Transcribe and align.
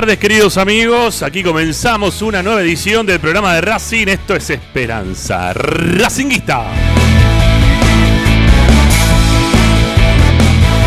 Tardes 0.00 0.18
queridos 0.18 0.56
amigos, 0.56 1.22
aquí 1.22 1.42
comenzamos 1.42 2.22
una 2.22 2.42
nueva 2.42 2.62
edición 2.62 3.04
del 3.04 3.20
programa 3.20 3.54
de 3.54 3.60
Racing, 3.60 4.06
esto 4.06 4.34
es 4.34 4.48
Esperanza 4.48 5.52
Racinguista. 5.52 6.64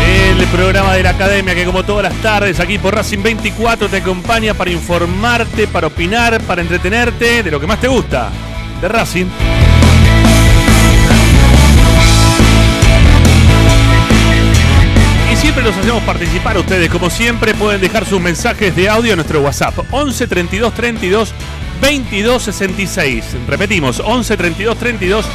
El 0.04 0.44
programa 0.48 0.94
de 0.94 1.04
la 1.04 1.10
academia 1.10 1.54
que 1.54 1.64
como 1.64 1.84
todas 1.84 2.02
las 2.12 2.20
tardes 2.22 2.58
aquí 2.58 2.76
por 2.78 2.96
Racing 2.96 3.22
24 3.22 3.88
te 3.88 3.98
acompaña 3.98 4.52
para 4.52 4.72
informarte, 4.72 5.68
para 5.68 5.86
opinar, 5.86 6.40
para 6.42 6.62
entretenerte 6.62 7.44
de 7.44 7.50
lo 7.52 7.60
que 7.60 7.68
más 7.68 7.80
te 7.80 7.86
gusta, 7.86 8.30
de 8.80 8.88
Racing. 8.88 9.26
Los 15.64 15.76
hacemos 15.78 16.02
participar 16.02 16.58
ustedes. 16.58 16.90
Como 16.90 17.08
siempre, 17.08 17.54
pueden 17.54 17.80
dejar 17.80 18.04
sus 18.04 18.20
mensajes 18.20 18.76
de 18.76 18.86
audio 18.86 19.12
en 19.12 19.16
nuestro 19.16 19.40
WhatsApp. 19.40 19.74
11 19.90 20.26
32 20.26 20.74
32 20.74 21.34
22 21.80 22.42
66. 22.42 23.24
Repetimos, 23.48 24.00
11 24.04 24.36
32 24.36 24.76
32 24.76 25.26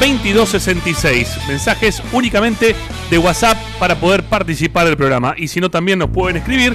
22 0.00 0.48
66. 0.48 1.38
Mensajes 1.46 2.02
únicamente 2.12 2.74
de 3.10 3.18
WhatsApp 3.18 3.56
para 3.78 3.94
poder 3.94 4.24
participar 4.24 4.86
del 4.86 4.96
programa. 4.96 5.34
Y 5.36 5.46
si 5.46 5.60
no, 5.60 5.70
también 5.70 6.00
nos 6.00 6.10
pueden 6.10 6.36
escribir 6.36 6.74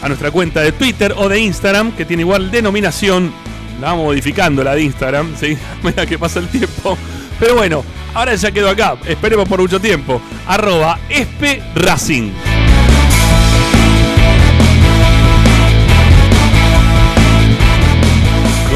a 0.00 0.08
nuestra 0.08 0.30
cuenta 0.30 0.62
de 0.62 0.72
Twitter 0.72 1.12
o 1.14 1.28
de 1.28 1.38
Instagram, 1.38 1.92
que 1.92 2.06
tiene 2.06 2.22
igual 2.22 2.50
denominación. 2.50 3.32
La 3.82 3.88
vamos 3.88 4.06
modificando 4.06 4.64
la 4.64 4.74
de 4.74 4.82
Instagram, 4.82 5.34
¿sí? 5.38 5.58
Mira 5.82 6.06
que 6.06 6.18
pasa 6.18 6.38
el 6.38 6.48
tiempo. 6.48 6.96
Pero 7.38 7.56
bueno, 7.56 7.84
ahora 8.14 8.34
ya 8.34 8.50
quedó 8.50 8.70
acá. 8.70 8.96
Esperemos 9.06 9.46
por 9.46 9.60
mucho 9.60 9.78
tiempo. 9.78 10.22
Arroba 10.46 10.98
Espe 11.10 11.62
Racing. 11.74 12.45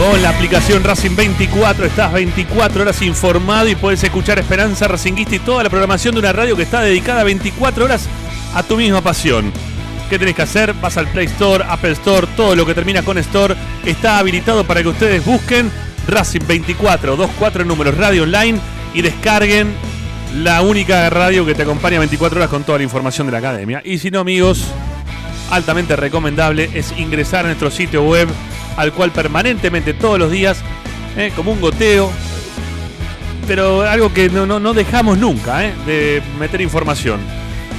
Con 0.01 0.23
la 0.23 0.31
aplicación 0.31 0.83
Racing 0.83 1.15
24 1.15 1.85
estás 1.85 2.11
24 2.11 2.83
horas 2.83 3.03
informado 3.03 3.69
y 3.69 3.75
puedes 3.75 4.03
escuchar 4.03 4.39
Esperanza 4.39 4.89
Racinguista 4.89 5.35
y 5.35 5.41
toda 5.41 5.63
la 5.63 5.69
programación 5.69 6.15
de 6.15 6.21
una 6.21 6.33
radio 6.33 6.57
que 6.57 6.63
está 6.63 6.81
dedicada 6.81 7.23
24 7.23 7.85
horas 7.85 8.09
a 8.55 8.63
tu 8.63 8.79
misma 8.79 9.03
pasión. 9.03 9.53
¿Qué 10.09 10.19
tenés 10.19 10.35
que 10.35 10.41
hacer? 10.41 10.73
Vas 10.73 10.97
al 10.97 11.07
Play 11.09 11.27
Store, 11.27 11.65
Apple 11.69 11.93
Store, 11.93 12.27
todo 12.35 12.57
lo 12.57 12.65
que 12.65 12.73
termina 12.73 13.03
con 13.03 13.19
Store 13.19 13.55
está 13.85 14.19
habilitado 14.19 14.65
para 14.65 14.81
que 14.81 14.89
ustedes 14.89 15.23
busquen 15.23 15.71
Racing 16.09 16.47
24, 16.49 17.19
24 17.19 17.65
números 17.67 17.95
radio 17.99 18.23
online 18.23 18.59
y 18.95 19.03
descarguen 19.03 19.75
la 20.35 20.63
única 20.63 21.11
radio 21.11 21.45
que 21.45 21.55
te 21.55 21.65
acompaña 21.65 21.99
24 21.99 22.39
horas 22.39 22.49
con 22.49 22.65
toda 22.65 22.79
la 22.79 22.85
información 22.85 23.27
de 23.27 23.33
la 23.33 23.39
academia. 23.39 23.83
Y 23.85 23.99
si 23.99 24.11
no, 24.11 24.21
amigos, 24.21 24.65
altamente 25.51 25.95
recomendable 25.95 26.71
es 26.73 26.91
ingresar 26.97 27.45
a 27.45 27.49
nuestro 27.49 27.71
sitio 27.71 28.03
web 28.03 28.29
al 28.77 28.93
cual 28.93 29.11
permanentemente 29.13 29.95
todos 29.95 30.19
los 30.19 30.31
días, 30.31 30.59
eh, 31.17 31.33
como 31.37 31.53
un 31.53 31.61
goteo, 31.61 32.11
pero 33.47 33.83
algo 33.83 34.13
que 34.13 34.29
no, 34.29 34.47
no- 34.47 34.59
no 34.61 34.73
dejamos 34.75 35.19
nunca, 35.19 35.65
eh, 35.65 35.73
de 35.87 36.23
meter 36.39 36.61
información. 36.61 37.21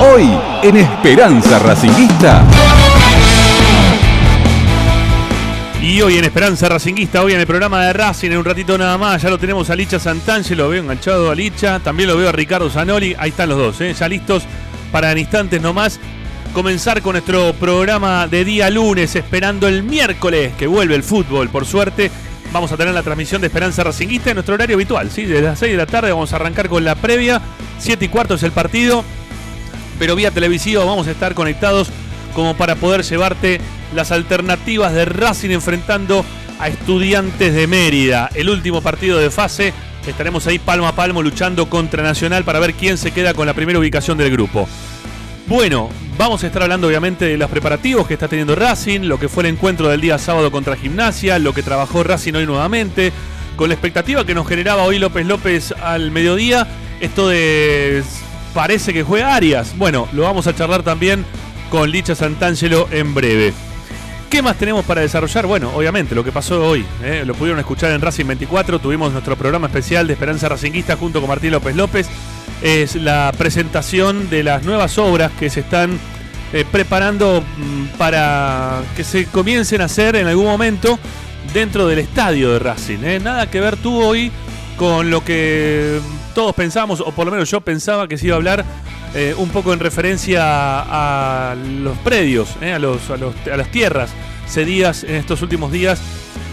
Hoy 0.00 0.28
en 0.62 0.76
Esperanza 0.76 1.58
Racinguista. 1.58 2.44
Y 5.82 6.00
hoy 6.00 6.16
en 6.16 6.24
Esperanza 6.24 6.68
Racinguista, 6.68 7.24
hoy 7.24 7.32
en 7.32 7.40
el 7.40 7.46
programa 7.46 7.84
de 7.84 7.92
Racing, 7.92 8.30
en 8.30 8.38
un 8.38 8.44
ratito 8.44 8.78
nada 8.78 8.96
más, 8.96 9.20
ya 9.20 9.28
lo 9.28 9.36
tenemos 9.36 9.68
a 9.68 9.74
Licha 9.74 9.98
Santangelo, 9.98 10.62
lo 10.62 10.68
veo 10.70 10.80
enganchado 10.80 11.28
a 11.28 11.34
Licha, 11.34 11.80
también 11.80 12.08
lo 12.08 12.16
veo 12.16 12.28
a 12.28 12.32
Ricardo 12.32 12.70
Zanoli, 12.70 13.16
ahí 13.18 13.30
están 13.30 13.48
los 13.48 13.58
dos, 13.58 13.80
¿eh? 13.80 13.92
ya 13.92 14.08
listos 14.08 14.44
para 14.92 15.10
en 15.10 15.18
instantes 15.18 15.60
nomás 15.60 15.98
comenzar 16.54 17.02
con 17.02 17.14
nuestro 17.14 17.52
programa 17.54 18.28
de 18.28 18.44
día 18.44 18.70
lunes, 18.70 19.16
esperando 19.16 19.66
el 19.66 19.82
miércoles 19.82 20.52
que 20.56 20.68
vuelve 20.68 20.94
el 20.94 21.02
fútbol, 21.02 21.48
por 21.48 21.66
suerte. 21.66 22.12
Vamos 22.52 22.70
a 22.70 22.76
tener 22.76 22.94
la 22.94 23.02
transmisión 23.02 23.40
de 23.40 23.48
Esperanza 23.48 23.82
Racinguista 23.82 24.30
en 24.30 24.36
nuestro 24.36 24.54
horario 24.54 24.76
habitual, 24.76 25.10
¿sí? 25.10 25.24
Desde 25.24 25.42
las 25.42 25.58
6 25.58 25.72
de 25.72 25.78
la 25.78 25.86
tarde 25.86 26.12
vamos 26.12 26.32
a 26.32 26.36
arrancar 26.36 26.68
con 26.68 26.84
la 26.84 26.94
previa, 26.94 27.42
7 27.80 28.04
y 28.04 28.08
cuarto 28.08 28.34
es 28.34 28.44
el 28.44 28.52
partido, 28.52 29.02
pero 29.98 30.14
vía 30.14 30.30
televisiva 30.30 30.84
vamos 30.84 31.08
a 31.08 31.10
estar 31.10 31.34
conectados 31.34 31.90
como 32.34 32.56
para 32.56 32.76
poder 32.76 33.02
llevarte 33.02 33.60
las 33.94 34.12
alternativas 34.12 34.92
de 34.92 35.04
Racing 35.04 35.50
enfrentando 35.50 36.24
a 36.58 36.68
Estudiantes 36.68 37.54
de 37.54 37.66
Mérida. 37.66 38.30
El 38.34 38.48
último 38.48 38.80
partido 38.82 39.18
de 39.18 39.30
fase, 39.30 39.72
estaremos 40.06 40.46
ahí 40.46 40.58
palmo 40.58 40.86
a 40.86 40.94
palmo 40.94 41.22
luchando 41.22 41.68
contra 41.68 42.02
Nacional 42.02 42.44
para 42.44 42.60
ver 42.60 42.74
quién 42.74 42.98
se 42.98 43.10
queda 43.10 43.34
con 43.34 43.46
la 43.46 43.54
primera 43.54 43.78
ubicación 43.78 44.18
del 44.18 44.30
grupo. 44.30 44.68
Bueno, 45.46 45.90
vamos 46.16 46.44
a 46.44 46.46
estar 46.46 46.62
hablando 46.62 46.86
obviamente 46.86 47.24
de 47.24 47.36
los 47.36 47.50
preparativos 47.50 48.06
que 48.06 48.14
está 48.14 48.28
teniendo 48.28 48.54
Racing, 48.54 49.00
lo 49.00 49.18
que 49.18 49.28
fue 49.28 49.42
el 49.42 49.50
encuentro 49.50 49.88
del 49.88 50.00
día 50.00 50.18
sábado 50.18 50.50
contra 50.50 50.76
Gimnasia, 50.76 51.38
lo 51.38 51.52
que 51.52 51.62
trabajó 51.62 52.02
Racing 52.02 52.34
hoy 52.34 52.46
nuevamente, 52.46 53.12
con 53.56 53.68
la 53.68 53.74
expectativa 53.74 54.24
que 54.24 54.34
nos 54.34 54.46
generaba 54.46 54.84
hoy 54.84 54.98
López 54.98 55.26
López 55.26 55.74
al 55.82 56.10
mediodía, 56.10 56.66
esto 57.00 57.28
de 57.28 58.02
parece 58.54 58.92
que 58.92 59.02
juega 59.02 59.34
Arias. 59.34 59.76
Bueno, 59.76 60.08
lo 60.12 60.22
vamos 60.22 60.46
a 60.46 60.54
charlar 60.54 60.82
también 60.82 61.24
con 61.70 61.90
Licha 61.90 62.14
Santangelo 62.14 62.88
en 62.90 63.14
breve. 63.14 63.52
¿Qué 64.32 64.40
más 64.40 64.56
tenemos 64.56 64.86
para 64.86 65.02
desarrollar? 65.02 65.46
Bueno, 65.46 65.70
obviamente 65.74 66.14
lo 66.14 66.24
que 66.24 66.32
pasó 66.32 66.66
hoy, 66.66 66.86
¿eh? 67.04 67.22
lo 67.26 67.34
pudieron 67.34 67.60
escuchar 67.60 67.90
en 67.90 68.00
Racing 68.00 68.24
24, 68.24 68.78
tuvimos 68.78 69.12
nuestro 69.12 69.36
programa 69.36 69.66
especial 69.66 70.06
de 70.06 70.14
Esperanza 70.14 70.48
Racinguista 70.48 70.96
junto 70.96 71.20
con 71.20 71.28
Martín 71.28 71.50
López 71.50 71.76
López, 71.76 72.08
es 72.62 72.96
la 72.96 73.30
presentación 73.36 74.30
de 74.30 74.42
las 74.42 74.62
nuevas 74.62 74.96
obras 74.96 75.32
que 75.38 75.50
se 75.50 75.60
están 75.60 75.98
eh, 76.54 76.64
preparando 76.72 77.42
mm, 77.42 77.98
para 77.98 78.80
que 78.96 79.04
se 79.04 79.26
comiencen 79.26 79.82
a 79.82 79.84
hacer 79.84 80.16
en 80.16 80.26
algún 80.26 80.46
momento 80.46 80.98
dentro 81.52 81.86
del 81.86 81.98
estadio 81.98 82.54
de 82.54 82.58
Racing. 82.58 83.04
¿eh? 83.04 83.20
Nada 83.20 83.50
que 83.50 83.60
ver 83.60 83.76
tú 83.76 84.02
hoy 84.02 84.32
con 84.78 85.10
lo 85.10 85.22
que 85.22 86.00
todos 86.32 86.54
pensamos, 86.54 87.00
o 87.00 87.12
por 87.12 87.26
lo 87.26 87.32
menos 87.32 87.50
yo 87.50 87.60
pensaba 87.60 88.08
que 88.08 88.18
se 88.18 88.26
iba 88.26 88.34
a 88.34 88.38
hablar 88.38 88.64
eh, 89.14 89.34
un 89.36 89.50
poco 89.50 89.72
en 89.72 89.80
referencia 89.80 90.42
a, 90.44 91.54
los 91.54 91.96
predios, 91.98 92.56
los, 92.80 93.10
a, 93.10 93.14
a 93.52 93.56
las 93.56 93.70
tierras 93.70 94.10
cedidas 94.48 95.04
en 95.04 95.14
estos 95.14 95.42
últimos 95.42 95.72
días 95.72 96.00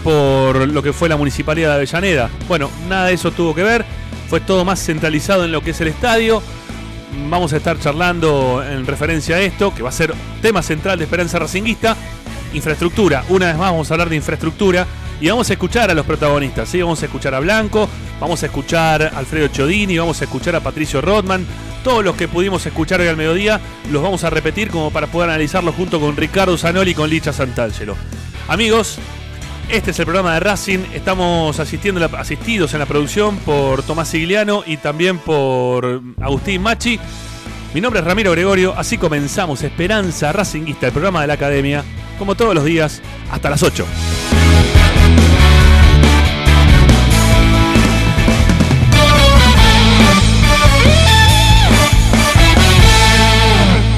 por 0.02 0.68
lo 0.68 0.82
que 0.82 0.92
fue 0.92 1.08
la 1.08 1.16
Municipalidad 1.16 1.70
de 1.70 1.74
Avellaneda. 1.74 2.30
Bueno, 2.48 2.70
nada 2.88 3.06
de 3.06 3.14
eso 3.14 3.30
tuvo 3.30 3.54
que 3.54 3.62
ver, 3.62 3.84
fue 4.28 4.40
todo 4.40 4.64
más 4.64 4.82
centralizado 4.84 5.44
en 5.44 5.52
lo 5.52 5.62
que 5.62 5.70
es 5.70 5.80
el 5.80 5.88
estadio. 5.88 6.42
Vamos 7.28 7.52
a 7.52 7.56
estar 7.56 7.78
charlando 7.78 8.62
en 8.64 8.86
referencia 8.86 9.36
a 9.36 9.40
esto, 9.40 9.74
que 9.74 9.82
va 9.82 9.88
a 9.88 9.92
ser 9.92 10.14
tema 10.40 10.62
central 10.62 10.98
de 10.98 11.04
Esperanza 11.04 11.38
Racinguista. 11.38 11.96
Infraestructura, 12.52 13.24
una 13.28 13.46
vez 13.46 13.56
más 13.56 13.70
vamos 13.70 13.90
a 13.90 13.94
hablar 13.94 14.08
de 14.08 14.16
infraestructura 14.16 14.86
y 15.20 15.28
vamos 15.28 15.50
a 15.50 15.52
escuchar 15.52 15.90
a 15.90 15.94
los 15.94 16.06
protagonistas. 16.06 16.68
¿sí? 16.68 16.80
Vamos 16.80 17.02
a 17.02 17.06
escuchar 17.06 17.34
a 17.34 17.40
Blanco, 17.40 17.88
vamos 18.18 18.42
a 18.42 18.46
escuchar 18.46 19.02
a 19.02 19.18
Alfredo 19.18 19.48
Chodini, 19.48 19.98
vamos 19.98 20.20
a 20.20 20.24
escuchar 20.24 20.56
a 20.56 20.60
Patricio 20.60 21.00
Rodman. 21.00 21.46
Todos 21.84 22.04
los 22.04 22.16
que 22.16 22.28
pudimos 22.28 22.64
escuchar 22.66 23.00
hoy 23.00 23.08
al 23.08 23.16
mediodía 23.16 23.60
los 23.90 24.02
vamos 24.02 24.24
a 24.24 24.30
repetir 24.30 24.70
como 24.70 24.90
para 24.90 25.06
poder 25.06 25.30
analizarlo 25.30 25.72
junto 25.72 26.00
con 26.00 26.16
Ricardo 26.16 26.56
Zanoli 26.56 26.92
y 26.92 26.94
con 26.94 27.08
Licha 27.08 27.32
Santangelo. 27.32 27.96
Amigos, 28.48 28.98
este 29.68 29.92
es 29.92 29.98
el 29.98 30.04
programa 30.04 30.34
de 30.34 30.40
Racing. 30.40 30.80
Estamos 30.94 31.60
asistiendo, 31.60 32.04
asistidos 32.16 32.72
en 32.72 32.80
la 32.80 32.86
producción 32.86 33.36
por 33.38 33.82
Tomás 33.82 34.08
Sigliano 34.08 34.62
y 34.66 34.78
también 34.78 35.18
por 35.18 36.02
Agustín 36.20 36.62
Machi. 36.62 36.98
Mi 37.72 37.80
nombre 37.80 38.00
es 38.00 38.06
Ramiro 38.06 38.32
Gregorio, 38.32 38.74
así 38.76 38.98
comenzamos 38.98 39.62
Esperanza 39.62 40.32
Racinguista, 40.32 40.86
el 40.86 40.92
programa 40.92 41.20
de 41.20 41.28
la 41.28 41.34
Academia, 41.34 41.84
como 42.18 42.34
todos 42.34 42.52
los 42.52 42.64
días, 42.64 43.00
hasta 43.30 43.48
las 43.48 43.62
8. 43.62 43.86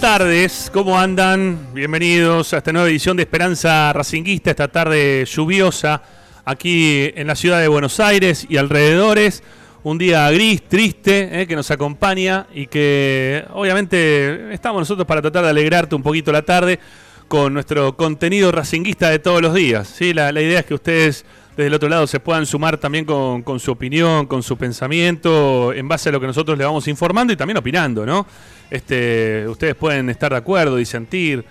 Tardes, 0.00 0.70
¿cómo 0.72 0.98
andan? 0.98 1.74
Bienvenidos 1.74 2.54
a 2.54 2.58
esta 2.58 2.72
nueva 2.72 2.88
edición 2.88 3.18
de 3.18 3.24
Esperanza 3.24 3.92
Racinguista, 3.92 4.50
esta 4.50 4.68
tarde 4.68 5.24
lluviosa 5.26 6.02
aquí 6.44 7.12
en 7.14 7.26
la 7.26 7.36
ciudad 7.36 7.60
de 7.60 7.68
Buenos 7.68 8.00
Aires 8.00 8.46
y 8.48 8.56
alrededores. 8.56 9.42
Un 9.82 9.98
día 9.98 10.30
gris, 10.30 10.62
triste, 10.66 11.42
eh, 11.42 11.46
que 11.46 11.54
nos 11.54 11.70
acompaña 11.70 12.46
y 12.54 12.66
que 12.66 13.44
obviamente 13.52 14.54
estamos 14.54 14.80
nosotros 14.80 15.06
para 15.06 15.20
tratar 15.20 15.44
de 15.44 15.50
alegrarte 15.50 15.94
un 15.94 16.02
poquito 16.02 16.32
la 16.32 16.42
tarde 16.42 16.80
con 17.28 17.52
nuestro 17.52 17.96
contenido 17.96 18.50
racinguista 18.50 19.10
de 19.10 19.18
todos 19.18 19.40
los 19.42 19.54
días. 19.54 19.86
¿sí? 19.86 20.14
La, 20.14 20.32
idea 20.32 20.60
es 20.60 20.66
que 20.66 20.74
ustedes 20.74 21.24
desde 21.56 21.66
el 21.66 21.74
otro 21.74 21.88
lado 21.88 22.06
se 22.06 22.20
puedan 22.20 22.46
sumar 22.46 22.78
también 22.78 23.04
con, 23.04 23.42
con 23.42 23.60
su 23.60 23.72
opinión, 23.72 24.26
con 24.26 24.42
su 24.42 24.56
pensamiento, 24.56 25.72
en 25.72 25.88
base 25.88 26.08
a 26.08 26.12
lo 26.12 26.20
que 26.20 26.26
nosotros 26.26 26.56
le 26.56 26.64
vamos 26.64 26.88
informando 26.88 27.32
y 27.32 27.36
también 27.36 27.58
opinando, 27.58 28.06
¿no? 28.06 28.26
Este, 28.70 29.46
ustedes 29.48 29.74
pueden 29.74 30.08
estar 30.10 30.30
de 30.30 30.38
acuerdo, 30.38 30.76
disentir. 30.76 31.44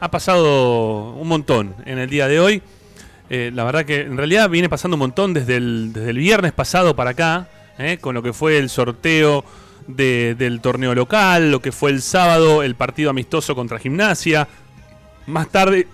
Ha 0.00 0.10
pasado 0.10 1.12
un 1.12 1.28
montón 1.28 1.74
en 1.86 1.98
el 1.98 2.10
día 2.10 2.26
de 2.26 2.40
hoy. 2.40 2.62
Eh, 3.30 3.50
la 3.54 3.64
verdad 3.64 3.84
que 3.84 4.02
en 4.02 4.16
realidad 4.16 4.50
viene 4.50 4.68
pasando 4.68 4.96
un 4.96 5.00
montón 5.00 5.32
desde 5.32 5.56
el, 5.56 5.92
desde 5.92 6.10
el 6.10 6.18
viernes 6.18 6.52
pasado 6.52 6.94
para 6.94 7.10
acá, 7.10 7.48
eh, 7.78 7.98
con 8.00 8.14
lo 8.14 8.22
que 8.22 8.32
fue 8.32 8.58
el 8.58 8.68
sorteo 8.68 9.44
del 9.86 10.60
torneo 10.60 10.94
local, 10.94 11.50
lo 11.50 11.60
que 11.60 11.70
fue 11.70 11.90
el 11.90 12.00
sábado 12.00 12.62
el 12.62 12.74
partido 12.74 13.10
amistoso 13.10 13.54
contra 13.54 13.78
Gimnasia. 13.78 14.48
Más 15.26 15.48
tarde 15.48 15.86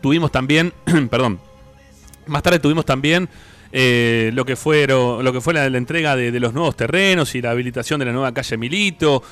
tuvimos 0.00 0.32
también, 0.32 0.72
perdón, 1.10 1.40
más 2.28 2.42
tarde 2.42 2.58
tuvimos 2.58 2.84
también 2.84 3.28
eh, 3.72 4.30
lo 4.34 4.44
que 4.44 4.56
fue, 4.56 4.86
lo 4.86 5.32
que 5.32 5.40
fue 5.40 5.54
la, 5.54 5.66
entrega 5.66 6.16
de, 6.16 6.30
de, 6.30 6.40
los 6.40 6.54
nuevos 6.54 6.76
terrenos 6.76 7.34
y 7.34 7.42
la 7.42 7.50
habilitación 7.50 7.98
de 8.00 8.06
la 8.06 8.12
nueva 8.12 8.32
calle 8.32 8.56
Milito. 8.56 9.22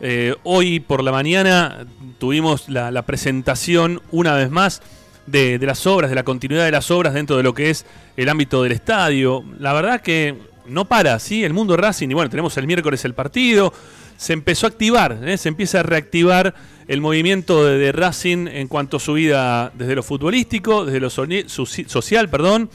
Eh, 0.00 0.34
hoy 0.42 0.80
por 0.80 1.02
la 1.02 1.10
mañana 1.10 1.86
tuvimos 2.18 2.68
la, 2.68 3.02
presentación 3.02 4.02
una 4.10 4.34
vez 4.34 4.50
más 4.50 4.82
de, 5.26 5.58
las 5.60 5.86
obras, 5.86 6.10
de 6.10 6.16
la 6.16 6.22
continuidad 6.22 6.64
de 6.64 6.70
las 6.70 6.90
obras 6.90 7.14
dentro 7.14 7.36
de 7.36 7.42
lo 7.42 7.54
que 7.54 7.70
es 7.70 7.86
el 8.16 8.28
ámbito 8.28 8.62
del 8.62 8.72
estadio. 8.72 9.44
La 9.58 9.72
verdad 9.72 10.00
que 10.02 10.36
no 10.66 10.84
para, 10.84 11.18
¿sí? 11.18 11.44
El 11.44 11.54
mundo 11.54 11.76
Racing, 11.76 12.10
y 12.10 12.14
bueno, 12.14 12.28
tenemos 12.28 12.56
el 12.58 12.66
miércoles 12.66 13.04
el 13.04 13.14
partido, 13.14 13.72
se 14.16 14.32
empezó 14.32 14.66
a 14.66 14.70
activar, 14.70 15.18
¿eh? 15.24 15.38
se 15.38 15.48
empieza 15.48 15.80
a 15.80 15.82
reactivar 15.82 16.54
el 16.88 17.00
movimiento 17.00 17.64
de, 17.64 17.92
Racing 17.92 18.46
en 18.48 18.68
cuanto 18.68 18.98
a 18.98 19.00
su 19.00 19.14
vida 19.14 19.72
desde 19.74 19.94
lo 19.94 20.02
futbolístico, 20.02 20.84
desde 20.84 21.00
lo 21.00 21.10
social, 21.10 22.28
perdón, 22.28 22.70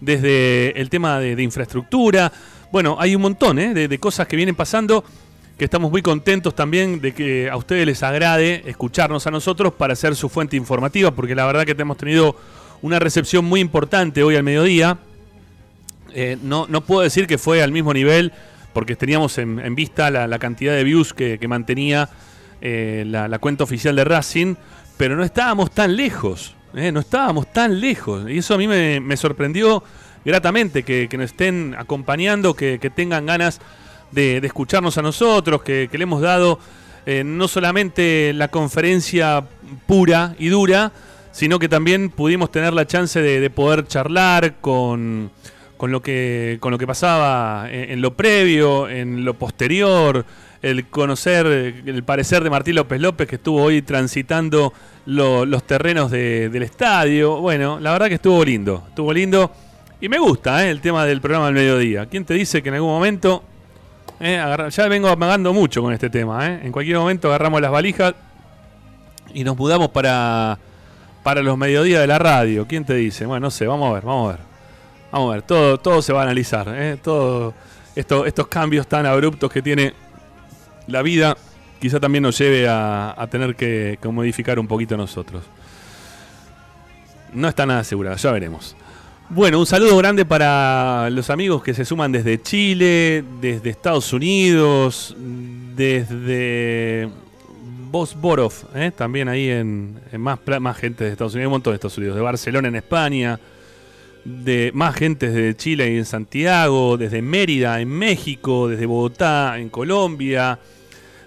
desde 0.00 0.80
el 0.80 0.90
tema 0.90 1.20
de, 1.20 1.40
infraestructura. 1.42 2.32
Bueno, 2.70 2.96
hay 2.98 3.14
un 3.14 3.22
montón 3.22 3.58
¿eh? 3.58 3.74
de 3.74 3.98
cosas 3.98 4.26
que 4.26 4.36
vienen 4.36 4.54
pasando 4.54 5.04
que 5.62 5.66
estamos 5.66 5.90
muy 5.90 6.02
contentos 6.02 6.54
también 6.54 7.00
de 7.00 7.12
que 7.12 7.48
a 7.48 7.56
ustedes 7.56 7.86
les 7.86 8.02
agrade 8.02 8.64
escucharnos 8.66 9.26
a 9.26 9.30
nosotros 9.30 9.72
para 9.74 9.94
ser 9.94 10.16
su 10.16 10.28
fuente 10.28 10.56
informativa, 10.56 11.12
porque 11.12 11.34
la 11.34 11.46
verdad 11.46 11.64
que 11.64 11.80
hemos 11.80 11.96
tenido 11.96 12.36
una 12.80 12.98
recepción 12.98 13.44
muy 13.44 13.60
importante 13.60 14.22
hoy 14.22 14.34
al 14.36 14.42
mediodía. 14.42 14.98
Eh, 16.14 16.36
no, 16.42 16.66
no 16.68 16.80
puedo 16.80 17.02
decir 17.02 17.26
que 17.26 17.38
fue 17.38 17.62
al 17.62 17.70
mismo 17.70 17.94
nivel, 17.94 18.32
porque 18.72 18.96
teníamos 18.96 19.38
en, 19.38 19.74
vista 19.74 20.10
la, 20.10 20.38
cantidad 20.38 20.74
de 20.74 20.82
views 20.82 21.14
que, 21.14 21.38
mantenía 21.46 22.08
eh, 22.64 23.02
la, 23.04 23.38
cuenta 23.40 23.64
oficial 23.64 23.96
de 23.96 24.04
Racing, 24.04 24.54
pero 24.96 25.16
no 25.16 25.24
estábamos 25.24 25.72
tan 25.72 25.96
lejos, 25.96 26.54
eh, 26.74 26.92
no 26.92 27.00
estábamos 27.00 27.52
tan 27.52 27.80
lejos. 27.80 28.30
Y 28.30 28.38
eso 28.38 28.54
a 28.54 28.56
mí 28.56 28.68
me, 28.68 29.16
sorprendió 29.16 29.82
gratamente, 30.24 30.84
que, 30.84 31.08
nos 31.14 31.32
estén 31.32 31.74
acompañando, 31.76 32.54
que, 32.54 32.78
tengan 32.94 33.26
ganas 33.26 33.60
de, 34.12 34.36
escucharnos 34.38 34.96
a 34.96 35.02
nosotros, 35.02 35.62
que, 35.62 35.88
le 35.90 36.02
hemos 36.04 36.22
dado 36.22 36.60
eh, 37.04 37.24
no 37.24 37.48
solamente 37.48 38.32
la 38.32 38.46
conferencia 38.46 39.44
pura 39.86 40.36
y 40.38 40.46
dura, 40.46 40.92
sino 41.32 41.58
que 41.58 41.68
también 41.68 42.10
pudimos 42.10 42.52
tener 42.52 42.74
la 42.74 42.86
chance 42.86 43.20
de, 43.20 43.50
poder 43.50 43.88
charlar 43.88 44.60
con, 44.60 45.32
con, 45.76 45.90
lo 45.90 46.00
que, 46.00 46.58
con 46.60 46.70
lo 46.70 46.78
que 46.78 46.86
pasaba 46.86 47.66
en, 47.68 48.00
lo 48.00 48.14
previo, 48.14 48.88
en 48.88 49.24
lo 49.24 49.34
posterior, 49.34 50.24
el 50.62 50.86
conocer 50.88 51.46
el 51.46 52.04
parecer 52.04 52.44
de 52.44 52.50
Martín 52.50 52.76
López 52.76 53.00
López, 53.00 53.28
que 53.28 53.36
estuvo 53.36 53.62
hoy 53.62 53.82
transitando 53.82 54.72
los 55.06 55.62
terrenos 55.64 56.10
del 56.10 56.62
estadio. 56.62 57.40
Bueno, 57.40 57.80
la 57.80 57.92
verdad 57.92 58.08
que 58.08 58.14
estuvo 58.14 58.44
lindo, 58.44 58.84
estuvo 58.88 59.12
lindo. 59.12 59.52
Y 60.00 60.08
me 60.08 60.18
gusta 60.18 60.66
eh, 60.66 60.70
el 60.70 60.80
tema 60.80 61.04
del 61.04 61.20
programa 61.20 61.46
del 61.46 61.54
mediodía. 61.54 62.06
¿Quién 62.06 62.24
te 62.24 62.34
dice 62.34 62.60
que 62.60 62.70
en 62.70 62.74
algún 62.76 62.90
momento 62.90 63.44
eh, 64.24 64.40
ya 64.70 64.86
vengo 64.86 65.08
amagando 65.08 65.52
mucho 65.52 65.82
con 65.82 65.92
este 65.92 66.08
tema. 66.08 66.46
Eh. 66.46 66.60
En 66.62 66.70
cualquier 66.72 66.96
momento 66.96 67.26
agarramos 67.26 67.60
las 67.60 67.72
valijas 67.72 68.14
y 69.34 69.42
nos 69.42 69.56
mudamos 69.56 69.88
para, 69.88 70.58
para 71.24 71.42
los 71.42 71.58
mediodías 71.58 72.00
de 72.00 72.06
la 72.06 72.20
radio. 72.20 72.66
¿Quién 72.68 72.84
te 72.84 72.94
dice? 72.94 73.26
Bueno, 73.26 73.46
no 73.46 73.50
sé, 73.50 73.66
vamos 73.66 73.90
a 73.90 73.94
ver, 73.94 74.04
vamos 74.04 74.28
a 74.28 74.36
ver. 74.36 74.46
Vamos 75.10 75.30
a 75.30 75.34
ver, 75.34 75.42
todo, 75.42 75.78
todo 75.78 76.00
se 76.02 76.12
va 76.12 76.20
a 76.20 76.22
analizar. 76.22 76.68
¿eh? 76.68 76.92
Esto, 76.92 77.52
estos 77.94 78.46
cambios 78.46 78.86
tan 78.86 79.06
abruptos 79.06 79.50
que 79.50 79.60
tiene 79.60 79.92
la 80.86 81.02
vida, 81.02 81.36
quizá 81.80 82.00
también 82.00 82.22
nos 82.22 82.38
lleve 82.38 82.68
a, 82.68 83.14
a 83.16 83.26
tener 83.26 83.54
que, 83.56 83.98
modificar 84.04 84.58
un 84.58 84.66
poquito 84.66 84.96
nosotros. 84.96 85.44
No 87.32 87.48
está 87.48 87.66
nada 87.66 87.80
asegurado, 87.80 88.16
ya 88.16 88.32
veremos. 88.32 88.76
Bueno, 89.28 89.58
un 89.58 89.66
saludo 89.66 89.96
grande 89.96 90.24
para 90.24 91.08
los 91.10 91.30
amigos 91.30 91.62
que 91.62 91.72
se 91.72 91.84
suman 91.84 92.12
desde 92.12 92.42
Chile, 92.42 93.24
desde 93.40 93.70
Estados 93.70 94.12
Unidos, 94.12 95.16
desde 95.74 97.08
Bosborov, 97.90 98.52
¿eh? 98.74 98.90
también 98.94 99.28
ahí 99.28 99.48
en, 99.48 99.98
en 100.12 100.20
más, 100.20 100.38
más 100.60 100.76
gente 100.76 101.04
de 101.04 101.12
Estados 101.12 101.34
Unidos, 101.34 101.48
un 101.48 101.52
montón 101.52 101.72
de 101.72 101.76
Estados 101.76 101.96
Unidos, 101.96 102.16
de 102.16 102.22
Barcelona 102.22 102.68
en 102.68 102.76
España, 102.76 103.40
de 104.24 104.70
más 104.74 104.94
gente 104.94 105.30
de 105.30 105.56
Chile 105.56 105.92
y 105.92 105.96
en 105.96 106.04
Santiago, 106.04 106.96
desde 106.96 107.22
Mérida 107.22 107.80
en 107.80 107.88
México, 107.88 108.68
desde 108.68 108.86
Bogotá 108.86 109.58
en 109.58 109.68
Colombia, 109.68 110.58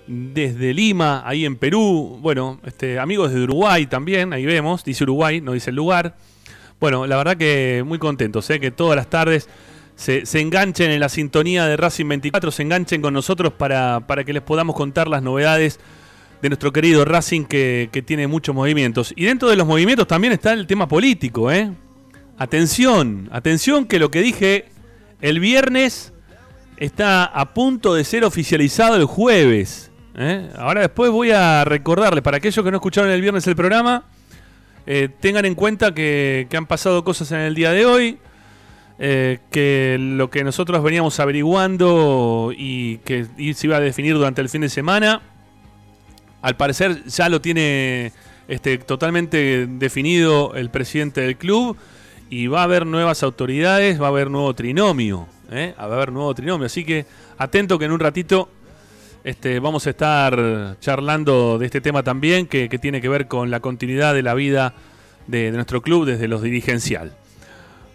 desde 0.07 0.73
Lima, 0.73 1.23
ahí 1.25 1.45
en 1.45 1.57
Perú, 1.57 2.19
bueno, 2.21 2.59
este, 2.65 2.99
amigos 2.99 3.33
de 3.33 3.43
Uruguay 3.43 3.87
también, 3.87 4.33
ahí 4.33 4.45
vemos, 4.45 4.83
dice 4.83 5.03
Uruguay, 5.03 5.41
no 5.41 5.53
dice 5.53 5.71
el 5.71 5.75
lugar. 5.75 6.15
Bueno, 6.79 7.07
la 7.07 7.17
verdad 7.17 7.37
que 7.37 7.83
muy 7.85 7.99
contentos, 7.99 8.49
¿eh? 8.49 8.59
que 8.59 8.71
todas 8.71 8.95
las 8.95 9.09
tardes 9.09 9.49
se, 9.95 10.25
se 10.25 10.39
enganchen 10.41 10.91
en 10.91 10.99
la 10.99 11.09
sintonía 11.09 11.65
de 11.65 11.77
Racing 11.77 12.07
24, 12.07 12.51
se 12.51 12.61
enganchen 12.61 13.01
con 13.01 13.13
nosotros 13.13 13.53
para, 13.53 14.01
para 14.07 14.23
que 14.23 14.33
les 14.33 14.43
podamos 14.43 14.75
contar 14.75 15.07
las 15.07 15.23
novedades 15.23 15.79
de 16.41 16.49
nuestro 16.49 16.71
querido 16.71 17.05
Racing 17.05 17.45
que, 17.45 17.89
que 17.91 18.01
tiene 18.01 18.27
muchos 18.27 18.53
movimientos. 18.53 19.13
Y 19.15 19.25
dentro 19.25 19.49
de 19.49 19.55
los 19.55 19.65
movimientos 19.65 20.05
también 20.07 20.33
está 20.33 20.53
el 20.53 20.67
tema 20.67 20.87
político, 20.87 21.51
¿eh? 21.51 21.71
Atención, 22.37 23.29
atención 23.31 23.85
que 23.85 23.97
lo 23.97 24.11
que 24.11 24.21
dije 24.21 24.65
el 25.21 25.39
viernes 25.39 26.11
está 26.75 27.23
a 27.23 27.53
punto 27.53 27.93
de 27.93 28.03
ser 28.03 28.25
oficializado 28.25 28.97
el 28.97 29.05
jueves. 29.05 29.89
¿eh? 30.17 30.49
Ahora 30.57 30.81
después 30.81 31.11
voy 31.11 31.31
a 31.31 31.63
recordarles, 31.63 32.21
para 32.21 32.37
aquellos 32.37 32.63
que 32.63 32.71
no 32.71 32.77
escucharon 32.77 33.09
el 33.09 33.21
viernes 33.21 33.47
el 33.47 33.55
programa, 33.55 34.03
eh, 34.85 35.07
tengan 35.21 35.45
en 35.45 35.55
cuenta 35.55 35.93
que, 35.93 36.47
han 36.53 36.65
pasado 36.65 37.05
cosas 37.05 37.31
en 37.31 37.39
el 37.39 37.55
día 37.55 37.71
de 37.71 37.85
hoy, 37.85 38.19
eh, 38.99 39.39
que 39.49 39.95
lo 39.97 40.29
que 40.29 40.43
nosotros 40.43 40.83
veníamos 40.83 41.17
averiguando 41.21 42.51
y 42.55 42.97
que 42.99 43.27
se 43.53 43.67
iba 43.67 43.77
a 43.77 43.79
definir 43.79 44.13
durante 44.15 44.41
el 44.41 44.49
fin 44.49 44.59
de 44.59 44.69
semana, 44.69 45.21
al 46.41 46.57
parecer 46.57 47.05
ya 47.05 47.29
lo 47.29 47.39
tiene 47.39 48.11
este, 48.49 48.77
totalmente 48.77 49.67
definido 49.67 50.53
el 50.53 50.69
presidente 50.69 51.21
del 51.21 51.37
club 51.37 51.77
y 52.29 52.47
va 52.47 52.61
a 52.61 52.63
haber 52.63 52.85
nuevas 52.85 53.23
autoridades, 53.23 54.01
va 54.01 54.05
a 54.07 54.09
haber 54.09 54.29
nuevo 54.29 54.53
trinomio, 54.53 55.27
¿eh? 55.51 55.73
va 55.77 55.83
a 55.83 55.93
haber 55.95 56.11
nuevo 56.11 56.33
trinomio, 56.33 56.65
así 56.65 56.83
que 56.83 57.05
atento 57.37 57.77
que 57.77 57.85
en 57.85 57.91
un 57.91 57.99
ratito 57.99 58.49
este, 59.23 59.59
vamos 59.59 59.87
a 59.87 59.89
estar 59.89 60.77
charlando 60.79 61.57
de 61.57 61.65
este 61.65 61.81
tema 61.81 62.03
también, 62.03 62.47
que, 62.47 62.69
que 62.69 62.77
tiene 62.79 63.01
que 63.01 63.09
ver 63.09 63.27
con 63.27 63.49
la 63.51 63.59
continuidad 63.59 64.13
de 64.13 64.23
la 64.23 64.33
vida 64.33 64.73
de, 65.27 65.51
nuestro 65.51 65.81
club 65.81 66.05
desde 66.05 66.27
los 66.27 66.41
dirigencial. 66.41 67.11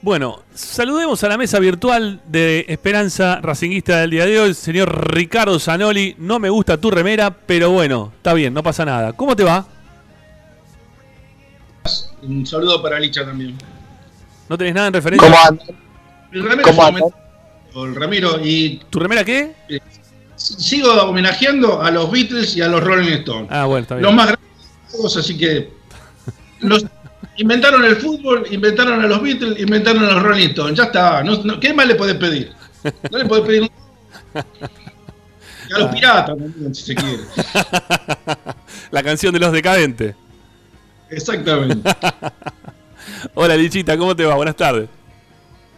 Bueno, 0.02 0.42
saludemos 0.54 1.22
a 1.24 1.28
la 1.28 1.36
mesa 1.36 1.58
virtual 1.58 2.22
de 2.26 2.64
Esperanza 2.68 3.38
Racinguista 3.42 4.00
del 4.00 4.10
día 4.10 4.24
de 4.24 4.40
hoy, 4.40 4.54
señor 4.54 5.14
Ricardo 5.14 5.58
Zanoli. 5.58 6.16
No 6.18 6.38
me 6.38 6.48
gusta 6.48 6.78
tu 6.78 6.90
remera, 6.90 7.30
pero 7.30 7.70
bueno, 7.70 8.12
está 8.16 8.32
bien, 8.32 8.54
no 8.54 8.62
pasa 8.62 8.84
nada. 8.84 9.12
¿Cómo 9.12 9.36
te 9.36 9.44
va? 9.44 9.66
Un 12.22 12.46
saludo 12.46 12.82
para 12.82 12.98
Licha 12.98 13.24
también. 13.24 13.56
¿No 14.50 14.58
tenés 14.58 14.74
nada 14.74 14.88
en 14.88 14.94
referencia? 14.94 15.28
¿Cómo 15.30 15.40
andan? 15.48 15.66
El 16.32 16.42
Ramiro, 16.42 16.62
¿Cómo 16.64 16.84
andan? 16.84 17.02
el 17.76 17.94
Ramiro, 17.94 18.40
y 18.44 18.80
¿Tu 18.90 18.98
remera 18.98 19.24
qué? 19.24 19.52
sigo 20.34 20.92
homenajeando 21.04 21.80
a 21.80 21.88
los 21.92 22.10
Beatles 22.10 22.56
y 22.56 22.60
a 22.62 22.66
los 22.66 22.82
Rolling 22.82 23.12
Stones. 23.18 23.48
Ah, 23.48 23.66
bueno, 23.66 23.82
está 23.82 23.94
bien. 23.94 24.06
los 24.06 24.14
más 24.14 24.26
grandes 24.26 24.48
de 24.90 24.96
todos, 24.96 25.16
así 25.18 25.38
que 25.38 25.70
los 26.62 26.84
inventaron 27.36 27.84
el 27.84 27.94
fútbol, 27.94 28.44
inventaron 28.50 29.00
a 29.00 29.06
los 29.06 29.22
Beatles, 29.22 29.60
inventaron 29.60 30.04
a 30.04 30.14
los 30.14 30.22
Rolling 30.24 30.48
Stones. 30.48 30.76
Ya 30.78 30.84
está. 30.84 31.22
No, 31.22 31.36
no- 31.44 31.60
¿Qué 31.60 31.72
más 31.72 31.86
le 31.86 31.94
podés 31.94 32.16
pedir? 32.16 32.52
No 33.08 33.18
le 33.18 33.24
podés 33.26 33.44
pedir. 33.44 33.62
Y 35.68 35.74
a 35.74 35.78
los 35.78 35.94
piratas 35.94 36.26
también, 36.26 36.74
si 36.74 36.82
se 36.82 36.94
quiere. 36.96 37.22
La 38.90 39.02
canción 39.04 39.32
de 39.32 39.38
los 39.38 39.52
decadentes. 39.52 40.16
Exactamente. 41.08 41.88
Hola 43.34 43.56
Lichita, 43.56 43.96
¿cómo 43.96 44.14
te 44.14 44.24
va? 44.24 44.34
Buenas 44.34 44.56
tardes. 44.56 44.88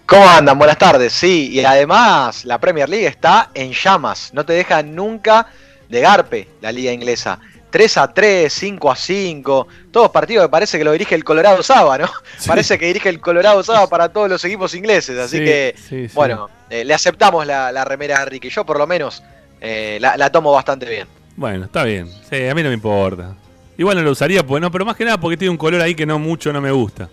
¿Cómo 0.07 0.29
andan? 0.29 0.59
Buenas 0.59 0.79
tardes. 0.79 1.13
Sí, 1.13 1.51
y 1.53 1.65
además 1.65 2.45
la 2.45 2.59
Premier 2.59 2.89
League 2.89 3.07
está 3.07 3.51
en 3.55 3.73
llamas. 3.73 4.31
No 4.35 4.45
te 4.45 4.53
deja 4.53 4.83
nunca 4.83 5.47
de 5.89 6.01
garpe 6.01 6.49
la 6.61 6.73
liga 6.73 6.93
inglesa. 6.93 7.39
3 7.71 7.97
a 7.97 8.13
3, 8.13 8.53
5 8.53 8.91
a 8.91 8.97
5, 8.97 9.69
todos 9.91 10.11
partidos 10.11 10.45
que 10.45 10.51
parece 10.51 10.77
que 10.77 10.85
lo 10.85 10.93
dirige 10.93 11.15
el 11.15 11.25
Colorado 11.25 11.63
Saba, 11.63 11.97
¿no? 11.97 12.07
Sí. 12.39 12.49
Parece 12.49 12.79
que 12.79 12.87
dirige 12.87 13.09
el 13.09 13.21
Colorado 13.21 13.63
Saba 13.63 13.87
para 13.87 14.11
todos 14.11 14.29
los 14.29 14.45
equipos 14.45 14.75
ingleses, 14.75 15.17
así 15.19 15.39
Sí, 15.39 15.45
que, 15.45 15.75
sí, 15.89 16.09
bueno, 16.13 16.51
eh, 16.69 16.85
le 16.85 16.93
aceptamos 16.93 17.47
la, 17.47 17.73
la 17.73 17.85
remera 17.85 18.21
a 18.21 18.25
Ricky. 18.27 18.51
Yo 18.51 18.67
por 18.67 18.77
lo 18.79 18.87
menos 18.87 19.23
eh, 19.61 19.97
la, 20.01 20.19
la 20.19 20.31
tomo 20.31 20.53
bastante 20.53 20.87
bien. 20.87 21.09
Bueno, 21.37 21.65
está 21.65 21.85
bien. 21.85 22.11
Sí, 22.29 22.47
a 22.47 22.55
mí 22.55 22.63
no 22.63 22.69
me 22.69 22.75
importa. 22.75 23.35
Igual 23.79 23.97
no 23.97 24.03
lo 24.03 24.11
usaría, 24.11 24.45
pues 24.47 24.61
no, 24.61 24.71
pero 24.71 24.85
más 24.85 24.97
que 24.97 25.07
nada 25.07 25.19
porque 25.19 25.39
tiene 25.39 25.51
un 25.51 25.57
color 25.57 25.81
ahí 25.81 25.95
que 25.95 26.05
no 26.05 26.19
mucho 26.19 26.53
no 26.53 26.61
me 26.61 26.71
gusta. 26.71 27.09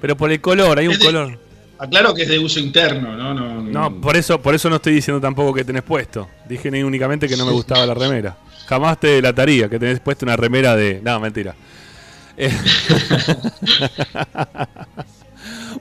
Pero 0.00 0.16
por 0.16 0.30
el 0.30 0.40
color, 0.40 0.78
hay 0.78 0.88
un 0.88 0.98
de- 0.98 1.04
color. 1.04 1.38
Aclaro 1.78 2.14
que 2.14 2.22
es 2.22 2.28
de 2.28 2.38
uso 2.38 2.60
interno, 2.60 3.16
¿no? 3.16 3.34
No, 3.34 3.60
No, 3.62 4.00
por 4.00 4.16
eso, 4.16 4.40
por 4.40 4.54
eso 4.54 4.70
no 4.70 4.76
estoy 4.76 4.94
diciendo 4.94 5.20
tampoco 5.20 5.52
que 5.52 5.64
tenés 5.64 5.82
puesto. 5.82 6.28
Dije 6.48 6.70
ni 6.70 6.82
únicamente 6.82 7.28
que 7.28 7.36
no 7.36 7.44
me 7.44 7.52
gustaba 7.52 7.84
la 7.84 7.94
remera. 7.94 8.36
Jamás 8.66 8.98
te 9.00 9.08
delataría 9.08 9.68
que 9.68 9.78
tenés 9.78 10.00
puesto 10.00 10.24
una 10.24 10.36
remera 10.36 10.76
de. 10.76 11.00
No, 11.02 11.18
mentira. 11.20 11.54
Eh, 12.36 12.50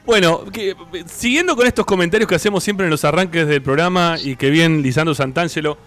bueno, 0.05 0.43
que- 0.51 0.75
siguiendo 1.08 1.55
con 1.55 1.67
estos 1.67 1.86
comentarios 1.86 2.27
que 2.27 2.36
hacemos 2.36 2.63
siempre 2.63 2.86
en 2.86 2.89
los 2.89 3.05
arranques 3.05 3.48
del 3.48 3.62
programa 3.62 4.17
y 4.22 4.36
que 4.36 4.50
bien 4.50 4.82
Lisandro 4.82 5.15
Santangelo 5.15 5.77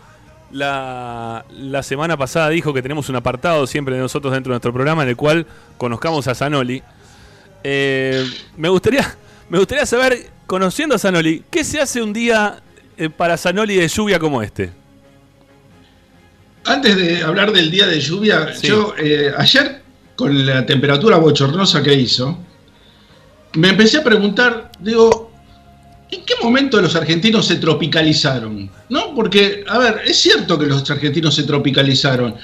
la, 0.52 1.44
la 1.50 1.82
semana 1.82 2.16
pasada 2.16 2.48
dijo 2.50 2.72
que 2.72 2.82
tenemos 2.82 3.08
un 3.08 3.16
apartado 3.16 3.66
siempre 3.66 3.96
de 3.96 4.00
nosotros 4.00 4.32
dentro 4.32 4.52
de 4.52 4.54
nuestro 4.54 4.72
programa 4.72 5.02
en 5.02 5.08
el 5.10 5.16
cual 5.16 5.46
conozcamos 5.76 6.26
a 6.28 6.34
Zanoli. 6.34 6.82
Eh, 7.68 8.24
me 8.56 8.68
gustaría 8.68 9.16
me 9.48 9.58
gustaría 9.58 9.84
saber, 9.86 10.30
conociendo 10.46 10.94
a 10.94 10.98
Zanoli, 11.00 11.42
¿qué 11.50 11.64
se 11.64 11.80
hace 11.80 12.00
un 12.00 12.12
día 12.12 12.60
eh, 12.96 13.08
para 13.10 13.36
Zanoli 13.36 13.74
de 13.74 13.88
lluvia 13.88 14.20
como 14.20 14.40
este? 14.40 14.70
Antes 16.64 16.96
de 16.96 17.22
hablar 17.22 17.52
del 17.52 17.70
día 17.70 17.86
de 17.86 18.00
lluvia, 18.00 18.54
Sí. 18.54 18.68
yo 18.68 18.94
eh, 18.98 19.32
ayer, 19.36 19.82
con 20.16 20.46
la 20.46 20.64
temperatura 20.64 21.16
bochornosa 21.16 21.82
que 21.82 21.94
hizo, 21.94 22.38
me 23.54 23.68
empecé 23.70 23.98
a 23.98 24.04
preguntar, 24.04 24.70
digo, 24.80 25.32
¿en 26.10 26.24
qué 26.24 26.34
momento 26.42 26.80
los 26.80 26.94
argentinos 26.96 27.46
se 27.46 27.56
tropicalizaron? 27.56 28.70
¿No? 28.88 29.14
Porque, 29.14 29.64
a 29.68 29.78
ver, 29.78 30.02
es 30.04 30.16
cierto 30.18 30.58
que 30.58 30.66
los 30.66 30.88
argentinos 30.90 31.34
se 31.34 31.44
tropicalizaron. 31.44 32.34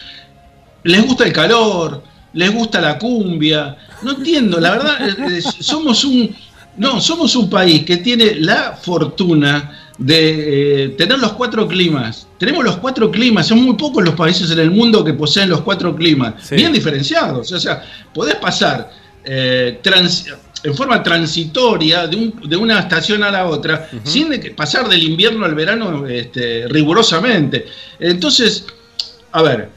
Les 0.84 1.04
gusta 1.04 1.24
el 1.24 1.32
calor, 1.32 2.02
les 2.32 2.52
gusta 2.52 2.80
la 2.80 2.98
cumbia. 2.98 3.76
No 4.02 4.12
entiendo, 4.12 4.58
la 4.60 4.70
verdad, 4.72 5.08
eh, 5.08 5.38
eh, 5.38 5.42
somos 5.42 6.04
un. 6.04 6.34
No, 6.76 7.00
somos 7.00 7.36
un 7.36 7.50
país 7.50 7.84
que 7.84 7.98
tiene 7.98 8.36
la 8.36 8.72
fortuna 8.80 9.78
de 9.98 10.84
eh, 10.84 10.88
tener 10.90 11.18
los 11.18 11.34
cuatro 11.34 11.68
climas. 11.68 12.26
Tenemos 12.38 12.64
los 12.64 12.78
cuatro 12.78 13.10
climas, 13.10 13.46
son 13.46 13.62
muy 13.62 13.76
pocos 13.76 14.02
los 14.02 14.14
países 14.14 14.50
en 14.50 14.58
el 14.58 14.70
mundo 14.70 15.04
que 15.04 15.12
poseen 15.12 15.50
los 15.50 15.60
cuatro 15.60 15.94
climas, 15.94 16.34
Sí. 16.42 16.56
bien 16.56 16.72
diferenciados. 16.72 17.52
O 17.52 17.60
sea, 17.60 17.82
podés 18.14 18.36
pasar 18.36 18.90
eh, 19.24 19.78
trans- 19.82 20.26
en 20.64 20.74
forma 20.74 21.02
transitoria 21.02 22.06
de, 22.06 22.16
un- 22.16 22.48
de 22.48 22.56
una 22.56 22.80
estación 22.80 23.22
a 23.22 23.30
la 23.30 23.46
otra, 23.46 23.88
sin 24.04 24.30
de 24.30 24.38
pasar 24.52 24.88
del 24.88 25.02
invierno 25.02 25.44
al 25.44 25.54
verano 25.54 26.06
este, 26.06 26.66
rigurosamente. 26.68 27.66
Entonces, 28.00 28.64
a 29.30 29.42
ver, 29.42 29.68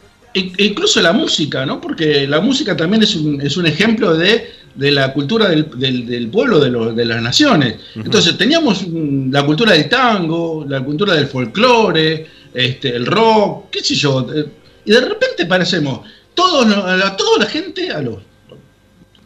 incluso 0.57 1.01
la 1.01 1.13
música, 1.13 1.65
¿no? 1.65 1.79
Porque 1.81 2.27
la 2.27 2.39
música 2.41 2.75
también 2.75 3.03
es 3.03 3.15
un, 3.15 3.41
es 3.41 3.55
un 3.57 3.65
ejemplo 3.65 4.15
de, 4.15 4.49
de 4.75 4.91
la 4.91 5.13
cultura 5.13 5.47
del, 5.49 5.69
del- 5.77 6.05
del 6.05 6.27
pueblo, 6.29 6.59
de, 6.59 6.69
los- 6.69 6.95
de 6.95 7.05
las 7.05 7.21
naciones. 7.21 7.75
Entonces, 7.95 8.37
teníamos 8.37 8.85
mm, 8.87 9.31
la 9.31 9.45
cultura 9.45 9.71
del 9.73 9.87
tango, 9.89 10.65
la 10.67 10.81
cultura 10.83 11.13
del 11.13 11.27
folclore, 11.27 12.27
este, 12.53 12.95
el 12.95 13.05
rock, 13.05 13.69
qué 13.71 13.81
sé 13.83 13.95
yo. 13.95 14.27
eh, 14.35 14.45
Y 14.85 14.91
de 14.91 15.01
repente 15.01 15.45
parecemos, 15.45 16.01
todos, 16.33 16.65
a 16.67 17.15
toda 17.15 17.39
la 17.39 17.45
gente, 17.45 17.89
a 17.91 18.01
los 18.01 18.17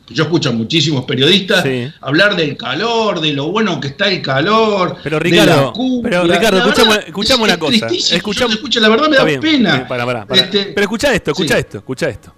yo 0.10 0.24
escucho 0.24 0.50
a 0.50 0.51
muchísimos 0.51 1.06
periodistas 1.06 1.63
Sí. 1.63 1.92
hablar 2.01 2.36
del 2.36 2.58
calor, 2.58 3.20
de 3.22 3.34
lo 3.34 3.48
bueno 3.51 3.80
que 3.80 3.88
está 3.89 4.08
el 4.10 4.22
calor. 4.22 4.98
Pero, 5.04 5.20
Ricardo, 5.20 5.66
la 5.68 5.72
cumbia. 5.72 6.10
pero, 6.10 6.24
Ricardo, 6.24 6.58
La 6.60 6.66
escuchame- 6.66 6.88
verdad, 6.89 7.04
escuchame 7.08 7.42
es- 7.44 7.50
una 7.50 7.60
cosa. 7.60 7.88
te 7.88 8.16
escucho, 8.16 8.80
la 8.80 8.89
verdad 8.89 9.10
me 9.10 9.18
da 9.18 9.24
bien, 9.24 9.39
pena. 9.42 9.88
pará, 9.88 10.06
pará. 10.06 10.25
Este, 10.32 10.66
Pero 10.66 10.82
escucha 10.82 11.13
esto, 11.13 11.32
escucha 11.32 11.54
sí. 11.56 11.60
esto, 11.60 11.78
escucha 11.80 12.10
esto. 12.10 12.34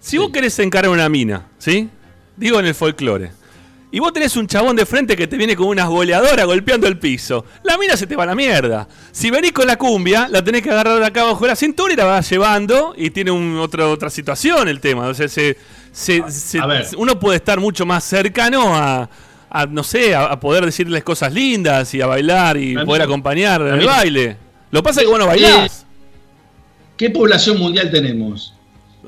Si 0.00 0.18
vos 0.18 0.30
querés 0.30 0.58
encarar 0.58 0.90
una 0.90 1.08
mina, 1.08 1.46
¿sí? 1.58 1.88
Digo 2.36 2.60
en 2.60 2.66
el 2.66 2.74
folclore. 2.74 3.30
Y 3.90 3.98
vos 4.00 4.12
tenés 4.12 4.36
un 4.36 4.46
chabón 4.46 4.76
de 4.76 4.84
frente 4.84 5.16
que 5.16 5.26
te 5.26 5.36
viene 5.36 5.56
con 5.56 5.68
unas 5.68 5.88
goleadoras 5.88 6.44
golpeando 6.44 6.86
el 6.86 6.98
piso. 6.98 7.44
La 7.62 7.78
mina 7.78 7.96
se 7.96 8.06
te 8.06 8.14
va 8.14 8.24
a 8.24 8.26
la 8.26 8.34
mierda. 8.34 8.86
Si 9.10 9.30
venís 9.30 9.52
con 9.52 9.66
la 9.66 9.76
cumbia, 9.76 10.28
la 10.30 10.44
tenés 10.44 10.62
que 10.62 10.70
agarrar 10.70 10.98
de 10.98 11.06
acá 11.06 11.22
abajo 11.22 11.40
de 11.44 11.48
la 11.48 11.56
cintura 11.56 11.92
y 11.92 11.96
la 11.96 12.04
vas 12.04 12.28
llevando 12.28 12.94
y 12.96 13.10
tiene 13.10 13.30
un, 13.30 13.56
otra 13.58 13.88
otra 13.88 14.10
situación 14.10 14.68
el 14.68 14.80
tema. 14.80 15.06
O 15.06 15.14
sea, 15.14 15.28
se, 15.28 15.56
se- 15.96 16.30
se- 16.30 16.58
a 16.58 16.66
ver. 16.66 16.86
uno 16.98 17.18
puede 17.18 17.36
estar 17.36 17.58
mucho 17.58 17.86
más 17.86 18.04
cercano 18.04 18.76
a, 18.76 19.08
a, 19.48 19.66
no 19.66 19.82
sé, 19.82 20.14
a, 20.14 20.38
poder 20.38 20.64
decirles 20.66 21.02
cosas 21.02 21.32
lindas 21.32 21.92
y 21.94 22.00
a 22.02 22.06
bailar 22.06 22.56
y 22.58 22.74
poder 22.84 23.02
acompañar 23.02 23.62
en 23.62 23.74
el 23.80 23.86
baile. 23.86 24.36
Lo 24.70 24.80
que 24.80 24.84
pasa 24.84 25.00
es 25.00 25.06
que 25.06 25.10
vos 25.10 25.18
no 25.18 25.26
bailás. 25.26 25.86
¿Qué 26.96 27.10
población 27.10 27.58
mundial 27.58 27.90
tenemos? 27.90 28.52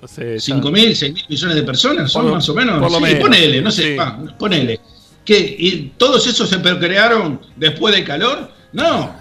No 0.00 0.06
sé, 0.06 0.36
¿5.000, 0.36 0.70
6.000 0.94 1.24
millones 1.28 1.56
de 1.56 1.62
personas? 1.62 2.12
¿Son 2.12 2.26
lo- 2.26 2.34
más 2.34 2.48
o 2.48 2.54
menos? 2.54 2.78
por 2.80 2.90
lo 2.90 2.98
sí, 2.98 3.02
menos, 3.02 3.20
ponele, 3.20 3.60
no 3.60 3.70
sé, 3.70 3.82
sí. 3.82 3.96
va, 3.96 4.18
ponele. 4.38 4.80
¿Qué? 5.24 5.56
¿Y 5.58 5.92
todos 5.98 6.26
esos 6.26 6.48
se 6.48 6.58
procrearon 6.58 7.40
después 7.56 7.94
del 7.94 8.04
calor? 8.04 8.50
No. 8.72 9.14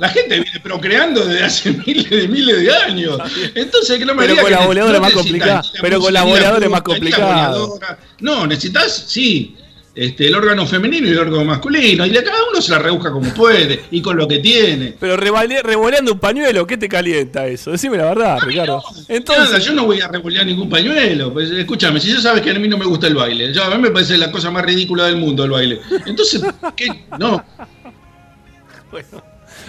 La 0.00 0.08
gente 0.08 0.40
viene 0.40 0.60
procreando 0.62 1.24
desde 1.24 1.44
hace 1.44 1.72
miles 1.86 2.10
de 2.10 2.28
miles 2.28 2.60
de 2.60 2.74
años. 2.74 3.18
Entonces, 3.54 3.98
que 3.98 4.04
no 4.04 4.14
me 4.14 4.22
Pero 4.22 4.36
con 4.36 4.44
que 4.44 4.50
la 4.50 4.66
boleadora 4.66 4.98
no 4.98 5.06
es 5.06 5.14
más 5.14 5.30
la 5.30 5.64
Pero 5.82 6.00
con 6.00 6.12
la 6.12 6.22
boleadora 6.22 6.64
es 6.64 6.70
más 6.70 6.82
complicado. 6.82 7.78
No, 8.20 8.46
necesitas, 8.46 9.04
sí, 9.08 9.56
este, 9.98 10.28
el 10.28 10.34
órgano 10.36 10.64
femenino 10.64 11.08
y 11.08 11.10
el 11.10 11.18
órgano 11.18 11.44
masculino. 11.44 12.06
Y 12.06 12.10
de 12.10 12.22
cada 12.22 12.38
uno 12.48 12.62
se 12.62 12.70
la 12.70 12.78
rebusca 12.78 13.10
como 13.10 13.34
puede 13.34 13.82
y 13.90 14.00
con 14.00 14.16
lo 14.16 14.28
que 14.28 14.38
tiene. 14.38 14.94
Pero 15.00 15.16
revole- 15.16 15.60
revoleando 15.60 16.12
un 16.12 16.20
pañuelo, 16.20 16.64
¿qué 16.68 16.76
te 16.78 16.88
calienta 16.88 17.48
eso? 17.48 17.72
Decime 17.72 17.96
la 17.96 18.04
verdad, 18.04 18.38
Ricardo. 18.40 18.80
Entonces, 19.08 19.64
yo 19.64 19.72
no 19.72 19.86
voy 19.86 20.00
a 20.00 20.06
revolear 20.06 20.46
ningún 20.46 20.68
pañuelo. 20.70 21.32
Pues, 21.32 21.50
escúchame, 21.50 21.98
si 21.98 22.12
ya 22.12 22.20
sabes 22.20 22.42
que 22.42 22.50
a 22.52 22.54
mí 22.54 22.68
no 22.68 22.78
me 22.78 22.84
gusta 22.86 23.08
el 23.08 23.16
baile, 23.16 23.52
ya 23.52 23.66
a 23.66 23.70
mí 23.70 23.82
me 23.82 23.90
parece 23.90 24.16
la 24.16 24.30
cosa 24.30 24.52
más 24.52 24.64
ridícula 24.64 25.06
del 25.06 25.16
mundo 25.16 25.42
el 25.42 25.50
baile. 25.50 25.80
Entonces, 26.06 26.42
¿qué? 26.76 27.06
No, 27.18 27.44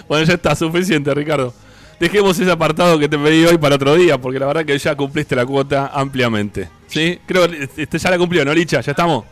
bueno, 0.08 0.24
ya 0.24 0.34
está, 0.34 0.54
suficiente, 0.54 1.12
Ricardo. 1.14 1.52
Dejemos 1.98 2.38
ese 2.38 2.50
apartado 2.50 2.98
que 2.98 3.08
te 3.08 3.18
pedí 3.18 3.44
hoy 3.44 3.58
para 3.58 3.74
otro 3.74 3.94
día, 3.94 4.18
porque 4.18 4.38
la 4.38 4.46
verdad 4.46 4.64
que 4.64 4.78
ya 4.78 4.96
cumpliste 4.96 5.36
la 5.36 5.44
cuota 5.44 5.90
ampliamente. 5.92 6.68
¿Sí? 6.86 7.20
Creo 7.26 7.48
que 7.48 7.68
este 7.76 7.98
ya 7.98 8.10
la 8.10 8.18
cumplió, 8.18 8.44
¿no, 8.44 8.54
Licha? 8.54 8.80
¿Ya 8.80 8.92
estamos? 8.92 9.24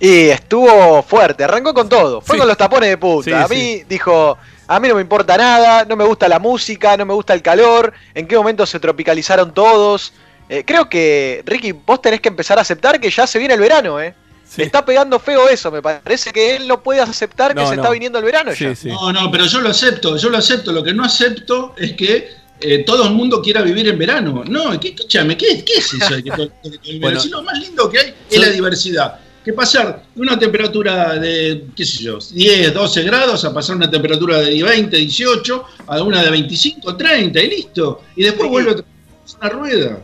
Y 0.00 0.28
estuvo 0.28 1.02
fuerte, 1.02 1.44
arrancó 1.44 1.72
con 1.72 1.88
todo, 1.88 2.20
fue 2.20 2.36
Sí. 2.36 2.38
con 2.40 2.48
los 2.48 2.56
tapones 2.56 2.88
de 2.90 2.98
punta. 2.98 3.24
Sí, 3.24 3.32
a 3.32 3.46
mí 3.48 3.78
sí. 3.78 3.84
dijo, 3.88 4.36
a 4.66 4.80
mí 4.80 4.88
no 4.88 4.96
me 4.96 5.00
importa 5.02 5.36
nada, 5.36 5.84
no 5.84 5.96
me 5.96 6.04
gusta 6.04 6.28
la 6.28 6.38
música, 6.38 6.96
no 6.96 7.06
me 7.06 7.14
gusta 7.14 7.32
el 7.34 7.42
calor, 7.42 7.92
en 8.14 8.26
qué 8.26 8.36
momento 8.36 8.66
se 8.66 8.80
tropicalizaron 8.80 9.54
todos. 9.54 10.12
Eh, 10.48 10.64
creo 10.66 10.88
que, 10.88 11.42
Ricky, 11.46 11.72
vos 11.72 12.02
tenés 12.02 12.20
que 12.20 12.28
empezar 12.28 12.58
a 12.58 12.62
aceptar 12.62 13.00
que 13.00 13.10
ya 13.10 13.26
se 13.26 13.38
viene 13.38 13.54
el 13.54 13.60
verano, 13.60 14.00
¿eh? 14.00 14.14
Sí. 14.46 14.60
Le 14.60 14.64
está 14.66 14.84
pegando 14.84 15.18
feo 15.18 15.48
eso, 15.48 15.70
me 15.72 15.82
parece 15.82 16.32
que 16.32 16.56
él 16.56 16.68
no 16.68 16.82
puede 16.82 17.00
aceptar 17.00 17.54
que 17.54 17.60
se 17.66 17.74
no. 17.76 17.82
está 17.82 17.90
viniendo 17.90 18.18
el 18.18 18.24
verano 18.24 18.52
Sí, 18.54 18.64
ya. 18.64 18.74
sí. 18.76 18.88
no, 18.88 19.12
no, 19.12 19.30
pero 19.30 19.46
yo 19.46 19.60
lo 19.60 19.70
acepto, 19.70 20.16
yo 20.16 20.28
lo 20.30 20.38
acepto. 20.38 20.70
Lo 20.72 20.82
que 20.84 20.92
no 20.94 21.04
acepto 21.04 21.74
es 21.76 21.94
que 21.94 22.28
eh, 22.60 22.84
todo 22.84 23.04
el 23.08 23.14
mundo 23.14 23.42
quiera 23.42 23.62
vivir 23.62 23.88
en 23.88 23.98
verano. 23.98 24.44
No, 24.46 24.78
¿qué, 24.78 24.88
escúchame, 24.90 25.36
¿qué, 25.36 25.64
qué 25.64 25.74
es 25.78 25.92
eso 25.94 26.14
de 26.14 26.22
que 26.22 26.30
todo- 26.30 26.48
todo 26.62 26.72
el 26.72 26.78
verano? 26.80 27.00
Bueno. 27.00 27.20
Si 27.20 27.28
lo 27.30 27.42
más 27.42 27.58
lindo 27.58 27.90
que 27.90 27.98
hay 27.98 28.14
es 28.30 28.38
la 28.40 28.48
diversidad. 28.50 29.18
Que 29.44 29.52
pasar 29.52 30.04
de 30.14 30.22
una 30.22 30.38
temperatura 30.38 31.14
de, 31.18 31.66
qué 31.76 31.84
sé 31.84 32.02
yo, 32.04 32.18
10, 32.18 32.72
12 32.72 33.02
grados 33.02 33.44
a 33.44 33.52
pasar 33.52 33.74
a 33.74 33.76
una 33.76 33.90
temperatura 33.90 34.38
de 34.38 34.62
20, 34.62 34.96
18, 34.96 35.64
a 35.86 36.02
una 36.02 36.22
de 36.22 36.30
25, 36.30 36.96
30 36.96 37.40
y 37.40 37.50
listo. 37.50 38.02
Y 38.16 38.22
después 38.22 38.46
Sí. 38.46 38.50
vuelve 38.52 38.70
otra 38.70 38.84
vez 38.84 39.36
una 39.38 39.48
rueda. 39.50 39.98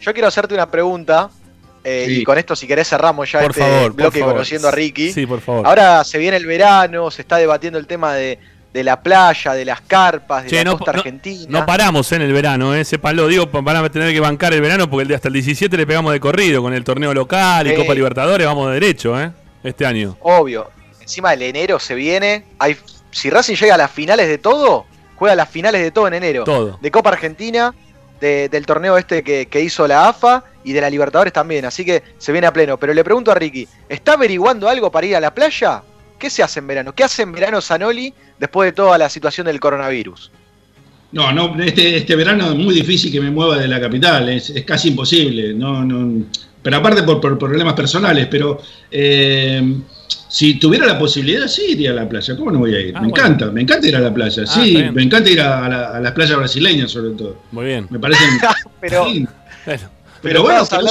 Yo 0.00 0.12
quiero 0.12 0.28
hacerte 0.28 0.54
una 0.54 0.70
pregunta, 0.70 1.28
eh, 1.84 2.04
Sí. 2.08 2.20
y 2.20 2.24
con 2.24 2.38
esto 2.38 2.56
si 2.56 2.66
querés 2.66 2.88
cerramos 2.88 3.30
ya 3.30 3.40
Por 3.40 3.50
este 3.50 3.60
favor, 3.62 3.92
bloque 3.92 4.20
conociendo 4.20 4.68
a 4.68 4.70
Ricky. 4.70 5.12
Sí, 5.12 5.26
por 5.26 5.40
favor. 5.40 5.66
Ahora 5.66 6.02
se 6.04 6.18
viene 6.18 6.36
el 6.38 6.46
verano, 6.46 7.10
se 7.10 7.22
está 7.22 7.36
debatiendo 7.36 7.78
el 7.78 7.86
tema 7.86 8.14
de, 8.14 8.38
de 8.72 8.82
la 8.84 9.00
playa, 9.02 9.52
de 9.52 9.64
las 9.64 9.80
carpas, 9.82 10.44
de 10.44 10.50
Che, 10.50 10.56
la 10.56 10.64
no, 10.64 10.78
costa 10.78 10.92
no- 10.92 10.98
argentina. 10.98 11.46
no 11.48 11.66
paramos 11.66 12.10
en 12.12 12.22
el 12.22 12.32
verano, 12.32 12.74
¿eh? 12.74 12.84
Sépanlo, 12.84 13.28
digo, 13.28 13.46
van 13.46 13.76
a 13.76 13.88
tener 13.90 14.12
que 14.12 14.18
bancar 14.20 14.52
el 14.54 14.60
verano 14.62 14.88
porque 14.90 15.14
hasta 15.14 15.28
el 15.28 15.34
17 15.34 15.76
le 15.76 15.86
pegamos 15.86 16.12
de 16.12 16.20
corrido 16.20 16.60
con 16.62 16.72
el 16.74 16.82
torneo 16.82 17.12
local 17.14 17.66
y. 17.70 17.74
Copa 17.74 17.94
Libertadores, 17.94 18.46
vamos 18.46 18.68
de 18.68 18.74
derecho, 18.74 19.20
¿eh? 19.20 19.30
Este 19.62 19.86
año. 19.86 20.16
Obvio. 20.20 20.70
Encima 21.00 21.34
el 21.34 21.42
enero 21.42 21.78
se 21.78 21.94
viene. 21.94 22.44
Hay, 22.58 22.76
si 23.10 23.28
Racing 23.30 23.54
llega 23.56 23.74
a 23.74 23.78
las 23.78 23.90
finales 23.90 24.26
de 24.26 24.38
todo, 24.38 24.86
juega 25.16 25.34
las 25.36 25.48
finales 25.50 25.82
de 25.82 25.90
todo 25.90 26.08
en 26.08 26.14
enero. 26.14 26.44
Todo. 26.44 26.78
De 26.82 26.90
Copa 26.90 27.10
Argentina, 27.10 27.74
de- 28.20 28.48
del 28.48 28.66
torneo 28.66 28.96
este 28.98 29.22
que, 29.22 29.46
que 29.46 29.60
hizo 29.60 29.86
la 29.86 30.08
AFA 30.08 30.44
y 30.64 30.72
de 30.72 30.80
la 30.80 30.90
Libertadores 30.90 31.32
también. 31.32 31.64
Así 31.64 31.84
que 31.84 32.02
se 32.18 32.32
viene 32.32 32.46
a 32.46 32.52
pleno. 32.52 32.78
Pero 32.78 32.94
le 32.94 33.04
pregunto 33.04 33.30
a 33.30 33.34
Ricky, 33.34 33.66
¿está 33.88 34.14
averiguando 34.14 34.68
algo 34.68 34.90
para 34.90 35.06
ir 35.06 35.16
a 35.16 35.20
la 35.20 35.34
playa? 35.34 35.82
¿Qué 36.18 36.30
se 36.30 36.42
hace 36.42 36.60
en 36.60 36.66
verano? 36.66 36.94
¿Qué 36.94 37.04
hace 37.04 37.22
en 37.22 37.32
verano 37.32 37.60
Zanoli 37.60 38.14
después 38.38 38.68
de 38.68 38.72
toda 38.72 38.96
la 38.96 39.08
situación 39.08 39.46
del 39.46 39.60
coronavirus? 39.60 40.30
No, 41.12 41.32
no, 41.32 41.62
este, 41.62 41.96
este 41.98 42.16
verano 42.16 42.50
es 42.50 42.56
muy 42.56 42.74
difícil 42.74 43.12
que 43.12 43.20
me 43.20 43.30
mueva 43.30 43.56
de 43.58 43.68
la 43.68 43.80
capital, 43.80 44.28
es, 44.30 44.50
es 44.50 44.64
casi 44.64 44.88
imposible. 44.88 45.54
No, 45.54 45.84
no, 45.84 46.24
pero 46.62 46.76
aparte 46.78 47.02
por, 47.04 47.20
por 47.20 47.38
problemas 47.38 47.74
personales, 47.74 48.26
pero 48.28 48.60
eh, 48.90 49.62
si 50.28 50.54
tuviera 50.58 50.86
la 50.86 50.98
posibilidad, 50.98 51.46
sí 51.46 51.62
iría 51.70 51.90
a 51.92 51.94
la 51.94 52.08
playa. 52.08 52.36
¿Cómo 52.36 52.50
no 52.50 52.58
voy 52.58 52.74
a 52.74 52.80
ir? 52.80 52.92
Ah, 52.96 53.00
me 53.00 53.08
bueno. 53.08 53.24
encanta, 53.24 53.50
me 53.50 53.60
encanta 53.62 53.86
ir 53.88 53.96
a 53.96 54.00
la 54.00 54.12
playa. 54.12 54.42
Ah, 54.42 54.46
sí, 54.46 54.76
me 54.92 55.02
encanta 55.02 55.30
ir 55.30 55.40
a, 55.40 55.64
a 55.64 55.68
la- 55.68 55.88
a 55.96 56.00
las 56.00 56.12
playas 56.12 56.36
brasileñas 56.36 56.90
sobre 56.90 57.14
todo. 57.14 57.42
Muy 57.52 57.66
bien. 57.66 57.86
Me 57.90 57.98
parecen 57.98 58.28
Pero. 58.80 59.04
Bueno, 59.04 59.28
Pero 60.22 60.42
bueno, 60.42 60.62
pero 60.68 60.82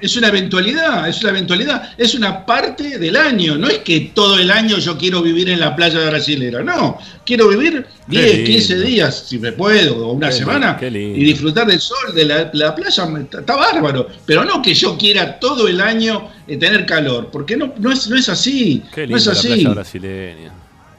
es, 0.00 0.16
una 0.16 0.28
eventualidad, 0.28 1.08
es 1.08 1.20
una 1.22 1.30
eventualidad, 1.30 1.92
es 1.98 2.14
una 2.14 2.44
parte 2.46 2.98
del 2.98 3.16
año. 3.16 3.56
No 3.58 3.68
es 3.68 3.78
que 3.78 4.12
todo 4.14 4.38
el 4.38 4.50
año 4.50 4.78
yo 4.78 4.96
quiero 4.98 5.22
vivir 5.22 5.48
en 5.50 5.60
la 5.60 5.74
playa 5.76 6.08
brasilera, 6.08 6.62
no. 6.62 6.98
Quiero 7.24 7.48
vivir 7.48 7.84
10, 8.06 8.26
lindo. 8.36 8.50
15 8.50 8.80
días, 8.80 9.24
si 9.28 9.38
me 9.38 9.52
puedo, 9.52 10.06
o 10.06 10.12
una 10.12 10.28
Qué 10.28 10.34
semana, 10.36 10.78
lindo, 10.80 10.98
y 11.18 11.24
disfrutar 11.24 11.66
del 11.66 11.80
sol, 11.80 12.14
de 12.14 12.24
la, 12.24 12.50
la 12.52 12.74
playa, 12.74 13.04
está, 13.20 13.40
está 13.40 13.56
bárbaro. 13.56 14.08
Pero 14.24 14.44
no 14.44 14.62
que 14.62 14.72
yo 14.74 14.96
quiera 14.96 15.38
todo 15.38 15.68
el 15.68 15.80
año 15.80 16.30
eh, 16.46 16.56
tener 16.56 16.86
calor, 16.86 17.28
porque 17.30 17.56
no, 17.56 17.74
no, 17.78 17.92
es, 17.92 18.08
no 18.08 18.16
es 18.16 18.28
así. 18.28 18.82
qué 18.94 19.02
no 19.02 19.06
lindo 19.08 19.16
es 19.18 19.26
la 19.26 19.32
así. 19.32 19.48
playa 19.48 19.68
brasileña. 19.70 20.52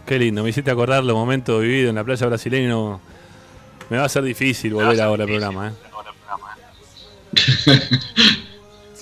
Qué 0.05 0.17
lindo, 0.19 0.43
me 0.43 0.49
hiciste 0.49 0.71
acordar 0.71 1.03
los 1.03 1.15
momentos 1.15 1.61
vividos 1.61 1.89
en 1.89 1.95
la 1.95 2.03
playa 2.03 2.25
brasileña. 2.27 2.65
y 2.65 2.69
no- 2.69 2.99
Me 3.89 3.97
va 3.97 4.05
a 4.05 4.09
ser 4.09 4.23
difícil 4.23 4.73
volver 4.73 4.99
ahora 5.01 5.23
al 5.23 5.29
programa, 5.29 5.69
¿eh? 5.69 5.71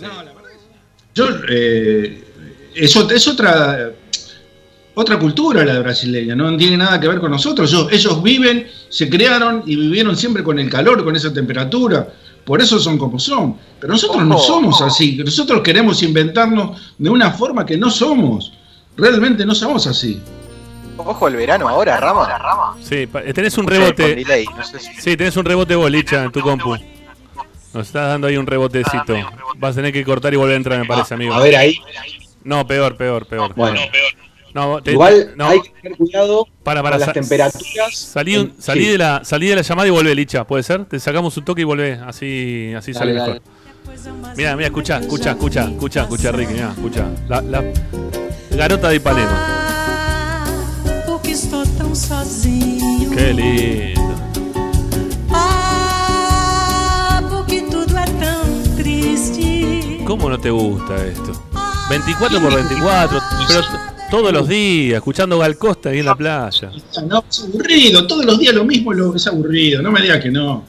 No, 0.01 0.07
la 0.23 0.33
verdad 0.33 0.51
es- 0.51 1.13
Yo, 1.15 1.27
eh, 1.49 2.23
es, 2.75 2.95
es 2.95 3.27
otra, 3.27 3.91
otra 4.93 5.19
cultura 5.19 5.63
la 5.65 5.79
brasileña, 5.79 6.35
no 6.35 6.55
tiene 6.57 6.77
nada 6.77 6.99
que 6.99 7.07
ver 7.07 7.19
con 7.19 7.31
nosotros. 7.31 7.71
Ellos, 7.71 7.87
ellos 7.91 8.23
viven, 8.23 8.67
se 8.89 9.09
crearon 9.09 9.63
y 9.65 9.75
vivieron 9.75 10.15
siempre 10.15 10.43
con 10.43 10.59
el 10.59 10.69
calor, 10.69 11.03
con 11.03 11.15
esa 11.15 11.33
temperatura. 11.33 12.07
Por 12.45 12.61
eso 12.61 12.79
son 12.79 12.97
como 12.97 13.19
son. 13.19 13.57
Pero 13.79 13.93
nosotros 13.93 14.23
no 14.25 14.37
somos 14.37 14.81
así. 14.81 15.17
Nosotros 15.17 15.61
queremos 15.61 16.01
inventarnos 16.01 16.93
de 16.97 17.09
una 17.09 17.31
forma 17.31 17.65
que 17.65 17.77
no 17.77 17.89
somos. 17.91 18.53
Realmente 18.95 19.45
no 19.45 19.53
somos 19.53 19.85
así. 19.85 20.21
ojo 20.95 21.27
el 21.27 21.35
verano 21.35 21.67
ahora, 21.67 21.97
Rama. 21.99 22.77
Sí, 22.81 23.05
tenés 23.35 23.57
un 23.57 23.67
rebote. 23.67 24.23
Sí, 24.99 25.17
tenés 25.17 25.35
un 25.37 25.45
rebote 25.45 25.75
bolicha 25.75 26.23
en 26.23 26.31
tu 26.31 26.39
compu. 26.39 26.75
Nos 27.77 27.85
estás 27.87 28.07
dando 28.07 28.25
ahí 28.25 28.37
un 28.37 28.47
rebotecito. 28.47 29.13
Vas 29.57 29.73
a 29.73 29.75
tener 29.75 29.93
que 29.93 30.03
cortar 30.03 30.33
y 30.33 30.37
volver 30.37 30.55
a 30.55 30.57
entrar, 30.57 30.79
me 30.79 30.85
parece, 30.85 31.13
amigo. 31.13 31.31
A 31.35 31.39
ver 31.39 31.55
ahí. 31.55 31.77
No, 32.43 32.65
peor, 32.65 32.97
peor, 32.97 33.27
peor. 33.27 33.53
Bueno, 33.55 33.79
No, 34.55 34.81
te- 34.81 34.93
igual 34.93 35.33
no, 35.35 35.49
hay 35.49 35.61
que 35.61 35.69
tener 35.69 35.95
cuidado 35.95 36.47
para, 36.63 36.81
para, 36.81 36.93
con 36.95 36.99
las 37.01 37.07
sa- 37.09 37.13
temperaturas. 37.13 37.95
Salí, 37.95 38.33
Sí. 38.35 38.53
salí, 38.57 38.85
de 38.87 38.97
la, 38.97 39.21
salí 39.23 39.47
de 39.47 39.55
la 39.57 39.61
llamada 39.61 39.87
y 39.87 39.91
volvé, 39.91 40.15
Licha, 40.15 40.43
¿puede 40.47 40.63
ser? 40.63 40.85
Te 40.85 40.99
sacamos 40.99 41.37
un 41.37 41.45
toque 41.45 41.61
y 41.61 41.65
volvé, 41.65 41.99
así, 42.03 42.73
así 42.75 42.95
sale 42.95 43.13
Dale, 43.13 43.33
mejor. 43.33 44.35
Mira, 44.35 44.55
mira, 44.55 44.67
escucha, 44.69 44.97
escucha, 44.97 45.31
escucha, 45.31 45.65
escucha, 45.65 46.01
escucha, 46.01 46.31
Ricky, 46.31 46.53
mira, 46.53 46.71
escucha. 46.75 47.05
La, 47.29 47.41
la 47.41 47.63
garota 48.49 48.89
de 48.89 48.95
Ipanema. 48.95 49.29
Ah. 49.31 50.45
Qué 53.15 53.33
lindo. 53.33 54.26
¿Cómo 60.07 60.29
no 60.29 60.39
te 60.39 60.49
gusta 60.49 61.05
esto? 61.05 61.33
24 61.89 62.39
por 62.39 62.55
24, 62.55 63.19
pero 63.49 63.61
todos 64.09 64.31
los 64.31 64.47
días, 64.47 64.95
escuchando 64.97 65.37
Gal 65.37 65.57
Costa 65.57 65.89
ahí 65.89 65.99
en 65.99 66.05
la 66.05 66.15
playa. 66.15 66.71
No, 67.05 67.23
es 67.29 67.43
aburrido. 67.43 68.07
Todos 68.07 68.25
los 68.25 68.39
días 68.39 68.55
lo 68.55 68.63
mismo 68.63 68.93
es 69.13 69.27
aburrido. 69.27 69.81
No 69.81 69.91
me 69.91 70.01
digas 70.01 70.21
que 70.21 70.31
no. 70.31 70.63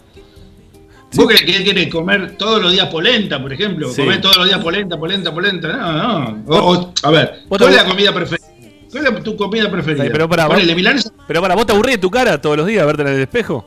¿Vos 1.14 1.26
qué 1.28 1.62
querés 1.62 1.88
comer 1.88 2.36
todos 2.36 2.60
los 2.60 2.72
días 2.72 2.88
polenta, 2.88 3.40
por 3.40 3.52
ejemplo? 3.52 3.88
Sí. 3.90 4.02
¿Comer 4.02 4.20
todos 4.20 4.36
los 4.38 4.46
días 4.48 4.60
polenta, 4.60 4.98
polenta, 4.98 5.32
polenta? 5.32 5.68
No, 5.76 6.32
no. 6.32 6.42
O- 6.48 6.72
o- 6.74 6.92
a 7.02 7.10
ver, 7.10 7.44
¿cuál 7.48 7.62
es 7.70 7.76
la 7.76 7.84
comida 7.84 8.12
preferida? 8.12 8.46
¿Cuál 8.90 9.06
es 9.06 9.22
tu 9.22 9.36
comida 9.36 9.70
preferida? 9.70 10.04
Sí, 10.04 10.10
pero 10.12 10.28
Ponele, 10.48 10.74
vos-. 10.74 11.12
Pero 11.28 11.40
para, 11.40 11.54
¿vos 11.54 11.64
te 11.64 11.72
aburrís 11.72 11.94
de 11.94 11.98
tu 11.98 12.10
cara 12.10 12.40
todos 12.40 12.56
los 12.56 12.66
días 12.66 12.82
a 12.82 12.86
verte 12.86 13.02
en 13.02 13.08
el 13.08 13.20
espejo? 13.20 13.64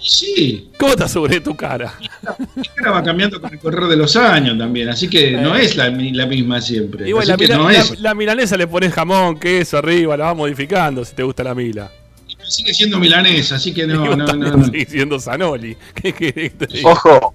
Sí, 0.00 0.70
¿Cómo 0.78 0.94
te 0.96 1.04
aseguré 1.04 1.40
tu 1.40 1.56
cara? 1.56 1.92
la 2.22 2.36
cara 2.76 2.90
va 2.92 3.02
cambiando 3.02 3.40
con 3.40 3.52
el 3.52 3.58
correr 3.58 3.84
de 3.88 3.96
los 3.96 4.14
años 4.16 4.56
también, 4.58 4.88
así 4.88 5.08
que 5.08 5.32
no 5.32 5.56
es 5.56 5.76
la, 5.76 5.90
mi- 5.90 6.12
la 6.12 6.26
misma 6.26 6.60
siempre. 6.60 7.08
Y 7.08 7.12
bueno, 7.12 7.34
así 7.34 7.46
la, 7.46 7.48
que 7.48 7.56
no 7.62 7.68
la- 7.70 7.78
es. 7.78 7.98
la 8.00 8.14
milanesa 8.14 8.56
le 8.56 8.66
pones 8.66 8.92
jamón, 8.92 9.38
queso 9.38 9.78
arriba, 9.78 10.16
la 10.16 10.26
vas 10.26 10.36
modificando 10.36 11.04
si 11.04 11.14
te 11.14 11.22
gusta 11.22 11.42
la 11.44 11.54
mila. 11.54 11.90
Sigue 12.46 12.72
siendo 12.72 12.98
milanesa, 12.98 13.56
así 13.56 13.74
que 13.74 13.86
no, 13.86 14.04
no, 14.16 14.26
no. 14.26 14.34
no. 14.56 14.64
seguís 14.64 14.88
siendo 14.88 15.18
Zanoli. 15.20 15.76
Ojo. 16.84 17.34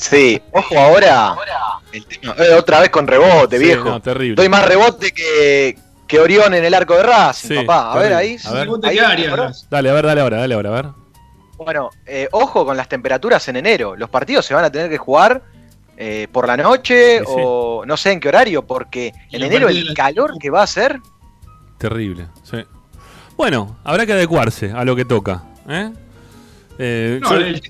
Sí, 0.00 0.40
ojo 0.52 0.78
ahora. 0.78 1.34
El 1.92 2.04
tema- 2.06 2.34
eh, 2.38 2.54
otra 2.58 2.80
vez 2.80 2.90
con 2.90 3.06
rebote, 3.06 3.58
Sí, 3.58 3.64
viejo. 3.64 3.84
no, 3.88 4.00
terrible. 4.00 4.34
Doy 4.36 4.48
más 4.48 4.66
rebote 4.66 5.12
que, 5.12 5.76
que 6.08 6.18
Orión 6.18 6.52
en 6.54 6.64
el 6.64 6.74
arco 6.74 6.96
de 6.96 7.04
Racing, 7.04 7.48
Sí, 7.48 7.54
papá. 7.64 7.92
A 7.92 7.98
ver 7.98 8.08
terrible. 8.12 8.16
ahí. 8.16 8.36
A 8.44 8.52
ver. 8.52 8.68
Ahí 8.84 9.26
das. 9.36 9.66
Dale, 9.70 9.90
a 9.90 9.92
ver, 9.92 10.06
dale 10.06 10.20
ahora, 10.22 10.38
dale 10.38 10.54
ahora, 10.54 10.70
a 10.70 10.72
ver. 10.82 10.86
Bueno, 11.64 11.90
eh, 12.06 12.28
ojo 12.32 12.64
con 12.64 12.76
las 12.76 12.88
temperaturas 12.88 13.46
en 13.48 13.56
enero. 13.56 13.96
Los 13.96 14.10
partidos 14.10 14.44
se 14.46 14.54
van 14.54 14.64
a 14.64 14.70
tener 14.70 14.90
que 14.90 14.98
jugar 14.98 15.42
eh, 15.96 16.28
por 16.30 16.46
la 16.46 16.56
noche 16.56 17.18
Sí, 17.20 17.24
sí. 17.26 17.32
o 17.36 17.84
no 17.86 17.96
sé 17.96 18.12
en 18.12 18.20
qué 18.20 18.28
horario, 18.28 18.66
porque 18.66 19.12
en 19.30 19.42
enero 19.42 19.68
el 19.68 19.94
calor 19.94 20.38
que 20.38 20.50
va 20.50 20.60
a 20.60 20.64
hacer. 20.64 20.98
Terrible, 21.78 22.26
sí. 22.42 22.58
Bueno, 23.36 23.78
habrá 23.84 24.06
que 24.06 24.12
adecuarse 24.12 24.70
a 24.72 24.84
lo 24.84 24.94
que 24.94 25.04
toca. 25.04 25.42
¿eh? 25.68 25.90
Eh, 26.78 27.18
No, 27.22 27.30
yo- 27.30 27.36
el 27.46 27.62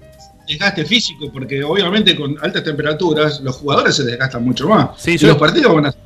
desgaste 0.46 0.85
físico, 0.85 1.30
porque 1.33 1.62
obviamente 1.64 2.14
con 2.16 2.37
altas 2.42 2.64
temperaturas 2.64 3.40
los 3.40 3.57
jugadores 3.57 3.96
se 3.96 4.04
desgastan 4.04 4.44
mucho 4.44 4.68
más. 4.68 4.90
Sí, 5.00 5.12
y 5.12 5.16
yo- 5.18 5.28
los 5.28 5.37
partidos 5.38 5.74
van 5.74 5.87
a 5.87 5.92
ser. 5.92 6.00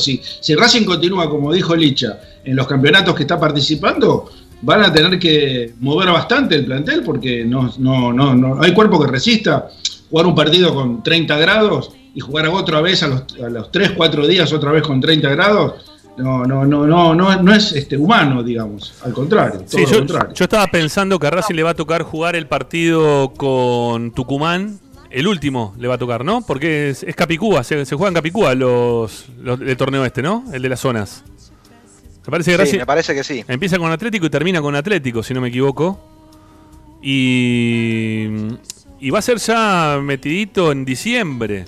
Si, 0.00 0.20
si 0.40 0.56
Racing 0.56 0.84
continúa, 0.84 1.30
como 1.30 1.52
dijo 1.52 1.76
Licha, 1.76 2.18
en 2.44 2.56
los 2.56 2.66
campeonatos 2.66 3.14
que 3.14 3.22
está 3.22 3.38
participando, 3.38 4.28
van 4.62 4.82
a 4.82 4.92
tener 4.92 5.18
que 5.18 5.74
mover 5.80 6.10
bastante 6.10 6.56
el 6.56 6.64
plantel 6.64 7.02
porque 7.02 7.44
no, 7.44 7.72
no, 7.78 8.12
no, 8.12 8.34
no 8.34 8.62
hay 8.62 8.72
cuerpo 8.72 9.00
que 9.00 9.10
resista 9.10 9.68
jugar 10.10 10.26
un 10.26 10.34
partido 10.34 10.74
con 10.74 11.02
30 11.02 11.36
grados 11.38 11.92
y 12.14 12.20
jugar 12.20 12.48
otra 12.48 12.80
vez 12.80 13.02
a 13.02 13.08
los, 13.08 13.22
a 13.42 13.48
los 13.48 13.70
3, 13.70 13.92
4 13.96 14.26
días 14.26 14.52
otra 14.52 14.72
vez 14.72 14.82
con 14.82 15.00
30 15.00 15.28
grados. 15.30 15.84
No, 16.16 16.44
no, 16.44 16.64
no, 16.64 16.84
no, 16.84 17.14
no, 17.14 17.40
no 17.40 17.54
es 17.54 17.70
este, 17.72 17.96
humano, 17.96 18.42
digamos. 18.42 18.94
Al 19.04 19.12
contrario, 19.12 19.60
todo 19.60 19.68
Sí, 19.68 19.84
yo, 19.88 19.98
contrario. 19.98 20.34
yo 20.34 20.44
estaba 20.44 20.66
pensando 20.66 21.16
que 21.20 21.28
a 21.28 21.30
Racing 21.30 21.54
le 21.54 21.62
va 21.62 21.70
a 21.70 21.74
tocar 21.74 22.02
jugar 22.02 22.34
el 22.34 22.48
partido 22.48 23.32
con 23.36 24.10
Tucumán. 24.10 24.80
El 25.10 25.28
último 25.28 25.74
le 25.78 25.86
va 25.86 25.94
a 25.94 25.98
tocar, 25.98 26.24
¿no? 26.24 26.42
Porque 26.44 26.90
es, 26.90 27.04
es 27.04 27.14
Capicúa, 27.14 27.62
se, 27.62 27.86
se 27.86 27.94
juega 27.94 28.08
en 28.08 28.14
Capicúa 28.14 28.54
los, 28.56 29.26
los 29.40 29.60
del 29.60 29.76
torneo 29.76 30.04
este, 30.04 30.20
¿no? 30.20 30.44
El 30.52 30.60
de 30.60 30.68
las 30.68 30.80
zonas. 30.80 31.22
Me 32.28 32.32
parece 32.32 32.56
que 32.58 32.66
Sí, 32.66 32.76
me 32.76 32.84
parece 32.84 33.14
que 33.14 33.24
sí. 33.24 33.42
empieza 33.48 33.78
con 33.78 33.90
Atlético 33.90 34.26
y 34.26 34.30
termina 34.30 34.60
con 34.60 34.76
Atlético, 34.76 35.22
si 35.22 35.32
no 35.32 35.40
me 35.40 35.48
equivoco. 35.48 35.98
Y, 37.00 38.26
y 39.00 39.08
va 39.10 39.18
a 39.20 39.22
ser 39.22 39.38
ya 39.38 39.98
metidito 40.02 40.70
en 40.72 40.84
diciembre. 40.84 41.64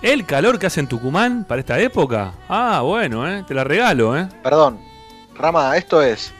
El 0.00 0.24
calor 0.24 0.60
que 0.60 0.66
hace 0.66 0.78
en 0.78 0.86
Tucumán 0.86 1.44
para 1.48 1.60
esta 1.60 1.80
época. 1.80 2.32
Ah, 2.48 2.82
bueno, 2.84 3.28
¿eh? 3.28 3.42
te 3.48 3.54
la 3.54 3.64
regalo, 3.64 4.16
¿eh? 4.16 4.28
Perdón, 4.44 4.78
Rama, 5.34 5.76
esto 5.76 6.00
es 6.00 6.32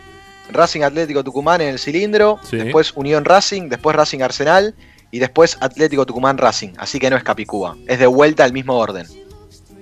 Racing 0.53 0.83
Atlético 0.83 1.25
Tucumán 1.25 1.61
en 1.61 1.71
el 1.71 1.81
cilindro, 1.81 2.39
Sí. 2.45 2.59
después 2.59 2.93
Unión 2.95 3.25
Racing, 3.25 3.69
después 3.69 3.97
Racing 3.97 4.21
Arsenal 4.21 4.77
y 5.11 5.19
después 5.19 5.59
Atlético 5.61 6.07
Tucumán 6.07 6.39
Racing. 6.39 6.75
Así 6.79 7.01
que 7.01 7.11
no 7.11 7.17
es 7.17 7.25
Capicúa, 7.25 7.77
es 7.89 7.99
de 7.99 8.07
vuelta 8.07 8.45
al 8.45 8.53
mismo 8.53 8.75
orden, 8.79 9.05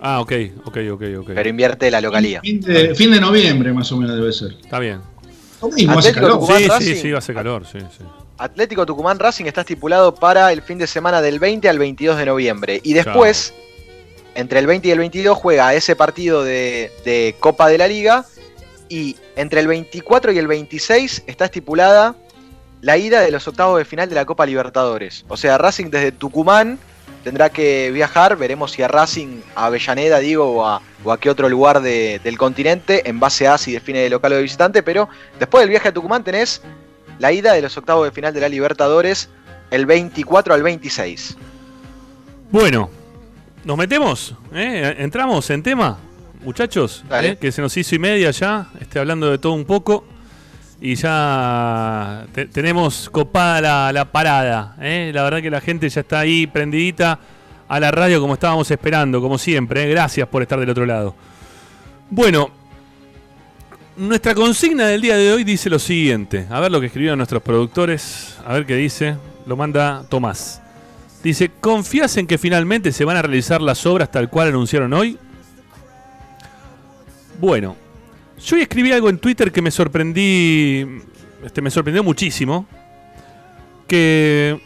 Ah, 0.09 0.21
ok, 0.21 0.33
ok, 0.67 0.77
ok, 0.93 1.03
ok. 1.19 1.31
pero 1.35 1.49
invierte 1.49 1.91
la 1.91 2.01
localía. 2.01 2.41
Fin 2.41 2.61
de, 2.61 2.95
fin 2.95 3.11
de 3.11 3.21
noviembre 3.21 3.73
más 3.73 3.91
o 3.91 3.97
menos 3.97 4.15
debe 4.15 4.33
ser. 4.33 4.53
Está 4.53 4.79
bien. 4.79 5.01
Hace 5.89 6.13
calor. 6.13 6.39
Tucumán 6.39 6.59
Sí, 6.59 6.63
sí, 6.63 6.69
Racing. 6.69 6.95
sí, 6.95 7.13
hacer 7.13 7.35
calor, 7.35 7.67
sí, 7.67 7.79
sí. 7.81 8.05
Atlético 8.39 8.87
Tucumán 8.87 9.19
Racing 9.19 9.47
está 9.47 9.63
estipulado 9.63 10.15
para 10.15 10.53
el 10.53 10.63
fin 10.63 10.79
de 10.79 10.87
semana 10.87 11.21
del 11.21 11.41
20 11.41 11.69
al 11.69 11.81
22 11.81 12.19
de 12.19 12.27
noviembre. 12.27 12.81
Y 12.85 12.93
después, 12.93 13.53
entre 14.37 14.61
el 14.61 14.69
20 14.69 14.87
y 14.87 14.91
el 14.93 14.99
22, 15.01 15.37
juega 15.37 15.75
ese 15.75 15.97
partido 15.97 16.45
de, 16.45 16.93
de 17.05 17.35
Copa 17.41 17.69
de 17.69 17.79
la 17.79 17.89
Liga. 17.89 18.25
Y 18.89 19.17
entre 19.35 19.59
el 19.61 19.67
24 19.67 20.31
y 20.31 20.39
el 20.39 20.47
26 20.47 21.25
está 21.27 21.47
estipulada 21.47 22.15
la 22.81 22.97
ida 22.97 23.23
de 23.23 23.33
los 23.33 23.49
octavos 23.49 23.79
de 23.79 23.85
final 23.85 24.09
de 24.09 24.15
la 24.15 24.25
Copa 24.25 24.47
Libertadores. 24.47 25.25
O 25.27 25.37
sea, 25.37 25.59
Racing 25.59 25.87
desde 25.91 26.13
Tucumán 26.13 26.79
tendrá 27.27 27.51
que 27.51 27.91
viajar. 27.91 28.37
Veremos 28.37 28.71
si 28.71 28.83
a 28.83 28.89
Racing, 28.89 29.41
a 29.57 29.67
Avellaneda, 29.67 30.21
digo, 30.21 30.45
o 30.49 30.65
a, 30.65 30.81
o 31.03 31.11
a 31.11 31.19
qué 31.19 31.29
otro 31.29 31.49
lugar 31.49 31.83
de- 31.83 32.21
del 32.23 32.39
continente, 32.39 33.03
en 33.11 33.19
base 33.19 33.49
a 33.49 33.59
si 33.59 33.73
define 33.73 33.99
de 33.99 34.11
local 34.11 34.33
o 34.33 34.37
de 34.37 34.43
visitante. 34.43 34.85
Pero 34.85 35.09
después 35.41 35.63
del 35.63 35.71
viaje 35.71 35.89
a 35.89 35.93
Tucumán 35.93 36.23
tenés 36.23 36.63
la 37.19 37.33
ida 37.33 37.53
de 37.53 37.63
los 37.63 37.77
octavos 37.77 38.05
de 38.07 38.13
final 38.13 38.33
de 38.33 38.41
la 38.43 38.49
Libertadores 38.49 39.29
el 39.73 39.87
24 39.87 40.55
al 40.55 40.63
26. 40.63 41.37
Bueno, 42.53 42.91
¿nos 43.65 43.77
metemos? 43.77 44.35
¿Eh? 44.55 44.95
¿Entramos 44.99 45.51
en 45.51 45.65
tema, 45.65 45.99
muchachos? 46.45 47.05
¿Eh? 47.11 47.37
Que 47.41 47.51
se 47.51 47.61
nos 47.61 47.77
hizo 47.77 47.97
y 47.97 47.99
media 47.99 48.31
ya, 48.31 48.69
este, 48.81 49.01
hablando 49.01 49.29
de 49.33 49.39
todo 49.39 49.55
un 49.55 49.65
poco. 49.65 50.05
Y 50.81 50.95
ya 50.95 52.27
te- 52.33 52.47
tenemos 52.47 53.09
copada 53.11 53.61
la, 53.61 53.93
la 53.93 54.05
parada. 54.05 54.77
¿eh? 54.81 55.11
La 55.15 55.23
verdad 55.23 55.41
que 55.41 55.51
la 55.51 55.61
gente 55.61 55.89
ya 55.89 56.03
está 56.03 56.21
ahí 56.21 56.47
prendidita 56.47 57.19
a 57.69 57.81
la 57.81 57.91
radio 57.91 58.21
como 58.21 58.35
estábamos 58.35 58.71
esperando, 58.71 59.21
como 59.21 59.39
siempre. 59.39 59.85
¿eh? 59.85 59.89
Gracias 59.91 60.29
por 60.29 60.43
estar 60.43 60.61
del 60.61 60.69
otro 60.71 60.85
lado. 60.85 61.15
Bueno, 62.11 62.51
nuestra 63.97 64.35
consigna 64.35 64.87
del 64.87 65.01
día 65.01 65.17
de 65.17 65.33
hoy 65.33 65.45
dice 65.45 65.71
lo 65.71 65.79
siguiente. 65.79 66.47
A 66.51 66.61
ver 66.61 66.71
lo 66.71 66.79
que 66.81 66.87
escribieron 66.87 67.19
nuestros 67.19 67.43
productores. 67.43 68.37
A 68.47 68.53
ver 68.53 68.67
qué 68.67 68.77
dice. 68.77 69.17
Lo 69.47 69.57
manda 69.57 70.05
Tomás. 70.11 70.61
Dice, 71.23 71.51
¿confías 71.61 72.17
en 72.19 72.27
que 72.27 72.37
finalmente 72.37 72.93
se 72.93 73.05
van 73.05 73.17
a 73.17 73.23
realizar 73.23 73.61
las 73.63 73.85
obras 73.87 74.11
tal 74.11 74.29
cual 74.29 74.49
anunciaron 74.49 74.93
hoy? 74.93 75.19
Bueno, 77.41 77.77
yo 78.45 78.57
escribí 78.57 78.93
algo 78.93 79.09
en 79.09 79.19
Twitter 79.19 79.51
que 79.53 79.63
me 79.63 79.71
sorprendí, 79.71 80.87
este, 81.45 81.63
me 81.63 81.71
sorprendió 81.71 82.03
muchísimo, 82.05 82.67
que 83.87 84.61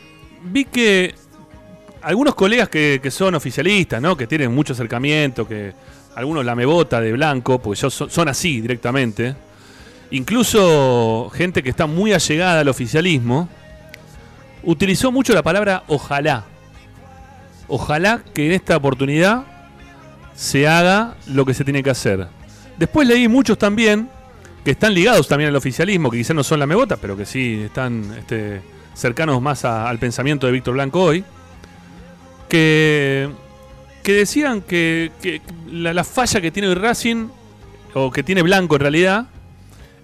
vi 0.45 0.65
que 0.65 1.15
algunos 2.03 2.35
colegas 2.35 2.69
que, 2.69 3.01
son 3.11 3.35
oficialistas, 3.35 4.01
¿no? 4.01 4.17
que 4.17 4.27
tienen 4.27 4.55
mucho 4.55 4.73
acercamiento, 4.73 5.47
que 5.47 5.73
algunos 6.15 6.45
la 6.45 6.55
bota 6.55 7.01
de 7.01 7.13
blanco, 7.13 7.61
porque 7.61 7.81
yo 7.81 7.91
so- 7.91 8.09
son 8.09 8.29
así 8.29 8.61
directamente, 8.61 9.35
incluso 10.11 11.31
gente 11.35 11.63
que 11.63 11.71
está 11.71 11.87
muy 11.87 12.13
allegada 12.13 12.61
al 12.61 12.69
oficialismo, 12.69 13.49
utilizó 14.63 15.13
mucho 15.13 15.33
la 15.35 15.43
palabra 15.43 15.85
ojalá. 15.89 16.45
Ojalá 17.69 18.23
que 18.35 18.47
en 18.47 18.53
esta 18.53 18.77
oportunidad 18.77 19.45
se 20.35 20.67
haga 20.67 21.15
lo 21.29 21.45
que 21.45 21.55
se 21.55 21.65
tiene 21.65 21.83
que 21.83 21.91
hacer. 21.91 22.27
Después 22.81 23.07
leí 23.07 23.29
muchos 23.29 23.59
también 23.59 24.09
que 24.65 24.71
están 24.71 24.95
ligados 24.95 25.29
también 25.29 25.49
al 25.49 25.57
oficialismo, 25.57 26.11
que 26.11 26.17
quizás 26.17 26.35
no 26.35 26.43
son 26.43 26.61
la 26.61 26.67
megota, 26.67 26.97
pero 26.97 27.15
que 27.15 27.27
sí 27.27 27.61
están 27.67 28.11
este, 28.19 28.63
cercanos 28.95 29.43
más 29.43 29.67
al 29.67 29.99
pensamiento 29.99 30.47
de 30.47 30.53
Víctor 30.55 30.73
Blanco 30.73 31.03
hoy, 31.03 31.23
que, 32.49 33.29
que 34.03 34.13
decían 34.15 34.63
que, 34.63 35.13
la, 35.71 35.93
la 35.93 36.05
falla 36.05 36.41
que 36.41 36.51
tiene 36.51 36.75
Racing, 36.75 37.29
o 37.93 38.11
que 38.11 38.23
tiene 38.23 38.41
Blanco 38.41 38.77
en 38.77 38.81
realidad, 38.81 39.27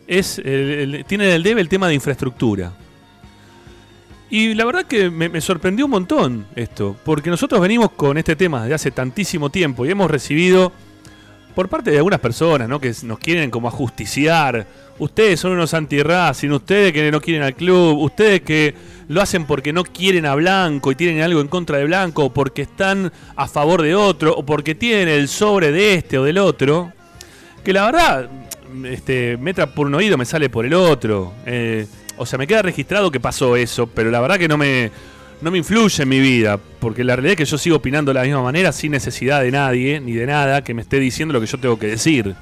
es 0.07 0.35
tiene 0.35 1.29
en 1.29 1.33
el 1.33 1.43
debe 1.43 1.62
el 1.62 1.71
tema 1.71 1.89
de 1.89 1.95
infraestructura. 1.95 2.75
Y 4.29 4.53
la 4.53 4.67
verdad 4.67 4.85
que 4.85 5.09
me, 5.09 5.31
me 5.31 5.41
sorprendió 5.41 5.87
un 5.87 5.93
montón 5.93 6.47
esto, 6.55 6.95
porque 7.07 7.31
nosotros 7.31 7.59
venimos 7.59 7.93
con 7.93 8.19
este 8.19 8.37
tema 8.37 8.65
desde 8.65 8.75
hace 8.75 8.91
tantísimo 8.91 9.49
tiempo 9.49 9.87
y 9.87 9.93
hemos 9.93 10.11
recibido 10.11 10.73
por 11.57 11.71
parte 11.71 11.90
de 11.90 11.97
algunas 11.97 12.21
personas, 12.21 12.69
¿no? 12.69 12.79
Que 12.79 12.92
nos 13.05 13.19
quieren 13.19 13.51
como 13.51 13.66
ajusticiar. 13.66 14.66
Ustedes 14.99 15.40
son 15.40 15.53
unos 15.53 15.73
anti-Racing, 15.73 16.51
ustedes 16.51 16.92
que 16.92 17.11
no 17.11 17.19
quieren 17.19 17.42
al 17.42 17.55
club, 17.55 17.99
ustedes 17.99 18.42
que 18.42 18.75
lo 19.09 19.23
hacen 19.23 19.47
porque 19.47 19.73
no 19.73 19.83
quieren 19.83 20.27
a 20.27 20.35
Blanco 20.35 20.92
y 20.92 20.97
tienen 20.97 21.23
algo 21.23 21.40
en 21.40 21.49
contra 21.49 21.79
de 21.79 21.87
Blanco, 21.87 22.27
o 22.27 22.31
porque 22.31 22.61
están 22.61 23.11
a 23.37 23.49
favor 23.49 23.81
de 23.81 23.95
otro, 23.95 24.37
o 24.37 24.45
porque 24.45 24.75
tienen 24.75 25.09
el 25.09 25.29
sobre 25.29 25.73
de 25.73 25.95
este 25.95 26.19
o 26.19 26.25
del 26.25 26.37
otro. 26.37 26.92
Que 27.64 27.73
la 27.73 27.87
verdad, 27.87 28.29
este, 28.85 29.38
me 29.38 29.53
entra 29.53 29.66
por 29.66 29.87
un 29.87 29.95
oído, 29.95 30.19
me 30.19 30.27
sale 30.27 30.51
por 30.51 30.66
el 30.66 30.75
otro. 30.75 31.33
Eh, 31.47 31.87
o 32.19 32.27
sea, 32.27 32.38
me 32.38 32.47
queda 32.47 32.61
registrado 32.61 33.11
que 33.11 33.19
pasó 33.19 33.57
eso, 33.57 33.87
pero 33.87 34.11
la 34.11 34.21
verdad 34.21 34.37
que 34.37 34.47
no 34.47 34.59
me, 34.59 34.90
no 35.40 35.51
me 35.51 35.59
influye 35.59 36.03
en 36.03 36.09
mi 36.09 36.20
vida, 36.20 36.59
porque 36.81 37.05
la 37.05 37.16
realidad 37.16 37.33
es 37.33 37.38
que 37.38 37.44
yo 37.44 37.59
sigo 37.59 37.77
opinando 37.77 38.11
de 38.11 38.14
la 38.14 38.25
misma 38.25 38.42
manera 38.42 38.72
sin 38.72 38.92
necesidad 38.92 39.42
de 39.42 39.51
nadie 39.51 40.01
ni 40.01 40.12
de 40.12 40.27
nada 40.27 40.64
que 40.64 40.75
me 40.75 40.83
esté 40.83 40.99
diciendo 40.99 41.35
lo 41.35 41.40
que 41.40 41.46
yo 41.46 41.59
tengo 41.59 41.79
que 41.79 41.88
decir. 41.88 42.35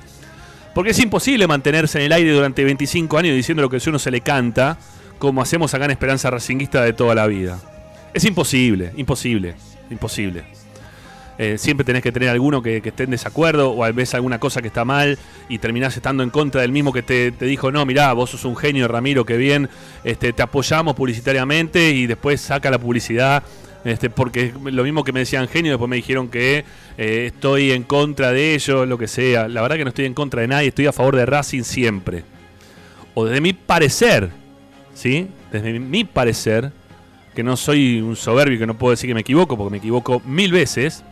Porque 0.74 0.90
es 0.90 0.98
imposible 0.98 1.46
mantenerse 1.46 1.98
en 1.98 2.06
el 2.06 2.12
aire 2.12 2.32
durante 2.32 2.64
25 2.64 3.18
años 3.18 3.36
diciendo 3.36 3.62
lo 3.62 3.70
que 3.70 3.76
a 3.76 3.80
uno 3.86 3.98
se 3.98 4.10
le 4.10 4.20
canta, 4.20 4.78
como 5.18 5.42
hacemos 5.42 5.72
acá 5.74 5.84
en 5.84 5.92
Esperanza 5.92 6.30
Racinguista 6.30 6.82
de 6.82 6.92
toda 6.92 7.14
la 7.14 7.26
vida. 7.26 7.60
Es 8.12 8.24
imposible, 8.24 8.92
imposible, 8.96 9.54
imposible. 9.90 10.44
Eh, 11.38 11.58
siempre 11.58 11.84
tenés 11.84 12.02
que 12.02 12.12
tener 12.12 12.28
alguno 12.28 12.62
que, 12.62 12.80
que, 12.80 12.90
esté 12.90 13.04
en 13.04 13.10
desacuerdo 13.10 13.76
o 13.76 13.92
ves 13.92 14.14
alguna 14.14 14.38
cosa 14.38 14.62
que 14.62 14.68
está 14.68 14.84
mal 14.84 15.18
y 15.48 15.58
terminás 15.58 15.96
estando 15.96 16.22
en 16.22 16.30
contra 16.30 16.60
del 16.60 16.72
mismo 16.72 16.92
que 16.92 17.02
te, 17.02 17.32
te, 17.32 17.44
dijo, 17.46 17.72
no, 17.72 17.84
mirá, 17.84 18.12
vos 18.12 18.30
sos 18.30 18.44
un 18.44 18.56
genio, 18.56 18.86
Ramiro, 18.86 19.24
que 19.24 19.36
bien, 19.36 19.68
este, 20.04 20.32
te 20.32 20.42
apoyamos 20.42 20.94
publicitariamente 20.94 21.90
y 21.90 22.06
después 22.06 22.40
saca 22.40 22.70
la 22.70 22.78
publicidad. 22.78 23.42
Este, 23.84 24.08
porque 24.08 24.54
lo 24.64 24.82
mismo 24.82 25.04
que 25.04 25.12
me 25.12 25.20
decían 25.20 25.46
genio, 25.46 25.72
después 25.72 25.90
me 25.90 25.96
dijeron 25.96 26.28
que 26.28 26.64
eh, 26.96 27.26
estoy 27.26 27.70
en 27.72 27.82
contra 27.82 28.32
de 28.32 28.54
ellos, 28.54 28.88
lo 28.88 28.96
que 28.96 29.08
sea. 29.08 29.46
La 29.46 29.60
verdad 29.60 29.76
que 29.76 29.84
no 29.84 29.90
estoy 29.90 30.06
en 30.06 30.14
contra 30.14 30.40
de 30.40 30.48
nadie, 30.48 30.68
estoy 30.68 30.86
a 30.86 30.92
favor 30.92 31.16
de 31.16 31.26
Racing 31.26 31.64
siempre. 31.64 32.24
O 33.12 33.26
desde 33.26 33.42
mi 33.42 33.52
parecer, 33.52 34.30
¿sí? 34.94 35.28
Desde 35.52 35.78
mi 35.78 36.04
parecer, 36.04 36.72
que 37.34 37.42
no 37.42 37.56
soy 37.56 38.00
un 38.00 38.16
soberbio 38.16 38.58
que 38.58 38.66
no 38.66 38.78
puedo 38.78 38.92
decir 38.92 39.08
que 39.08 39.14
me 39.14 39.20
equivoco, 39.20 39.56
porque 39.56 39.72
me 39.72 39.78
equivoco 39.78 40.22
mil 40.24 40.50
veces. 40.50 41.04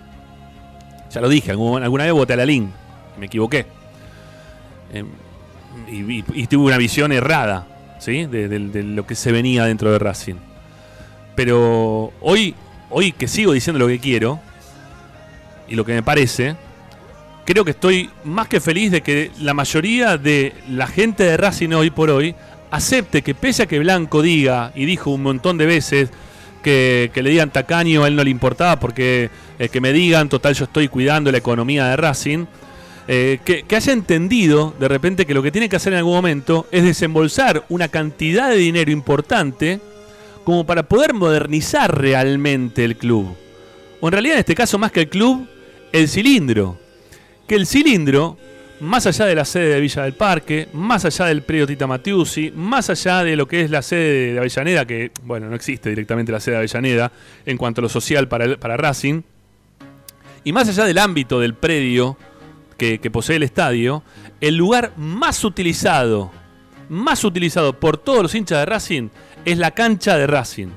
Ya 1.13 1.21
lo 1.21 1.29
dije, 1.29 1.51
alguna 1.51 2.05
vez 2.05 2.13
voté 2.13 2.33
a 2.33 2.37
la 2.37 2.47
LIN, 2.47 2.73
me 3.19 3.27
equivoqué. 3.27 3.67
Eh, 4.93 5.05
y, 5.89 6.47
tuve 6.47 6.67
una 6.67 6.79
visión 6.79 7.13
errada, 7.13 7.67
¿sí? 7.99 8.25
De, 8.27 8.49
de, 8.49 8.59
de, 8.59 8.83
lo 8.83 9.07
que 9.07 9.15
se 9.15 9.31
venía 9.31 9.65
dentro 9.65 9.93
de 9.93 9.99
Racing. 9.99 10.37
Pero 11.35 12.13
hoy, 12.21 12.55
hoy 12.91 13.13
que 13.13 13.29
sigo 13.29 13.53
diciendo 13.53 13.79
lo 13.79 13.89
que 13.89 13.99
quiero 13.99 14.41
y 15.69 15.75
lo 15.75 15.85
que 15.85 15.93
me 15.93 16.03
parece, 16.03 16.57
creo 17.45 17.65
que 17.65 17.73
estoy 17.73 18.11
más 18.25 18.49
que 18.49 18.61
feliz 18.61 18.91
de 18.91 19.03
que 19.03 19.31
la 19.41 19.55
mayoría 19.55 20.17
de 20.17 20.55
la 20.69 20.87
gente 20.87 21.25
de 21.25 21.37
Racing 21.37 21.71
hoy 21.71 21.91
por 21.91 22.11
hoy 22.11 22.35
acepte 22.71 23.23
que 23.23 23.35
pese 23.35 23.65
a 23.65 23.67
que 23.67 23.79
Blanco 23.79 24.23
diga, 24.23 24.73
y 24.75 24.87
dijo 24.87 25.11
un 25.11 25.23
montón 25.23 25.59
de 25.59 25.67
veces, 25.67 26.11
que, 26.63 27.11
le 27.15 27.31
digan 27.31 27.51
tacaño 27.51 28.05
a 28.05 28.09
él 28.09 28.17
no 28.17 28.25
le 28.25 28.31
importaba 28.31 28.79
porque 28.79 29.31
eh, 29.59 29.69
que 29.69 29.81
me 29.81 29.93
digan, 29.93 30.29
total 30.29 30.55
yo 30.55 30.65
estoy 30.65 30.89
cuidando 30.89 31.31
la 31.31 31.39
economía 31.39 31.87
de 31.87 31.97
Racing, 31.97 32.47
eh, 33.09 33.41
que, 33.45 33.65
que, 33.65 33.77
haya 33.77 33.93
entendido 33.93 34.75
de 34.79 34.89
repente 34.89 35.27
que 35.27 35.35
lo 35.35 35.43
que 35.43 35.51
tiene 35.51 35.69
que 35.69 35.77
hacer 35.77 35.93
en 35.93 35.99
algún 35.99 36.15
momento 36.15 36.67
es 36.71 36.85
desembolsar 36.85 37.65
una 37.69 37.89
cantidad 37.89 38.49
de 38.49 38.57
dinero 38.57 38.91
importante 38.91 39.81
como 40.45 40.65
para 40.65 40.85
poder 40.85 41.15
modernizar 41.15 42.01
realmente 42.01 42.85
el 42.85 42.97
club. 42.97 43.37
O 44.01 44.09
en 44.09 44.13
realidad 44.13 44.35
en 44.35 44.41
este 44.41 44.55
caso 44.55 44.79
más 44.79 44.93
que 44.93 45.01
el 45.01 45.09
club, 45.09 45.47
el 45.93 46.09
cilindro. 46.09 46.79
Que 47.47 47.55
el 47.55 47.67
cilindro 47.67 48.37
más 48.83 49.07
allá 49.07 49.27
de 49.27 49.37
la 49.37 49.45
sede 49.45 49.75
de 49.75 49.81
Villa 49.81 50.03
del 50.03 50.15
Parque, 50.15 50.69
más 50.73 51.05
allá 51.05 51.27
del 51.27 51.43
predio 51.43 51.69
Tita 51.69 51.87
Matiusi, 51.87 52.51
más 52.51 52.91
allá 52.91 53.23
de 53.23 53.37
lo 53.37 53.47
que 53.47 53.61
es 53.61 53.71
la 53.71 53.81
sede 53.81 54.33
de 54.33 54.39
Avellaneda, 54.41 54.85
que, 54.85 55.13
bueno, 55.23 55.49
no 55.49 55.55
existe 55.55 55.89
directamente 55.89 56.33
la 56.33 56.41
sede 56.41 56.57
de 56.57 56.59
Avellaneda 56.59 57.13
en 57.47 57.59
cuanto 57.59 57.81
a 57.81 57.83
lo 57.83 57.89
social 57.89 58.27
para, 58.27 58.57
para 58.57 58.77
Racing, 58.77 59.23
y 60.43 60.53
más 60.53 60.69
allá 60.69 60.85
del 60.85 60.99
ámbito 60.99 61.39
del 61.39 61.55
predio 61.55 62.17
que, 62.77 62.99
que 62.99 63.09
posee 63.09 63.37
el 63.37 63.45
estadio, 63.45 64.03
el 64.41 64.57
lugar 64.57 64.93
más 64.97 65.45
utilizado, 65.45 66.33
más 66.89 67.23
utilizado 67.23 67.79
por 67.79 67.99
todos 67.99 68.23
los 68.23 68.35
hinchas 68.35 68.59
de 68.59 68.67
Racing 68.67 69.09
es 69.45 69.59
la 69.59 69.71
cancha 69.71 70.17
de 70.17 70.27
Racing. 70.27 70.69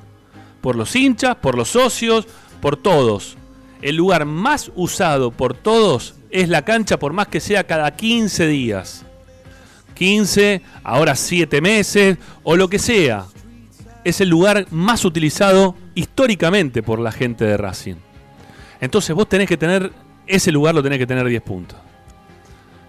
Por 0.62 0.76
los 0.76 0.96
hinchas, 0.96 1.38
por 1.38 1.58
los 1.58 1.70
socios, 1.70 2.28
por 2.62 2.78
todos. 2.78 3.36
El 3.82 3.96
lugar 3.96 4.26
más 4.26 4.72
usado 4.76 5.32
por 5.32 5.56
todos 5.56 6.15
es 6.36 6.50
la 6.50 6.64
cancha 6.64 7.00
por 7.00 7.14
más 7.14 7.28
que 7.30 7.40
sea 7.40 7.64
cada 7.64 7.96
15 7.96 8.48
días. 8.48 9.06
15, 9.94 10.62
ahora 10.84 11.16
7 11.16 11.62
meses 11.62 12.18
o 12.44 12.58
lo 12.58 12.68
que 12.68 12.78
sea. 12.78 13.26
Es 14.04 14.20
el 14.20 14.30
lugar 14.30 14.68
más 14.70 15.06
utilizado 15.06 15.76
históricamente 15.96 16.84
por 16.84 17.00
la 17.00 17.14
gente 17.14 17.46
de 17.46 17.56
Racing. 17.56 17.96
Entonces 18.82 19.16
vos 19.16 19.30
tenés 19.30 19.48
que 19.48 19.56
tener, 19.56 19.94
ese 20.28 20.52
lugar 20.52 20.76
lo 20.76 20.84
tenés 20.84 21.00
que 21.00 21.08
tener 21.08 21.26
10 21.26 21.42
puntos. 21.42 21.80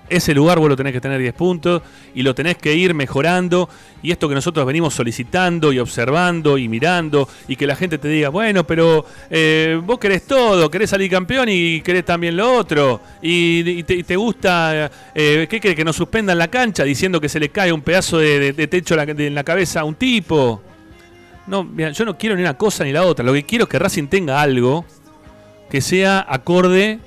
Ese 0.09 0.35
lugar 0.35 0.59
vos 0.59 0.69
lo 0.69 0.77
tenés 0.77 0.93
que 0.93 1.01
tener 1.01 1.21
10 1.21 1.35
puntos 1.35 1.83
y 2.15 2.23
lo 2.23 2.35
tenés 2.35 2.57
que 2.57 2.75
ir 2.75 2.95
mejorando. 2.95 3.69
Y 4.03 4.13
esto 4.13 4.29
que 4.29 4.35
nosotros 4.35 4.65
venimos 4.65 4.95
solicitando 4.95 5.73
y 5.73 5.79
observando 5.81 6.59
y 6.59 6.69
mirando 6.69 7.29
y 7.49 7.57
que 7.57 7.67
la 7.67 7.75
gente 7.75 7.99
te 7.99 8.09
diga, 8.09 8.29
bueno, 8.29 8.65
pero 8.65 9.05
eh, 9.31 9.81
vos 9.83 9.99
querés 9.99 10.27
todo, 10.27 10.71
querés 10.71 10.91
salir 10.91 11.11
campeón 11.11 11.49
y 11.51 11.81
querés 11.81 12.05
también 12.05 12.37
lo 12.37 12.53
otro. 12.53 13.01
Y, 13.21 13.83
te, 13.83 14.17
gusta, 14.17 14.91
eh, 15.15 15.47
¿qué? 15.51 15.61
Que 15.61 15.85
nos 15.85 15.97
suspendan 15.97 16.39
la 16.39 16.49
cancha 16.49 16.85
diciendo 16.85 17.21
que 17.21 17.29
se 17.29 17.41
le 17.41 17.49
cae 17.49 17.73
un 17.73 17.83
pedazo 17.83 18.19
de, 18.19 18.39
de, 18.39 18.53
de 18.53 18.67
techo 18.69 18.95
en 18.95 19.35
la 19.35 19.45
cabeza 19.45 19.81
a 19.81 19.85
un 19.85 19.97
tipo. 19.97 20.63
No, 21.47 21.63
mira, 21.63 21.91
yo 21.91 22.05
no 22.05 22.19
quiero 22.19 22.35
ni 22.35 22.43
una 22.43 22.55
cosa 22.55 22.85
ni 22.85 22.93
la 22.93 23.05
otra. 23.05 23.25
Lo 23.25 23.33
que 23.33 23.45
quiero 23.45 23.65
es 23.65 23.71
que 23.71 23.79
Racing 23.79 24.09
tenga 24.09 24.41
algo 24.41 24.85
que 25.71 25.81
sea 25.81 26.25
acorde 26.29 26.99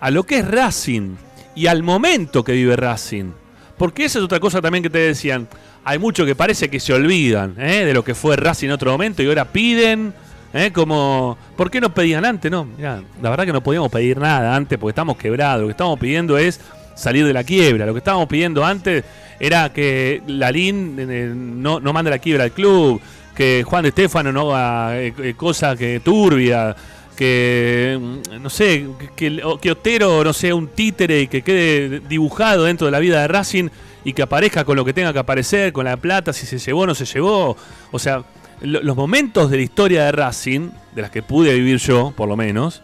a 0.00 0.10
lo 0.10 0.24
que 0.24 0.38
es 0.38 0.48
Racing 0.48 1.16
y 1.54 1.66
al 1.66 1.82
momento 1.82 2.44
que 2.44 2.52
vive 2.52 2.76
Racing. 2.76 3.32
Porque 3.76 4.04
esa 4.04 4.18
es 4.18 4.24
otra 4.24 4.40
cosa 4.40 4.60
también 4.60 4.82
que 4.82 4.90
te 4.90 4.98
decían. 4.98 5.48
Hay 5.84 5.98
muchos 5.98 6.26
que 6.26 6.34
parece 6.34 6.68
que 6.68 6.78
se 6.78 6.92
olvidan 6.92 7.54
¿eh? 7.58 7.84
de 7.86 7.94
lo 7.94 8.04
que 8.04 8.14
fue 8.14 8.36
Racing 8.36 8.66
en 8.66 8.72
otro 8.72 8.92
momento 8.92 9.22
y 9.22 9.26
ahora 9.26 9.46
piden. 9.46 10.12
¿eh? 10.52 10.70
Como, 10.72 11.38
¿por 11.56 11.70
qué 11.70 11.80
no 11.80 11.92
pedían 11.94 12.24
antes? 12.24 12.50
No, 12.50 12.64
mirá, 12.64 13.02
la 13.22 13.30
verdad 13.30 13.46
que 13.46 13.52
no 13.52 13.62
podíamos 13.62 13.90
pedir 13.90 14.18
nada 14.18 14.54
antes 14.54 14.78
porque 14.78 14.90
estamos 14.90 15.16
quebrados. 15.16 15.62
Lo 15.62 15.66
que 15.68 15.72
estamos 15.72 15.98
pidiendo 15.98 16.36
es 16.36 16.60
salir 16.94 17.24
de 17.24 17.32
la 17.32 17.44
quiebra. 17.44 17.86
Lo 17.86 17.94
que 17.94 17.98
estábamos 17.98 18.28
pidiendo 18.28 18.64
antes 18.64 19.02
era 19.38 19.72
que 19.72 20.22
Lalín 20.26 20.96
eh, 20.98 21.32
no, 21.34 21.80
no 21.80 21.92
mande 21.94 22.10
la 22.10 22.18
quiebra 22.18 22.44
al 22.44 22.52
club, 22.52 23.00
que 23.34 23.64
Juan 23.66 23.82
de 23.82 23.88
Estefano 23.88 24.30
no 24.30 24.54
haga 24.54 25.00
eh, 25.00 25.34
cosas 25.36 25.78
que 25.78 26.00
turbia 26.00 26.76
que 27.20 28.00
no 28.40 28.48
sé, 28.48 28.86
que, 29.14 29.42
que, 29.60 29.70
Otero 29.70 30.24
no 30.24 30.32
sea 30.32 30.54
un 30.54 30.68
títere 30.68 31.20
y 31.20 31.26
que 31.26 31.42
quede 31.42 32.00
dibujado 32.00 32.64
dentro 32.64 32.86
de 32.86 32.92
la 32.92 32.98
vida 32.98 33.20
de 33.20 33.28
Racing 33.28 33.68
y 34.06 34.14
que 34.14 34.22
aparezca 34.22 34.64
con 34.64 34.74
lo 34.74 34.86
que 34.86 34.94
tenga 34.94 35.12
que 35.12 35.18
aparecer, 35.18 35.70
con 35.74 35.84
la 35.84 35.98
plata, 35.98 36.32
si 36.32 36.46
se 36.46 36.56
llevó 36.56 36.80
o 36.80 36.86
no 36.86 36.94
se 36.94 37.04
llevó. 37.04 37.58
O 37.90 37.98
sea, 37.98 38.24
lo, 38.62 38.82
los 38.82 38.96
momentos 38.96 39.50
de 39.50 39.58
la 39.58 39.62
historia 39.62 40.04
de 40.06 40.12
Racing, 40.12 40.70
de 40.94 41.02
las 41.02 41.10
que 41.10 41.22
pude 41.22 41.52
vivir 41.52 41.76
yo, 41.76 42.14
por 42.16 42.26
lo 42.26 42.38
menos, 42.38 42.80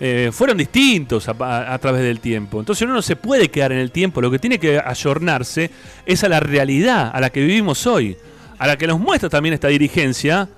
eh, 0.00 0.30
fueron 0.32 0.58
distintos 0.58 1.28
a, 1.28 1.36
a, 1.38 1.72
a, 1.72 1.78
través 1.78 2.02
del 2.02 2.18
tiempo. 2.18 2.58
Entonces 2.58 2.82
uno 2.82 2.94
no 2.94 3.02
se 3.02 3.14
puede 3.14 3.48
quedar 3.48 3.70
en 3.70 3.78
el 3.78 3.92
tiempo, 3.92 4.20
lo 4.20 4.32
que 4.32 4.40
tiene 4.40 4.58
que 4.58 4.80
ayornarse 4.84 5.70
es 6.04 6.24
a 6.24 6.28
la 6.28 6.40
realidad, 6.40 7.12
a 7.14 7.20
la 7.20 7.30
que 7.30 7.42
vivimos 7.42 7.86
hoy, 7.86 8.16
a 8.58 8.66
la 8.66 8.76
que 8.76 8.88
nos 8.88 8.98
muestra 8.98 9.28
también 9.28 9.52
esta 9.52 9.68
dirigencia 9.68 10.48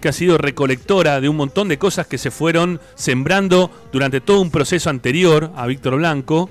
que 0.00 0.08
ha 0.08 0.12
sido 0.12 0.38
recolectora 0.38 1.20
de 1.20 1.28
un 1.28 1.36
montón 1.36 1.68
de 1.68 1.78
cosas 1.78 2.06
que 2.06 2.18
se 2.18 2.30
fueron 2.30 2.80
sembrando 2.94 3.70
durante 3.92 4.20
todo 4.20 4.40
un 4.40 4.50
proceso 4.50 4.90
anterior 4.90 5.52
a 5.54 5.66
Víctor 5.66 5.96
Blanco 5.96 6.50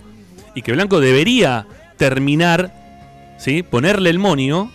y 0.55 0.62
que 0.62 0.71
Blanco 0.71 0.99
debería 0.99 1.67
terminar, 1.97 2.73
¿sí? 3.38 3.63
ponerle 3.63 4.09
el 4.09 4.19
monio, 4.19 4.71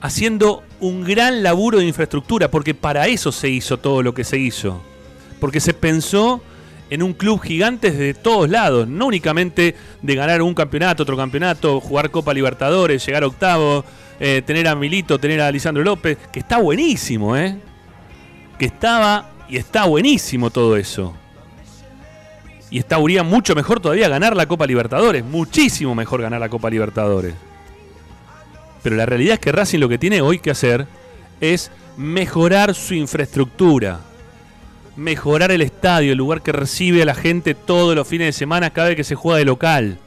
haciendo 0.00 0.62
un 0.80 1.04
gran 1.04 1.42
laburo 1.42 1.78
de 1.78 1.86
infraestructura, 1.86 2.50
porque 2.50 2.74
para 2.74 3.06
eso 3.08 3.32
se 3.32 3.48
hizo 3.48 3.78
todo 3.78 4.02
lo 4.02 4.14
que 4.14 4.24
se 4.24 4.38
hizo. 4.38 4.82
Porque 5.40 5.60
se 5.60 5.74
pensó 5.74 6.42
en 6.90 7.02
un 7.02 7.14
club 7.14 7.40
gigante 7.40 7.90
de 7.90 8.14
todos 8.14 8.48
lados, 8.48 8.86
no 8.86 9.06
únicamente 9.06 9.74
de 10.02 10.14
ganar 10.14 10.42
un 10.42 10.54
campeonato, 10.54 11.02
otro 11.02 11.16
campeonato, 11.16 11.80
jugar 11.80 12.10
Copa 12.10 12.34
Libertadores, 12.34 13.04
llegar 13.04 13.24
octavo, 13.24 13.84
eh, 14.20 14.42
tener 14.44 14.68
a 14.68 14.74
Milito, 14.74 15.18
tener 15.18 15.40
a 15.40 15.50
Lisandro 15.50 15.82
López, 15.82 16.18
que 16.30 16.40
está 16.40 16.58
buenísimo, 16.58 17.36
¿eh? 17.36 17.58
Estaba 18.64 19.30
y 19.48 19.56
está 19.56 19.84
buenísimo 19.84 20.50
todo 20.50 20.76
eso. 20.76 21.14
Y 22.70 22.78
estaría 22.78 23.22
mucho 23.22 23.54
mejor 23.54 23.80
todavía 23.80 24.08
ganar 24.08 24.36
la 24.36 24.46
Copa 24.46 24.66
Libertadores, 24.66 25.24
muchísimo 25.24 25.94
mejor 25.94 26.22
ganar 26.22 26.40
la 26.40 26.48
Copa 26.48 26.70
Libertadores. 26.70 27.34
Pero 28.82 28.96
la 28.96 29.06
realidad 29.06 29.34
es 29.34 29.40
que 29.40 29.52
Racing 29.52 29.78
lo 29.78 29.88
que 29.88 29.98
tiene 29.98 30.20
hoy 30.20 30.38
que 30.38 30.50
hacer 30.50 30.86
es 31.40 31.70
mejorar 31.96 32.74
su 32.74 32.94
infraestructura, 32.94 34.00
mejorar 34.96 35.52
el 35.52 35.62
estadio, 35.62 36.12
el 36.12 36.18
lugar 36.18 36.42
que 36.42 36.52
recibe 36.52 37.02
a 37.02 37.06
la 37.06 37.14
gente 37.14 37.54
todos 37.54 37.94
los 37.94 38.06
fines 38.06 38.26
de 38.26 38.32
semana 38.32 38.70
cada 38.70 38.88
vez 38.88 38.96
que 38.96 39.04
se 39.04 39.14
juega 39.14 39.38
de 39.38 39.44
local. 39.44 39.98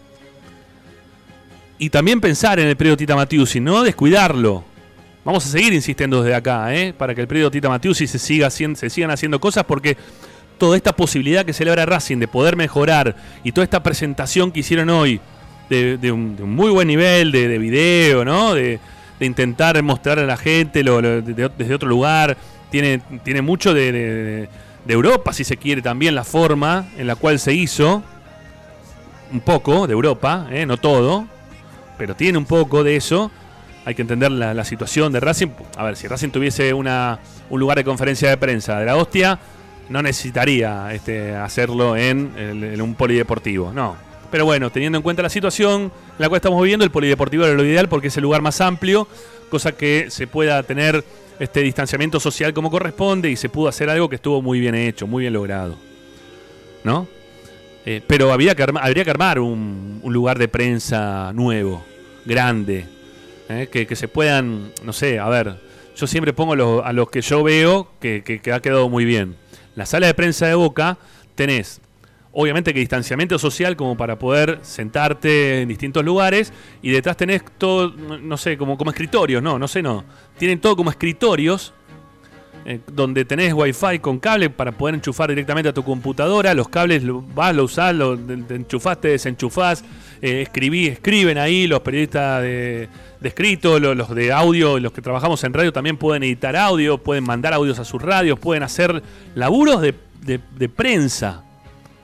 Y 1.80 1.90
también 1.90 2.22
pensar 2.22 2.60
en 2.60 2.68
el 2.68 2.76
periodo 2.76 2.98
Tita 2.98 3.16
Matiusi, 3.16 3.60
no 3.60 3.84
descuidarlo. 3.84 4.64
Vamos 5.28 5.46
a 5.46 5.50
seguir 5.50 5.74
insistiendo 5.74 6.24
desde 6.24 6.36
acá, 6.38 6.74
¿eh? 6.74 6.94
para 6.98 7.14
que 7.14 7.20
el 7.20 7.28
periodo 7.28 7.52
Tita 7.52 7.68
Matiusi 7.68 8.08
se, 8.08 8.18
siga 8.18 8.50
se 8.50 8.90
sigan 8.90 9.12
haciendo 9.12 9.42
cosas, 9.42 9.66
porque 9.66 9.98
toda 10.58 10.78
esta 10.78 10.96
posibilidad 10.96 11.44
que 11.44 11.52
celebra 11.52 11.86
Racing 11.86 12.16
de 12.16 12.30
poder 12.30 12.56
mejorar 12.56 13.14
y 13.44 13.52
toda 13.52 13.66
esta 13.66 13.84
presentación 13.84 14.54
que 14.54 14.62
hicieron 14.62 14.90
hoy 14.90 15.20
de, 15.70 15.96
un, 16.14 16.38
de 16.38 16.44
un, 16.44 16.56
muy 16.56 16.70
buen 16.70 16.88
nivel 16.88 17.34
de, 17.34 17.50
de 17.50 17.58
video, 17.58 18.24
¿no? 18.24 18.54
De, 18.54 18.80
intentar 19.20 19.84
mostrar 19.84 20.18
a 20.18 20.26
la 20.26 20.38
gente 20.38 20.82
lo, 20.82 21.02
lo, 21.02 21.22
desde 21.22 21.76
otro 21.76 21.90
lugar, 21.90 22.38
tiene, 22.72 23.02
tiene 23.26 23.42
mucho 23.42 23.74
de, 23.74 24.48
Europa, 24.88 25.34
si 25.34 25.44
se 25.44 25.58
quiere, 25.58 25.82
también 25.82 26.16
la 26.16 26.24
forma 26.24 26.88
en 26.98 27.06
la 27.06 27.18
cual 27.18 27.38
se 27.38 27.54
hizo, 27.54 28.02
un 29.34 29.42
poco 29.42 29.88
de 29.88 29.92
Europa, 29.92 30.48
¿eh? 30.52 30.66
no 30.66 30.78
todo, 30.78 31.28
pero 31.98 32.16
tiene 32.16 32.38
un 32.38 32.46
poco 32.46 32.82
de 32.86 32.96
eso 32.96 33.30
hay 33.88 33.96
que 33.96 34.02
entender 34.02 34.30
la, 34.30 34.66
situación 34.66 35.14
de 35.14 35.22
Racing. 35.22 35.48
A 35.78 35.86
ver, 35.86 35.96
si 35.96 36.10
Racing 36.10 36.28
tuviese 36.28 36.74
un 36.74 36.90
lugar 37.52 37.78
de 37.78 37.86
conferencia 37.86 38.30
de 38.30 38.36
prensa 38.36 38.78
de 38.80 38.86
la 38.86 38.98
hostia, 38.98 39.40
no 39.88 40.02
necesitaría 40.02 40.94
este, 40.94 41.34
hacerlo 41.34 41.96
en, 41.96 42.82
un 42.82 42.96
polideportivo, 42.96 43.72
no. 43.72 43.96
Pero 44.30 44.44
bueno, 44.44 44.70
teniendo 44.72 44.98
en 44.98 45.04
cuenta 45.04 45.24
la 45.24 45.30
situación 45.30 45.84
en 45.84 45.92
la 46.18 46.28
cual 46.28 46.40
estamos 46.40 46.62
viviendo, 46.62 46.84
el 46.84 46.92
polideportivo 46.92 47.46
era 47.46 47.54
lo 47.54 47.64
ideal 47.64 47.88
porque 47.88 48.10
es 48.10 48.18
el 48.18 48.24
lugar 48.24 48.42
más 48.42 48.60
amplio, 48.60 49.08
cosa 49.50 49.72
que 49.72 50.08
se 50.10 50.28
pueda 50.28 50.62
tener 50.64 51.06
este 51.40 51.62
distanciamiento 51.62 52.20
social 52.20 52.54
como 52.54 52.70
corresponde 52.70 53.32
y 53.32 53.38
se 53.38 53.48
pudo 53.48 53.70
hacer 53.70 53.90
algo 53.90 54.10
que 54.10 54.18
estuvo 54.18 54.42
muy 54.42 54.60
bien 54.60 54.76
hecho, 54.76 55.08
muy 55.08 55.22
bien 55.22 55.32
logrado. 55.32 55.78
¿No? 56.84 57.08
Eh, 57.86 58.02
pero 58.06 58.34
había 58.34 58.54
que 58.54 58.64
arma- 58.64 58.82
habría 58.82 59.06
que 59.06 59.12
armar 59.12 59.40
un 59.40 60.02
lugar 60.04 60.38
de 60.38 60.50
prensa 60.50 61.32
nuevo, 61.34 61.86
grande, 62.26 62.97
¿eh? 63.50 63.68
que, 63.68 63.96
se 63.96 64.08
puedan, 64.08 64.72
no 64.84 64.94
sé, 64.94 65.20
a 65.20 65.30
ver, 65.30 65.60
yo 65.96 66.08
siempre 66.08 66.34
pongo 66.34 66.84
a 66.84 66.94
los 66.94 67.10
que 67.10 67.22
yo 67.22 67.44
veo 67.44 67.90
que, 68.00 68.42
ha 68.54 68.60
quedado 68.60 68.90
muy 68.90 69.06
bien. 69.06 69.36
La 69.76 69.86
sala 69.86 70.08
de 70.08 70.14
prensa 70.14 70.48
de 70.48 70.56
Boca 70.56 70.98
tenés, 71.36 71.82
obviamente 72.32 72.74
que 72.74 72.80
distanciamiento 72.80 73.38
social 73.40 73.76
como 73.76 73.98
para 73.98 74.18
poder 74.18 74.60
sentarte 74.62 75.62
en 75.62 75.70
distintos 75.70 76.04
lugares 76.04 76.54
y 76.82 76.92
detrás 76.92 77.18
tenés 77.18 77.44
todo, 77.58 77.92
no 77.92 78.38
sé, 78.38 78.58
como, 78.58 78.78
como 78.78 78.92
escritorios, 78.92 79.42
no, 79.42 79.58
no 79.60 79.68
sé, 79.68 79.82
no. 79.82 80.04
Tienen 80.38 80.60
todo 80.60 80.76
como 80.76 80.90
escritorios 80.90 81.74
eh, 82.70 82.82
donde 82.92 83.24
tenés 83.24 83.54
wifi 83.54 84.00
con 84.00 84.20
cable 84.20 84.50
para 84.50 84.74
poder 84.74 84.96
enchufar 84.96 85.30
directamente 85.30 85.70
a 85.70 85.74
tu 85.74 85.86
computadora, 85.86 86.54
los 86.54 86.68
cables 86.68 87.02
vas, 87.34 87.56
lo 87.56 87.64
usás, 87.64 87.96
lo 87.96 88.18
de 88.18 88.56
enchufás, 88.56 89.00
te 89.00 89.08
desenchufás, 89.08 89.86
eh, 90.22 90.42
escribí, 90.42 90.88
escriben 90.88 91.38
ahí, 91.38 91.66
los 91.66 91.80
periodistas 91.80 92.42
de, 92.42 92.90
de 93.20 93.30
escrito, 93.30 93.80
lo- 93.80 93.96
los 93.96 94.14
de 94.14 94.32
audio, 94.32 94.80
los 94.80 94.92
que 94.92 95.02
trabajamos 95.02 95.44
en 95.44 95.54
radio 95.54 95.74
también 95.74 95.98
pueden 95.98 96.24
editar 96.24 96.56
audio, 96.56 96.98
pueden 96.98 97.24
mandar 97.24 97.54
audios 97.54 97.80
a 97.80 97.86
sus 97.86 98.02
radios, 98.02 98.38
pueden 98.40 98.64
hacer 98.64 99.02
laburos 99.36 99.82
de, 99.82 99.96
de- 100.22 100.70
prensa, 100.70 101.44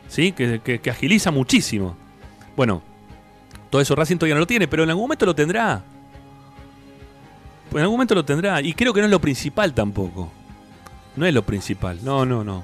¿sí? 0.07 0.31
Que, 0.31 0.59
que- 0.63 0.79
que 0.79 0.89
agiliza 0.89 1.29
muchísimo. 1.31 1.95
Bueno, 2.55 2.81
todo 3.69 3.81
eso 3.81 3.95
Racing 3.95 4.17
todavía 4.17 4.35
no 4.35 4.39
lo 4.41 4.47
tiene, 4.47 4.67
pero 4.67 4.83
en 4.83 4.89
algún 4.89 5.03
momento 5.03 5.25
lo 5.25 5.35
tendrá. 5.35 5.83
En 7.71 7.79
algún 7.79 7.95
momento 7.95 8.13
lo 8.15 8.23
tendrá. 8.23 8.61
Y 8.61 8.73
creo 8.73 8.93
que 8.93 8.99
no 9.01 9.05
es 9.05 9.11
lo 9.11 9.19
principal 9.21 9.73
tampoco. 9.73 10.31
No 11.15 11.25
es 11.25 11.33
lo 11.33 11.43
principal. 11.43 11.99
No, 12.03 12.25
no, 12.25 12.43
no. 12.43 12.63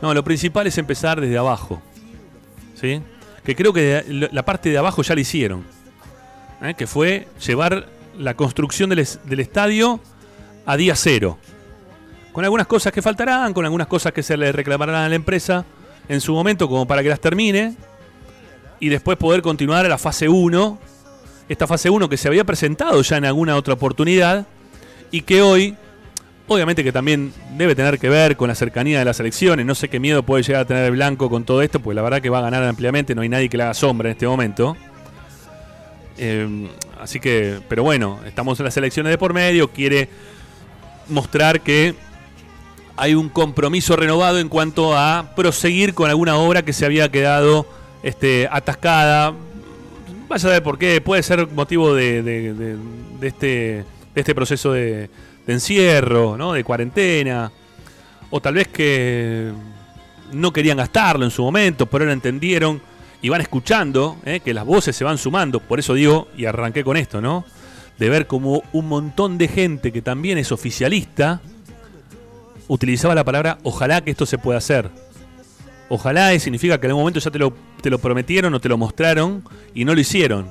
No, 0.00 0.14
lo 0.14 0.24
principal 0.24 0.66
es 0.66 0.78
empezar 0.78 1.20
desde 1.20 1.36
abajo. 1.38 1.82
¿Sí? 2.74 3.00
Que 3.44 3.54
creo 3.54 3.72
que 3.72 4.28
la 4.32 4.44
parte 4.44 4.70
de 4.70 4.78
abajo 4.78 5.02
ya 5.02 5.14
la 5.14 5.20
hicieron. 5.20 5.64
¿Eh? 6.62 6.74
Que 6.74 6.86
fue 6.86 7.28
llevar 7.44 7.86
la 8.18 8.34
construcción 8.34 8.90
del, 8.90 9.00
es- 9.00 9.20
del 9.24 9.40
estadio 9.40 10.00
a 10.64 10.76
día 10.76 10.94
cero. 10.96 11.38
Con 12.32 12.44
algunas 12.44 12.66
cosas 12.66 12.92
que 12.92 13.02
faltarán, 13.02 13.52
con 13.54 13.64
algunas 13.64 13.86
cosas 13.86 14.12
que 14.12 14.22
se 14.22 14.36
le 14.36 14.52
reclamarán 14.52 14.96
a 14.96 15.08
la 15.08 15.14
empresa 15.14 15.64
en 16.08 16.20
su 16.20 16.32
momento 16.34 16.68
como 16.68 16.86
para 16.86 17.02
que 17.02 17.08
las 17.08 17.20
termine. 17.20 17.74
Y 18.78 18.88
después 18.90 19.16
poder 19.16 19.40
continuar 19.42 19.86
a 19.86 19.88
la 19.88 19.96
fase 19.98 20.28
1. 20.28 20.78
Esta 21.48 21.66
fase 21.66 21.88
1 21.88 22.08
que 22.08 22.16
se 22.16 22.28
había 22.28 22.44
presentado 22.44 23.00
ya 23.02 23.16
en 23.16 23.24
alguna 23.24 23.56
otra 23.56 23.74
oportunidad. 23.74 24.46
Y 25.10 25.22
que 25.22 25.40
hoy 25.42 25.76
Obviamente 26.48 26.84
que 26.84 26.92
también 26.92 27.32
debe 27.56 27.74
tener 27.74 27.98
que 27.98 28.08
ver 28.08 28.36
con 28.36 28.46
la 28.46 28.54
cercanía 28.54 29.00
de 29.00 29.04
las 29.04 29.18
elecciones. 29.18 29.66
No 29.66 29.74
sé 29.74 29.88
qué 29.88 29.98
miedo 29.98 30.22
puede 30.22 30.44
llegar 30.44 30.62
a 30.62 30.64
tener 30.64 30.84
el 30.84 30.92
Blanco 30.92 31.28
con 31.28 31.42
todo 31.42 31.60
esto, 31.60 31.80
porque 31.80 31.96
la 31.96 32.02
verdad 32.02 32.22
que 32.22 32.30
va 32.30 32.38
a 32.38 32.42
ganar 32.42 32.62
ampliamente. 32.62 33.16
No 33.16 33.22
hay 33.22 33.28
nadie 33.28 33.48
que 33.48 33.56
le 33.56 33.64
haga 33.64 33.74
sombra 33.74 34.08
en 34.08 34.12
este 34.12 34.28
momento. 34.28 34.76
Eh, 36.18 36.68
así 37.00 37.20
que, 37.20 37.60
pero 37.68 37.82
bueno, 37.82 38.20
estamos 38.26 38.58
en 38.60 38.64
las 38.64 38.76
elecciones 38.76 39.10
de 39.10 39.18
por 39.18 39.34
medio. 39.34 39.68
Quiere 39.70 40.08
mostrar 41.08 41.60
que 41.60 41.94
hay 42.96 43.14
un 43.14 43.28
compromiso 43.28 43.94
renovado 43.96 44.38
en 44.38 44.48
cuanto 44.48 44.96
a 44.96 45.32
proseguir 45.36 45.94
con 45.94 46.08
alguna 46.08 46.36
obra 46.36 46.62
que 46.62 46.72
se 46.72 46.86
había 46.86 47.10
quedado 47.10 47.66
este, 48.02 48.48
atascada. 48.50 49.34
Vaya 50.28 50.48
a 50.48 50.52
ver 50.52 50.62
por 50.62 50.78
qué. 50.78 51.00
Puede 51.00 51.22
ser 51.22 51.46
motivo 51.48 51.94
de, 51.94 52.22
de- 52.22 52.76
este, 53.20 53.46
de 54.14 54.20
este 54.20 54.34
proceso 54.34 54.72
de, 54.72 55.10
encierro, 55.46 56.52
de 56.52 56.64
cuarentena. 56.64 57.52
O 58.30 58.40
tal 58.40 58.54
vez 58.54 58.68
que 58.68 59.52
no 60.32 60.52
querían 60.52 60.78
gastarlo 60.78 61.24
en 61.24 61.30
su 61.30 61.42
momento, 61.42 61.86
pero 61.86 62.02
ahora 62.04 62.12
entendieron 62.12 62.80
y 63.22 63.28
van 63.28 63.40
escuchando 63.40 64.18
¿eh? 64.24 64.40
que 64.40 64.54
las 64.54 64.64
voces 64.64 64.94
se 64.94 65.04
van 65.04 65.18
sumando. 65.18 65.60
Por 65.60 65.78
eso 65.78 65.94
digo, 65.94 66.28
y 66.36 66.44
arranqué 66.44 66.84
con 66.84 66.96
esto, 66.96 67.20
¿no? 67.20 67.44
De 67.98 68.10
ver 68.10 68.26
como 68.26 68.62
un 68.72 68.88
montón 68.88 69.38
de 69.38 69.48
gente 69.48 69.92
que 69.92 70.02
también 70.02 70.38
es 70.38 70.52
oficialista 70.52 71.40
utilizaba 72.68 73.14
la 73.14 73.24
palabra 73.24 73.58
ojalá 73.62 74.02
que 74.02 74.10
esto 74.10 74.26
se 74.26 74.38
pueda 74.38 74.58
hacer. 74.58 74.90
Ojalá 75.88 76.36
significa 76.38 76.80
que 76.80 76.86
en 76.86 76.90
algún 76.90 77.02
momento 77.02 77.20
ya 77.20 77.30
te 77.30 77.38
lo, 77.38 77.54
te 77.80 77.90
lo 77.90 77.98
prometieron 77.98 78.52
o 78.54 78.60
te 78.60 78.68
lo 78.68 78.76
mostraron 78.76 79.44
y 79.74 79.84
no 79.84 79.94
lo 79.94 80.00
hicieron. 80.00 80.50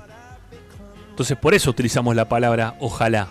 Entonces 1.10 1.38
por 1.38 1.54
eso 1.54 1.70
utilizamos 1.70 2.16
la 2.16 2.30
palabra 2.30 2.76
ojalá. 2.80 3.28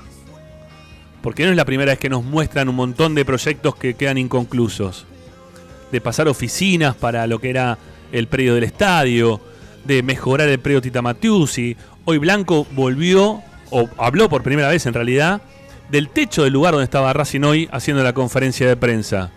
Porque 1.22 1.44
no 1.44 1.50
es 1.50 1.56
la 1.56 1.64
primera 1.64 1.92
vez 1.92 1.98
que 1.98 2.10
nos 2.10 2.22
muestran 2.22 2.68
un 2.68 2.76
montón 2.76 3.14
de 3.14 3.24
proyectos 3.24 3.76
que 3.76 3.94
quedan 3.94 4.18
inconclusos. 4.18 5.06
De 5.90 6.00
pasar 6.00 6.28
oficinas 6.28 6.94
para 6.94 7.26
lo 7.26 7.40
que 7.40 7.50
era 7.50 7.78
el 8.12 8.26
predio 8.28 8.54
del 8.54 8.64
estadio, 8.64 9.40
de 9.84 10.02
mejorar 10.02 10.48
el 10.48 10.58
predio 10.58 10.80
Tita 10.80 11.02
Matiusi. 11.02 11.76
Hoy 12.04 12.18
Blanco 12.18 12.66
volvió, 12.72 13.42
o 13.70 13.88
habló 13.98 14.28
por 14.28 14.42
primera 14.42 14.68
vez 14.68 14.86
en 14.86 14.94
realidad, 14.94 15.42
del 15.90 16.08
techo 16.08 16.44
del 16.44 16.52
lugar 16.52 16.72
donde 16.72 16.84
estaba 16.84 17.12
Racing 17.12 17.42
hoy 17.42 17.68
haciendo 17.72 18.02
la 18.02 18.12
conferencia 18.12 18.66
de 18.66 18.76
prensa. 18.76 19.30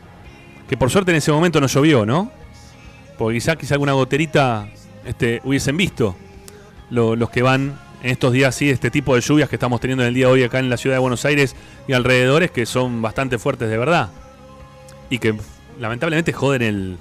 Que 0.69 0.77
por 0.77 0.89
suerte 0.89 1.11
en 1.11 1.17
ese 1.17 1.31
momento 1.31 1.59
no 1.61 1.67
llovió, 1.67 2.05
¿no? 2.05 2.31
Porque 3.17 3.35
quizá, 3.37 3.55
quizá 3.55 3.75
alguna 3.75 3.93
goterita 3.93 4.67
este, 5.05 5.41
hubiesen 5.43 5.75
visto 5.77 6.15
lo- 6.89 7.15
los 7.15 7.29
que 7.29 7.41
van 7.41 7.79
en 8.03 8.11
estos 8.11 8.31
días 8.31 8.49
así, 8.55 8.69
este 8.69 8.91
tipo 8.91 9.15
de 9.15 9.21
lluvias 9.21 9.49
que 9.49 9.55
estamos 9.55 9.81
teniendo 9.81 10.03
en 10.03 10.09
el 10.09 10.13
día 10.13 10.27
de 10.27 10.33
hoy 10.33 10.43
acá 10.43 10.59
en 10.59 10.69
la 10.69 10.77
ciudad 10.77 10.97
de 10.97 10.99
Buenos 10.99 11.25
Aires 11.25 11.55
y 11.87 11.93
alrededores, 11.93 12.51
que 12.51 12.65
son 12.65 13.01
bastante 13.01 13.39
fuertes 13.39 13.69
de 13.69 13.77
verdad. 13.77 14.09
Y 15.09 15.19
que 15.19 15.35
lamentablemente 15.79 16.31
joden 16.33 16.61
el, 16.61 16.97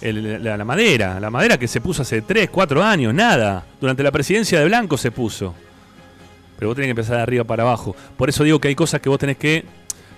la, 0.00 0.64
madera. 0.64 1.20
La 1.20 1.30
madera 1.30 1.58
que 1.58 1.68
se 1.68 1.80
puso 1.80 2.02
hace 2.02 2.22
3, 2.22 2.50
4 2.50 2.82
años, 2.82 3.14
nada. 3.14 3.64
Durante 3.80 4.02
la 4.02 4.10
presidencia 4.10 4.58
de 4.58 4.66
Blanco 4.66 4.96
se 4.96 5.10
puso. 5.10 5.54
Pero 6.58 6.68
vos 6.68 6.76
tenés 6.76 6.88
que 6.88 6.90
empezar 6.90 7.16
de 7.16 7.22
arriba 7.22 7.44
para 7.44 7.62
abajo. 7.62 7.96
Por 8.16 8.28
eso 8.28 8.44
digo 8.44 8.60
que 8.60 8.68
hay 8.68 8.74
cosas 8.74 9.00
que 9.00 9.08
vos 9.08 9.18
tenés 9.18 9.36
que 9.36 9.64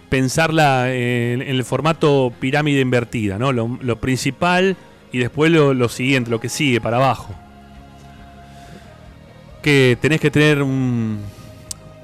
pensarla 0.08 0.92
en, 0.92 1.42
en 1.42 1.48
el 1.56 1.64
formato 1.64 2.32
pirámide 2.38 2.80
invertida, 2.80 3.38
¿no? 3.38 3.52
Lo, 3.52 3.78
lo 3.80 3.96
principal 3.96 4.76
y 5.12 5.18
después 5.18 5.50
lo, 5.50 5.74
lo 5.74 5.88
siguiente, 5.88 6.30
lo 6.30 6.40
que 6.40 6.48
sigue 6.48 6.80
para 6.80 6.98
abajo. 6.98 7.34
Que 9.62 9.98
tenés 10.00 10.20
que 10.20 10.30
tener 10.30 10.62
un, 10.62 11.20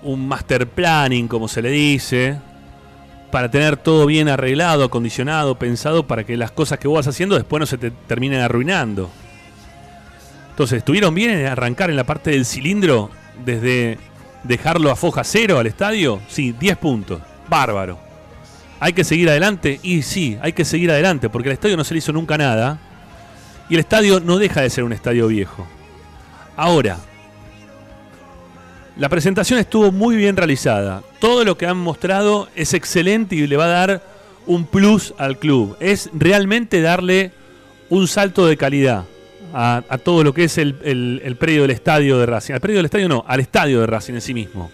un 0.03 0.27
master 0.27 0.67
planning, 0.67 1.29
como 1.29 1.49
se 1.49 1.63
le 1.63 1.71
dice, 1.71 2.39
para 3.33 3.51
tener 3.51 3.79
todo 3.79 4.05
bien 4.05 4.29
arreglado, 4.29 4.85
acondicionado, 4.85 5.59
pensado, 5.59 6.07
para 6.07 6.23
que 6.23 6.37
las 6.37 6.53
cosas 6.53 6.79
que 6.79 6.87
vos 6.87 6.99
vas 6.99 7.09
haciendo 7.09 7.35
después 7.35 7.59
no 7.59 7.67
se 7.67 7.79
te 7.79 7.91
terminen 7.91 8.43
arruinando. 8.43 9.11
Entonces, 10.51 10.79
¿estuvieron 10.79 11.15
bien 11.15 11.31
en 11.31 11.47
arrancar 11.47 11.89
en 11.89 11.97
la 11.97 12.05
parte 12.05 12.31
del 12.31 12.45
cilindro 12.45 13.11
desde 13.43 13.99
dejarlo 14.45 14.91
a 14.91 14.97
foja 14.97 15.25
cero 15.25 15.59
al 15.59 15.67
estadio? 15.67 16.21
Sí, 16.29 16.53
10 16.53 16.77
puntos. 16.77 17.23
Bárbaro. 17.49 17.99
¿Hay 18.79 18.93
que 18.93 19.03
seguir 19.03 19.31
adelante? 19.31 19.81
Y 19.83 20.03
sí, 20.03 20.37
hay 20.43 20.53
que 20.53 20.67
seguir 20.67 20.91
adelante, 20.91 21.31
porque 21.31 21.49
al 21.49 21.55
estadio 21.55 21.79
no 21.79 21.85
se 21.85 21.95
le 21.95 21.99
hizo 21.99 22.13
nunca 22.13 22.37
nada. 22.37 22.81
Y 23.71 23.75
el 23.75 23.81
estadio 23.81 24.21
no 24.21 24.37
deja 24.37 24.61
de 24.61 24.69
ser 24.69 24.85
un 24.85 24.93
estadio 24.93 25.27
viejo. 25.29 25.67
Ahora, 26.55 26.99
la 28.97 29.09
presentación 29.09 29.59
estuvo 29.59 29.91
muy 29.91 30.17
bien 30.17 30.37
realizada. 30.37 31.03
Todo 31.19 31.45
lo 31.45 31.57
que 31.57 31.67
han 31.67 31.79
mostrado 31.79 32.49
es 32.55 32.75
excelente 32.75 33.37
y 33.37 33.47
le 33.47 33.57
va 33.57 33.65
a 33.65 33.69
dar 33.69 34.03
un 34.47 34.67
plus 34.67 35.15
al 35.19 35.39
club. 35.39 35.77
Es 35.81 36.11
realmente 36.13 36.81
darle 36.81 37.33
un 37.89 38.09
salto 38.09 38.47
de 38.47 38.57
calidad 38.57 39.05
a, 39.55 39.99
todo 40.03 40.25
lo 40.25 40.33
que 40.33 40.45
es 40.45 40.59
el, 40.59 41.37
predio 41.39 41.63
del 41.63 41.71
estadio 41.71 42.19
de 42.19 42.27
Racing. 42.27 42.55
Al 42.55 42.61
predio 42.61 42.79
del 42.79 42.87
estadio 42.87 43.09
no, 43.09 43.25
al 43.27 43.41
estadio 43.41 43.81
de 43.81 43.87
Racing 43.87 44.15
en 44.15 44.21
sí 44.21 44.35
mismo. 44.35 44.71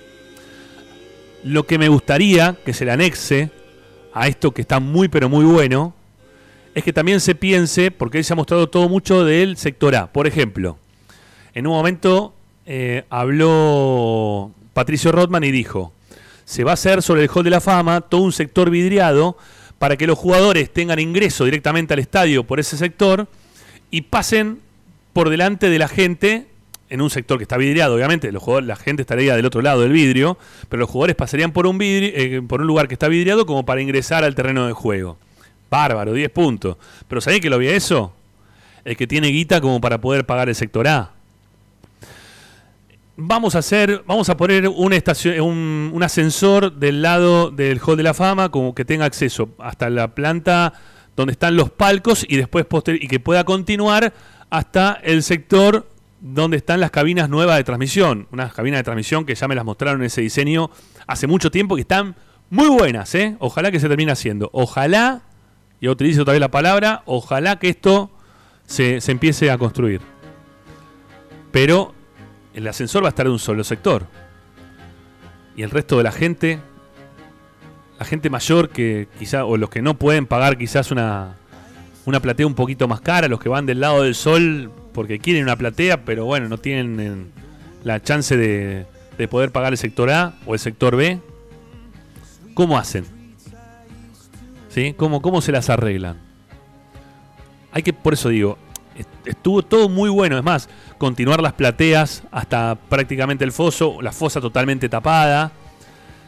Lo 1.44 1.66
que 1.66 1.78
me 1.78 1.88
gustaría 1.88 2.57
que 2.64 2.72
se 2.72 2.85
le 2.85 2.92
anexe 2.92 3.50
a 4.12 4.26
esto 4.26 4.52
que 4.52 4.62
está 4.62 4.81
muy 4.81 5.09
pero 5.09 5.28
muy 5.28 5.44
bueno 5.44 5.94
es 6.74 6.85
que 6.85 6.92
también 6.92 7.20
se 7.20 7.35
piense, 7.35 7.90
porque 7.90 8.19
hoy 8.19 8.25
se 8.25 8.33
ha 8.33 8.37
mostrado 8.37 8.69
todo 8.69 8.88
mucho 8.88 9.25
del 9.25 9.56
sector 9.56 9.96
A. 9.96 10.12
Por 10.12 10.27
ejemplo, 10.27 10.79
en 11.54 11.66
un 11.66 11.73
momento 11.73 12.35
eh, 12.71 13.04
habló 13.08 14.52
Patricio 14.75 15.10
Rothman 15.10 15.42
y 15.44 15.50
dijo, 15.50 15.92
se 16.44 16.64
va 16.64 16.73
a 16.73 16.75
hacer 16.75 17.02
sobre 17.02 17.23
el 17.23 17.31
Hall 17.35 17.44
de 17.44 17.50
la 17.50 17.60
Fama 17.62 18.02
todo 18.02 18.21
un 18.21 18.33
sector 18.33 18.69
vidriado 18.71 19.37
para 19.79 19.96
que 19.96 20.06
los 20.06 20.19
jugadores 20.19 20.71
tengan 20.73 20.98
ingreso 20.98 21.44
directamente 21.46 21.94
al 21.94 22.00
estadio 22.00 22.44
por 22.44 22.60
ese 22.60 22.77
sector 22.77 23.27
y 23.90 24.02
pasen 24.02 24.58
por 25.14 25.31
delante 25.31 25.71
de 25.71 25.79
la 25.79 25.88
gente 25.88 26.46
en 26.90 27.00
un 27.00 27.10
sector 27.10 27.38
que 27.38 27.42
está 27.44 27.56
vidriado, 27.58 27.94
obviamente, 27.96 28.33
los 28.33 28.42
jugadores, 28.42 28.66
la 28.66 28.77
gente 28.77 29.02
estaría 29.02 29.35
del 29.37 29.44
otro 29.46 29.60
lado 29.62 29.83
del 29.83 29.92
vidrio, 29.92 30.38
pero 30.69 30.81
los 30.81 30.90
jugadores 30.90 31.16
pasarían 31.16 31.52
por 31.52 31.66
un, 31.66 31.79
vidri- 31.79 32.12
eh, 32.14 32.42
por 32.46 32.60
un 32.62 32.66
lugar 32.66 32.88
que 32.88 32.94
está 32.94 33.08
vidriado 33.08 33.44
como 33.46 33.64
para 33.66 33.83
ingresar 33.83 34.25
al 34.25 34.35
terreno 34.35 34.66
de 34.66 34.73
juego. 34.73 35.19
Bárbaro, 35.71 36.14
10 36.14 36.31
puntos. 36.31 36.77
Pero 37.06 37.21
¿sabés 37.21 37.40
que 37.40 37.50
lo 37.50 37.58
vi 37.58 37.69
a 37.69 37.77
eso? 37.77 38.14
El 38.87 38.96
que 38.96 39.06
tiene 39.06 39.29
guita 39.29 39.60
como 39.60 39.81
para 39.83 40.00
poder 40.00 40.25
pagar 40.25 40.48
el 40.48 40.54
sector 40.54 40.88
A. 40.88 41.10
Vamos 43.21 43.56
a 43.56 43.58
hacer, 43.58 44.04
vamos 44.06 44.29
a 44.29 44.37
poner 44.37 44.69
un, 44.69 44.92
un, 45.92 46.02
ascensor 46.04 46.73
del 46.75 47.02
lado 47.02 47.50
del 47.50 47.81
Hall 47.81 47.96
de 47.96 48.04
la 48.04 48.14
Fama, 48.14 48.48
como 48.52 48.77
que 48.77 48.85
tenga 48.85 49.06
acceso 49.06 49.48
hasta 49.58 49.90
la 49.90 50.14
planta 50.14 50.73
donde 51.16 51.33
están 51.33 51.56
los 51.56 51.69
palcos 51.69 52.25
y 52.29 52.37
después 52.37 52.64
poster 52.64 53.02
y 53.02 53.08
que 53.08 53.19
pueda 53.19 53.42
continuar 53.42 54.12
hasta 54.50 55.00
el 55.02 55.25
sector 55.25 55.88
donde 56.21 56.58
están 56.58 56.79
las 56.79 56.92
cabinas 56.92 57.29
nuevas 57.29 57.56
de 57.56 57.64
transmisión. 57.64 58.29
Unas 58.31 58.54
cabinas 58.54 58.79
de 58.79 58.85
transmisión 58.85 59.27
que 59.27 59.35
ya 59.35 59.48
me 59.48 59.56
las 59.56 59.64
mostraron 59.64 60.00
en 60.00 60.06
ese 60.06 60.21
diseño 60.21 60.71
hace 61.08 61.27
mucho 61.27 61.50
tiempo 61.50 61.75
que 61.75 61.81
están 61.81 62.14
muy 62.50 62.69
buenas, 62.69 63.12
¿eh? 63.16 63.35
Ojalá 63.40 63.73
que 63.73 63.81
se 63.81 63.88
termine 63.88 64.12
haciendo. 64.12 64.48
Ojalá, 64.52 65.23
y 65.81 65.88
utilizo 65.88 66.23
otra 66.23 66.35
vez 66.35 66.40
la 66.40 66.52
palabra, 66.52 67.02
ojalá 67.04 67.58
que 67.58 67.69
esto 67.69 68.12
se 68.64 69.00
empiece 69.10 69.50
a 69.50 69.58
construir. 69.58 70.02
Pero 71.50 71.98
el 72.59 72.67
ascensor 72.67 73.04
va 73.04 73.09
a 73.09 73.11
estar 73.11 73.25
en 73.25 73.33
un 73.33 73.38
solo 73.38 73.63
sector. 73.63 74.06
Y 75.56 75.63
el 75.63 75.71
resto 75.71 75.96
de 75.96 76.02
la 76.02 76.11
gente, 76.11 76.59
la 78.00 78.04
gente 78.04 78.31
mayor 78.31 78.71
que 78.71 79.06
quizá, 79.17 79.44
o 79.44 79.56
los 79.56 79.71
que 79.71 79.81
no 79.81 79.94
pueden 79.94 80.27
pagar 80.27 80.59
quizás 80.59 80.90
una, 80.90 81.37
una 82.04 82.19
platea 82.19 82.48
un 82.48 82.56
poquito 82.56 82.88
más 82.88 83.00
cara, 83.00 83.29
los 83.29 83.38
que 83.38 83.48
van 83.48 83.65
del 83.65 83.79
lado 83.79 84.02
del 84.02 84.17
sol 84.17 84.73
porque 84.92 85.21
quieren 85.21 85.44
una 85.44 85.54
platea, 85.54 86.04
pero 86.04 86.25
bueno, 86.25 86.48
no 86.48 86.59
tienen 86.59 86.98
eh, 87.00 87.27
la 87.85 88.02
chance 88.02 88.37
de, 88.37 88.87
de 89.17 89.29
poder 89.29 89.52
pagar 89.52 89.73
el 89.73 89.79
sector 89.79 90.11
A 90.11 90.35
o 90.44 90.54
el 90.54 90.59
sector 90.59 90.96
B. 90.96 91.21
¿Cómo 92.54 92.77
hacen? 92.77 93.04
¿Sí? 94.69 94.94
¿Cómo, 94.96 95.23
¿Cómo 95.23 95.42
se 95.42 95.52
las 95.52 95.71
arreglan? 95.71 96.17
Hay 97.71 97.85
que, 97.85 97.92
por 97.92 98.15
eso 98.15 98.31
digo, 98.31 98.59
estuvo 99.29 99.62
todo 99.62 99.88
muy 99.88 100.10
bueno. 100.10 100.38
Es 100.38 100.44
más, 100.44 100.68
continuar 100.98 101.40
las 101.42 101.52
plateas 101.52 102.22
hasta 102.31 102.76
prácticamente 102.88 103.44
el 103.44 103.52
foso, 103.52 104.00
la 104.02 104.12
fosa 104.12 104.40
totalmente 104.40 104.88
tapada. 104.88 105.52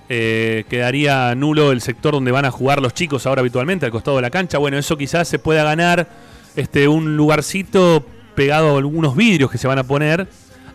Eh, 0.09 0.65
quedaría 0.69 1.35
nulo 1.35 1.71
el 1.71 1.81
sector 1.81 2.15
donde 2.15 2.33
van 2.33 2.45
a 2.45 2.51
jugar 2.51 2.83
los 2.83 2.95
chicos 2.95 3.27
ahora 3.27 3.41
habitualmente, 3.41 3.87
al 3.87 3.93
costado 3.93 4.17
de 4.17 4.23
la 4.23 4.31
cancha. 4.31 4.59
Bueno, 4.59 4.77
eso 4.77 4.97
quizás 4.97 5.29
se 5.29 5.39
pueda 5.39 5.63
ganar 5.63 6.09
este, 6.57 6.89
un 6.89 7.17
lugarcito 7.17 8.05
pegado 8.35 8.75
a 8.75 8.79
algunos 8.79 9.15
vidrios 9.17 9.51
que 9.51 9.59
se 9.59 9.69
van 9.69 9.79
a 9.79 9.85
poner 9.85 10.27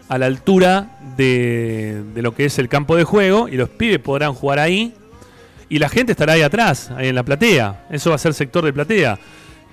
a 0.07 0.17
la 0.17 0.27
altura 0.27 0.97
de, 1.17 2.03
de 2.13 2.21
lo 2.21 2.35
que 2.35 2.45
es 2.45 2.59
el 2.59 2.69
campo 2.69 2.95
de 2.95 3.03
juego 3.03 3.47
y 3.49 3.57
los 3.57 3.69
pibes 3.69 3.99
podrán 3.99 4.33
jugar 4.33 4.59
ahí 4.59 4.93
y 5.67 5.79
la 5.79 5.89
gente 5.89 6.11
estará 6.11 6.33
ahí 6.33 6.41
atrás, 6.41 6.91
ahí 6.91 7.07
en 7.07 7.15
la 7.15 7.23
platea. 7.23 7.87
Eso 7.89 8.11
va 8.11 8.15
a 8.15 8.19
ser 8.19 8.33
sector 8.33 8.63
de 8.63 8.71
platea. 8.71 9.19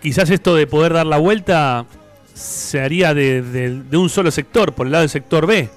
Quizás 0.01 0.31
esto 0.31 0.57
de 0.57 0.67
poder 0.67 0.95
dar 0.95 1.07
la 1.07 1.19
vuelta 1.19 1.87
se 2.35 2.81
haría 2.81 3.15
de, 3.15 3.83
un 3.93 4.09
solo 4.09 4.31
sector, 4.31 4.73
por 4.73 4.87
el 4.87 4.93
lado 4.93 5.03
del 5.03 5.11
sector 5.11 5.47
B, 5.47 5.69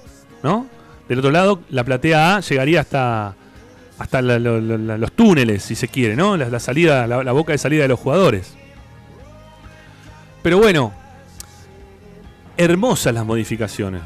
¿no? 0.43 0.68
Del 1.08 1.20
otro 1.20 1.32
lado, 1.32 1.60
la 1.70 1.84
platea 1.84 2.38
A 2.38 2.39
llegaría 2.39 2.82
hasta, 2.82 3.36
hasta 3.99 4.22
los 4.22 5.12
túneles, 5.12 5.64
si 5.64 5.76
se 5.76 5.88
quiere, 5.88 6.16
¿no? 6.16 6.38
La, 6.38 6.60
salida, 6.60 7.06
la, 7.08 7.32
boca 7.32 7.51
de 7.51 7.58
salida 7.58 7.84
de 7.84 7.89
los 7.89 7.99
jugadores. 7.99 8.56
Pero 10.41 10.58
bueno, 10.58 10.93
hermosas 12.58 13.14
las 13.14 13.26
modificaciones. 13.26 14.01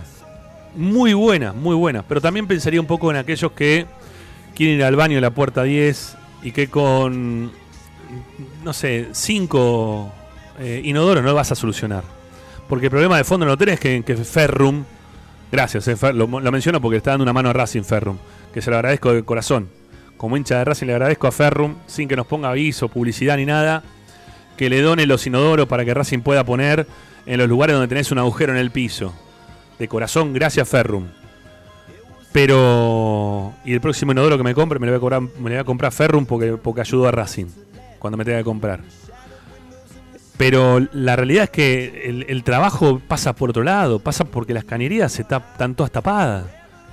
Muy 0.75 1.13
buenas, 1.13 1.55
muy 1.55 1.75
buenas. 1.75 2.05
Pero 2.07 2.21
también 2.21 2.47
pensaría 2.47 2.79
un 2.79 2.87
poco 2.87 3.11
en 3.11 3.17
aquellos 3.17 3.51
que 3.53 3.85
quieren 4.55 4.77
ir 4.77 4.83
al 4.83 4.95
baño 4.95 5.15
en 5.15 5.21
la 5.21 5.31
puerta 5.31 5.63
10 5.63 6.17
y 6.43 6.51
que 6.51 6.69
con, 6.69 7.51
no 8.63 8.73
sé, 8.73 9.09
5 9.11 10.13
inodoros 10.83 11.23
no 11.23 11.33
vas 11.33 11.51
a 11.51 11.55
solucionar. 11.55 12.18
Porque 12.69 12.85
el 12.85 12.91
problema 12.91 13.17
de 13.17 13.23
fondo 13.23 13.47
no 13.47 13.57
tenés 13.57 13.79
que, 13.79 14.03
que 14.03 14.15
Ferrum, 14.15 14.85
gracias, 15.51 15.87
eh, 15.87 16.13
lo, 16.13 16.27
menciono 16.27 16.79
porque 16.79 16.97
está 16.97 17.11
dando 17.11 17.23
una 17.23 17.33
mano 17.33 17.49
a 17.49 17.53
Racing 17.53 17.81
Ferrum, 17.81 18.17
que 18.53 18.61
se 18.61 18.69
lo 18.69 18.77
agradezco 18.77 19.11
de 19.11 19.23
corazón. 19.23 19.69
Como 20.17 20.37
hincha 20.37 20.59
de 20.59 20.65
Racing 20.65 20.85
le 20.85 20.93
agradezco 20.93 21.25
a 21.25 21.31
Ferrum, 21.31 21.75
sin 21.87 22.07
que 22.07 22.15
nos 22.15 22.27
ponga 22.27 22.51
aviso, 22.51 22.87
publicidad 22.87 23.37
ni 23.37 23.45
nada, 23.45 23.81
que 24.55 24.69
le 24.69 24.81
done 24.81 25.07
los 25.07 25.25
inodoros 25.25 25.67
para 25.67 25.83
que 25.83 25.95
Racing 25.95 26.19
pueda 26.19 26.43
poner 26.43 26.85
en 27.25 27.39
los 27.39 27.49
lugares 27.49 27.73
donde 27.73 27.87
tenés 27.87 28.11
un 28.11 28.19
agujero 28.19 28.53
en 28.53 28.59
el 28.59 28.69
piso. 28.69 29.15
De 29.79 29.87
corazón, 29.87 30.31
gracias 30.31 30.69
Ferrum. 30.69 31.07
Pero. 32.31 33.53
Y 33.65 33.73
el 33.73 33.81
próximo 33.81 34.11
inodoro 34.11 34.37
que 34.37 34.43
me 34.43 34.53
compre 34.53 34.77
me 34.77 34.85
lo 34.85 34.91
voy 34.91 34.97
a, 34.97 35.01
cobrar, 35.01 35.21
me 35.21 35.29
lo 35.29 35.49
voy 35.49 35.55
a 35.55 35.63
comprar 35.63 35.91
Ferrum 35.91 36.27
porque, 36.27 36.51
porque 36.51 36.81
ayudó 36.81 37.07
a 37.07 37.11
Racing. 37.11 37.47
Cuando 37.97 38.15
me 38.15 38.25
tenga 38.25 38.37
que 38.37 38.43
comprar. 38.43 38.81
Pero 40.39 40.79
la 40.93 41.17
realidad 41.17 41.43
es 41.43 41.49
que 41.49 42.25
el, 42.29 42.43
trabajo 42.45 43.01
pasa 43.05 43.33
por 43.35 43.49
otro 43.49 43.61
lado. 43.61 43.99
Pasa 43.99 44.23
porque 44.23 44.53
las 44.53 44.63
cañerías 44.63 45.19
están 45.19 45.75
todas 45.75 45.91
tapadas. 45.91 46.45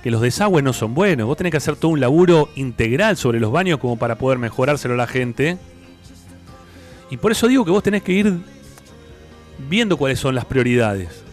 Que 0.03 0.11
los 0.11 0.19
desagües 0.19 0.65
no 0.65 0.73
son 0.73 0.93
buenos. 0.93 1.27
Vos 1.27 1.37
tenés 1.37 1.51
que 1.51 1.57
hacer 1.57 1.77
todo 1.77 1.91
un 1.91 2.01
laburo 2.01 2.49
integral 2.55 3.15
sobre 3.15 3.39
los 3.39 3.49
baños 3.49 3.79
como 3.79 3.97
para 3.97 4.17
poder 4.17 4.37
mejorárselo 4.37 4.95
a 4.95 4.97
la 4.97 5.07
gente. 5.07 5.57
Y 7.09 7.15
por 7.15 7.31
eso 7.31 7.47
digo 7.47 7.63
que 7.63 7.71
vos 7.71 7.81
tenés 7.81 8.03
que 8.03 8.11
ir 8.11 8.37
viendo 9.69 9.95
cuáles 9.95 10.19
son 10.19 10.35
las 10.35 10.43
prioridades. 10.43 11.23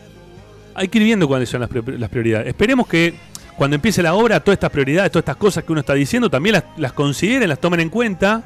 Hay 0.77 0.87
que 0.87 0.99
ir 0.99 1.05
viendo 1.05 1.27
cuáles 1.27 1.49
son 1.49 1.63
las 1.63 2.11
prioridades. 2.11 2.47
Esperemos 2.47 2.87
que 2.87 3.15
cuando 3.57 3.75
empiece 3.75 4.05
la 4.05 4.15
obra, 4.15 4.39
todas 4.39 4.55
estas 4.55 4.71
prioridades, 4.71 5.11
todas 5.11 5.23
estas 5.23 5.37
cosas 5.37 5.65
que 5.65 5.73
uno 5.73 5.81
está 5.81 5.95
diciendo, 5.95 6.31
también 6.31 6.53
las, 6.53 6.65
las 6.77 6.93
consideren, 6.93 7.49
las 7.49 7.59
tomen 7.59 7.81
en 7.81 7.89
cuenta. 7.89 8.45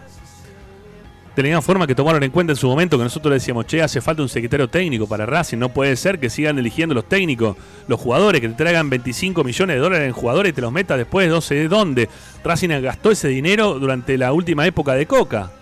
De 1.39 1.49
la 1.49 1.63
forma 1.63 1.87
que 1.87 1.95
tomaron 1.95 2.21
en 2.25 2.33
cuenta 2.33 2.53
en 2.53 2.57
su 2.57 2.67
momento 2.67 2.99
que 2.99 3.05
nosotros 3.05 3.31
le 3.31 3.35
decíamos, 3.37 3.65
che, 3.65 3.81
hace 3.81 4.01
falta 4.01 4.23
un 4.23 4.29
secretario 4.29 4.67
técnico 4.67 5.07
para 5.07 5.25
Racing, 5.25 5.59
no 5.59 5.69
puede 5.69 5.95
ser 5.95 6.19
que 6.19 6.31
sigan 6.31 6.59
eligiendo 6.59 6.97
los 6.97 7.09
técnicos, 7.09 7.57
los 7.87 8.01
jugadores, 8.01 8.41
que 8.41 8.49
te 8.49 8.55
traigan 8.55 8.91
25 8.91 9.45
millones 9.45 9.77
de 9.77 9.81
dólares 9.81 10.09
en 10.09 10.13
jugadores 10.15 10.51
y 10.51 10.53
te 10.53 10.61
los 10.63 10.73
metas 10.73 10.99
después 10.99 11.29
no 11.29 11.41
sé 11.41 11.55
de 11.55 11.69
dónde. 11.69 12.09
Racing 12.43 12.71
gastó 12.83 13.13
ese 13.13 13.29
dinero 13.29 13.79
durante 13.79 14.19
la 14.19 14.33
última 14.33 14.67
época 14.67 14.95
de 14.95 15.07
Coca. 15.07 15.53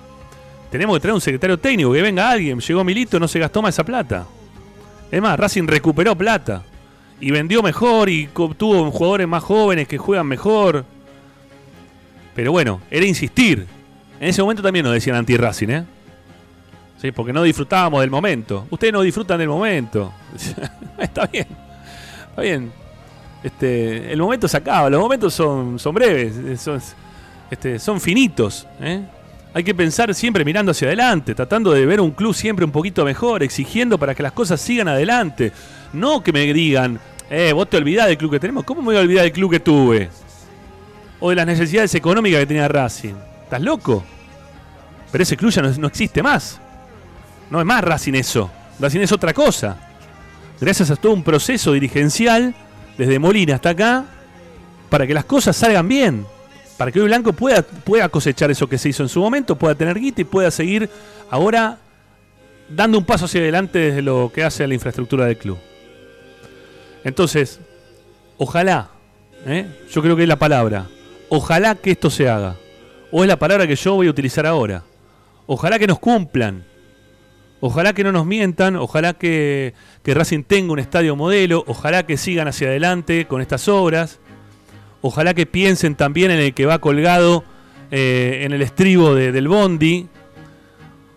Tenemos 0.70 0.96
que 0.96 1.00
traer 1.02 1.14
un 1.14 1.20
secretario 1.20 1.58
técnico, 1.58 1.92
que 1.92 2.00
venga 2.00 2.30
alguien, 2.30 2.58
llegó 2.58 2.82
Milito, 2.82 3.20
no 3.20 3.28
se 3.28 3.38
gastó 3.38 3.60
más 3.60 3.74
esa 3.74 3.84
plata. 3.84 4.26
Es 5.10 5.20
más, 5.20 5.38
Racing 5.38 5.66
recuperó 5.66 6.16
plata. 6.16 6.62
Y 7.20 7.30
vendió 7.32 7.62
mejor 7.62 8.08
y 8.08 8.28
co- 8.28 8.54
tuvo 8.56 8.90
jugadores 8.90 9.28
más 9.28 9.44
jóvenes 9.44 9.86
que 9.86 9.98
juegan 9.98 10.26
mejor. 10.26 10.86
Pero 12.34 12.50
bueno, 12.50 12.80
era 12.90 13.04
insistir. 13.04 13.66
En 14.20 14.28
ese 14.28 14.42
momento 14.42 14.62
también 14.62 14.84
nos 14.84 14.94
decían 14.94 15.16
anti-Racing, 15.16 15.68
¿eh? 15.68 15.84
Sí, 17.00 17.12
porque 17.12 17.32
no 17.32 17.42
disfrutábamos 17.42 18.00
del 18.00 18.10
momento. 18.10 18.66
Ustedes 18.70 18.92
no 18.92 19.02
disfrutan 19.02 19.38
del 19.38 19.48
momento. 19.48 20.12
Está 20.98 21.26
bien. 21.26 21.46
Está 22.30 22.42
bien. 22.42 22.72
Este, 23.42 24.12
el 24.12 24.18
momento 24.18 24.48
se 24.48 24.56
acaba. 24.56 24.88
Los 24.88 25.00
momentos 25.00 25.34
son, 25.34 25.78
son 25.78 25.94
breves. 25.94 26.60
Son, 26.60 26.80
este, 27.50 27.78
son 27.78 28.00
finitos. 28.00 28.66
¿eh? 28.80 29.02
Hay 29.52 29.62
que 29.62 29.74
pensar 29.74 30.14
siempre 30.14 30.44
mirando 30.44 30.72
hacia 30.72 30.88
adelante, 30.88 31.34
tratando 31.34 31.72
de 31.72 31.84
ver 31.84 32.00
un 32.00 32.10
club 32.10 32.34
siempre 32.34 32.64
un 32.64 32.72
poquito 32.72 33.04
mejor, 33.04 33.42
exigiendo 33.42 33.98
para 33.98 34.14
que 34.14 34.22
las 34.22 34.32
cosas 34.32 34.60
sigan 34.60 34.88
adelante. 34.88 35.52
No 35.92 36.22
que 36.22 36.32
me 36.32 36.52
digan, 36.52 36.98
eh, 37.30 37.52
vos 37.52 37.68
te 37.68 37.76
olvidás 37.76 38.06
del 38.08 38.16
club 38.16 38.32
que 38.32 38.40
tenemos. 38.40 38.64
¿Cómo 38.64 38.80
me 38.80 38.86
voy 38.86 38.96
a 38.96 39.00
olvidar 39.00 39.24
del 39.24 39.32
club 39.32 39.50
que 39.50 39.60
tuve? 39.60 40.08
O 41.20 41.30
de 41.30 41.36
las 41.36 41.46
necesidades 41.46 41.94
económicas 41.94 42.40
que 42.40 42.46
tenía 42.46 42.68
Racing. 42.68 43.14
¿Estás 43.46 43.62
loco? 43.62 44.04
Pero 45.12 45.22
ese 45.22 45.36
club 45.36 45.52
ya 45.52 45.62
no, 45.62 45.86
existe 45.86 46.20
más. 46.20 46.60
No 47.48 47.60
es 47.60 47.64
más 47.64 47.82
Racing 47.84 48.14
eso. 48.14 48.50
Racing 48.80 48.98
es 48.98 49.12
otra 49.12 49.32
cosa. 49.32 49.76
Gracias 50.60 50.90
a 50.90 50.96
todo 50.96 51.12
un 51.12 51.22
proceso 51.22 51.72
dirigencial, 51.72 52.56
desde 52.98 53.20
Molina 53.20 53.54
hasta 53.54 53.70
acá, 53.70 54.04
para 54.90 55.06
que 55.06 55.14
las 55.14 55.24
cosas 55.26 55.56
salgan 55.56 55.86
bien. 55.86 56.26
Para 56.76 56.90
que 56.90 57.00
hoy 57.00 57.06
Blanco 57.06 57.34
pueda, 57.34 57.62
pueda 57.62 58.08
cosechar 58.08 58.50
eso 58.50 58.68
que 58.68 58.78
se 58.78 58.88
hizo 58.88 59.04
en 59.04 59.08
su 59.08 59.20
momento, 59.20 59.54
pueda 59.54 59.76
tener 59.76 59.96
guita 59.96 60.22
y 60.22 60.24
pueda 60.24 60.50
seguir 60.50 60.90
ahora 61.30 61.78
dando 62.68 62.98
un 62.98 63.04
paso 63.04 63.26
hacia 63.26 63.40
adelante 63.40 63.78
desde 63.78 64.02
lo 64.02 64.32
que 64.34 64.42
hace 64.42 64.64
a 64.64 64.66
la 64.66 64.74
infraestructura 64.74 65.26
del 65.26 65.38
club. 65.38 65.58
Entonces, 67.04 67.60
ojalá, 68.38 68.88
¿eh? 69.46 69.68
yo 69.88 70.02
creo 70.02 70.16
que 70.16 70.22
es 70.22 70.28
la 70.28 70.36
palabra, 70.36 70.88
ojalá 71.28 71.76
que 71.76 71.92
esto 71.92 72.10
se 72.10 72.28
haga. 72.28 72.56
O 73.12 73.22
es 73.22 73.28
la 73.28 73.38
palabra 73.38 73.66
que 73.66 73.76
yo 73.76 73.94
voy 73.94 74.06
a 74.08 74.10
utilizar 74.10 74.46
ahora. 74.46 74.82
Ojalá 75.46 75.78
que 75.78 75.86
nos 75.86 75.98
cumplan. 75.98 76.64
Ojalá 77.60 77.94
que 77.94 78.04
no 78.04 78.12
nos 78.12 78.26
mientan, 78.26 78.76
ojalá 78.76 79.14
que, 79.14 79.72
que 80.02 80.12
Racing 80.12 80.42
tenga 80.42 80.72
un 80.74 80.78
estadio 80.78 81.16
modelo, 81.16 81.64
ojalá 81.66 82.04
que 82.04 82.18
sigan 82.18 82.48
hacia 82.48 82.68
adelante 82.68 83.24
con 83.26 83.40
estas 83.40 83.66
obras, 83.66 84.20
ojalá 85.00 85.32
que 85.32 85.46
piensen 85.46 85.94
también 85.94 86.30
en 86.30 86.38
el 86.38 86.52
que 86.52 86.66
va 86.66 86.80
colgado 86.80 87.44
eh, 87.90 88.42
en 88.44 88.52
el 88.52 88.60
estribo 88.60 89.14
de- 89.14 89.32
del 89.32 89.48
Bondi, 89.48 90.06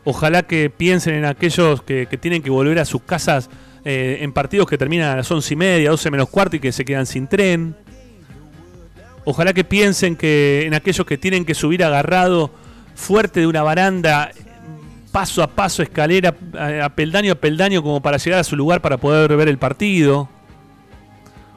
ojalá 0.06 0.44
que 0.44 0.70
piensen 0.70 1.16
en 1.16 1.26
aquellos 1.26 1.82
que, 1.82 2.08
que 2.10 2.18
tienen 2.18 2.42
que 2.42 2.50
volver 2.50 2.80
a 2.80 2.86
sus 2.86 3.02
casas 3.02 3.50
eh, 3.84 4.20
en 4.22 4.32
partidos 4.32 4.68
que 4.68 4.78
terminan 4.78 5.10
a 5.10 5.18
las 5.18 5.30
once 5.30 5.54
y 5.54 5.58
media, 5.58 5.90
12 5.92 6.10
menos 6.10 6.30
cuarto 6.30 6.56
y 6.56 6.60
que 6.62 6.72
se 6.72 6.86
quedan 6.86 7.06
sin 7.06 7.28
tren. 7.28 7.76
Ojalá 9.30 9.53
que 9.53 9.63
piensen 9.63 10.15
que 10.15 10.63
en 10.65 10.73
aquellos 10.73 11.05
que 11.05 11.15
tienen 11.15 11.45
que 11.45 11.53
subir 11.53 11.84
agarrado 11.84 12.49
fuerte 12.95 13.41
de 13.41 13.45
una 13.45 13.61
baranda 13.61 14.32
paso 15.11 15.43
a 15.43 15.47
paso, 15.47 15.84
escalera, 15.84 16.36
a, 16.84 16.89
peldaño 16.89 17.34
a 17.34 17.36
peldaño, 17.36 17.84
como 17.84 18.01
para 18.01 18.17
llegar 18.17 18.39
a 18.39 18.43
su 18.43 18.55
lugar 18.55 18.82
para 18.82 18.97
poder 18.97 19.38
ver 19.38 19.47
el 19.47 19.59
partido. 19.59 20.27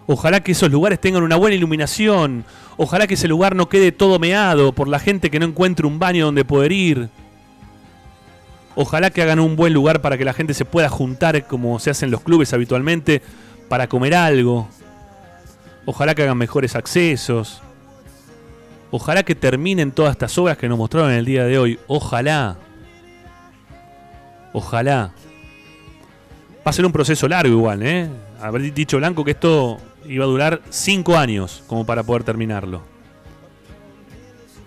Ojalá 0.06 0.40
que 0.40 0.52
esos 0.52 0.70
lugares 0.70 1.00
tengan 1.00 1.22
una 1.22 1.36
buena 1.36 1.56
iluminación. 1.56 2.44
Ojalá 2.76 3.06
que 3.06 3.14
ese 3.14 3.26
lugar 3.26 3.56
no 3.56 3.70
quede 3.70 3.90
todo 3.90 4.18
meado 4.18 4.72
por 4.74 4.86
la 4.86 4.98
gente 4.98 5.30
que 5.30 5.38
no 5.38 5.46
encuentre 5.46 5.86
un 5.86 5.98
baño 5.98 6.26
donde 6.26 6.44
poder 6.44 6.72
ir. 6.72 7.08
Ojalá 8.74 9.08
que 9.08 9.22
hagan 9.22 9.40
un 9.40 9.56
buen 9.56 9.72
lugar 9.72 10.02
para 10.02 10.18
que 10.18 10.26
la 10.26 10.34
gente 10.34 10.52
se 10.52 10.66
pueda 10.66 10.90
juntar 10.90 11.46
como 11.46 11.78
se 11.78 11.88
hace 11.88 12.04
en 12.04 12.10
los 12.10 12.20
clubes 12.20 12.52
habitualmente 12.52 13.22
para 13.70 13.88
comer 13.88 14.14
algo. 14.14 14.68
Ojalá 15.84 16.14
que 16.14 16.22
hagan 16.22 16.38
mejores 16.38 16.76
accesos. 16.76 17.60
Ojalá 18.90 19.22
que 19.22 19.34
terminen 19.34 19.90
todas 19.90 20.12
estas 20.12 20.36
obras 20.38 20.58
que 20.58 20.68
nos 20.68 20.78
mostraron 20.78 21.10
en 21.10 21.18
el 21.18 21.24
día 21.24 21.44
de 21.44 21.58
hoy. 21.58 21.78
Ojalá. 21.86 22.56
Ojalá. 24.52 25.12
Va 26.64 26.70
a 26.70 26.72
ser 26.72 26.84
un 26.84 26.92
proceso 26.92 27.26
largo 27.26 27.52
igual, 27.52 27.82
¿eh? 27.82 28.08
Haber 28.40 28.72
dicho 28.72 28.98
Blanco 28.98 29.24
que 29.24 29.32
esto 29.32 29.78
iba 30.06 30.24
a 30.24 30.28
durar 30.28 30.60
5 30.68 31.16
años 31.16 31.64
como 31.66 31.84
para 31.84 32.02
poder 32.02 32.22
terminarlo. 32.22 32.82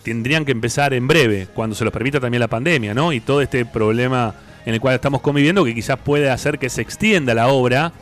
Tendrían 0.04 0.44
que 0.46 0.52
empezar 0.52 0.94
en 0.94 1.08
breve, 1.08 1.48
cuando 1.54 1.76
se 1.76 1.84
los 1.84 1.94
permita 1.94 2.20
también 2.20 2.40
la 2.40 2.48
pandemia, 2.48 2.94
¿no? 2.94 3.14
Y 3.14 3.22
todo 3.22 3.42
este 3.42 3.66
problema 3.66 4.36
en 4.66 4.74
el 4.74 4.82
cual 4.82 4.96
estamos 4.96 5.22
conviviendo 5.22 5.64
que 5.64 5.74
quizás 5.74 5.98
puede 5.98 6.30
hacer 6.30 6.60
que 6.60 6.70
se 6.70 6.82
extienda 6.82 7.34
la 7.34 7.48
obra 7.48 7.94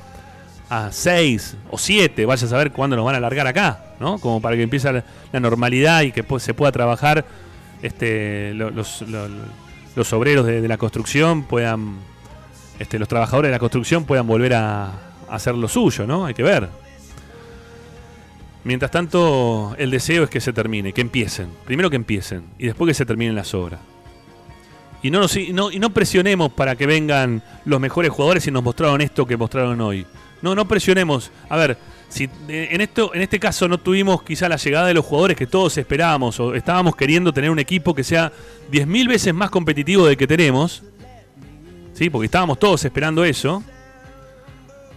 a 0.70 0.92
6 0.92 1.58
o 1.70 1.78
7, 1.78 2.26
vaya 2.26 2.46
a 2.46 2.50
saber 2.50 2.72
cuándo 2.72 2.96
nos 2.96 3.06
van 3.06 3.16
a 3.16 3.20
largar 3.20 3.46
acá, 3.48 3.96
¿no? 4.00 4.18
Como 4.20 4.42
para 4.42 4.56
que 4.56 4.64
empiece 4.64 4.92
la, 4.92 5.40
normalidad 5.40 6.02
y 6.02 6.12
que 6.12 6.26
se 6.40 6.54
pueda 6.54 6.72
trabajar 6.72 7.26
este, 7.82 8.54
lo- 8.54 8.72
los, 8.72 9.02
lo- 9.04 9.28
los 9.96 10.14
obreros 10.14 10.46
de, 10.46 10.68
la 10.68 10.78
construcción 10.78 11.44
puedan, 11.44 11.98
este, 12.80 12.98
los 12.98 13.08
trabajadores 13.08 13.50
de 13.50 13.54
la 13.54 13.60
construcción 13.60 14.06
puedan 14.06 14.26
volver 14.26 14.54
a, 14.56 14.86
a 14.86 14.92
hacer 15.30 15.54
lo 15.56 15.68
suyo, 15.68 16.08
¿no? 16.08 16.26
Hay 16.26 16.34
que 16.34 16.44
ver. 16.44 16.68
Mientras 18.64 18.92
tanto, 18.92 19.76
el 19.78 19.92
deseo 19.92 20.24
es 20.24 20.30
que 20.30 20.40
se 20.40 20.54
termine, 20.54 20.94
que 20.94 21.02
empiecen. 21.02 21.50
Primero 21.66 21.90
que 21.90 21.98
empiecen 21.98 22.44
y 22.58 22.66
después 22.68 22.88
que 22.88 22.94
se 22.94 23.06
terminen 23.06 23.36
las 23.36 23.54
obras. 23.54 23.80
Y 25.02 25.12
no, 25.12 25.20
nos- 25.20 25.36
y 25.36 25.52
no, 25.52 25.70
y 25.70 25.80
no 25.80 25.90
presionemos 25.90 26.52
para 26.54 26.76
que 26.78 26.86
vengan 26.86 27.44
los 27.66 27.80
mejores 27.82 28.10
jugadores 28.12 28.48
y 28.48 28.52
nos 28.52 28.64
mostraron 28.64 29.02
esto 29.02 29.26
que 29.26 29.36
mostraron 29.36 29.82
hoy. 29.82 30.06
No, 30.44 30.54
no 30.56 30.68
presionemos. 30.68 31.32
A 31.48 31.56
ver, 31.56 31.78
si 32.10 32.26
eh, 32.50 32.68
en, 32.72 32.82
esto, 32.82 33.16
en 33.16 33.22
este 33.22 33.40
caso 33.40 33.70
no 33.70 33.80
tuvimos 33.80 34.24
quizá 34.24 34.50
la 34.50 34.58
llegada 34.58 34.88
de 34.88 34.94
los 34.94 35.06
jugadores 35.06 35.38
que 35.38 35.48
todos 35.48 35.78
esperábamos 35.78 36.38
o 36.42 36.54
estábamos 36.54 36.98
queriendo 36.98 37.32
tener 37.32 37.50
un 37.50 37.60
equipo 37.60 37.96
que 37.96 38.04
sea 38.04 38.30
10.000 38.70 39.08
veces 39.08 39.34
más 39.34 39.50
competitivo 39.50 40.06
del 40.06 40.18
que 40.18 40.28
tenemos, 40.28 40.84
¿sí? 41.94 42.10
porque 42.10 42.26
estábamos 42.26 42.60
todos 42.60 42.84
esperando 42.84 43.24
eso. 43.24 43.64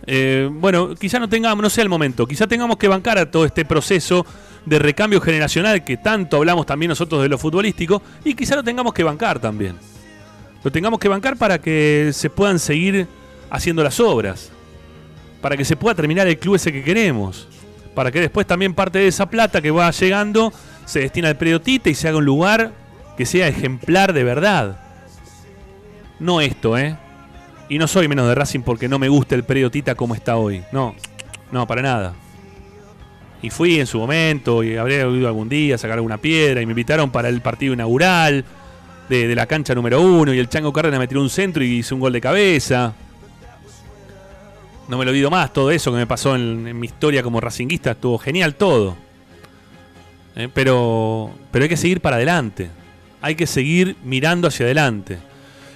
Eh, 0.04 0.48
bueno, 0.50 0.96
quizá 0.96 1.20
no 1.20 1.28
tengamos, 1.28 1.62
no 1.62 1.70
sea 1.70 1.84
el 1.84 1.90
momento, 1.90 2.26
quizá 2.26 2.48
tengamos 2.48 2.76
que 2.76 2.88
bancar 2.88 3.16
a 3.16 3.30
todo 3.30 3.44
este 3.44 3.64
proceso 3.64 4.26
de 4.64 4.80
recambio 4.80 5.20
generacional 5.20 5.84
que 5.84 5.96
tanto 5.96 6.38
hablamos 6.38 6.66
también 6.66 6.88
nosotros 6.88 7.22
de 7.22 7.28
lo 7.28 7.38
futbolístico 7.38 8.02
y 8.24 8.34
quizá 8.34 8.56
lo 8.56 8.64
tengamos 8.64 8.92
que 8.92 9.04
bancar 9.04 9.38
también. 9.38 9.76
Lo 10.64 10.72
tengamos 10.72 10.98
que 10.98 11.06
bancar 11.06 11.36
para 11.36 11.60
que 11.60 12.10
se 12.12 12.30
puedan 12.30 12.58
seguir 12.58 13.06
haciendo 13.48 13.84
las 13.84 14.00
obras, 14.00 14.50
para 15.46 15.56
que 15.56 15.64
se 15.64 15.76
pueda 15.76 15.94
terminar 15.94 16.26
el 16.26 16.40
club 16.40 16.56
ese 16.56 16.72
que 16.72 16.82
queremos, 16.82 17.46
para 17.94 18.10
que 18.10 18.20
después 18.20 18.48
también 18.48 18.74
parte 18.74 18.98
de 18.98 19.06
esa 19.06 19.30
plata 19.30 19.62
que 19.62 19.70
va 19.70 19.88
llegando 19.92 20.52
se 20.84 20.98
destina 20.98 21.28
al 21.28 21.36
periodista 21.36 21.88
y 21.88 21.94
se 21.94 22.08
haga 22.08 22.18
un 22.18 22.24
lugar 22.24 22.72
que 23.16 23.24
sea 23.24 23.46
ejemplar 23.46 24.12
de 24.12 24.24
verdad. 24.24 24.80
No 26.18 26.40
esto, 26.40 26.76
¿eh? 26.76 26.96
Y 27.68 27.78
no 27.78 27.86
soy 27.86 28.08
menos 28.08 28.26
de 28.26 28.34
Racing 28.34 28.62
porque 28.62 28.88
no 28.88 28.98
me 28.98 29.08
gusta 29.08 29.36
el 29.36 29.44
periodista 29.44 29.94
como 29.94 30.16
está 30.16 30.36
hoy. 30.36 30.64
No, 30.72 30.96
no, 31.52 31.64
para 31.64 31.80
nada. 31.80 32.14
Y 33.40 33.50
fui 33.50 33.78
en 33.78 33.86
su 33.86 34.00
momento 34.00 34.64
y 34.64 34.76
habré 34.76 35.08
ido 35.08 35.28
algún 35.28 35.48
día 35.48 35.76
a 35.76 35.78
sacar 35.78 35.98
alguna 35.98 36.18
piedra 36.18 36.60
y 36.60 36.66
me 36.66 36.72
invitaron 36.72 37.12
para 37.12 37.28
el 37.28 37.40
partido 37.40 37.72
inaugural 37.72 38.44
de, 39.08 39.28
de 39.28 39.34
la 39.36 39.46
cancha 39.46 39.76
número 39.76 40.00
uno 40.00 40.34
y 40.34 40.40
el 40.40 40.48
Chango 40.48 40.72
Cárdenas 40.72 40.98
me 40.98 41.06
tiró 41.06 41.20
un 41.20 41.30
centro 41.30 41.62
y 41.62 41.68
hizo 41.68 41.94
un 41.94 42.00
gol 42.00 42.14
de 42.14 42.20
cabeza. 42.20 42.94
No 44.88 44.98
me 44.98 45.04
lo 45.04 45.10
olvido 45.10 45.30
más, 45.30 45.52
todo 45.52 45.70
eso 45.70 45.90
que 45.90 45.98
me 45.98 46.06
pasó 46.06 46.36
en, 46.36 46.78
mi 46.78 46.86
historia 46.86 47.22
como 47.22 47.40
racinguista, 47.40 47.92
estuvo 47.92 48.18
genial 48.18 48.54
todo. 48.54 48.96
Eh, 50.36 50.48
pero, 50.52 51.32
pero 51.50 51.64
hay 51.64 51.68
que 51.68 51.76
seguir 51.76 52.00
para 52.00 52.16
adelante. 52.16 52.70
Hay 53.20 53.34
que 53.34 53.46
seguir 53.46 53.96
mirando 54.04 54.48
hacia 54.48 54.66
adelante. 54.66 55.18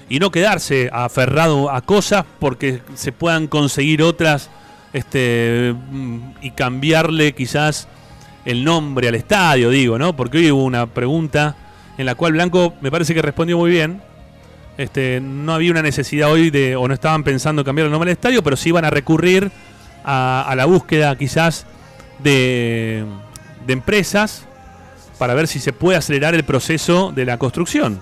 Y 0.09 0.19
no 0.19 0.31
quedarse 0.31 0.91
aferrado 0.93 1.71
a 1.71 1.81
cosas 1.83 2.25
porque 2.39 2.81
se 2.95 3.13
puedan 3.13 3.47
conseguir 3.47 4.03
otras 4.03 4.51
este, 4.93 5.75
mm, 5.91 6.19
y 6.43 6.51
cambiarle 6.53 7.33
quizás 7.33 7.89
el 8.45 8.65
nombre 8.65 9.09
al 9.09 9.15
estadio, 9.15 9.71
digo, 9.71 9.99
¿no? 9.99 10.17
Porque 10.17 10.39
hoy 10.39 10.51
hubo 10.51 10.65
una 10.65 10.87
pregunta 10.87 11.57
en 11.99 12.07
la 12.07 12.15
cual 12.15 12.33
Blanco 12.33 12.75
me 12.81 12.91
parece 12.91 13.15
que 13.15 13.23
respondió 13.23 13.59
muy 13.59 13.71
bien. 13.71 14.03
Este, 14.81 15.21
no 15.21 15.53
había 15.53 15.73
una 15.73 15.83
necesidad 15.83 16.33
hoy 16.33 16.49
de, 16.49 16.75
o 16.75 16.89
no 16.89 16.95
estaban 16.95 17.23
pensando 17.23 17.61
en 17.61 17.67
cambiar 17.67 17.85
el 17.85 17.93
nombre 17.93 18.09
del 18.09 18.17
estadio, 18.17 18.43
pero 18.43 18.57
sí 18.57 18.71
iban 18.71 18.87
a 18.87 18.89
recurrir 18.89 19.53
a, 20.05 20.55
la 20.57 20.65
búsqueda 20.65 21.15
quizás 21.19 21.67
de, 22.19 23.05
de 23.67 23.73
empresas 23.75 24.47
para 25.19 25.35
ver 25.35 25.49
si 25.49 25.59
se 25.59 25.75
puede 25.75 25.99
acelerar 25.99 26.35
el 26.35 26.45
proceso 26.45 27.13
de 27.15 27.27
la 27.27 27.37
construcción. 27.37 28.01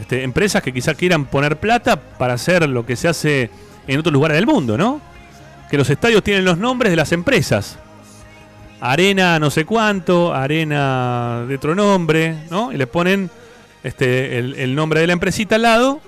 Este, 0.00 0.22
empresas 0.22 0.62
que 0.62 0.72
quizás 0.72 0.96
quieran 0.96 1.26
poner 1.26 1.58
plata 1.58 2.00
para 2.00 2.32
hacer 2.32 2.66
lo 2.66 2.86
que 2.86 2.96
se 2.96 3.08
hace 3.08 3.50
en 3.86 3.98
otros 3.98 4.14
lugares 4.14 4.36
del 4.36 4.46
mundo, 4.46 4.78
¿no? 4.78 5.02
Que 5.70 5.76
los 5.76 5.90
estadios 5.90 6.22
tienen 6.22 6.46
los 6.46 6.56
nombres 6.56 6.90
de 6.90 6.96
las 6.96 7.12
empresas. 7.12 7.78
Arena 8.80 9.38
no 9.38 9.50
sé 9.50 9.66
cuánto, 9.66 10.32
arena 10.32 11.44
de 11.46 11.54
otro 11.54 11.74
nombre, 11.74 12.34
¿no? 12.48 12.72
Y 12.72 12.78
le 12.78 12.86
ponen 12.86 13.30
este, 13.86 14.38
el, 14.38 14.74
nombre 14.74 14.98
de 14.98 15.06
la 15.06 15.12
empresita 15.12 15.54
al 15.54 15.62
lado. 15.62 16.00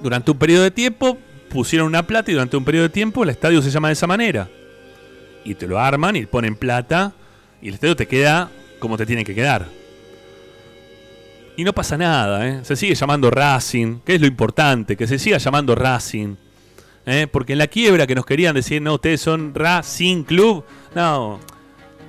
Durante 0.00 0.30
un 0.30 0.38
periodo 0.38 0.62
de 0.62 0.70
tiempo 0.70 1.18
pusieron 1.50 1.88
una 1.88 2.06
plata 2.06 2.30
y 2.30 2.34
durante 2.34 2.56
un 2.56 2.64
periodo 2.64 2.84
de 2.84 2.88
tiempo 2.88 3.22
el 3.22 3.28
estadio 3.28 3.60
se 3.60 3.70
llama 3.70 3.88
de 3.88 3.92
esa 3.92 4.06
manera. 4.06 4.48
Y 5.44 5.56
te 5.56 5.66
lo 5.66 5.78
arman 5.78 6.16
y 6.16 6.24
ponen 6.24 6.56
plata 6.56 7.12
y 7.60 7.68
el 7.68 7.74
estadio 7.74 7.96
te 7.96 8.08
queda 8.08 8.50
como 8.78 8.96
te 8.96 9.04
tiene 9.04 9.24
que 9.24 9.34
quedar. 9.34 9.66
Y 11.56 11.64
no 11.64 11.74
pasa 11.74 11.98
nada, 11.98 12.48
¿eh? 12.48 12.60
se 12.64 12.76
sigue 12.76 12.94
llamando 12.94 13.30
Racing, 13.30 14.00
que 14.00 14.14
es 14.14 14.20
lo 14.22 14.26
importante, 14.26 14.96
que 14.96 15.06
se 15.06 15.18
siga 15.18 15.36
llamando 15.36 15.74
Racing. 15.74 16.34
¿eh? 17.04 17.26
Porque 17.30 17.52
en 17.52 17.58
la 17.58 17.66
quiebra 17.66 18.06
que 18.06 18.14
nos 18.14 18.24
querían 18.24 18.54
decir, 18.54 18.80
no, 18.80 18.94
ustedes 18.94 19.20
son 19.20 19.54
Racing 19.54 20.24
Club, 20.24 20.64
no, 20.94 21.40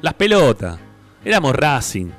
las 0.01 0.13
pelotas, 0.13 0.79
éramos 1.25 1.53
Racing. 1.53 2.09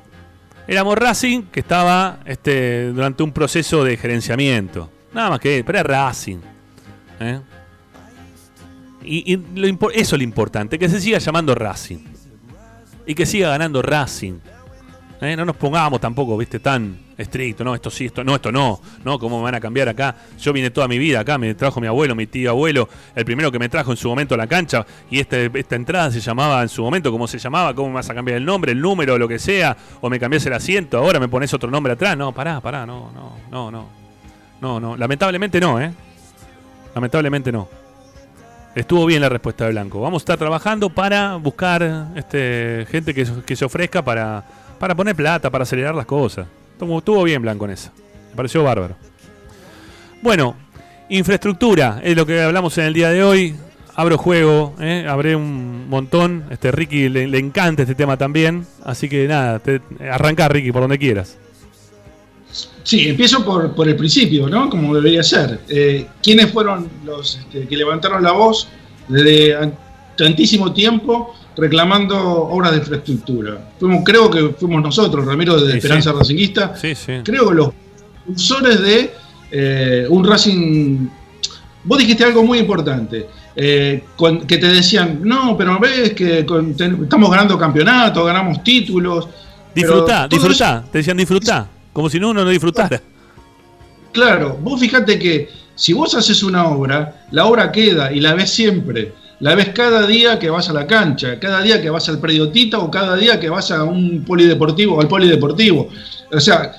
Éramos 0.67 0.97
Racing 0.97 1.43
que 1.43 1.61
estaba 1.61 2.19
este, 2.25 2.91
durante 2.91 3.23
un 3.23 3.31
proceso 3.31 3.83
de 3.83 3.95
gerenciamiento. 3.95 4.89
Nada 5.13 5.29
más 5.29 5.39
que, 5.39 5.63
pero 5.65 5.79
era 5.79 6.05
Racing. 6.05 6.39
¿eh? 7.21 7.39
Y, 9.03 9.33
eso 9.33 10.15
es 10.15 10.19
lo 10.19 10.23
importante, 10.23 10.77
que 10.77 10.89
se 10.89 10.99
siga 10.99 11.19
llamando 11.19 11.55
Racing. 11.55 11.99
Y 13.05 13.15
que 13.15 13.25
siga 13.25 13.49
ganando 13.49 13.81
Racing. 13.81 14.39
¿Eh? 15.21 15.35
No 15.35 15.45
nos 15.45 15.55
pongamos 15.55 15.99
tampoco, 15.99 16.37
viste, 16.37 16.59
tan 16.59 17.07
estricto, 17.17 17.63
no, 17.63 17.73
esto 17.73 17.89
sí, 17.89 18.05
esto 18.05 18.23
no, 18.23 18.35
esto 18.35 18.51
no, 18.51 18.79
no, 19.03 19.17
¿cómo 19.17 19.37
me 19.37 19.43
van 19.45 19.55
a 19.55 19.59
cambiar 19.59 19.89
acá? 19.89 20.15
Yo 20.39 20.53
vine 20.53 20.69
toda 20.69 20.87
mi 20.87 20.99
vida 20.99 21.19
acá, 21.19 21.37
me 21.37 21.55
trajo 21.55 21.81
mi 21.81 21.87
abuelo, 21.87 22.15
mi 22.15 22.27
tío 22.27 22.51
abuelo, 22.51 22.87
el 23.15 23.25
primero 23.25 23.51
que 23.51 23.59
me 23.59 23.69
trajo 23.69 23.91
en 23.91 23.97
su 23.97 24.07
momento 24.07 24.35
a 24.35 24.37
la 24.37 24.47
cancha, 24.47 24.85
y 25.09 25.19
este, 25.19 25.51
esta 25.55 25.75
entrada 25.75 26.11
se 26.11 26.19
llamaba 26.19 26.61
en 26.61 26.69
su 26.69 26.83
momento, 26.83 27.11
¿cómo 27.11 27.27
se 27.27 27.39
llamaba? 27.39 27.73
¿Cómo 27.73 27.89
me 27.89 27.95
vas 27.95 28.09
a 28.09 28.13
cambiar 28.13 28.37
el 28.37 28.45
nombre, 28.45 28.71
el 28.71 28.81
número, 28.81 29.17
lo 29.17 29.27
que 29.27 29.39
sea? 29.39 29.75
O 30.01 30.09
me 30.09 30.19
cambias 30.19 30.45
el 30.45 30.53
asiento, 30.53 30.97
ahora 30.99 31.19
me 31.19 31.27
pones 31.27 31.53
otro 31.53 31.71
nombre 31.71 31.93
atrás. 31.93 32.15
No, 32.15 32.31
pará, 32.31 32.61
pará, 32.61 32.85
no, 32.85 33.11
no, 33.13 33.33
no, 33.49 33.71
no. 33.71 33.89
No, 34.61 34.79
no, 34.79 34.97
lamentablemente 34.97 35.59
no, 35.59 35.79
¿eh? 35.79 35.91
Lamentablemente 36.95 37.51
no. 37.51 37.67
Estuvo 38.73 39.05
bien 39.05 39.21
la 39.21 39.29
respuesta 39.29 39.65
de 39.65 39.71
Blanco. 39.71 40.01
Vamos 40.01 40.21
a 40.21 40.23
estar 40.23 40.37
trabajando 40.37 40.89
para 40.89 41.35
buscar 41.35 42.11
este, 42.15 42.87
gente 42.89 43.13
que 43.13 43.55
se 43.55 43.65
ofrezca 43.65 44.03
para, 44.03 44.43
para 44.77 44.95
poner 44.95 45.15
plata, 45.15 45.49
para 45.49 45.63
acelerar 45.63 45.95
las 45.95 46.05
cosas. 46.05 46.47
Estuvo, 46.73 46.99
estuvo 46.99 47.23
bien 47.23 47.41
Blanco 47.41 47.65
en 47.65 47.71
eso. 47.71 47.91
Me 48.29 48.35
pareció 48.35 48.63
bárbaro. 48.63 48.95
Bueno, 50.21 50.55
infraestructura 51.09 51.99
es 52.03 52.15
lo 52.15 52.25
que 52.25 52.41
hablamos 52.41 52.77
en 52.77 52.85
el 52.85 52.93
día 52.93 53.09
de 53.09 53.23
hoy. 53.23 53.55
Abro 53.95 54.17
juego, 54.19 54.75
¿eh? 54.79 55.07
abré 55.09 55.35
un 55.35 55.89
montón. 55.89 56.45
Este 56.51 56.71
Ricky 56.71 57.09
le, 57.09 57.23
encanta 57.39 57.81
este 57.81 57.95
tema 57.95 58.15
también. 58.15 58.65
Así 58.83 59.09
que 59.09 59.27
nada, 59.27 59.57
te, 59.57 59.81
arranca 60.11 60.47
Ricky 60.47 60.71
por 60.71 60.81
donde 60.81 60.99
quieras. 60.99 61.37
Sí, 62.83 63.09
empiezo 63.09 63.43
por, 63.43 63.73
por 63.73 63.87
el 63.89 63.95
principio, 63.95 64.47
¿no? 64.47 64.69
Como 64.69 64.95
debería 64.95 65.23
ser. 65.23 65.59
Eh, 65.67 66.05
¿Quiénes 66.21 66.51
fueron 66.51 66.87
los 67.03 67.37
este, 67.37 67.67
que 67.67 67.75
levantaron 67.75 68.23
la 68.23 68.31
voz 68.31 68.69
desde 69.07 69.55
an- 69.55 69.73
tantísimo 70.15 70.71
tiempo 70.73 71.35
reclamando 71.57 72.17
obras 72.19 72.71
de 72.71 72.77
infraestructura? 72.77 73.71
Fuimos, 73.79 74.03
creo 74.05 74.29
que 74.29 74.49
fuimos 74.59 74.81
nosotros, 74.81 75.25
Ramiro 75.25 75.59
de 75.59 75.71
Sí, 75.71 75.77
Esperanza 75.77 76.11
sí. 76.11 76.17
Racinguista, 76.17 76.75
Sí, 76.75 76.95
sí. 76.95 77.13
creo 77.23 77.49
que 77.49 77.55
los 77.55 77.69
impulsores 78.27 78.81
de 78.81 79.11
eh, 79.51 80.05
un 80.09 80.25
Racing. 80.27 81.07
Vos 81.83 81.97
dijiste 81.97 82.23
algo 82.23 82.43
muy 82.43 82.59
importante. 82.59 83.27
eh, 83.59 84.03
con- 84.15 84.45
que 84.45 84.59
te 84.59 84.67
decían, 84.67 85.21
no, 85.23 85.57
pero 85.57 85.79
ves 85.79 86.13
que 86.13 86.45
con- 86.45 86.75
ten- 86.77 86.99
estamos 87.03 87.31
ganando 87.31 87.57
campeonatos, 87.57 88.23
ganamos 88.23 88.63
títulos. 88.63 89.27
Disfrutá, 89.73 90.27
disfrutá. 90.27 90.85
Te 90.91 90.99
decían 90.99 91.17
disfrutá. 91.17 91.67
Como 91.91 92.07
si 92.07 92.19
no 92.19 92.29
uno 92.29 92.43
no 92.43 92.51
disfrutara. 92.51 93.01
Claro, 94.11 94.57
vos 94.61 94.79
fíjate 94.79 95.17
que 95.17 95.49
si 95.73 95.93
vos 95.93 96.13
haces 96.13 96.43
una 96.43 96.67
obra, 96.67 97.25
la 97.31 97.45
obra 97.45 97.71
queda 97.71 98.11
y 98.11 98.19
la 98.19 98.35
ves 98.35 98.51
siempre. 98.51 99.13
La 99.39 99.53
ves 99.55 99.69
cada 99.69 100.07
día 100.07 100.39
que 100.39 100.49
vas 100.49 100.67
a 100.69 100.73
la 100.73 100.87
cancha, 100.87 101.39
cada 101.39 101.61
día 101.61 101.79
que 101.81 101.89
vas 101.91 102.09
al 102.09 102.19
predio 102.19 102.49
Tita 102.49 102.79
o 102.79 102.89
cada 102.89 103.15
día 103.15 103.39
que 103.39 103.49
vas 103.49 103.69
a 103.71 103.83
un 103.83 104.23
polideportivo 104.25 104.95
o 104.95 105.01
al 105.01 105.07
polideportivo. 105.07 105.89
O 106.31 106.39
sea, 106.39 106.73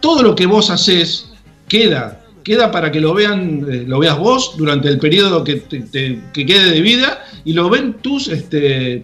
todo 0.00 0.22
lo 0.22 0.34
que 0.34 0.44
vos 0.44 0.68
haces 0.68 1.30
queda, 1.66 2.20
queda 2.42 2.70
para 2.70 2.92
que 2.92 3.00
lo 3.00 3.14
vean, 3.14 3.64
eh, 3.70 3.84
lo 3.86 3.98
veas 4.00 4.18
vos 4.18 4.54
durante 4.58 4.88
el 4.88 4.98
periodo 4.98 5.42
que, 5.42 5.56
te- 5.56 5.80
te- 5.80 6.20
que 6.34 6.44
quede 6.44 6.72
de 6.72 6.80
vida 6.82 7.24
y 7.42 7.54
lo 7.54 7.70
ven 7.70 7.94
tus 7.94 8.28
este, 8.28 9.02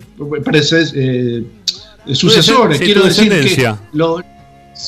eh, 0.94 1.44
sucesores. 2.12 2.78
sí, 2.78 2.84
Quiero 2.84 3.04
decir 3.04 3.30
que 3.30 3.38
lo- 3.94 4.20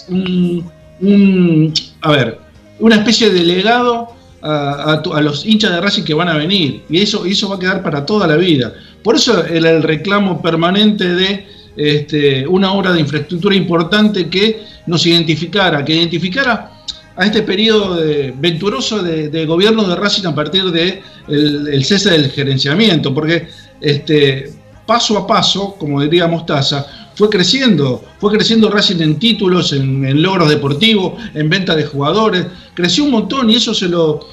un, 0.09 0.71
un- 1.01 1.75
a 2.03 2.11
ver, 2.13 2.39
una 2.79 2.97
especie 2.97 3.31
de 3.31 3.43
legado 3.43 4.15
a, 4.43 4.93
a 4.93 5.03
tu- 5.03 5.15
a 5.15 5.21
los 5.21 5.47
hinchas 5.47 5.71
de 5.73 5.81
Racing 5.81 6.03
que 6.05 6.15
van 6.15 6.29
a 6.29 6.37
venir. 6.37 6.83
Y 6.91 7.01
eso, 7.01 7.25
eso 7.25 7.49
va 7.49 7.57
a 7.57 7.59
quedar 7.59 7.83
para 7.83 8.05
toda 8.05 8.27
la 8.27 8.37
vida. 8.37 8.73
Por 9.03 9.17
eso 9.17 9.45
el, 9.47 9.65
el 9.65 9.83
reclamo 9.83 10.41
permanente 10.43 11.15
de 11.15 11.47
este, 11.77 12.47
una 12.47 12.73
obra 12.73 12.93
de 12.93 13.01
infraestructura 13.01 13.55
importante 13.55 14.29
que 14.29 14.63
nos 14.87 15.07
identificara, 15.07 15.85
que 15.85 15.95
identificara 15.95 16.71
a 17.17 17.25
este 17.27 17.43
periodo 17.43 17.97
de- 17.97 18.35
venturoso 18.37 19.03
de, 19.03 19.29
de 19.29 19.47
gobierno 19.47 19.85
de 19.85 19.97
Racing 19.97 20.27
a 20.27 20.35
partir 20.35 20.65
de 20.71 21.03
el, 21.29 21.69
el 21.69 21.85
cese 21.85 22.11
del 22.11 22.31
gerenciamiento, 22.31 23.15
porque 23.15 23.49
este, 23.81 24.53
paso 24.87 25.17
a 25.19 25.27
paso, 25.27 25.77
como 25.79 26.01
diría 26.01 26.27
Mostaza, 26.27 26.87
fue 27.23 27.31
creciendo, 27.31 28.03
fue 28.19 28.33
creciendo 28.33 28.69
Racing 28.69 29.01
en 29.01 29.17
títulos, 29.21 29.73
en, 29.73 30.21
logros 30.21 30.49
deportivos, 30.49 31.23
en 31.35 31.49
venta 31.49 31.77
de 31.77 31.85
jugadores, 31.85 32.47
creció 32.75 33.05
un 33.05 33.13
montón 33.13 33.49
y 33.49 33.55
eso 33.55 33.73
se 33.73 33.89
lo, 33.89 34.27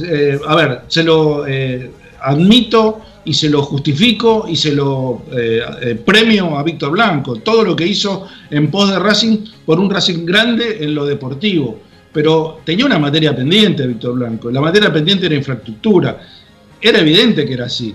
eh, 0.00 0.38
a 0.46 0.54
ver, 0.54 0.82
se 0.86 1.02
lo 1.02 1.44
eh, 1.44 1.90
admito 2.22 3.00
y 3.24 3.34
se 3.34 3.50
lo 3.50 3.64
justifico 3.64 4.46
y 4.48 4.54
se 4.54 4.70
lo 4.70 5.22
eh, 5.36 6.00
premio 6.06 6.56
a 6.56 6.62
Víctor 6.62 6.92
Blanco, 6.92 7.34
todo 7.34 7.64
lo 7.64 7.74
que 7.74 7.84
hizo 7.84 8.28
en 8.48 8.70
pos 8.70 8.90
de 8.90 9.00
Racing 9.00 9.38
por 9.64 9.80
un 9.80 9.90
Racing 9.90 10.24
grande 10.24 10.84
en 10.84 10.94
lo 10.94 11.04
deportivo. 11.04 11.80
Pero 12.12 12.60
tenía 12.64 12.86
una 12.86 13.00
materia 13.00 13.34
pendiente 13.34 13.88
Víctor 13.88 14.14
Blanco, 14.14 14.52
la 14.52 14.60
materia 14.60 14.92
pendiente 14.92 15.26
era 15.26 15.34
infraestructura, 15.34 16.20
era 16.80 17.00
evidente 17.00 17.44
que 17.44 17.54
era 17.54 17.66
así. 17.66 17.92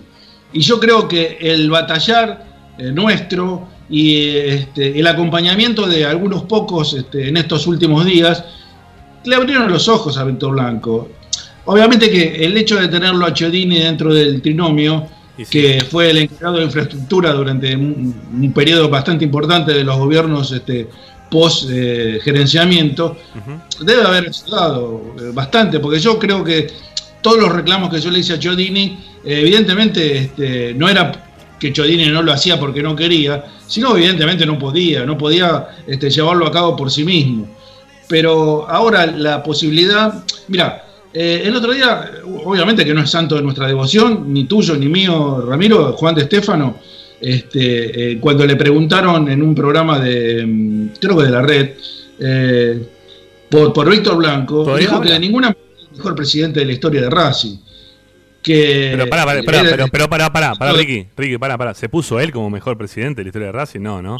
Y 0.52 0.60
yo 0.60 0.78
creo 0.78 1.08
que 1.08 1.38
el 1.39 1.70
batallar 1.70 2.52
nuestro 2.93 3.68
y 3.92 4.38
este, 4.38 4.98
el 4.98 5.06
acompañamiento 5.06 5.86
de 5.86 6.06
algunos 6.06 6.44
pocos 6.44 6.94
este, 6.94 7.28
en 7.28 7.36
estos 7.36 7.68
últimos 7.68 8.06
días 8.06 8.44
le 9.26 9.36
abrieron 9.36 9.70
los 9.70 9.88
ojos 9.89 10.18
a 10.18 10.24
Víctor 10.24 10.54
Blanco. 10.54 11.10
Obviamente 11.66 12.10
que 12.10 12.44
el 12.46 12.58
hecho 12.58 12.80
de 12.80 12.88
tenerlo 12.88 13.26
a 13.26 13.34
Chiodini 13.34 13.80
dentro 13.80 14.14
del 14.14 14.42
trinomio, 14.42 15.08
sí. 15.38 15.46
que 15.46 15.82
fue 15.82 16.10
el 16.10 16.18
encargado 16.20 16.58
de 16.58 16.64
infraestructura 16.64 17.34
durante 17.34 17.76
un, 17.76 18.16
un 18.34 18.54
periodo 18.54 18.89
bastante 18.89 19.26
importante 19.26 19.74
de 19.74 19.84
los 19.84 19.98
gobiernos 19.98 20.52
este, 20.54 20.88
post-gerenciamiento, 21.30 23.18
Ujú. 23.36 23.86
debe 23.86 24.04
haber 24.04 24.30
ayudado 24.30 25.16
eh, 25.20 25.32
bastante, 25.34 25.80
porque 25.80 26.00
yo 26.00 26.18
creo 26.18 26.44
que 26.44 26.68
todos 27.22 27.39
los 27.39 27.52
reclamos 27.52 27.89
que 27.89 28.00
yo 28.00 28.10
le 28.10 28.20
hice 28.20 28.34
a 28.34 28.39
Chiodini, 28.39 29.00
eh, 29.24 29.39
evidentemente 29.42 30.18
este, 30.18 30.74
no 30.74 30.89
era 30.89 31.30
que 31.62 31.72
Chiodini 31.72 32.07
no 32.07 32.24
lo 32.24 32.32
hacía 32.32 32.59
porque 32.59 32.82
no 32.82 32.95
quería, 32.95 33.45
sino 33.68 33.95
evidentemente 33.95 34.47
no 34.47 34.57
podía, 34.57 35.05
no 35.05 35.16
podía 35.16 35.68
este, 35.86 36.09
llevarlo 36.09 36.47
a 36.47 36.51
cabo 36.51 36.76
por 36.76 36.89
sí 36.89 37.03
mismo. 37.03 37.47
Pero 38.07 38.68
ahora 38.68 39.05
la 39.05 39.43
posibilidad, 39.43 40.26
mira, 40.47 40.84
eh, 41.14 41.43
el 41.45 41.55
otro 41.55 41.72
día, 41.72 42.09
obviamente 42.43 42.84
que 42.84 42.95
no 42.95 43.03
es 43.03 43.12
santo 43.12 43.36
de 43.36 43.43
nuestra 43.43 43.68
devoción, 43.68 44.34
ni 44.34 44.45
tuyo 44.45 44.76
ni 44.76 44.88
mío, 44.88 45.45
Ramiro, 45.47 45.93
Juan 45.93 46.16
de 46.16 46.24
Estefano, 46.24 46.78
este, 47.22 48.14
eh, 48.14 48.20
cuando 48.20 48.43
le 48.43 48.55
preguntaron 48.55 49.30
en 49.30 49.43
un 49.43 49.53
programa 49.53 49.99
de, 49.99 50.43
mm, 50.43 50.88
creo 50.99 51.16
que 51.16 51.26
de 51.26 51.30
la 51.30 51.43
red, 51.43 51.70
eh, 52.20 52.88
por, 53.47 53.72
por 53.72 53.88
Víctor 53.88 54.18
Blanco, 54.18 54.64
¿Todavía 54.64 54.88
dijo 54.88 54.99
que 54.99 55.12
de 55.12 55.20
ninguna 55.20 55.49
manera 55.49 55.82
el 55.91 55.97
mejor 55.97 56.16
presidente 56.16 56.62
de 56.62 56.66
la 56.66 56.72
historia 56.72 57.01
de 57.01 57.09
Racing. 57.12 57.57
Que 58.42 58.89
Pero 58.96 59.08
pará, 59.10 59.26
pará, 59.26 59.44
pará, 59.44 59.62
pero, 59.64 59.88
pero 59.88 60.10
pará, 60.10 60.34
pará, 60.34 60.56
pará. 60.56 60.74
Ricky, 60.74 61.08
Ricky, 61.16 61.38
pará, 61.38 61.58
pará. 61.58 61.74
¿Se 61.74 61.89
puso 61.89 62.20
él 62.20 62.32
como 62.32 62.50
mejor 62.50 62.78
presidente 62.78 63.22
de 63.22 63.26
la 63.26 63.30
historia 63.30 63.46
de 63.48 63.52
Racing? 63.52 63.82
No, 63.82 64.02
¿no? 64.02 64.18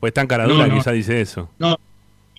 Pues 0.00 0.12
tan 0.12 0.26
cara 0.26 0.46
No, 0.46 0.66
no. 0.66 0.74
quizá 0.74 0.92
dice 0.92 1.20
eso. 1.20 1.50
No, 1.58 1.78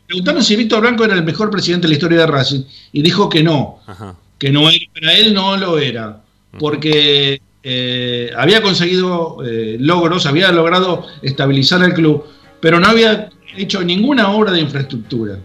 preguntaron 0.07 0.43
si 0.43 0.55
Víctor 0.55 0.81
Blanco 0.81 1.03
era 1.05 1.15
el 1.15 1.23
mejor 1.23 1.49
presidente 1.49 1.83
de 1.87 1.89
la 1.89 1.93
historia 1.95 2.19
de 2.19 2.27
Racing 2.27 2.63
y 2.91 3.01
dijo 3.01 3.27
que 3.29 3.43
no, 3.43 3.79
Ajá. 3.87 4.15
que 4.37 4.51
no 4.51 4.69
era, 4.69 4.79
para 4.93 5.13
él 5.13 5.33
no 5.33 5.57
lo 5.57 5.77
era, 5.79 6.21
porque 6.57 7.41
eh, 7.63 8.31
había 8.37 8.61
conseguido 8.61 9.37
eh, 9.45 9.77
logros, 9.79 10.25
había 10.25 10.51
logrado 10.51 11.05
estabilizar 11.21 11.83
el 11.83 11.93
club, 11.93 12.23
pero 12.61 12.79
no 12.79 12.87
había 12.87 13.29
hecho 13.57 13.83
ninguna 13.83 14.31
obra 14.31 14.51
de 14.51 14.61
infraestructura. 14.61 15.39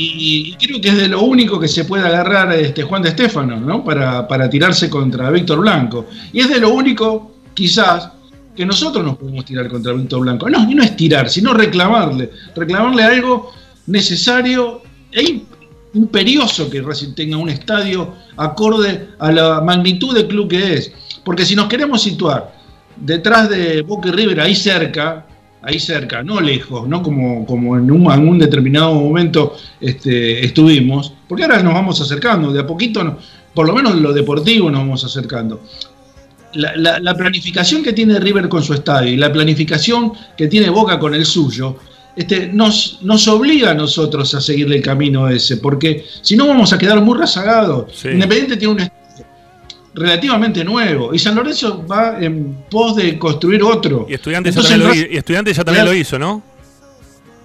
Y, 0.00 0.54
creo 0.60 0.80
que 0.80 0.90
es 0.90 0.96
de 0.96 1.08
lo 1.08 1.22
único 1.22 1.58
que 1.58 1.66
se 1.66 1.84
puede 1.84 2.06
agarrar 2.06 2.52
este 2.52 2.84
Juan 2.84 3.02
de 3.02 3.08
Estefano, 3.08 3.58
¿no? 3.58 3.82
Para, 3.82 4.28
para 4.28 4.48
tirarse 4.48 4.88
contra 4.88 5.28
Víctor 5.30 5.60
Blanco. 5.60 6.06
Y 6.32 6.38
es 6.40 6.48
de 6.48 6.60
lo 6.60 6.70
único, 6.70 7.32
quizás, 7.52 8.10
que 8.54 8.64
nosotros 8.64 9.04
nos 9.04 9.16
podemos 9.16 9.44
tirar 9.44 9.68
contra 9.68 9.92
Víctor 9.92 10.20
Blanco. 10.20 10.48
No, 10.48 10.64
no 10.66 10.82
es 10.82 10.96
tirar, 10.96 11.28
sino 11.28 11.52
reclamarle. 11.52 12.30
Reclamarle 12.54 13.02
algo 13.02 13.52
necesario 13.86 14.82
e 15.10 15.22
im- 15.22 15.42
imperioso 15.94 16.70
que 16.70 16.80
Racing 16.80 17.14
tenga 17.14 17.36
un 17.36 17.48
estadio 17.48 18.14
acorde 18.36 19.08
a 19.18 19.32
la 19.32 19.60
magnitud 19.62 20.14
del 20.14 20.28
club 20.28 20.48
que 20.48 20.74
es. 20.74 20.92
Porque 21.24 21.44
si 21.44 21.56
nos 21.56 21.66
queremos 21.66 22.02
situar 22.02 22.54
detrás 22.96 23.48
de 23.48 23.82
Boca 23.82 24.10
y 24.10 24.12
River, 24.12 24.40
ahí 24.40 24.54
cerca, 24.54 25.26
ahí 25.62 25.78
cerca, 25.80 26.22
no 26.22 26.40
lejos, 26.40 26.88
no 26.88 27.02
como, 27.02 27.44
como 27.46 27.76
en 27.76 27.90
un, 27.90 28.10
en 28.12 28.28
un 28.28 28.38
determinado 28.38 28.94
momento 28.94 29.56
este, 29.80 30.44
estuvimos, 30.44 31.12
porque 31.28 31.44
ahora 31.44 31.62
nos 31.62 31.74
vamos 31.74 32.00
acercando, 32.00 32.52
de 32.52 32.60
a 32.60 32.66
poquito, 32.66 33.02
no- 33.04 33.18
por 33.54 33.66
lo 33.66 33.74
menos 33.74 33.94
en 33.94 34.02
lo 34.02 34.12
deportivo 34.12 34.70
nos 34.70 34.80
vamos 34.80 35.04
acercando. 35.04 35.62
La, 36.54 36.74
la- 36.76 36.98
la 37.00 37.14
planificación 37.14 37.82
que 37.82 37.92
tiene 37.92 38.18
River 38.20 38.48
con 38.48 38.62
su 38.62 38.72
estadio 38.72 39.12
y 39.12 39.16
la 39.16 39.32
planificación 39.32 40.12
que 40.36 40.46
tiene 40.46 40.70
Boca 40.70 40.98
con 40.98 41.14
el 41.14 41.24
suyo, 41.26 41.76
este, 42.16 42.48
nos, 42.52 42.98
nos 43.02 43.28
obliga 43.28 43.70
a 43.72 43.74
nosotros 43.74 44.34
a 44.34 44.40
seguirle 44.40 44.76
el 44.76 44.82
camino 44.82 45.28
ese, 45.28 45.58
porque 45.58 46.04
si 46.22 46.36
no 46.36 46.46
vamos 46.48 46.72
a 46.72 46.78
quedar 46.78 47.00
muy 47.02 47.18
rezagados. 47.18 47.92
Sí. 47.94 48.08
Independiente 48.08 48.56
tiene 48.56 48.74
un 48.74 48.80
estadio 48.80 48.97
relativamente 49.98 50.64
nuevo 50.64 51.12
y 51.12 51.18
San 51.18 51.34
Lorenzo 51.34 51.84
va 51.86 52.18
en 52.20 52.64
pos 52.70 52.96
de 52.96 53.18
construir 53.18 53.62
otro. 53.62 54.06
Y 54.08 54.14
Estudiantes, 54.14 54.54
ya 54.54 54.60
Entonces, 54.60 54.80
también, 54.80 55.08
lo, 55.08 55.14
y 55.14 55.16
Estudiantes 55.16 55.56
ya 55.56 55.64
también 55.64 55.84
lo 55.84 55.94
hizo, 55.94 56.18
¿no? 56.18 56.42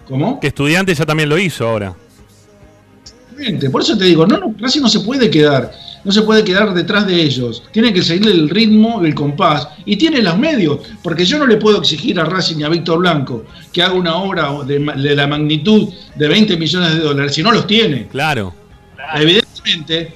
¿Cómo? 0.07 0.39
Que 0.39 0.47
Estudiantes 0.47 0.97
ya 0.97 1.05
también 1.05 1.29
lo 1.29 1.37
hizo 1.37 1.67
ahora. 1.67 1.95
Por 3.71 3.81
eso 3.81 3.97
te 3.97 4.05
digo, 4.05 4.25
no, 4.25 4.37
no, 4.37 4.55
Racing 4.57 4.81
no 4.81 4.89
se 4.89 5.01
puede 5.01 5.29
quedar, 5.29 5.71
no 6.03 6.11
se 6.11 6.21
puede 6.21 6.43
quedar 6.43 6.73
detrás 6.73 7.07
de 7.07 7.15
ellos. 7.15 7.63
Tiene 7.71 7.91
que 7.91 8.01
seguirle 8.01 8.31
el 8.31 8.49
ritmo, 8.49 9.03
el 9.03 9.13
compás, 9.13 9.67
y 9.85 9.97
tiene 9.97 10.21
los 10.21 10.37
medios, 10.37 10.79
porque 11.01 11.25
yo 11.25 11.39
no 11.39 11.47
le 11.47 11.57
puedo 11.57 11.79
exigir 11.79 12.19
a 12.19 12.25
Racing 12.25 12.57
y 12.59 12.63
a 12.63 12.69
Víctor 12.69 12.99
Blanco 12.99 13.45
que 13.71 13.81
haga 13.81 13.93
una 13.93 14.15
obra 14.15 14.51
de 14.63 15.15
la 15.15 15.27
magnitud 15.27 15.89
de 16.15 16.27
20 16.27 16.57
millones 16.57 16.93
de 16.93 16.99
dólares, 16.99 17.33
si 17.33 17.43
no 17.43 17.51
los 17.51 17.65
tiene. 17.67 18.07
Claro. 18.07 18.53
Evidentemente, 19.15 20.13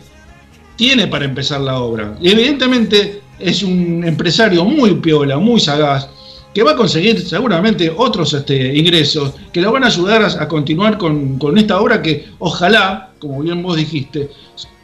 tiene 0.78 1.08
para 1.08 1.26
empezar 1.26 1.60
la 1.60 1.80
obra. 1.80 2.16
Y 2.22 2.30
evidentemente 2.30 3.22
es 3.40 3.64
un 3.64 4.04
empresario 4.06 4.64
muy 4.64 4.96
piola, 4.96 5.38
muy 5.38 5.60
sagaz, 5.60 6.10
que 6.54 6.64
va 6.64 6.72
a 6.72 6.76
conseguir 6.76 7.20
seguramente 7.28 7.92
otros 7.96 8.34
este, 8.34 8.76
ingresos 8.76 9.34
que 9.52 9.62
lo 9.62 9.72
van 9.72 9.84
a 9.84 9.88
ayudar 9.88 10.24
a, 10.24 10.44
a 10.44 10.48
continuar 10.48 10.98
con, 10.98 11.38
con 11.38 11.58
esta 11.58 11.80
obra 11.80 12.02
que 12.02 12.28
ojalá, 12.40 13.12
como 13.20 13.42
bien 13.42 13.62
vos 13.62 13.76
dijiste, 13.76 14.30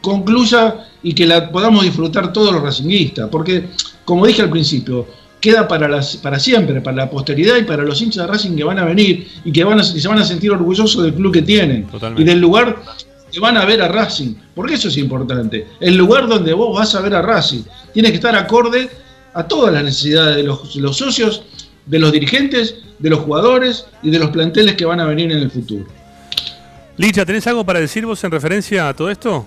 concluya 0.00 0.86
y 1.02 1.14
que 1.14 1.26
la 1.26 1.50
podamos 1.50 1.82
disfrutar 1.82 2.32
todos 2.32 2.52
los 2.52 2.62
racinguistas. 2.62 3.28
Porque, 3.30 3.64
como 4.04 4.26
dije 4.26 4.42
al 4.42 4.50
principio, 4.50 5.06
queda 5.40 5.68
para, 5.68 5.88
las, 5.88 6.16
para 6.16 6.38
siempre, 6.38 6.80
para 6.80 6.96
la 6.96 7.10
posteridad 7.10 7.56
y 7.56 7.64
para 7.64 7.82
los 7.82 8.00
hinchas 8.00 8.26
de 8.26 8.32
Racing 8.32 8.56
que 8.56 8.64
van 8.64 8.78
a 8.78 8.84
venir 8.84 9.28
y 9.44 9.52
que, 9.52 9.62
van 9.62 9.78
a, 9.78 9.82
que 9.82 10.00
se 10.00 10.08
van 10.08 10.18
a 10.18 10.24
sentir 10.24 10.50
orgullosos 10.50 11.02
del 11.02 11.12
club 11.12 11.34
que 11.34 11.42
tienen 11.42 11.86
Totalmente. 11.86 12.22
y 12.22 12.24
del 12.24 12.40
lugar 12.40 12.82
que 13.34 13.40
van 13.40 13.56
a 13.56 13.64
ver 13.64 13.82
a 13.82 13.88
Racing. 13.88 14.34
Porque 14.54 14.74
eso 14.74 14.88
es 14.88 14.96
importante. 14.96 15.66
El 15.80 15.96
lugar 15.96 16.28
donde 16.28 16.52
vos 16.54 16.76
vas 16.76 16.94
a 16.94 17.00
ver 17.00 17.14
a 17.14 17.22
Racing 17.22 17.62
tiene 17.92 18.10
que 18.10 18.16
estar 18.16 18.34
acorde 18.36 18.88
a 19.34 19.46
todas 19.46 19.74
las 19.74 19.82
necesidades 19.82 20.36
de 20.36 20.44
los, 20.44 20.76
los 20.76 20.96
socios, 20.96 21.42
de 21.86 21.98
los 21.98 22.12
dirigentes, 22.12 22.76
de 22.98 23.10
los 23.10 23.20
jugadores 23.20 23.86
y 24.02 24.10
de 24.10 24.18
los 24.18 24.30
planteles 24.30 24.76
que 24.76 24.84
van 24.84 25.00
a 25.00 25.06
venir 25.06 25.32
en 25.32 25.38
el 25.38 25.50
futuro. 25.50 25.86
Licha, 26.96 27.26
¿tenés 27.26 27.46
algo 27.48 27.64
para 27.64 27.80
decir 27.80 28.06
vos 28.06 28.22
en 28.22 28.30
referencia 28.30 28.88
a 28.88 28.94
todo 28.94 29.10
esto? 29.10 29.44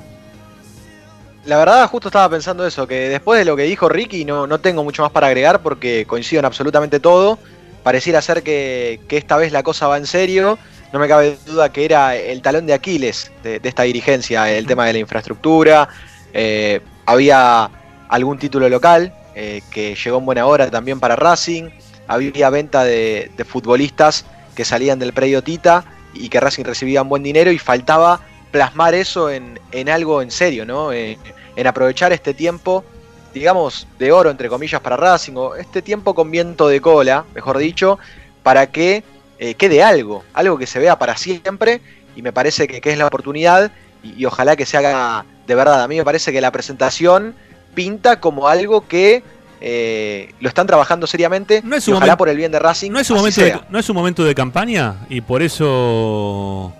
La 1.46 1.58
verdad, 1.58 1.88
justo 1.88 2.10
estaba 2.10 2.30
pensando 2.30 2.68
eso, 2.68 2.86
que 2.86 3.08
después 3.08 3.40
de 3.40 3.46
lo 3.46 3.56
que 3.56 3.64
dijo 3.64 3.88
Ricky, 3.88 4.26
no, 4.26 4.46
no 4.48 4.60
tengo 4.60 4.84
mucho 4.84 5.02
más 5.02 5.12
para 5.12 5.28
agregar 5.28 5.62
porque 5.62 6.06
coincido 6.06 6.42
en 6.42 6.46
absolutamente 6.46 7.00
todo. 7.00 7.40
Pareciera 7.84 8.22
ser 8.22 8.44
que, 8.44 9.00
que 9.08 9.16
esta 9.16 9.38
vez 9.38 9.54
la 9.54 9.64
cosa 9.64 9.88
va 9.88 9.98
en 9.98 10.06
serio. 10.06 10.60
No 10.94 11.00
me 11.00 11.08
cabe 11.08 11.38
duda 11.46 11.72
que 11.72 11.86
era 11.86 12.16
el 12.16 12.42
talón 12.42 12.66
de 12.66 12.74
Aquiles 12.74 13.32
de, 13.44 13.60
de 13.60 13.70
esta 13.70 13.84
dirigencia, 13.84 14.50
el 14.52 14.66
tema 14.66 14.86
de 14.86 14.94
la 14.94 15.00
infraestructura. 15.00 15.90
Eh, 16.34 16.82
había 17.06 17.70
algún 18.10 18.38
título 18.40 18.70
local 18.70 19.14
eh, 19.36 19.62
que 19.72 19.96
llegó 19.96 20.20
en 20.20 20.26
buena 20.26 20.46
hora 20.46 20.72
también 20.72 21.00
para 21.00 21.16
Racing. 21.16 21.70
Había 22.08 22.50
venta 22.50 22.84
de, 22.84 23.32
de 23.36 23.44
futbolistas 23.44 24.26
que 24.56 24.64
salían 24.64 24.98
del 24.98 25.14
predio 25.14 25.44
Tita 25.44 25.84
y 26.14 26.30
que 26.30 26.40
Racing 26.40 26.64
recibía 26.64 27.02
un 27.02 27.10
buen 27.10 27.22
dinero 27.22 27.52
y 27.52 27.60
faltaba 27.60 28.22
plasmar 28.52 28.96
eso 28.96 29.30
en, 29.30 29.60
en 29.72 29.90
algo 29.90 30.22
en 30.22 30.32
serio, 30.32 30.66
¿no? 30.66 30.94
Eh, 30.94 31.18
en 31.56 31.68
aprovechar 31.68 32.14
este 32.14 32.34
tiempo, 32.34 32.86
digamos, 33.34 33.88
de 34.00 34.12
oro, 34.12 34.30
entre 34.30 34.48
comillas, 34.48 34.80
para 34.80 34.96
Racing, 34.96 35.34
o 35.36 35.56
este 35.56 35.82
tiempo 35.82 36.16
con 36.16 36.32
viento 36.32 36.68
de 36.68 36.80
cola, 36.80 37.26
mejor 37.36 37.58
dicho, 37.58 38.00
para 38.42 38.72
que 38.72 39.04
eh, 39.40 39.54
quede 39.56 39.84
algo, 39.84 40.24
algo 40.34 40.58
que 40.58 40.68
se 40.68 40.80
vea 40.80 40.98
para 40.98 41.16
siempre, 41.18 41.82
y 42.16 42.22
me 42.22 42.32
parece 42.34 42.68
que, 42.68 42.82
que 42.82 42.92
es 42.92 42.98
la 42.98 43.08
oportunidad, 43.08 43.72
y, 44.04 44.14
y 44.22 44.26
ojalá 44.26 44.56
que 44.56 44.66
se 44.66 44.78
haga 44.78 45.26
de 45.46 45.56
verdad. 45.56 45.84
A 45.84 45.88
mí 45.88 45.96
me 45.98 46.04
parece 46.04 46.32
que 46.32 46.42
la 46.42 46.52
presentación 46.52 47.36
pinta 47.76 48.20
como 48.20 48.48
algo 48.48 48.88
que 48.88 49.24
eh, 49.62 50.34
lo 50.40 50.50
están 50.50 50.68
trabajando 50.68 51.08
seriamente, 51.08 51.62
No 51.64 51.76
es 51.76 51.88
y 51.88 51.92
ojalá 51.92 52.06
momento- 52.06 52.18
por 52.18 52.30
el 52.30 52.38
bien 52.38 52.52
de 52.52 52.60
Racing. 52.60 52.92
¿No 52.92 53.00
es, 53.00 53.10
un 53.10 53.18
así 53.18 53.22
momento 53.22 53.42
de. 53.42 53.66
¿No 53.72 53.80
es 53.80 53.90
un 53.90 53.96
momento 53.96 54.24
de 54.24 54.36
campaña? 54.36 54.96
Y 55.10 55.22
por 55.22 55.42
eso... 55.42 56.74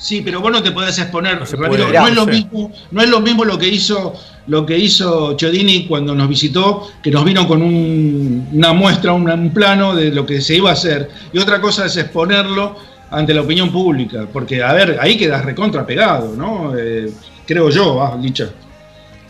Sí, 0.00 0.22
pero 0.22 0.40
vos 0.40 0.50
no 0.50 0.62
te 0.62 0.70
podés 0.72 0.98
exponer, 0.98 1.38
No 1.38 1.44
Ramiro, 1.44 1.68
puede, 1.68 1.98
no, 1.98 2.08
es 2.08 2.14
lo 2.14 2.26
mismo, 2.26 2.72
no 2.90 3.02
es 3.02 3.08
lo 3.10 3.20
mismo 3.20 3.44
lo 3.44 3.58
que 3.58 3.68
hizo 3.68 4.14
lo 4.46 4.64
que 4.66 4.76
hizo 4.76 5.36
Chiodini 5.36 5.86
cuando 5.86 6.14
nos 6.14 6.26
visitó, 6.28 6.88
que 7.02 7.10
nos 7.10 7.24
vino 7.24 7.46
con 7.46 7.62
un- 7.62 8.48
una 8.52 8.72
muestra, 8.72 9.12
un, 9.12 9.30
un 9.30 9.52
plano 9.52 9.94
de 9.94 10.10
lo 10.10 10.24
que 10.26 10.40
se 10.40 10.56
iba 10.56 10.70
a 10.70 10.72
hacer. 10.72 11.08
Y 11.32 11.38
otra 11.38 11.60
cosa 11.60 11.84
es 11.86 11.96
exponerlo 11.98 12.74
ante 13.10 13.32
la 13.34 13.42
opinión 13.42 13.70
pública, 13.70 14.26
porque 14.32 14.62
a 14.62 14.72
ver, 14.72 14.98
ahí 15.00 15.16
quedas 15.16 15.44
recontra 15.44 15.86
pegado, 15.86 16.34
¿no? 16.34 16.72
Eh, 16.76 17.12
creo 17.46 17.68
yo, 17.70 18.02
ah, 18.02 18.16
Licha. 18.20 18.48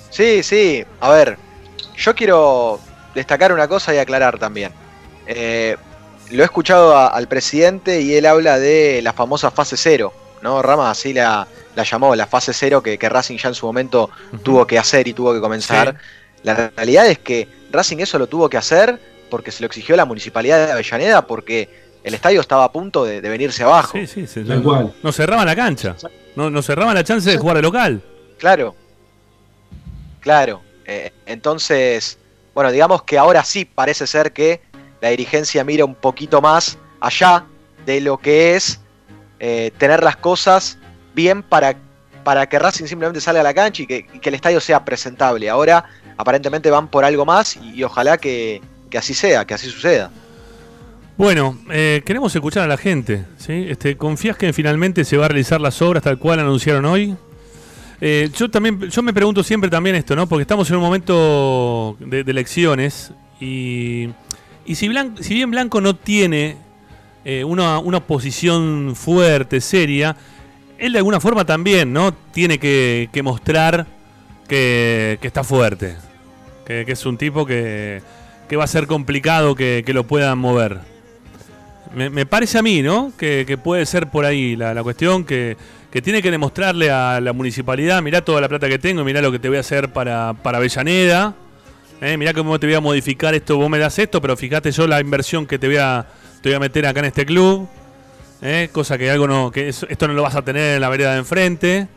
Sí, 0.09 0.43
sí. 0.43 0.85
A 1.01 1.11
ver, 1.11 1.37
yo 1.99 2.15
quiero 2.15 2.81
destacar 3.15 3.53
una 3.53 3.67
cosa 3.69 3.95
y 3.95 3.99
aclarar 3.99 4.39
también. 4.39 4.73
Eh, 5.27 5.77
lo 6.31 6.43
he 6.43 6.45
escuchado 6.45 6.97
a- 6.97 7.09
al 7.09 7.27
presidente 7.29 8.01
y 8.01 8.15
él 8.15 8.25
habla 8.25 8.59
de 8.59 9.01
la 9.03 9.13
famosa 9.13 9.51
fase 9.51 9.77
cero, 9.77 10.13
¿no? 10.43 10.63
Rama 10.63 10.91
así 10.91 11.13
la, 11.13 11.47
la 11.75 11.83
llamó, 11.83 12.15
la 12.17 12.27
fase 12.27 12.53
cero 12.53 12.83
que, 12.83 12.99
que 12.99 13.09
Racing 13.09 13.37
ya 13.39 13.49
en 13.49 13.55
su 13.55 13.67
momento 13.67 14.11
tuvo 14.43 14.67
que 14.67 14.79
hacer 14.79 15.07
y 15.09 15.13
tuvo 15.13 15.33
que 15.35 15.41
comenzar. 15.41 15.97
La 16.43 16.71
realidad 16.77 17.07
es 17.07 17.19
que 17.19 17.47
Racing 17.71 17.99
eso 17.99 18.19
lo 18.19 18.27
tuvo 18.27 18.49
que 18.49 18.57
hacer 18.57 18.99
porque 19.31 19.53
se 19.53 19.61
lo 19.63 19.67
exigió 19.67 19.95
la 19.97 20.05
municipalidad 20.05 20.67
de 20.67 20.73
Avellaneda, 20.73 21.27
porque 21.27 21.69
el 22.03 22.15
estadio 22.15 22.41
estaba 22.41 22.65
a 22.65 22.73
punto 22.73 23.05
de, 23.05 23.21
de 23.21 23.29
venirse 23.29 23.63
abajo. 23.63 23.97
Sí, 23.99 24.07
sí, 24.07 24.27
se- 24.27 24.41
no, 24.41 24.63
cual. 24.63 24.93
no 25.03 25.13
cerraban 25.13 25.47
la 25.47 25.55
cancha. 25.55 25.95
No, 26.35 26.49
no 26.51 26.63
cerraban 26.63 26.95
la 26.95 27.05
chance 27.05 27.31
de 27.31 27.37
jugar 27.37 27.57
de 27.57 27.63
local. 27.63 28.03
Claro. 28.39 28.75
Claro. 30.21 30.63
Eh, 30.87 31.13
entonces, 31.27 32.19
bueno, 32.55 32.73
digamos 32.73 33.03
que 33.03 33.19
ahora 33.19 33.45
sí 33.45 33.65
parece 33.65 34.07
ser 34.07 34.33
que 34.33 34.61
la 35.01 35.11
dirigencia 35.11 35.63
mira 35.65 35.85
un 35.85 35.95
poquito 35.95 36.41
más 36.41 36.79
allá 37.01 37.45
de 37.87 38.01
lo 38.01 38.19
que 38.19 38.57
es 38.57 38.80
eh, 39.41 39.73
tener 39.79 40.03
las 40.05 40.17
cosas 40.17 40.79
bien 41.15 41.43
para, 41.43 41.77
para 42.23 42.49
que 42.49 42.59
Racing 42.59 42.85
simplemente 42.87 43.21
salga 43.21 43.41
a 43.41 43.45
la 43.45 43.55
cancha 43.55 43.83
y 43.83 43.87
que, 43.87 44.07
el 44.23 44.35
estadio 44.35 44.61
sea 44.61 44.85
presentable. 44.85 45.51
Ahora 45.51 45.85
aparentemente 46.17 46.71
van 46.71 46.89
por 46.89 47.05
algo 47.05 47.25
más 47.25 47.57
y, 47.57 47.83
ojalá 47.83 48.19
que, 48.19 48.61
que 48.91 48.99
así 48.99 49.15
sea, 49.15 49.45
que 49.45 49.55
así 49.55 49.69
suceda. 49.69 50.11
Bueno, 51.17 51.59
eh, 51.71 52.03
queremos 52.07 52.35
escuchar 52.35 52.63
a 52.63 52.67
la 52.67 52.77
gente. 52.77 53.25
Este, 53.49 53.97
¿Confías 53.97 54.37
que 54.37 54.53
finalmente 54.53 55.05
se 55.05 55.17
va 55.17 55.27
a 55.27 55.29
realizar 55.29 55.61
las 55.61 55.83
obras 55.83 56.03
tal 56.03 56.19
cual 56.19 56.41
anunciaron 56.41 56.85
hoy? 56.85 57.17
Eh, 58.01 58.31
yo 58.35 58.51
también, 58.51 58.89
yo 58.89 59.03
me 59.03 59.13
pregunto 59.13 59.43
siempre 59.43 59.69
también 59.69 59.97
esto, 59.97 60.17
¿no? 60.17 60.27
Porque 60.27 60.43
estamos 60.43 60.71
en 60.71 60.77
un 60.77 60.83
momento 60.83 61.97
de, 62.01 62.21
elecciones 62.21 63.13
y, 63.39 64.09
y 64.65 64.75
si, 64.75 64.89
Blan- 64.89 65.21
si 65.21 65.35
bien 65.35 65.51
Blanco 65.51 65.83
no 65.83 65.95
tiene 65.95 66.57
eh, 67.25 67.45
una, 67.45 67.79
una 67.79 68.01
posición 68.01 68.95
fuerte, 68.97 69.61
seria, 69.61 70.17
él 70.79 70.93
de 70.93 70.99
alguna 70.99 71.21
forma 71.21 71.45
también, 71.45 71.93
¿no? 71.93 72.13
Tiene 72.33 72.59
que, 72.59 73.09
mostrar 73.23 73.87
que, 74.49 75.19
está 75.21 75.45
fuerte, 75.45 75.97
que, 76.65 76.85
es 76.87 77.07
un 77.07 77.19
tipo 77.19 77.45
que, 77.45 78.01
que 78.49 78.57
va 78.57 78.65
a 78.65 78.67
ser 78.67 78.87
complicado 78.87 79.55
que, 79.55 79.85
lo 79.89 80.05
puedan 80.05 80.39
mover. 80.39 80.79
Me, 81.95 82.25
parece 82.25 82.59
a 82.59 82.63
mí, 82.63 82.83
¿no? 82.83 83.13
Que, 83.19 83.59
puede 83.63 83.85
ser 83.85 84.09
por 84.09 84.25
ahí 84.25 84.57
la, 84.57 84.73
la 84.73 84.83
cuestión, 84.83 85.25
que, 85.25 85.57
que 85.91 86.01
tiene 86.01 86.23
que 86.23 86.31
demostrarle 86.31 86.91
a 86.91 87.21
la 87.21 87.33
municipalidad, 87.33 88.01
mirá 88.01 88.25
toda 88.25 88.41
la 88.41 88.49
plata 88.49 88.69
que 88.69 88.79
tengo, 88.79 89.05
mirá 89.05 89.21
lo 89.21 89.33
que 89.33 89.39
te 89.39 89.49
voy 89.49 89.59
a 89.59 89.61
hacer 89.61 89.93
para, 89.93 90.35
para 90.35 90.59
Avellaneda, 90.59 91.35
eh, 92.01 92.17
mirá 92.17 92.33
cómo 92.33 92.59
te 92.59 92.67
voy 92.67 92.77
a 92.77 92.81
modificar 92.81 93.35
esto, 93.35 93.59
vos 93.59 93.69
me 93.69 93.79
das 93.79 93.99
esto, 93.99 94.23
pero 94.23 94.37
fíjate 94.37 94.71
yo 94.71 94.87
la 94.87 95.01
inversión 95.01 95.47
que 95.47 95.59
te 95.59 95.67
voy 95.67 95.77
a, 95.77 96.07
te 96.41 96.49
voy 96.49 96.57
a 96.57 96.61
meter 96.61 96.87
acá 96.87 97.01
en 97.01 97.07
este 97.07 97.27
club, 97.27 97.69
eh, 98.43 98.69
cosa 98.73 98.97
que 98.97 99.11
algo 99.11 99.27
no, 99.29 99.51
que 99.51 99.69
esto 99.69 100.09
no 100.09 100.15
lo 100.15 100.23
vas 100.23 100.35
a 100.35 100.43
tener 100.43 100.77
en 100.77 100.81
la 100.81 100.89
vereda 100.89 101.13
de 101.13 101.19
enfrente. 101.19 101.89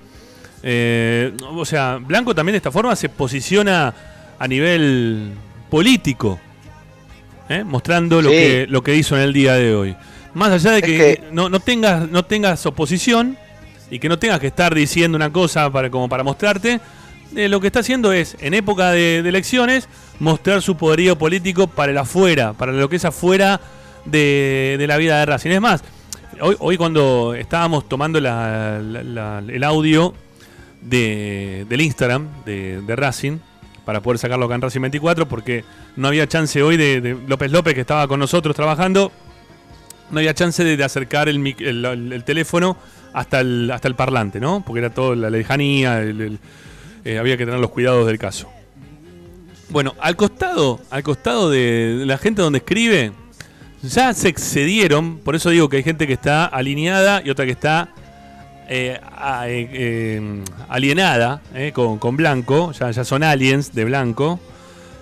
Eh, 0.62 1.34
o 1.42 1.66
sea, 1.66 1.98
Blanco 2.02 2.34
también 2.34 2.54
de 2.54 2.58
esta 2.58 2.72
forma 2.72 2.96
se 2.96 3.10
posiciona 3.10 3.94
a 4.40 4.48
nivel 4.48 5.32
político, 5.70 6.40
¿eh? 7.50 7.64
mostrando 7.64 8.22
lo, 8.22 8.30
que, 8.30 8.66
lo 8.70 8.82
que 8.84 8.96
hizo 8.96 9.16
en 9.16 9.24
el 9.24 9.34
día 9.34 9.54
de 9.54 9.76
hoy. 9.76 9.96
Más 10.34 10.52
allá 10.52 10.72
de 10.72 10.78
Es 10.80 10.84
que, 10.86 10.98
que- 10.98 11.24
no, 11.32 11.50
no 11.50 11.60
tengas, 11.60 12.10
no 12.10 12.24
tengas 12.26 12.66
oposición 12.66 13.38
y 13.92 14.00
que 14.00 14.10
no 14.10 14.18
tengas 14.18 14.40
que 14.40 14.48
estar 14.48 14.74
diciendo 14.74 15.16
una 15.16 15.32
cosa 15.32 15.70
para, 15.70 15.90
como 15.90 16.10
para 16.10 16.24
mostrarte, 16.24 16.80
eh, 17.36 17.48
lo 17.50 17.60
que 17.60 17.68
está 17.68 17.80
haciendo 17.80 18.12
es, 18.14 18.36
en 18.40 18.54
época 18.54 18.92
de, 18.92 19.22
de 19.22 19.30
elecciones, 19.30 19.88
mostrar 20.20 20.62
su 20.62 20.76
poderío 20.78 21.18
político 21.18 21.68
para 21.68 21.92
el 21.92 21.98
afuera, 21.98 22.54
para 22.54 22.72
lo 22.72 22.90
que 22.90 22.96
es 22.96 23.06
afuera 23.06 23.60
de, 24.06 24.76
de 24.78 24.88
la 24.88 24.98
vida 24.98 25.20
de 25.20 25.26
Racing. 25.26 25.52
Es 25.52 25.62
más, 25.62 25.84
hoy, 26.40 26.56
hoy 26.60 26.78
cuando 26.78 27.34
estábamos 27.36 27.88
tomando 27.88 28.20
el 28.20 29.64
audio 29.64 30.14
de, 30.82 31.66
del 31.70 31.82
Instagram 31.82 32.28
de, 32.46 32.82
de 32.82 32.96
Racing, 32.96 33.40
para 33.86 34.02
poder 34.02 34.18
sacarlo 34.18 34.46
acá 34.46 34.56
en 34.56 34.62
Racing 34.62 34.82
24, 34.82 35.28
porque 35.28 35.64
no 35.96 36.08
había 36.08 36.28
chance 36.28 36.62
hoy 36.62 36.78
de, 36.78 37.18
López 37.28 37.52
López, 37.52 37.74
que 37.74 37.82
estaba 37.82 38.08
con 38.08 38.20
nosotros 38.20 38.56
trabajando, 38.56 39.12
no 40.12 40.20
había 40.20 40.34
chance 40.34 40.64
de, 40.64 40.82
acercar 40.84 41.28
el, 41.30 42.24
teléfono 42.26 42.78
hasta 43.14 43.42
el, 43.42 43.70
hasta 43.72 43.88
el 43.88 43.96
parlante, 43.96 44.40
¿no? 44.40 44.64
Porque 44.66 44.80
era 44.80 44.90
toda 44.90 45.16
la 45.16 45.30
lejanía, 45.30 46.02
eh, 46.02 47.18
había 47.18 47.38
que 47.38 47.46
tener 47.46 47.60
los 47.60 47.72
cuidados 47.72 48.08
del 48.08 48.18
caso. 48.18 48.50
Bueno, 49.70 49.96
al 50.00 50.16
costado, 50.16 50.80
al 50.92 51.04
costado 51.04 51.50
de 51.50 52.04
la 52.06 52.18
gente 52.18 52.42
donde 52.42 52.60
escribe, 52.60 53.12
ya 53.84 54.14
se 54.14 54.30
excedieron, 54.30 55.18
por 55.20 55.36
eso 55.36 55.50
digo 55.50 55.68
que 55.68 55.78
hay 55.78 55.84
gente 55.84 56.08
que 56.08 56.14
está 56.14 56.46
alineada 56.46 57.22
y 57.24 57.30
otra 57.30 57.46
que 57.46 57.52
está 57.52 57.90
eh, 58.70 58.98
eh, 59.46 59.70
eh, 59.74 60.44
alienada 60.70 61.42
con, 61.74 62.00
con 62.00 62.16
Blanco, 62.16 62.72
ya, 62.72 62.92
ya 62.92 63.04
son 63.04 63.24
aliens 63.24 63.74
de 63.74 63.84
Blanco, 63.84 64.40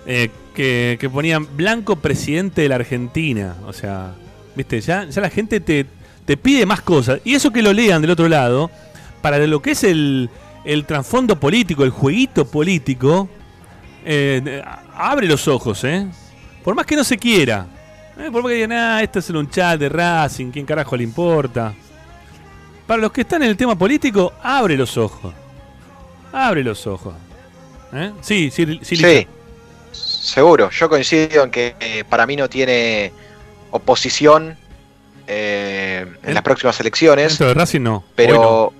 que, 0.04 0.96
que 1.00 1.10
ponían 1.10 1.56
Blanco 1.56 1.96
presidente 1.96 2.62
de 2.62 2.68
la 2.68 2.74
Argentina. 2.74 3.54
O 3.66 3.72
sea, 3.72 4.14
viste, 4.56 4.80
ya, 4.80 5.04
ya 5.04 5.20
la 5.20 5.30
gente 5.30 5.60
te, 5.60 5.86
te 6.24 6.36
pide 6.36 6.66
más 6.66 6.80
cosas. 6.82 7.20
Y 7.24 7.34
eso 7.34 7.52
que 7.52 7.62
lo 7.62 7.72
lean 7.72 8.02
del 8.02 8.10
otro 8.10 8.28
lado, 8.28 8.68
para 9.22 9.38
lo 9.46 9.62
que 9.62 9.70
es 9.70 9.84
el, 9.84 10.28
el 10.64 10.84
trasfondo 10.86 11.38
político, 11.38 11.84
el 11.84 11.90
jueguito 11.90 12.46
político, 12.46 13.28
abre 14.96 15.28
los 15.28 15.46
ojos, 15.46 15.84
¿eh? 15.84 16.08
Por 16.64 16.74
más 16.74 16.84
que 16.84 16.96
no 16.96 17.04
se 17.04 17.16
quiera. 17.16 17.66
Por 18.30 18.42
más 18.42 18.50
que 18.50 18.54
digan, 18.56 18.72
ah, 18.72 19.02
esto 19.02 19.18
es 19.18 19.30
un 19.30 19.48
chat 19.50 19.78
de 19.78 19.88
Racing, 19.88 20.50
¿quién 20.50 20.64
carajo 20.66 20.96
le 20.96 21.02
importa? 21.04 21.72
Para 22.86 23.00
los 23.02 23.12
que 23.12 23.22
están 23.22 23.42
en 23.42 23.48
el 23.50 23.56
tema 23.56 23.76
político, 23.76 24.32
abre 24.42 24.76
los 24.76 24.96
ojos. 24.96 25.34
Abre 26.32 26.62
los 26.62 26.86
ojos. 26.86 27.14
¿Eh? 27.92 28.12
Sí, 28.20 28.50
sí, 28.50 28.80
sí. 28.82 28.96
Sí, 28.96 29.26
seguro. 29.92 30.70
Yo 30.70 30.88
coincido 30.88 31.44
en 31.44 31.50
que 31.50 31.74
eh, 31.80 32.04
para 32.08 32.26
mí 32.26 32.36
no 32.36 32.48
tiene 32.48 33.12
oposición 33.70 34.56
eh, 35.26 36.06
en 36.22 36.28
¿En- 36.28 36.34
las 36.34 36.42
próximas 36.42 36.78
elecciones. 36.80 37.28
Dentro 37.32 37.48
de 37.48 37.54
Racing 37.54 37.80
no. 37.82 38.04
Pero 38.14 38.72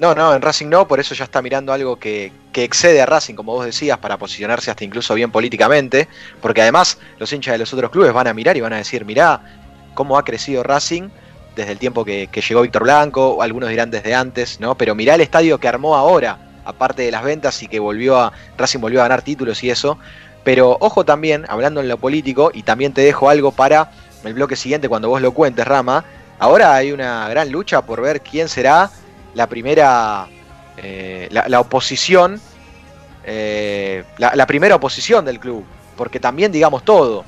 no. 0.00 0.14
no, 0.14 0.34
en 0.34 0.42
Racing 0.42 0.68
no, 0.68 0.88
por 0.88 0.98
eso 0.98 1.14
ya 1.14 1.24
está 1.24 1.42
mirando 1.42 1.72
algo 1.72 1.96
que, 1.96 2.32
que 2.52 2.64
excede 2.64 3.00
a 3.00 3.06
Racing, 3.06 3.34
como 3.34 3.52
vos 3.52 3.64
decías, 3.64 3.98
para 3.98 4.16
posicionarse 4.16 4.70
hasta 4.70 4.84
incluso 4.84 5.14
bien 5.14 5.30
políticamente, 5.30 6.08
porque 6.40 6.62
además 6.62 6.98
los 7.18 7.32
hinchas 7.32 7.52
de 7.52 7.58
los 7.58 7.72
otros 7.72 7.90
clubes 7.90 8.12
van 8.12 8.26
a 8.26 8.34
mirar 8.34 8.56
y 8.56 8.60
van 8.60 8.72
a 8.72 8.78
decir, 8.78 9.04
mirá 9.04 9.40
cómo 9.94 10.18
ha 10.18 10.24
crecido 10.24 10.62
Racing 10.62 11.10
desde 11.54 11.72
el 11.72 11.78
tiempo 11.78 12.04
que, 12.04 12.28
llegó 12.48 12.62
Víctor 12.62 12.84
Blanco, 12.84 13.34
o 13.34 13.42
algunos 13.42 13.68
dirán 13.68 13.90
desde 13.90 14.14
antes, 14.14 14.60
¿no? 14.60 14.74
Pero 14.76 14.94
mirá 14.94 15.14
el 15.14 15.20
estadio 15.20 15.58
que 15.58 15.68
armó 15.68 15.96
ahora, 15.96 16.38
aparte 16.64 17.02
de 17.02 17.10
las 17.10 17.22
ventas 17.22 17.62
y 17.62 17.68
que 17.68 17.78
volvió 17.78 18.18
a. 18.18 18.32
Racing 18.56 18.80
volvió 18.80 19.00
a 19.00 19.04
ganar 19.04 19.22
títulos 19.22 19.62
y 19.62 19.70
eso. 19.70 19.98
Pero 20.44 20.78
ojo 20.80 21.04
también, 21.04 21.44
hablando 21.48 21.80
en 21.80 21.88
lo 21.88 21.98
político, 21.98 22.50
y 22.54 22.62
también 22.62 22.94
te 22.94 23.02
dejo 23.02 23.28
algo 23.28 23.52
para 23.52 23.90
el 24.24 24.34
bloque 24.34 24.56
siguiente 24.56 24.88
cuando 24.88 25.08
vos 25.08 25.20
lo 25.20 25.32
cuentes, 25.32 25.66
Rama. 25.66 26.04
Ahora 26.38 26.74
hay 26.74 26.92
una 26.92 27.28
gran 27.28 27.50
lucha 27.50 27.82
por 27.82 28.00
ver 28.00 28.22
quién 28.22 28.48
será 28.48 28.90
la 29.34 29.46
primera. 29.48 30.26
eh, 30.76 31.28
la, 31.30 31.44
la 31.48 31.60
oposición. 31.60 32.40
eh, 33.24 34.04
la, 34.18 34.32
la 34.34 34.46
primera 34.46 34.76
oposición 34.76 35.24
del 35.24 35.38
club. 35.40 35.64
Porque 35.96 36.20
también 36.20 36.52
digamos 36.52 36.84
todo. 36.84 37.24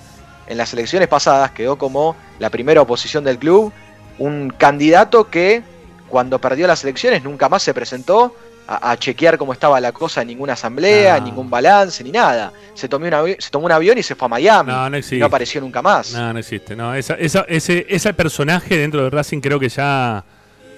En 0.46 0.56
las 0.58 0.72
elecciones 0.72 1.08
pasadas 1.08 1.50
quedó 1.52 1.76
como 1.78 2.16
la 2.38 2.50
primera 2.50 2.80
oposición 2.80 3.24
del 3.24 3.38
club. 3.38 3.72
Un 4.18 4.50
candidato 4.50 5.28
que 5.30 5.62
cuando 6.08 6.38
perdió 6.38 6.66
las 6.66 6.82
elecciones 6.84 7.22
nunca 7.24 7.48
más 7.48 7.62
se 7.62 7.72
presentó 7.72 8.34
a, 8.66 8.90
a 8.92 8.96
chequear 8.98 9.38
cómo 9.38 9.52
estaba 9.52 9.80
la 9.80 9.92
cosa 9.92 10.22
en 10.22 10.28
ninguna 10.28 10.52
asamblea, 10.52 11.16
en 11.16 11.24
ningún 11.24 11.48
balance, 11.50 12.02
ni 12.04 12.10
nada. 12.12 12.52
Se 12.74 12.88
tomó, 12.88 13.06
un 13.06 13.36
se 13.38 13.50
tomó 13.50 13.66
un 13.66 13.72
avión 13.72 13.96
y 13.98 14.02
se 14.02 14.14
fue 14.14 14.26
a 14.26 14.28
Miami. 14.28 14.72
No, 14.72 14.90
no 14.90 14.96
existe. 14.96 15.18
no 15.18 15.26
apareció 15.26 15.60
nunca 15.60 15.80
más. 15.82 16.12
No, 16.12 16.32
no 16.32 16.38
existe. 16.38 16.76
No, 16.76 16.94
esa, 16.94 17.14
esa- 17.14 17.46
ese, 17.48 17.86
ese 17.88 18.12
personaje 18.14 18.76
dentro 18.78 19.02
de 19.04 19.10
Racing 19.10 19.40
creo 19.40 19.58
que 19.58 19.68
ya 19.68 20.22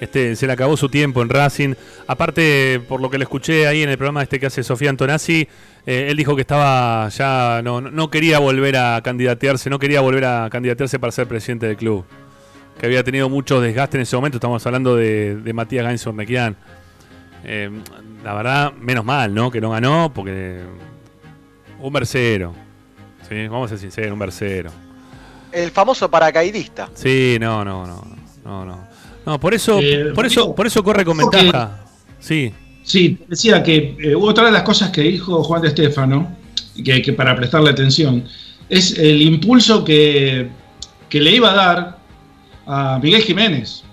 este, 0.05 0.37
se 0.37 0.47
le 0.47 0.53
acabó 0.53 0.77
su 0.77 0.89
tiempo 0.89 1.21
en 1.23 1.29
Racing. 1.29 1.75
Aparte, 2.07 2.81
por 2.89 3.01
lo 3.01 3.11
que 3.11 3.19
le 3.19 3.25
escuché 3.25 3.67
ahí 3.67 3.83
en 3.83 3.91
el 3.91 3.97
programa 3.99 4.23
este 4.23 4.39
que 4.41 4.47
hace 4.47 4.63
Sofía 4.63 4.91
Antonazzi, 4.91 5.49
eh, 5.87 6.07
él 6.11 6.17
dijo 6.17 6.35
que 6.35 6.41
estaba 6.43 7.09
ya 7.11 7.61
no, 7.63 7.81
no- 7.81 8.11
quería 8.11 8.39
volver 8.39 8.77
a 8.77 9.01
candidatearse, 9.03 9.69
no 9.69 9.79
quería 9.79 10.01
volver 10.01 10.25
a 10.25 10.49
candidatearse 10.51 10.99
para 10.99 11.11
ser 11.13 11.27
presidente 11.27 11.67
del 11.67 11.77
club. 11.77 12.05
Que 12.79 12.87
había 12.87 13.05
tenido 13.05 13.29
mucho 13.29 13.61
desgaste 13.61 13.97
en 13.99 14.03
ese 14.03 14.17
momento. 14.17 14.39
Estamos 14.39 14.65
hablando 14.67 14.97
de, 14.97 15.37
de 15.37 15.53
Matías 15.53 15.85
Gainz 15.85 16.07
Ornequian. 16.07 16.57
Eh, 17.45 17.71
la 18.25 18.35
verdad, 18.35 18.73
menos 18.81 19.05
mal, 19.05 19.35
¿no? 19.35 19.51
Que 19.51 19.61
no 19.61 19.71
ganó, 19.71 20.11
porque 20.15 20.61
un 21.79 21.93
versero. 21.93 22.55
Sí, 23.29 23.47
vamos 23.49 23.67
a 23.67 23.69
ser 23.71 23.79
sinceros, 23.79 24.13
un 24.13 24.19
versero. 24.19 24.71
El 25.53 25.71
famoso 25.71 26.11
paracaidista. 26.11 26.89
Sí, 26.95 27.37
no, 27.41 27.65
no, 27.65 27.87
no, 27.87 28.05
no, 28.45 28.65
no. 28.65 28.89
No, 29.27 29.41
por 29.41 29.55
eso, 29.55 29.81
Eh, 29.81 30.13
por 30.15 30.27
eso, 30.27 30.55
por 30.55 30.67
eso 30.67 30.83
corre 30.85 31.05
con 31.05 31.19
que- 31.31 31.37
ventaja. 31.37 31.85
Sí, 32.21 32.53
Sí, 32.83 33.17
decía 33.29 33.63
que 33.63 33.97
eh, 33.99 34.15
otra 34.15 34.45
de 34.45 34.53
las 34.53 34.63
cosas 34.63 34.91
que 34.91 35.01
dijo 35.01 35.43
Juan 35.43 35.63
de 35.63 35.69
Estefano, 35.69 36.37
que, 36.85 37.01
que 37.01 37.15
para 37.15 37.35
prestarle 37.35 37.71
atención, 37.71 38.25
es 38.69 38.99
el 38.99 39.23
impulso 39.23 39.83
que, 39.83 40.49
que 41.09 41.19
le 41.21 41.31
iba 41.31 41.51
a 41.53 41.55
dar 41.55 41.99
a 42.67 42.99
Miguel 43.03 43.23
Jiménez. 43.23 43.85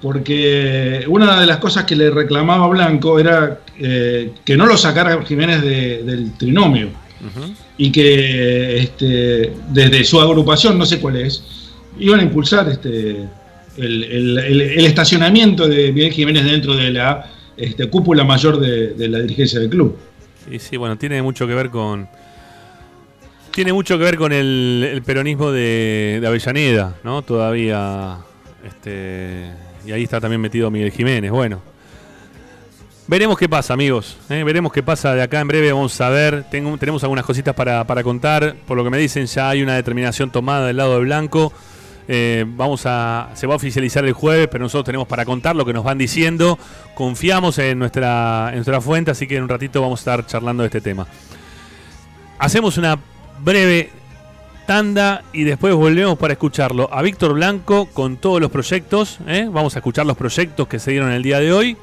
Porque 0.00 1.04
una 1.08 1.40
de 1.40 1.46
las 1.46 1.58
cosas 1.58 1.84
que 1.84 1.94
le 1.96 2.10
reclamaba 2.10 2.66
Blanco 2.68 3.18
era 3.18 3.60
eh, 3.78 4.32
que 4.44 4.56
no 4.56 4.66
lo 4.66 4.76
sacara 4.76 5.20
Jiménez 5.26 5.60
de- 5.62 6.02
del 6.04 6.32
trinomio. 6.38 6.88
Y 7.76 7.90
que 7.92 8.78
este, 8.78 9.52
desde 9.68 10.04
su 10.04 10.20
agrupación, 10.20 10.78
no 10.78 10.86
sé 10.86 11.00
cuál 11.00 11.16
es, 11.16 11.42
iban 11.98 12.20
a 12.20 12.22
impulsar 12.22 12.68
este, 12.68 13.24
el, 13.76 14.84
estacionamiento 14.84 15.68
de 15.68 15.92
Miguel 15.92 16.12
Jiménez 16.12 16.44
dentro 16.44 16.76
de 16.76 16.90
la 16.90 17.30
este, 17.56 17.88
cúpula 17.88 18.24
mayor 18.24 18.58
de, 18.58 19.08
la 19.08 19.20
dirigencia 19.20 19.60
del 19.60 19.70
club. 19.70 19.96
Y 20.50 20.58
sí, 20.58 20.76
bueno, 20.76 20.96
tiene 20.96 21.22
mucho 21.22 21.46
que 21.46 21.54
ver 21.54 21.70
con. 21.70 22.08
Tiene 23.52 23.72
mucho 23.72 23.98
que 23.98 24.04
ver 24.04 24.16
con 24.16 24.32
el, 24.32 25.02
peronismo 25.04 25.50
de, 25.50 26.22
Avellaneda, 26.26 26.96
¿no? 27.04 27.22
Todavía. 27.22 28.18
Este. 28.64 29.50
Y 29.86 29.92
ahí 29.92 30.02
está 30.02 30.20
también 30.20 30.40
metido 30.40 30.70
Miguel 30.70 30.90
Jiménez. 30.90 31.30
Bueno. 31.30 31.62
Veremos 33.06 33.36
qué 33.36 33.48
pasa, 33.48 33.74
amigos. 33.74 34.16
¿eh? 34.28 34.44
Veremos 34.44 34.72
qué 34.72 34.84
pasa 34.84 35.12
de 35.16 35.22
acá 35.22 35.40
en 35.40 35.48
breve. 35.48 35.72
Vamos 35.72 36.00
a 36.00 36.10
ver. 36.10 36.44
Tenemos 36.48 37.02
algunas 37.02 37.24
cositas 37.24 37.56
para, 37.56 37.84
para 37.84 38.04
contar. 38.04 38.54
Por 38.68 38.76
lo 38.76 38.84
que 38.84 38.90
me 38.90 38.98
dicen, 38.98 39.26
ya 39.26 39.48
hay 39.48 39.64
una 39.64 39.74
determinación 39.74 40.30
tomada 40.30 40.68
del 40.68 40.76
lado 40.76 40.94
de 40.94 41.00
Blanco. 41.00 41.52
Eh, 42.12 42.44
vamos 42.44 42.86
a. 42.86 43.30
Se 43.34 43.46
va 43.46 43.52
a 43.52 43.56
oficializar 43.56 44.04
el 44.04 44.14
jueves, 44.14 44.48
pero 44.50 44.64
nosotros 44.64 44.84
tenemos 44.84 45.06
para 45.06 45.24
contar 45.24 45.54
lo 45.54 45.64
que 45.64 45.72
nos 45.72 45.84
van 45.84 45.96
diciendo. 45.96 46.58
Confiamos 46.96 47.56
en 47.58 47.78
nuestra, 47.78 48.48
en 48.48 48.56
nuestra 48.56 48.80
fuente, 48.80 49.12
así 49.12 49.28
que 49.28 49.36
en 49.36 49.44
un 49.44 49.48
ratito 49.48 49.80
vamos 49.80 50.00
a 50.00 50.02
estar 50.02 50.26
charlando 50.26 50.64
de 50.64 50.66
este 50.66 50.80
tema. 50.80 51.06
Hacemos 52.40 52.78
una 52.78 52.98
breve 53.38 53.90
tanda 54.66 55.22
y 55.32 55.44
después 55.44 55.72
volvemos 55.72 56.18
para 56.18 56.32
escucharlo 56.32 56.92
a 56.92 57.00
Víctor 57.00 57.34
Blanco 57.34 57.86
con 57.86 58.16
todos 58.16 58.40
los 58.40 58.50
proyectos. 58.50 59.20
¿eh? 59.28 59.48
Vamos 59.48 59.76
a 59.76 59.78
escuchar 59.78 60.04
los 60.04 60.16
proyectos 60.16 60.66
que 60.66 60.80
se 60.80 60.90
dieron 60.90 61.12
el 61.12 61.22
día 61.22 61.38
de 61.38 61.52
hoy. 61.52 61.76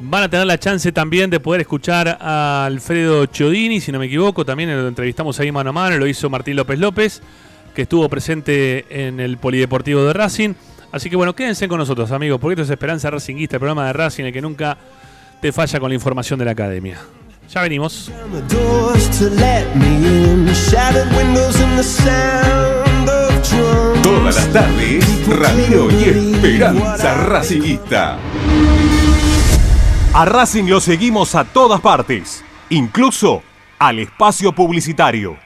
Van 0.00 0.24
a 0.24 0.28
tener 0.28 0.46
la 0.46 0.58
chance 0.58 0.92
también 0.92 1.30
de 1.30 1.40
poder 1.40 1.62
escuchar 1.62 2.18
a 2.20 2.66
Alfredo 2.66 3.24
Chiodini, 3.24 3.80
si 3.80 3.90
no 3.90 3.98
me 3.98 4.04
equivoco. 4.04 4.44
También 4.44 4.68
lo 4.70 4.86
entrevistamos 4.86 5.40
ahí 5.40 5.50
mano 5.50 5.70
a 5.70 5.72
mano, 5.72 5.96
lo 5.96 6.06
hizo 6.06 6.28
Martín 6.28 6.56
López 6.56 6.78
López, 6.78 7.22
que 7.76 7.82
estuvo 7.82 8.08
presente 8.08 8.86
en 8.88 9.20
el 9.20 9.36
Polideportivo 9.36 10.02
de 10.02 10.14
Racing. 10.14 10.54
Así 10.92 11.10
que 11.10 11.16
bueno, 11.16 11.36
quédense 11.36 11.68
con 11.68 11.76
nosotros, 11.78 12.10
amigos, 12.10 12.40
porque 12.40 12.54
esto 12.54 12.62
es 12.62 12.70
Esperanza 12.70 13.10
Racinguista, 13.10 13.56
el 13.56 13.60
programa 13.60 13.86
de 13.86 13.92
Racing, 13.92 14.24
el 14.24 14.32
que 14.32 14.40
nunca 14.40 14.78
te 15.42 15.52
falla 15.52 15.78
con 15.78 15.90
la 15.90 15.94
información 15.94 16.38
de 16.38 16.46
la 16.46 16.52
academia. 16.52 16.98
Ya 17.50 17.60
venimos. 17.60 18.10
Todas 24.02 24.36
las 24.36 24.52
tardes, 24.54 25.28
Radio 25.28 25.90
y 25.90 26.04
Esperanza 26.04 27.14
Racingista. 27.26 28.16
A 30.14 30.24
Racing 30.24 30.64
lo 30.64 30.80
seguimos 30.80 31.34
a 31.34 31.44
todas 31.44 31.82
partes, 31.82 32.42
incluso 32.70 33.42
al 33.78 33.98
espacio 33.98 34.52
publicitario. 34.52 35.45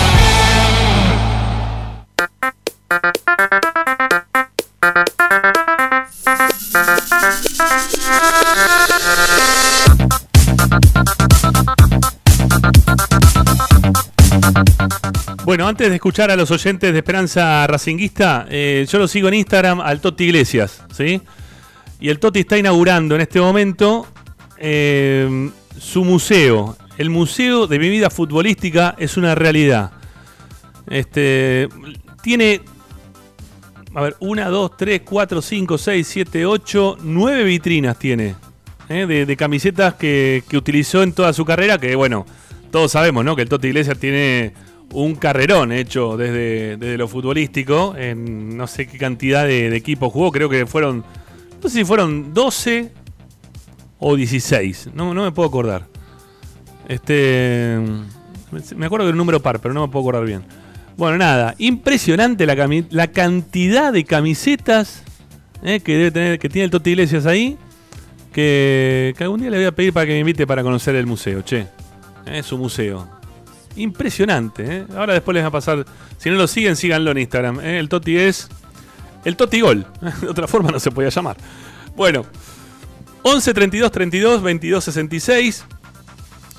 Bueno, 15.51 15.67
antes 15.67 15.89
de 15.89 15.95
escuchar 15.95 16.31
a 16.31 16.37
los 16.37 16.49
oyentes 16.49 16.93
de 16.93 16.99
Esperanza 16.99 17.67
Racinguista, 17.67 18.47
eh, 18.49 18.87
yo 18.89 18.99
lo 18.99 19.05
sigo 19.05 19.27
en 19.27 19.33
Instagram 19.33 19.81
al 19.81 19.99
Toti 19.99 20.23
Iglesias, 20.23 20.81
¿sí? 20.93 21.21
Y 21.99 22.07
el 22.07 22.19
Toti 22.19 22.39
está 22.39 22.57
inaugurando 22.57 23.15
en 23.15 23.19
este 23.19 23.41
momento 23.41 24.07
eh, 24.57 25.49
su 25.77 26.05
museo. 26.05 26.77
El 26.97 27.09
Museo 27.09 27.67
de 27.67 27.79
mi 27.79 27.89
vida 27.89 28.09
futbolística 28.09 28.95
es 28.97 29.17
una 29.17 29.35
realidad. 29.35 29.91
Este, 30.87 31.67
tiene, 32.23 32.61
a 33.93 34.03
ver, 34.03 34.15
una, 34.21 34.47
dos, 34.47 34.77
tres, 34.77 35.01
cuatro, 35.03 35.41
cinco, 35.41 35.77
seis, 35.77 36.07
siete, 36.07 36.45
ocho, 36.45 36.97
nueve 37.01 37.43
vitrinas 37.43 37.99
tiene. 37.99 38.35
¿eh? 38.87 39.05
De, 39.05 39.35
camisetas 39.35 39.95
que, 39.95 40.45
que 40.47 40.55
utilizó 40.55 41.03
en 41.03 41.11
toda 41.11 41.33
su 41.33 41.43
carrera, 41.43 41.77
que 41.77 41.93
bueno, 41.95 42.25
todos 42.71 42.93
sabemos, 42.93 43.25
¿no? 43.25 43.35
Que 43.35 43.41
el 43.41 43.49
Toti 43.49 43.67
Iglesias 43.67 43.99
tiene 43.99 44.53
un 44.93 45.15
carrerón 45.15 45.71
hecho 45.71 46.17
desde, 46.17 46.77
desde 46.77 46.97
lo 46.97 47.07
futbolístico. 47.07 47.95
En 47.97 48.55
no 48.57 48.67
sé 48.67 48.87
qué 48.87 48.97
cantidad 48.97 49.45
de, 49.45 49.69
de 49.69 49.77
equipos 49.77 50.11
jugó. 50.11 50.31
Creo 50.31 50.49
que 50.49 50.65
fueron. 50.65 51.03
No 51.61 51.69
sé 51.69 51.79
si 51.79 51.85
fueron 51.85 52.33
12 52.33 52.91
o 53.99 54.15
16. 54.15 54.89
No, 54.93 55.13
no 55.13 55.23
me 55.23 55.31
puedo 55.31 55.47
acordar. 55.47 55.87
Este. 56.87 57.79
Me 58.75 58.85
acuerdo 58.85 59.05
que 59.05 59.09
era 59.09 59.13
un 59.13 59.17
número 59.17 59.41
par, 59.41 59.59
pero 59.59 59.73
no 59.73 59.87
me 59.87 59.91
puedo 59.91 60.03
acordar 60.03 60.25
bien. 60.25 60.43
Bueno, 60.97 61.17
nada. 61.17 61.55
Impresionante 61.57 62.45
la, 62.45 62.69
la 62.89 63.07
cantidad 63.07 63.93
de 63.93 64.03
camisetas 64.03 65.03
eh, 65.63 65.79
que 65.79 65.95
debe 65.95 66.11
tener, 66.11 66.39
que 66.39 66.49
tiene 66.49 66.65
el 66.65 66.71
Toti 66.71 66.91
Iglesias 66.91 67.25
ahí. 67.25 67.57
Que, 68.33 69.13
que 69.17 69.23
algún 69.23 69.41
día 69.41 69.49
le 69.49 69.57
voy 69.57 69.65
a 69.65 69.71
pedir 69.73 69.91
para 69.93 70.05
que 70.05 70.13
me 70.13 70.19
invite 70.19 70.47
para 70.47 70.63
conocer 70.63 70.95
el 70.95 71.05
museo, 71.05 71.41
che. 71.41 71.67
Es 72.25 72.45
su 72.45 72.57
museo. 72.57 73.20
Impresionante, 73.75 74.77
¿eh? 74.77 74.85
Ahora 74.95 75.13
después 75.13 75.33
les 75.35 75.43
va 75.43 75.47
a 75.47 75.51
pasar. 75.51 75.85
Si 76.17 76.29
no 76.29 76.35
lo 76.35 76.47
siguen, 76.47 76.75
síganlo 76.75 77.11
en 77.11 77.19
Instagram. 77.19 77.59
¿eh? 77.61 77.79
El 77.79 77.89
Toti 77.89 78.17
es. 78.17 78.49
El 79.23 79.35
Toti 79.35 79.61
Gol. 79.61 79.85
De 80.21 80.27
otra 80.27 80.47
forma 80.47 80.71
no 80.71 80.79
se 80.79 80.91
podía 80.91 81.09
llamar. 81.09 81.37
Bueno. 81.95 82.25
11 83.23 83.53
32 83.53 83.91
32 83.91 84.41
22 84.41 84.83
66. 84.83 85.65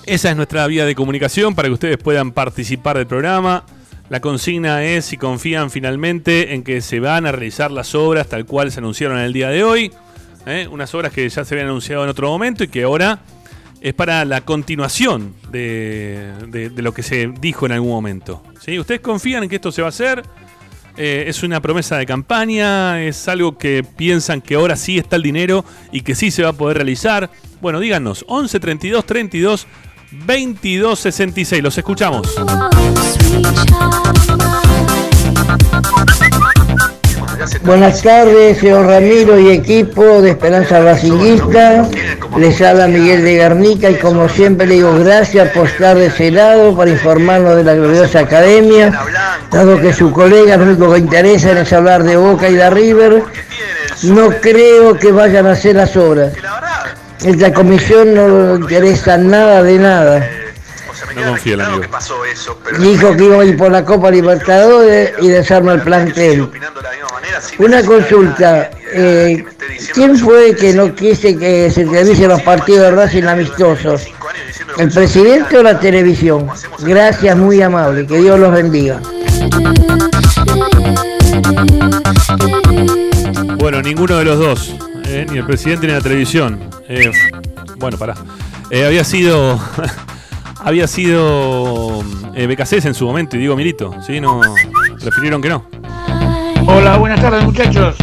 Esa 0.06 0.30
es 0.30 0.36
nuestra 0.36 0.66
vía 0.66 0.84
de 0.84 0.94
comunicación 0.94 1.54
para 1.54 1.68
que 1.68 1.74
ustedes 1.74 1.98
puedan 1.98 2.32
participar 2.32 2.98
del 2.98 3.06
programa. 3.06 3.64
La 4.08 4.20
consigna 4.20 4.84
es 4.84 5.06
si 5.06 5.16
confían 5.16 5.70
finalmente 5.70 6.54
en 6.54 6.64
que 6.64 6.80
se 6.80 7.00
van 7.00 7.26
a 7.26 7.32
realizar 7.32 7.70
las 7.70 7.94
obras 7.94 8.28
tal 8.28 8.44
cual 8.46 8.70
se 8.70 8.80
anunciaron 8.80 9.18
en 9.18 9.24
el 9.24 9.32
día 9.32 9.48
de 9.48 9.64
hoy. 9.64 9.92
¿eh? 10.46 10.68
Unas 10.70 10.94
obras 10.94 11.12
que 11.12 11.28
ya 11.28 11.44
se 11.44 11.54
habían 11.54 11.68
anunciado 11.68 12.04
en 12.04 12.10
otro 12.10 12.28
momento 12.28 12.64
y 12.64 12.68
que 12.68 12.82
ahora 12.82 13.20
es 13.82 13.94
para 13.94 14.24
la 14.24 14.40
continuación 14.42 15.34
de, 15.50 16.32
de- 16.48 16.70
lo 16.82 16.92
que 16.94 17.02
se 17.02 17.32
dijo 17.40 17.66
en 17.66 17.72
algún 17.72 17.90
momento. 17.90 18.42
¿sí? 18.60 18.78
¿Ustedes 18.78 19.00
confían 19.00 19.42
en 19.42 19.48
que 19.48 19.56
esto 19.56 19.72
se 19.72 19.82
va 19.82 19.88
a 19.88 19.90
hacer? 19.90 20.22
Eh, 20.96 21.24
¿Es 21.26 21.42
una 21.42 21.60
promesa 21.60 21.96
de 21.96 22.04
campaña? 22.06 23.02
¿Es 23.02 23.26
algo 23.28 23.56
que 23.56 23.82
piensan 23.82 24.40
que 24.42 24.54
ahora 24.56 24.76
sí 24.76 24.98
está 24.98 25.16
el 25.16 25.22
dinero 25.22 25.64
y 25.90 26.02
que 26.02 26.14
sí 26.14 26.30
se 26.30 26.42
va 26.42 26.50
a 26.50 26.52
poder 26.52 26.76
realizar? 26.78 27.30
Bueno, 27.60 27.80
díganos, 27.80 28.24
11 28.28 28.60
32 28.60 29.06
32 29.06 29.66
22 30.26 30.98
66. 30.98 31.62
Los 31.62 31.78
escuchamos. 31.78 32.28
Buenas 37.62 38.02
tardes, 38.02 38.58
señor 38.58 38.86
Ramiro 38.86 39.38
y 39.38 39.50
equipo 39.50 40.22
de 40.22 40.30
Esperanza 40.30 40.80
Racinguista. 40.80 41.88
Les 42.36 42.60
habla 42.60 42.86
Miguel 42.86 43.24
de 43.24 43.36
Garnica 43.36 43.90
y 43.90 43.96
como 43.96 44.28
siempre 44.28 44.66
le 44.66 44.74
digo 44.74 44.94
gracias 44.98 45.50
por 45.50 45.66
estar 45.66 45.96
de 45.96 46.06
ese 46.06 46.30
lado 46.30 46.76
para 46.76 46.90
informarnos 46.90 47.56
de 47.56 47.64
la 47.64 47.74
gloriosa 47.74 48.20
academia, 48.20 48.92
dado 49.50 49.80
que 49.80 49.92
su 49.92 50.12
colega 50.12 50.56
lo 50.56 50.64
único 50.64 50.92
que 50.92 50.98
interesa 51.00 51.58
es 51.58 51.72
hablar 51.72 52.04
de 52.04 52.16
Boca 52.16 52.48
y 52.48 52.54
de 52.54 52.70
River. 52.70 53.22
No 54.04 54.30
creo 54.40 54.96
que 54.96 55.10
vayan 55.10 55.46
a 55.46 55.52
hacer 55.52 55.76
las 55.76 55.96
obras. 55.96 56.32
Esta 57.24 57.52
comisión 57.52 58.14
no 58.14 58.54
le 58.54 58.60
interesa 58.60 59.16
nada 59.16 59.62
de 59.62 59.78
nada. 59.78 60.28
No 61.14 61.28
confía 61.28 61.54
el 61.54 61.60
amigo. 61.60 61.82
Dijo 62.78 63.16
que 63.16 63.24
iba 63.24 63.42
a 63.42 63.44
ir 63.44 63.56
por 63.56 63.70
la 63.70 63.84
Copa 63.84 64.10
Libertadores 64.10 65.12
y 65.20 65.28
desarma 65.28 65.74
el 65.74 65.82
plantel. 65.82 66.50
Una 67.58 67.84
consulta, 67.84 68.70
eh, 68.92 69.44
¿quién 69.94 70.16
fue 70.16 70.54
que 70.54 70.72
no 70.72 70.94
quise 70.94 71.36
que 71.36 71.70
se 71.70 71.84
televisen 71.84 72.28
los 72.28 72.42
partidos 72.42 72.82
de 72.82 72.90
Racing 72.90 73.24
amistosos? 73.24 74.06
¿El 74.78 74.90
presidente 74.90 75.58
o 75.58 75.62
la 75.62 75.78
televisión? 75.78 76.48
Gracias, 76.80 77.36
muy 77.36 77.62
amable, 77.62 78.06
que 78.06 78.18
Dios 78.18 78.38
los 78.38 78.52
bendiga. 78.52 79.00
Bueno, 83.58 83.82
ninguno 83.82 84.18
de 84.18 84.24
los 84.24 84.38
dos, 84.38 84.74
eh, 85.06 85.26
ni 85.30 85.38
el 85.38 85.46
presidente 85.46 85.86
ni 85.86 85.92
la 85.92 86.00
televisión. 86.00 86.58
Eh, 86.88 87.10
bueno, 87.76 87.96
pará. 87.98 88.14
Eh, 88.70 88.86
había 88.86 89.04
sido. 89.04 89.60
había 90.58 90.86
sido. 90.86 92.02
Eh, 92.34 92.46
BKCS 92.46 92.86
en 92.86 92.94
su 92.94 93.04
momento, 93.04 93.36
y 93.36 93.40
digo 93.40 93.54
Milito, 93.56 93.94
¿sí? 94.06 94.20
No. 94.20 94.40
Prefirieron 95.00 95.42
que 95.42 95.48
no. 95.50 95.66
Hola, 96.66 96.96
buenas 96.96 97.20
tardes 97.20 97.44
muchachos. 97.44 97.96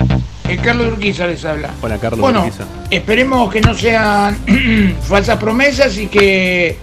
Eh, 0.47 0.57
Carlos 0.61 0.87
Urquiza 0.93 1.27
les 1.27 1.43
habla. 1.45 1.69
Hola, 1.81 1.97
Carlos. 1.97 2.19
Bueno, 2.19 2.41
Urquiza. 2.41 2.65
esperemos 2.89 3.51
que 3.51 3.61
no 3.61 3.73
sean 3.73 4.37
falsas 5.01 5.37
promesas 5.37 5.97
y 5.97 6.07
que 6.07 6.77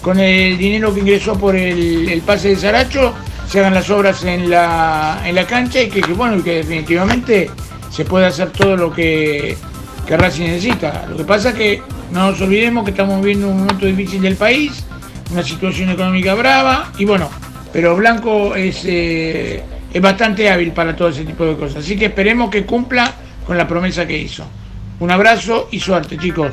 con 0.00 0.18
el 0.18 0.58
dinero 0.58 0.92
que 0.92 1.00
ingresó 1.00 1.38
por 1.38 1.56
el, 1.56 2.08
el 2.08 2.20
pase 2.22 2.48
de 2.50 2.56
Saracho 2.56 3.14
se 3.48 3.60
hagan 3.60 3.74
las 3.74 3.88
obras 3.90 4.24
en 4.24 4.50
la, 4.50 5.22
en 5.24 5.34
la 5.34 5.46
cancha 5.46 5.80
y 5.82 5.88
que, 5.88 6.00
que, 6.00 6.12
bueno, 6.12 6.42
que 6.42 6.56
definitivamente 6.56 7.50
se 7.90 8.04
pueda 8.04 8.28
hacer 8.28 8.50
todo 8.50 8.76
lo 8.76 8.92
que, 8.92 9.56
que 10.06 10.16
Racing 10.16 10.44
necesita. 10.44 11.06
Lo 11.08 11.16
que 11.16 11.24
pasa 11.24 11.50
es 11.50 11.54
que 11.54 11.82
no 12.10 12.30
nos 12.30 12.40
olvidemos 12.40 12.84
que 12.84 12.90
estamos 12.90 13.20
viviendo 13.20 13.48
un 13.48 13.58
momento 13.58 13.86
difícil 13.86 14.22
del 14.22 14.36
país, 14.36 14.84
una 15.30 15.42
situación 15.42 15.90
económica 15.90 16.34
brava 16.34 16.92
y 16.98 17.04
bueno, 17.04 17.30
pero 17.72 17.94
Blanco 17.96 18.54
es, 18.54 18.82
eh, 18.84 19.62
es 19.92 20.00
bastante 20.00 20.50
hábil 20.50 20.72
para 20.72 20.96
todo 20.96 21.08
ese 21.08 21.24
tipo 21.24 21.44
de 21.44 21.56
cosas. 21.56 21.84
Así 21.84 21.96
que 21.96 22.06
esperemos 22.06 22.50
que 22.50 22.64
cumpla 22.64 23.12
con 23.46 23.58
la 23.58 23.66
promesa 23.66 24.06
que 24.06 24.16
hizo. 24.16 24.44
Un 25.00 25.10
abrazo 25.10 25.68
y 25.70 25.80
suerte, 25.80 26.16
chicos. 26.16 26.52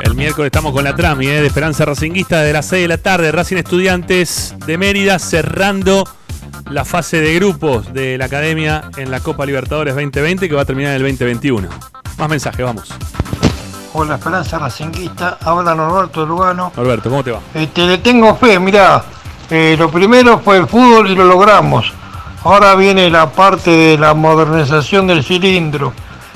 El 0.00 0.14
miércoles 0.14 0.46
estamos 0.46 0.72
con 0.72 0.84
la 0.84 0.94
Trami 0.94 1.26
eh, 1.26 1.40
de 1.40 1.46
Esperanza 1.46 1.84
Racinguista 1.84 2.42
de 2.42 2.52
las 2.52 2.66
6 2.66 2.82
de 2.82 2.88
la 2.88 2.98
tarde. 2.98 3.32
Racing 3.32 3.56
Estudiantes 3.56 4.54
de 4.66 4.78
Mérida 4.78 5.18
cerrando 5.18 6.04
la 6.70 6.84
fase 6.84 7.20
de 7.20 7.34
grupos 7.34 7.92
de 7.92 8.18
la 8.18 8.26
Academia 8.26 8.90
en 8.96 9.10
la 9.10 9.20
Copa 9.20 9.46
Libertadores 9.46 9.94
2020 9.94 10.48
que 10.48 10.54
va 10.54 10.62
a 10.62 10.66
terminar 10.66 10.90
en 10.92 10.96
el 10.96 11.02
2021. 11.02 11.68
Más 12.18 12.28
mensajes, 12.28 12.64
vamos. 12.64 12.88
Hola 14.00 14.14
Esperanza 14.14 14.60
Racinguista, 14.60 15.38
habla 15.44 15.74
Norberto 15.74 16.24
Lugano. 16.24 16.70
Norberto, 16.76 17.10
¿cómo 17.10 17.24
te 17.24 17.32
va? 17.32 17.40
Este, 17.52 17.84
le 17.84 17.98
tengo 17.98 18.32
fe, 18.36 18.56
mirá, 18.60 19.02
eh, 19.50 19.74
lo 19.76 19.90
primero 19.90 20.38
fue 20.38 20.58
el 20.58 20.68
fútbol 20.68 21.10
y 21.10 21.16
lo 21.16 21.24
logramos. 21.24 21.92
Ahora 22.44 22.76
viene 22.76 23.10
la 23.10 23.28
parte 23.28 23.72
de 23.72 23.98
la 23.98 24.14
modernización 24.14 25.08
del 25.08 25.24
cilindro. 25.24 25.92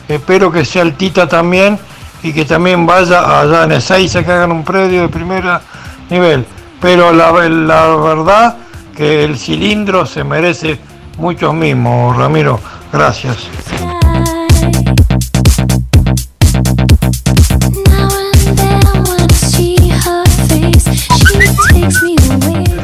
Espero 0.09 0.51
que 0.51 0.65
sea 0.65 0.83
el 0.83 0.95
Tita 0.95 1.29
también 1.29 1.79
y 2.25 2.33
que 2.33 2.45
también 2.45 2.85
vaya 2.85 3.41
allá 3.41 3.63
en 3.63 3.71
Ezeiza 3.71 4.25
que 4.25 4.33
hagan 4.33 4.51
un 4.51 4.65
predio 4.65 5.03
de 5.03 5.09
primer 5.09 5.45
nivel. 6.11 6.45
Pero 6.81 7.13
la, 7.13 7.31
la 7.49 7.87
verdad 7.95 8.57
que 8.97 9.23
el 9.23 9.39
cilindro 9.39 10.05
se 10.05 10.25
merece 10.25 10.81
mucho 11.17 11.53
mismo, 11.53 12.13
Ramiro. 12.13 12.59
Gracias. 12.93 13.47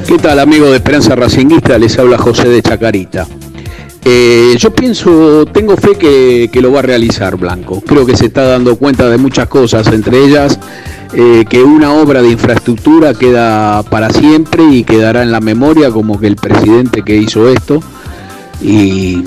¿Qué 0.09 0.17
tal 0.17 0.39
amigo 0.39 0.71
de 0.71 0.77
Esperanza 0.77 1.15
Racinguista? 1.15 1.77
Les 1.77 1.99
habla 1.99 2.17
José 2.17 2.49
de 2.49 2.63
Chacarita. 2.63 3.27
Eh, 4.07 4.57
yo 4.59 4.73
pienso, 4.73 5.45
tengo 5.45 5.77
fe 5.77 5.97
que, 5.97 6.49
que, 6.51 6.63
lo 6.63 6.73
va 6.73 6.79
a 6.79 6.83
realizar 6.83 7.37
Blanco. 7.37 7.83
Creo 7.83 8.07
que 8.07 8.17
se 8.17 8.25
está 8.25 8.45
dando 8.45 8.77
cuenta 8.77 9.11
de 9.11 9.19
muchas 9.19 9.49
cosas, 9.49 9.87
entre 9.89 10.25
ellas 10.25 10.59
eh, 11.13 11.45
que 11.47 11.63
una 11.63 11.93
obra 11.93 12.23
de 12.23 12.31
infraestructura 12.31 13.13
queda 13.13 13.83
para 13.83 14.09
siempre 14.09 14.65
y 14.71 14.83
quedará 14.83 15.23
en 15.23 15.31
la 15.31 15.41
memoria 15.41 15.91
como 15.91 16.19
que 16.19 16.27
el 16.27 16.37
presidente 16.37 17.03
que 17.03 17.19
hizo 17.19 17.47
esto 17.51 17.83
y 18.63 19.25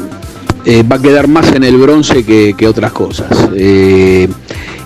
eh, 0.65 0.83
va 0.83 0.97
a 0.97 1.01
quedar 1.01 1.27
más 1.27 1.51
en 1.53 1.63
el 1.63 1.77
bronce 1.77 2.23
que, 2.23 2.53
que 2.57 2.67
otras 2.67 2.91
cosas. 2.91 3.49
Eh, 3.55 4.27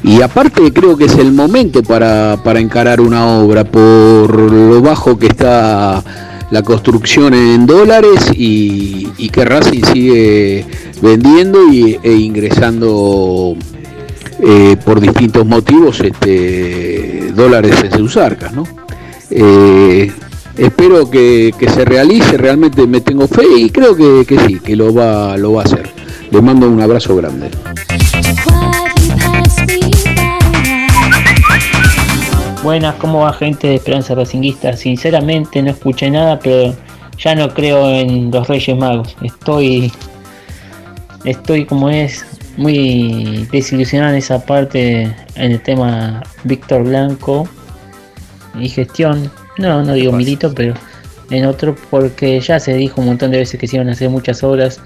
y 0.03 0.21
aparte 0.21 0.71
creo 0.71 0.95
que 0.95 1.05
es 1.05 1.15
el 1.15 1.31
momento 1.31 1.81
para, 1.81 2.37
para 2.43 2.59
encarar 2.59 3.01
una 3.01 3.39
obra 3.39 3.63
por 3.63 4.51
lo 4.51 4.81
bajo 4.81 5.17
que 5.17 5.27
está 5.27 6.03
la 6.51 6.61
construcción 6.61 7.33
en 7.33 7.65
dólares 7.65 8.31
y, 8.33 9.07
que 9.29 9.43
Racing 9.43 9.83
sigue 9.91 10.65
vendiendo 11.01 11.67
y, 11.73 11.99
e 12.01 12.13
ingresando 12.13 13.55
eh, 14.39 14.77
por 14.85 15.01
distintos 15.01 15.45
motivos 15.45 15.99
este, 15.99 17.31
dólares 17.35 17.75
en 17.83 17.97
sus 17.97 18.15
arcas. 18.15 18.53
¿no? 18.53 18.63
Espero 20.57 21.09
que, 21.09 21.53
se 21.59 21.85
realice, 21.85 22.37
realmente 22.37 22.87
me 22.87 23.01
tengo 23.01 23.27
fe 23.27 23.45
y 23.57 23.69
creo 23.69 23.95
que, 23.95 24.37
sí, 24.47 24.59
que 24.59 24.75
lo 24.75 24.93
va, 24.93 25.37
lo 25.37 25.53
va 25.53 25.61
a 25.61 25.65
hacer. 25.65 25.89
Le 26.31 26.41
mando 26.41 26.67
un 26.67 26.81
abrazo 26.81 27.15
grande. 27.15 27.49
Buenas, 32.63 32.95
¿cómo 32.95 33.19
va 33.19 33.33
gente 33.33 33.67
de 33.67 33.75
Esperanza 33.75 34.15
Racinguista? 34.15 34.75
Sinceramente 34.75 35.61
no 35.61 35.71
escuché 35.71 36.09
nada, 36.09 36.39
pero 36.39 36.75
ya 37.17 37.35
no 37.35 37.53
creo 37.53 37.89
en 37.89 38.31
los 38.31 38.47
Reyes 38.47 38.77
Magos. 38.77 39.15
Estoy, 39.21 39.91
estoy 41.23 41.65
como 41.65 41.89
es, 41.89 42.25
muy 42.57 43.47
desilusionado 43.51 44.13
en 44.13 44.17
esa 44.17 44.45
parte, 44.45 45.03
en 45.35 45.51
el 45.51 45.61
tema 45.61 46.23
Víctor 46.43 46.83
Blanco 46.83 47.47
y 48.59 48.69
gestión. 48.69 49.31
No, 49.57 49.83
no 49.83 49.93
digo 49.93 50.11
Milito, 50.11 50.53
pero 50.53 50.73
en 51.29 51.45
otro, 51.45 51.75
porque 51.89 52.39
ya 52.39 52.59
se 52.59 52.73
dijo 52.75 53.01
un 53.01 53.07
montón 53.07 53.31
de 53.31 53.39
veces 53.39 53.59
que 53.59 53.67
se 53.67 53.77
iban 53.77 53.89
a 53.89 53.93
hacer 53.93 54.09
muchas 54.09 54.43
obras 54.43 54.81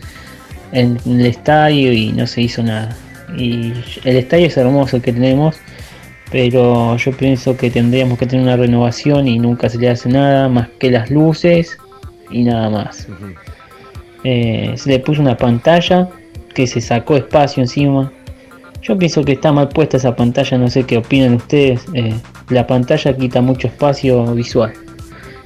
en 0.72 0.98
el 1.06 1.26
estadio 1.26 1.92
y 1.92 2.12
no 2.12 2.28
se 2.28 2.42
hizo 2.42 2.64
nada. 2.64 2.96
Y 3.38 3.74
el 4.04 4.18
estadio 4.18 4.48
es 4.48 4.58
hermoso 4.58 4.98
el 4.98 5.02
que 5.02 5.14
tenemos 5.14 5.56
pero 6.32 6.96
yo 6.96 7.12
pienso 7.14 7.58
que 7.58 7.72
tendríamos 7.72 8.18
que 8.20 8.28
tener 8.28 8.44
una 8.44 8.56
renovación 8.56 9.28
y 9.28 9.40
nunca 9.40 9.70
se 9.70 9.78
le 9.78 9.90
hace 9.90 10.10
nada 10.10 10.48
más 10.48 10.70
que 10.80 10.92
las 10.92 11.10
luces 11.10 11.78
y 12.30 12.44
nada 12.44 12.70
más. 12.70 13.08
eh, 14.24 14.74
se 14.76 14.90
le 14.90 15.00
puso 15.00 15.22
una 15.22 15.38
pantalla 15.38 16.08
que 16.54 16.68
se 16.68 16.82
sacó 16.82 17.18
espacio 17.18 17.64
encima. 17.64 18.12
Yo 18.82 18.98
pienso 18.98 19.24
que 19.24 19.34
está 19.34 19.52
mal 19.52 19.70
puesta 19.70 19.98
esa 19.98 20.16
pantalla, 20.16 20.58
no 20.58 20.70
sé 20.70 20.84
qué 20.84 20.98
opinan 20.98 21.36
ustedes. 21.36 21.86
Eh, 21.94 22.16
la 22.50 22.66
pantalla 22.66 23.16
quita 23.16 23.42
mucho 23.42 23.68
espacio 23.68 24.34
visual 24.34 24.74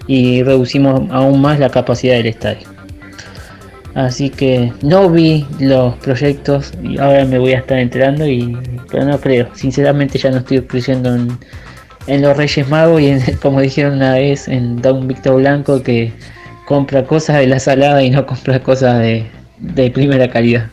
y 0.07 0.43
reducimos 0.43 1.09
aún 1.11 1.41
más 1.41 1.59
la 1.59 1.69
capacidad 1.69 2.15
del 2.15 2.27
estadio. 2.27 2.67
Así 3.95 4.29
que 4.29 4.73
no 4.81 5.09
vi 5.09 5.45
los 5.59 5.95
proyectos 5.97 6.71
y 6.81 6.97
ahora 6.97 7.25
me 7.25 7.37
voy 7.37 7.53
a 7.53 7.59
estar 7.59 7.77
enterando 7.77 8.27
y 8.27 8.57
pero 8.89 9.05
no 9.05 9.19
creo. 9.19 9.47
Sinceramente 9.53 10.17
ya 10.17 10.31
no 10.31 10.37
estoy 10.37 10.61
creyendo 10.61 11.15
en, 12.07 12.21
los 12.21 12.35
Reyes 12.35 12.67
Magos 12.69 13.01
y 13.01 13.07
en, 13.07 13.21
como 13.41 13.61
dijeron 13.61 13.95
una 13.95 14.13
vez 14.13 14.47
en 14.47 14.81
Don 14.81 15.07
Víctor 15.07 15.37
Blanco 15.37 15.83
que 15.83 16.11
compra 16.65 17.03
cosas 17.03 17.37
de 17.37 17.47
la 17.47 17.59
salada 17.59 18.01
y 18.01 18.09
no 18.09 18.25
compra 18.25 18.59
cosas 18.61 18.99
de, 18.99 19.27
de 19.59 19.91
primera 19.91 20.29
calidad. 20.29 20.69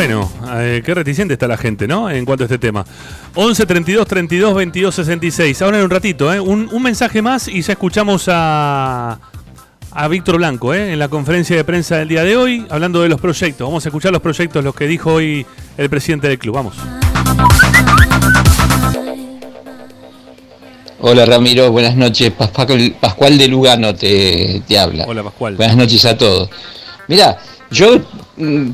Bueno, 0.00 0.32
eh, 0.54 0.80
qué 0.82 0.94
reticente 0.94 1.34
está 1.34 1.46
la 1.46 1.58
gente, 1.58 1.86
¿no? 1.86 2.08
En 2.10 2.24
cuanto 2.24 2.44
a 2.44 2.46
este 2.46 2.56
tema. 2.56 2.86
11 3.34 3.66
32 3.66 4.06
32 4.08 4.54
22 4.54 4.94
66. 4.94 5.60
Ahora 5.60 5.76
en 5.76 5.84
un 5.84 5.90
ratito, 5.90 6.32
¿eh? 6.32 6.40
Un, 6.40 6.70
un 6.72 6.82
mensaje 6.82 7.20
más 7.20 7.48
y 7.48 7.60
ya 7.60 7.74
escuchamos 7.74 8.24
a, 8.28 9.20
a 9.90 10.08
Víctor 10.08 10.38
Blanco, 10.38 10.72
¿eh? 10.72 10.94
En 10.94 10.98
la 10.98 11.08
conferencia 11.08 11.54
de 11.54 11.64
prensa 11.64 11.98
del 11.98 12.08
día 12.08 12.24
de 12.24 12.34
hoy, 12.34 12.66
hablando 12.70 13.02
de 13.02 13.10
los 13.10 13.20
proyectos. 13.20 13.68
Vamos 13.68 13.84
a 13.84 13.90
escuchar 13.90 14.10
los 14.10 14.22
proyectos, 14.22 14.64
los 14.64 14.74
que 14.74 14.86
dijo 14.86 15.12
hoy 15.12 15.44
el 15.76 15.90
presidente 15.90 16.28
del 16.28 16.38
club. 16.38 16.54
Vamos. 16.54 16.76
Hola 21.00 21.26
Ramiro, 21.26 21.70
buenas 21.72 21.94
noches. 21.94 22.32
Pascual, 22.32 23.36
de 23.36 23.48
Lugano 23.48 23.94
te, 23.94 24.62
te 24.66 24.78
habla. 24.78 25.04
Hola 25.06 25.22
Pascual. 25.24 25.56
Buenas 25.56 25.76
noches 25.76 26.02
a 26.06 26.16
todos. 26.16 26.48
Mira, 27.06 27.36
yo 27.70 28.00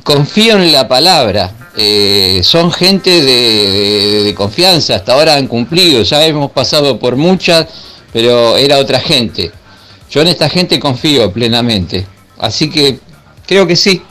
confío 0.03 0.57
en 0.57 0.73
la 0.73 0.89
palabra. 0.89 1.53
Eh, 1.77 2.41
son 2.43 2.73
gente 2.73 3.11
de, 3.11 3.23
de, 3.23 4.25
de, 4.25 4.35
confianza, 4.35 4.95
hasta 4.95 5.13
ahora 5.13 5.35
han 5.35 5.47
cumplido, 5.47 6.03
ya 6.03 6.25
hemos 6.25 6.51
pasado 6.51 6.99
por 6.99 7.17
muchas, 7.17 7.67
pero 8.13 8.57
era 8.57 8.79
otra 8.79 8.99
gente. 8.99 9.53
Yo 10.11 10.23
en 10.23 10.29
esta 10.29 10.49
gente 10.49 10.81
confío 10.81 11.31
plenamente. 11.33 12.07
Así 12.39 12.71
que 12.71 12.99
creo 13.47 13.67
que 13.67 13.77
sí, 13.77 14.03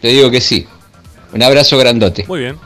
te 0.00 0.08
digo 0.08 0.30
que 0.30 0.40
sí. 0.40 0.66
Un 1.32 1.42
abrazo 1.42 1.76
grandote. 1.76 2.24
Muy 2.26 2.40
bien. 2.40 2.56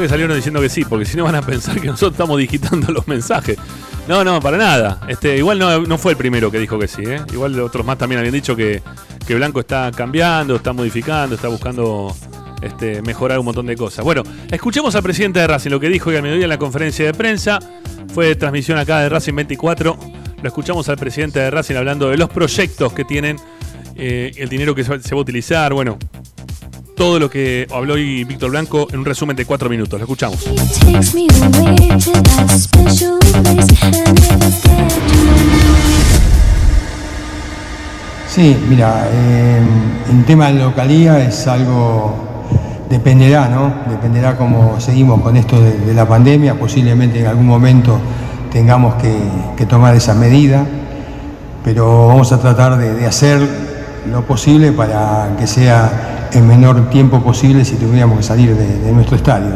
Que 0.00 0.08
salieron 0.08 0.34
diciendo 0.34 0.60
que 0.60 0.68
sí, 0.68 0.84
porque 0.84 1.04
si 1.04 1.16
no 1.16 1.24
van 1.24 1.34
a 1.34 1.42
pensar 1.42 1.80
que 1.80 1.88
nosotros 1.88 2.12
estamos 2.12 2.38
digitando 2.38 2.92
los 2.92 3.06
mensajes. 3.08 3.56
No, 4.08 4.24
no, 4.24 4.40
para 4.40 4.56
nada. 4.56 5.00
Este, 5.08 5.36
igual 5.36 5.58
no, 5.58 5.80
no 5.82 5.98
fue 5.98 6.12
el 6.12 6.18
primero 6.18 6.50
que 6.50 6.58
dijo 6.58 6.78
que 6.78 6.88
sí. 6.88 7.02
¿eh? 7.04 7.20
Igual 7.32 7.58
otros 7.60 7.86
más 7.86 7.98
también 7.98 8.18
habían 8.18 8.34
dicho 8.34 8.56
que, 8.56 8.82
que 9.26 9.34
Blanco 9.34 9.60
está 9.60 9.90
cambiando, 9.94 10.56
está 10.56 10.72
modificando, 10.72 11.36
está 11.36 11.48
buscando 11.48 12.14
este, 12.62 13.02
mejorar 13.02 13.38
un 13.38 13.44
montón 13.44 13.66
de 13.66 13.76
cosas. 13.76 14.04
Bueno, 14.04 14.22
escuchemos 14.50 14.94
al 14.96 15.02
presidente 15.02 15.40
de 15.40 15.46
Racing, 15.46 15.70
lo 15.70 15.80
que 15.80 15.88
dijo 15.88 16.10
hoy 16.10 16.16
al 16.16 16.22
mediodía 16.22 16.44
en 16.44 16.50
la 16.50 16.58
conferencia 16.58 17.04
de 17.04 17.14
prensa. 17.14 17.58
Fue 18.12 18.34
transmisión 18.34 18.78
acá 18.78 19.00
de 19.00 19.08
Racing 19.08 19.34
24. 19.34 19.98
Lo 20.42 20.48
escuchamos 20.48 20.88
al 20.88 20.96
presidente 20.96 21.38
de 21.38 21.50
Racing 21.50 21.76
hablando 21.76 22.10
de 22.10 22.16
los 22.16 22.28
proyectos 22.28 22.92
que 22.92 23.04
tienen, 23.04 23.36
eh, 23.94 24.32
el 24.36 24.48
dinero 24.48 24.74
que 24.74 24.82
se 24.82 24.90
va 24.90 24.96
a 24.96 25.16
utilizar, 25.16 25.72
bueno, 25.72 25.98
todo 26.94 27.18
lo 27.18 27.28
que 27.30 27.66
habló 27.70 27.94
hoy 27.94 28.24
Víctor 28.24 28.50
Blanco 28.50 28.86
en 28.92 29.00
un 29.00 29.04
resumen 29.04 29.36
de 29.36 29.44
cuatro 29.44 29.68
minutos. 29.68 29.98
Lo 29.98 30.04
escuchamos. 30.04 30.38
Sí, 38.28 38.56
mira, 38.68 39.08
eh, 39.12 39.60
en 40.10 40.24
tema 40.24 40.46
de 40.48 40.54
localía 40.54 41.18
es 41.22 41.46
algo, 41.46 42.14
dependerá, 42.88 43.48
¿no? 43.48 43.74
Dependerá 43.90 44.36
cómo 44.38 44.80
seguimos 44.80 45.20
con 45.20 45.36
esto 45.36 45.60
de, 45.60 45.78
de 45.78 45.94
la 45.94 46.08
pandemia, 46.08 46.58
posiblemente 46.58 47.20
en 47.20 47.26
algún 47.26 47.46
momento 47.46 47.98
tengamos 48.50 48.94
que, 48.94 49.14
que 49.56 49.66
tomar 49.66 49.94
esa 49.96 50.14
medida. 50.14 50.66
pero 51.64 52.08
vamos 52.08 52.32
a 52.32 52.40
tratar 52.40 52.76
de, 52.76 52.94
de 52.94 53.06
hacer 53.06 53.40
lo 54.10 54.24
posible 54.26 54.72
para 54.72 55.36
que 55.38 55.46
sea 55.46 56.21
en 56.32 56.46
menor 56.46 56.88
tiempo 56.88 57.20
posible 57.20 57.64
si 57.64 57.76
tuviéramos 57.76 58.18
que 58.18 58.22
salir 58.22 58.56
de, 58.56 58.92
nuestro 58.92 59.16
estadio. 59.16 59.48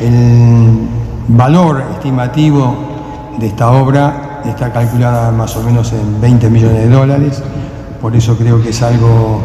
El 0.00 0.88
valor 1.28 1.82
estimativo 1.92 2.76
de 3.38 3.46
esta 3.46 3.70
obra 3.70 4.42
está 4.44 4.72
calculada 4.72 5.30
más 5.30 5.56
o 5.56 5.62
menos 5.62 5.92
en 5.92 6.20
20 6.20 6.50
millones 6.50 6.78
de 6.78 6.88
dólares, 6.88 7.42
por 8.00 8.14
eso 8.14 8.36
creo 8.36 8.62
que 8.62 8.70
es 8.70 8.82
algo 8.82 9.40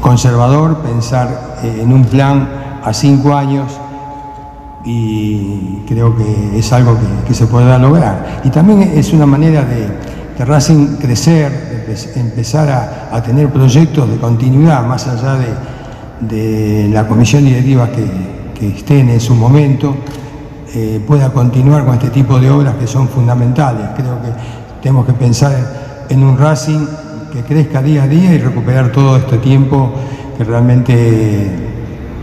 conservador 0.00 0.78
pensar 0.78 1.58
eh, 1.62 1.80
en 1.82 1.92
un 1.92 2.04
plan 2.04 2.48
a 2.82 2.92
cinco 2.92 3.34
años 3.34 3.70
y 4.84 5.84
creo 5.86 6.16
que 6.16 6.58
es 6.58 6.72
algo 6.72 6.98
que, 7.26 7.34
se 7.34 7.46
podrá 7.46 7.78
lograr. 7.78 8.40
Y 8.42 8.50
también 8.50 8.82
es 8.82 9.12
una 9.12 9.26
manera 9.26 9.62
de, 9.62 9.86
de 10.36 10.98
crecer, 10.98 11.84
empezar 12.16 13.08
a 13.12 13.22
tener 13.22 13.48
proyectos 13.50 14.10
de 14.10 14.16
continuidad 14.16 14.84
más 14.84 15.06
allá 15.06 15.34
de, 15.34 15.46
de 16.28 16.88
la 16.92 17.06
comisión 17.06 17.44
directiva 17.44 17.90
que, 17.90 18.04
que 18.58 18.68
estén 18.68 19.08
en 19.08 19.20
su 19.20 19.34
momento, 19.34 19.96
eh, 20.74 21.02
pueda 21.06 21.30
continuar 21.30 21.84
con 21.84 21.94
este 21.94 22.08
tipo 22.08 22.40
de 22.40 22.48
obras 22.50 22.76
que 22.76 22.86
son 22.86 23.06
fundamentales. 23.08 23.88
Creo 23.94 24.22
que 24.22 24.28
tenemos 24.80 25.04
que 25.04 25.12
pensar 25.12 26.06
en, 26.08 26.22
un 26.22 26.38
Racing 26.38 26.86
que 27.30 27.42
crezca 27.42 27.82
día 27.82 28.04
a 28.04 28.06
día 28.06 28.32
y 28.32 28.38
recuperar 28.38 28.90
todo 28.90 29.16
este 29.18 29.36
tiempo 29.38 29.92
que 30.38 30.44
realmente 30.44 31.50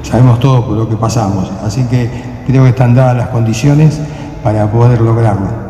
sabemos 0.01 0.39
todo 0.39 0.65
por 0.65 0.77
lo 0.77 0.89
que 0.89 0.95
pasamos. 0.95 1.51
Así 1.63 1.83
que 1.83 2.09
creo 2.47 2.63
que 2.63 2.69
están 2.69 2.95
dadas 2.95 3.17
las 3.17 3.27
condiciones 3.27 3.99
para 4.43 4.65
poder 4.71 5.01
lograrlo. 5.01 5.69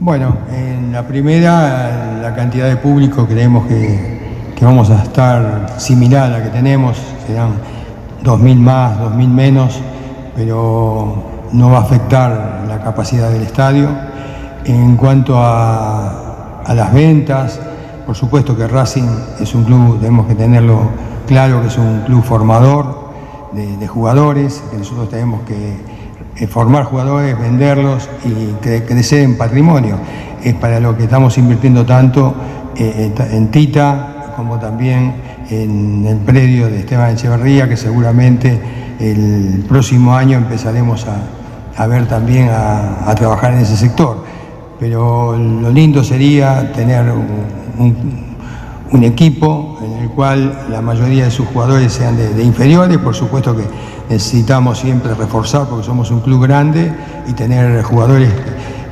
Bueno, 0.00 0.34
en 0.50 0.92
la 0.92 1.06
primera, 1.06 2.20
la 2.22 2.34
cantidad 2.34 2.68
de 2.68 2.76
público 2.76 3.26
creemos 3.26 3.66
que, 3.66 4.17
que 4.58 4.64
vamos 4.64 4.90
a 4.90 5.02
estar 5.02 5.74
similar 5.76 6.24
a 6.32 6.38
la 6.38 6.42
que 6.44 6.50
tenemos, 6.50 6.96
serán 7.26 7.50
2.000 8.24 8.56
más, 8.56 8.98
2.000 8.98 9.28
menos, 9.28 9.80
pero 10.34 11.22
no 11.52 11.70
va 11.70 11.78
a 11.78 11.82
afectar 11.82 12.64
la 12.66 12.82
capacidad 12.82 13.30
del 13.30 13.42
estadio. 13.42 13.88
En 14.64 14.96
cuanto 14.96 15.38
a, 15.38 16.62
a 16.64 16.74
las 16.74 16.92
ventas, 16.92 17.60
por 18.04 18.16
supuesto 18.16 18.56
que 18.56 18.66
Racing 18.66 19.08
es 19.40 19.54
un 19.54 19.64
club, 19.64 20.00
tenemos 20.00 20.26
que 20.26 20.34
tenerlo 20.34 20.80
claro, 21.26 21.60
que 21.62 21.68
es 21.68 21.78
un 21.78 22.00
club 22.04 22.24
formador 22.24 23.10
de, 23.52 23.76
de 23.76 23.86
jugadores, 23.86 24.62
que 24.72 24.78
nosotros 24.78 25.08
tenemos 25.08 25.42
que 25.42 25.76
eh, 26.36 26.46
formar 26.48 26.84
jugadores, 26.84 27.38
venderlos 27.38 28.08
y 28.24 28.54
cre- 28.64 28.84
crecer 28.86 29.20
en 29.22 29.38
patrimonio. 29.38 29.96
Es 30.42 30.54
para 30.54 30.80
lo 30.80 30.96
que 30.96 31.04
estamos 31.04 31.38
invirtiendo 31.38 31.86
tanto 31.86 32.34
eh, 32.76 33.04
en 33.06 33.14
ta- 33.14 33.28
en 33.30 33.50
Tita 33.50 34.14
como 34.38 34.60
también 34.60 35.14
en 35.50 36.06
el 36.06 36.18
predio 36.18 36.68
de 36.68 36.78
Esteban 36.78 37.10
Echeverría, 37.10 37.68
que 37.68 37.76
seguramente 37.76 38.60
el 39.00 39.64
próximo 39.68 40.14
año 40.14 40.38
empezaremos 40.38 41.04
a, 41.76 41.86
ver 41.88 42.06
también 42.06 42.48
a, 42.48 43.12
trabajar 43.16 43.54
en 43.54 43.62
ese 43.62 43.76
sector. 43.76 44.24
Pero 44.78 45.36
lo 45.36 45.70
lindo 45.72 46.04
sería 46.04 46.72
tener 46.72 47.06
un, 47.10 49.02
equipo 49.02 49.80
en 49.84 50.04
el 50.04 50.10
cual 50.10 50.66
la 50.70 50.80
mayoría 50.82 51.24
de 51.24 51.32
sus 51.32 51.48
jugadores 51.48 51.92
sean 51.92 52.16
de, 52.16 52.32
de 52.32 52.44
inferiores, 52.44 52.98
por 52.98 53.16
supuesto 53.16 53.56
que 53.56 53.64
necesitamos 54.08 54.78
siempre 54.78 55.14
reforzar 55.14 55.66
porque 55.66 55.84
somos 55.84 56.12
un 56.12 56.20
club 56.20 56.44
grande 56.44 56.92
y 57.26 57.32
tener 57.32 57.82
jugadores 57.82 58.30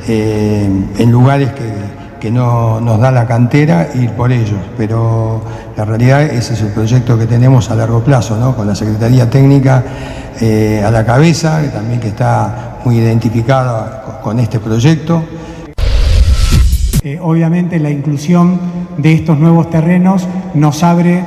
eh, 0.08 0.68
en 0.98 1.12
lugares 1.12 1.52
que, 1.52 1.72
que 2.20 2.30
no 2.30 2.80
nos 2.80 2.98
da 3.00 3.10
la 3.10 3.26
cantera, 3.26 3.88
ir 3.94 4.10
por 4.10 4.32
ellos. 4.32 4.58
Pero 4.76 5.42
la 5.76 5.84
realidad 5.84 6.22
ese 6.22 6.54
es 6.54 6.62
el 6.62 6.68
proyecto 6.68 7.18
que 7.18 7.26
tenemos 7.26 7.70
a 7.70 7.74
largo 7.74 8.00
plazo, 8.00 8.36
¿no? 8.38 8.54
con 8.56 8.66
la 8.66 8.74
Secretaría 8.74 9.28
Técnica 9.28 9.82
eh, 10.40 10.82
a 10.86 10.90
la 10.90 11.04
cabeza, 11.04 11.60
que 11.62 11.68
también 11.68 12.00
que 12.00 12.08
está 12.08 12.78
muy 12.84 12.96
identificada 12.98 14.20
con- 14.22 14.38
este 14.40 14.58
proyecto. 14.60 15.22
Eh, 17.02 17.18
obviamente 17.22 17.78
la 17.78 17.90
inclusión 17.90 18.58
de 18.98 19.12
estos 19.12 19.38
nuevos 19.38 19.70
terrenos 19.70 20.26
nos 20.54 20.82
abre 20.82 21.24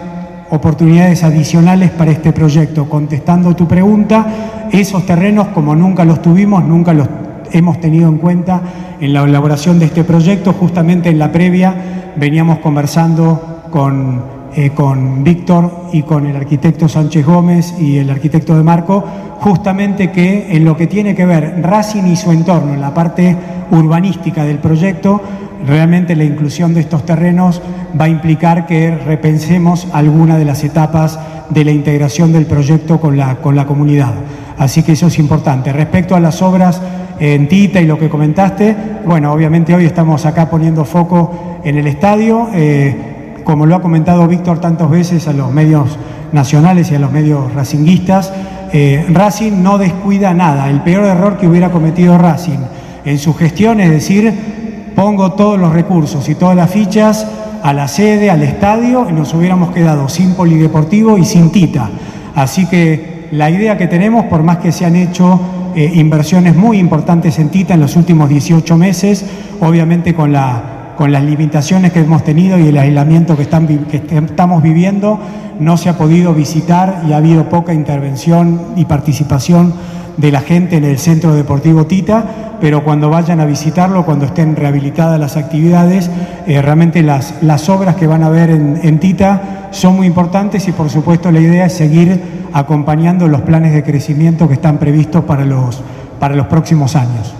oportunidades 0.49 1.23
adicionales 1.23 1.91
para 1.91 2.11
este 2.11 2.33
proyecto. 2.33 2.89
Contestando 2.89 3.55
tu 3.55 3.67
pregunta, 3.67 4.25
esos 4.71 5.05
terrenos 5.05 5.49
como 5.49 5.75
nunca 5.75 6.03
los 6.03 6.21
tuvimos, 6.21 6.63
nunca 6.65 6.93
los 6.93 7.07
hemos 7.51 7.79
tenido 7.79 8.09
en 8.09 8.17
cuenta 8.17 8.61
en 8.99 9.13
la 9.13 9.23
elaboración 9.23 9.79
de 9.79 9.85
este 9.85 10.03
proyecto. 10.03 10.53
Justamente 10.53 11.09
en 11.09 11.19
la 11.19 11.31
previa 11.31 11.73
veníamos 12.15 12.59
conversando 12.59 13.63
con, 13.71 14.23
eh, 14.55 14.71
con 14.71 15.23
Víctor 15.23 15.87
y 15.93 16.03
con 16.03 16.25
el 16.25 16.35
arquitecto 16.35 16.87
Sánchez 16.87 17.25
Gómez 17.25 17.75
y 17.79 17.97
el 17.97 18.09
arquitecto 18.09 18.57
de 18.57 18.63
Marco, 18.63 19.03
justamente 19.39 20.11
que 20.11 20.55
en 20.55 20.65
lo 20.65 20.75
que 20.75 20.87
tiene 20.87 21.15
que 21.15 21.25
ver 21.25 21.61
Racing 21.61 22.03
y 22.03 22.15
su 22.15 22.31
entorno, 22.31 22.73
en 22.73 22.81
la 22.81 22.93
parte 22.93 23.35
urbanística 23.71 24.43
del 24.43 24.57
proyecto, 24.57 25.21
realmente 25.65 26.15
la 26.15 26.23
inclusión 26.23 26.73
de 26.73 26.81
estos 26.81 27.05
terrenos 27.05 27.61
va 27.99 28.05
a 28.05 28.09
implicar 28.09 28.65
que 28.65 28.91
repensemos 28.95 29.87
alguna 29.93 30.37
de 30.37 30.45
las 30.45 30.63
etapas 30.63 31.19
de 31.49 31.65
la 31.65 31.71
integración 31.71 32.31
del 32.31 32.45
proyecto 32.45 32.99
con 32.99 33.17
la, 33.17 33.35
con 33.37 33.55
la 33.55 33.65
comunidad. 33.65 34.13
Así 34.57 34.83
que 34.83 34.93
eso 34.93 35.07
es 35.07 35.19
importante. 35.19 35.71
Respecto 35.73 36.15
a 36.15 36.19
las 36.19 36.41
obras 36.41 36.81
en 37.19 37.47
Tita 37.47 37.81
y 37.81 37.85
lo 37.85 37.97
que 37.97 38.09
comentaste, 38.09 38.75
bueno, 39.05 39.31
obviamente 39.31 39.73
hoy 39.73 39.85
estamos 39.85 40.25
acá 40.25 40.49
poniendo 40.49 40.85
foco 40.85 41.59
en 41.63 41.77
el 41.77 41.87
estadio. 41.87 42.49
eh, 42.53 43.15
como 43.49 43.65
lo 43.65 43.75
ha 43.75 43.81
comentado 43.81 44.27
Víctor 44.27 44.59
tantas 44.59 44.91
veces 44.91 45.27
a 45.27 45.33
los 45.33 45.51
medios 45.51 45.97
nacionales 46.31 46.91
y 46.91 46.95
a 46.95 46.99
los 46.99 47.11
medios 47.11 47.51
racinguistas, 47.55 48.31
eh, 48.71 49.07
Racing 49.11 49.63
no 49.63 49.79
descuida 49.79 50.35
nada. 50.35 50.69
El 50.69 50.81
peor 50.81 51.05
error 51.05 51.37
que 51.37 51.47
hubiera 51.47 51.71
cometido 51.71 52.15
Racing 52.15 52.59
en 53.05 53.17
su 53.17 53.33
gestión 53.33 53.79
es 53.79 53.89
decir, 53.89 54.68
pongo 54.99 55.31
todos 55.31 55.57
los 55.57 55.71
recursos 55.71 56.27
y 56.27 56.35
todas 56.35 56.57
las 56.57 56.69
fichas 56.69 57.25
a 57.63 57.71
la 57.71 57.87
sede, 57.87 58.29
al 58.29 58.43
estadio, 58.43 59.07
y 59.09 59.13
nos 59.13 59.33
hubiéramos 59.33 59.71
quedado 59.71 60.09
sin 60.09 60.33
polideportivo 60.33 61.17
y 61.17 61.23
sin 61.23 61.53
tita. 61.53 61.89
Así 62.35 62.65
que 62.65 63.29
la 63.31 63.49
idea 63.49 63.77
que 63.77 63.87
tenemos, 63.87 64.25
por 64.25 64.43
más 64.43 64.57
que 64.57 64.73
se 64.73 64.85
han 64.85 64.97
hecho 64.97 65.39
eh, 65.73 65.89
inversiones 65.95 66.53
muy 66.53 66.79
importantes 66.79 67.39
en 67.39 67.47
tita 67.47 67.75
en 67.75 67.79
los 67.79 67.95
últimos 67.95 68.27
18 68.27 68.75
meses, 68.75 69.25
obviamente 69.61 70.13
con 70.13 70.33
la 70.33 70.75
con 70.97 71.13
las 71.13 71.23
limitaciones 71.23 71.93
que 71.93 72.01
hemos 72.01 72.25
tenido 72.25 72.59
y 72.59 72.67
el 72.67 72.77
aislamiento 72.77 73.37
que, 73.37 73.43
estamos 73.43 74.61
viviendo, 74.61 75.17
no 75.57 75.77
se 75.77 75.87
ha 75.87 75.97
podido 75.97 76.33
visitar 76.33 77.03
y 77.07 77.13
ha 77.13 77.17
habido 77.17 77.47
poca 77.47 77.73
intervención 77.73 78.59
y 78.75 78.83
participación 78.83 79.73
de 80.19 80.31
la 80.31 80.41
gente 80.41 80.75
en 80.75 80.83
el 80.83 80.99
Centro 80.99 81.33
Deportivo 81.33 81.85
Tita, 81.85 82.57
pero 82.59 82.83
cuando 82.83 83.09
vayan 83.09 83.39
a 83.39 83.45
visitarlo, 83.45 84.05
cuando 84.05 84.25
estén 84.25 84.55
rehabilitadas 84.55 85.17
las 85.19 85.37
actividades, 85.37 86.09
eh, 86.45 86.61
realmente 86.61 87.03
las, 87.03 87.35
las 87.41 87.69
obras 87.69 87.95
que 87.95 88.05
van 88.05 88.23
a 88.23 88.29
ver 88.29 88.49
en, 88.49 88.79
en 88.83 88.99
Tita 88.99 89.69
son 89.71 89.95
muy 89.95 90.07
importantes 90.07 90.67
y 90.67 90.73
por 90.73 90.89
supuesto 90.89 91.31
la 91.31 91.39
idea 91.39 91.65
es 91.67 91.73
seguir 91.73 92.21
acompañando 92.51 93.27
los 93.27 93.41
planes 93.41 93.73
de 93.73 93.83
crecimiento 93.83 94.47
que 94.47 94.55
están 94.55 94.77
previstos 94.77 95.23
para 95.23 95.45
los, 95.45 95.81
para 96.19 96.35
los 96.35 96.47
próximos 96.47 96.95
años. 96.95 97.33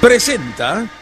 Presenta. 0.00 1.01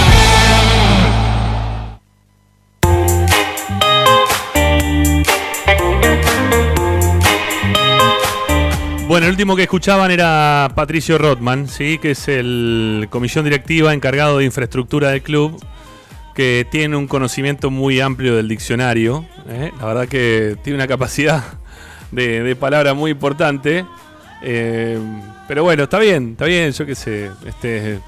Bueno, 9.21 9.29
el 9.29 9.33
último 9.33 9.55
que 9.55 9.61
escuchaban 9.61 10.09
era 10.09 10.71
Patricio 10.73 11.19
Rotman, 11.19 11.67
¿sí? 11.67 11.99
que 11.99 12.09
es 12.09 12.27
el 12.27 13.05
comisión 13.11 13.43
directiva 13.43 13.93
encargado 13.93 14.39
de 14.39 14.45
infraestructura 14.45 15.11
del 15.11 15.21
club, 15.21 15.63
que 16.33 16.65
tiene 16.71 16.95
un 16.95 17.05
conocimiento 17.05 17.69
muy 17.69 17.99
amplio 17.99 18.35
del 18.35 18.47
diccionario. 18.47 19.23
¿eh? 19.47 19.71
La 19.79 19.85
verdad 19.85 20.07
que 20.07 20.57
tiene 20.63 20.77
una 20.77 20.87
capacidad 20.87 21.43
de, 22.11 22.41
de 22.41 22.55
palabra 22.55 22.95
muy 22.95 23.11
importante. 23.11 23.85
Eh, 24.41 24.97
pero 25.47 25.65
bueno, 25.65 25.83
está 25.83 25.99
bien, 25.99 26.31
está 26.31 26.45
bien, 26.45 26.71
yo 26.71 26.83
qué 26.87 26.95
sé. 26.95 27.29
Este, 27.45 27.99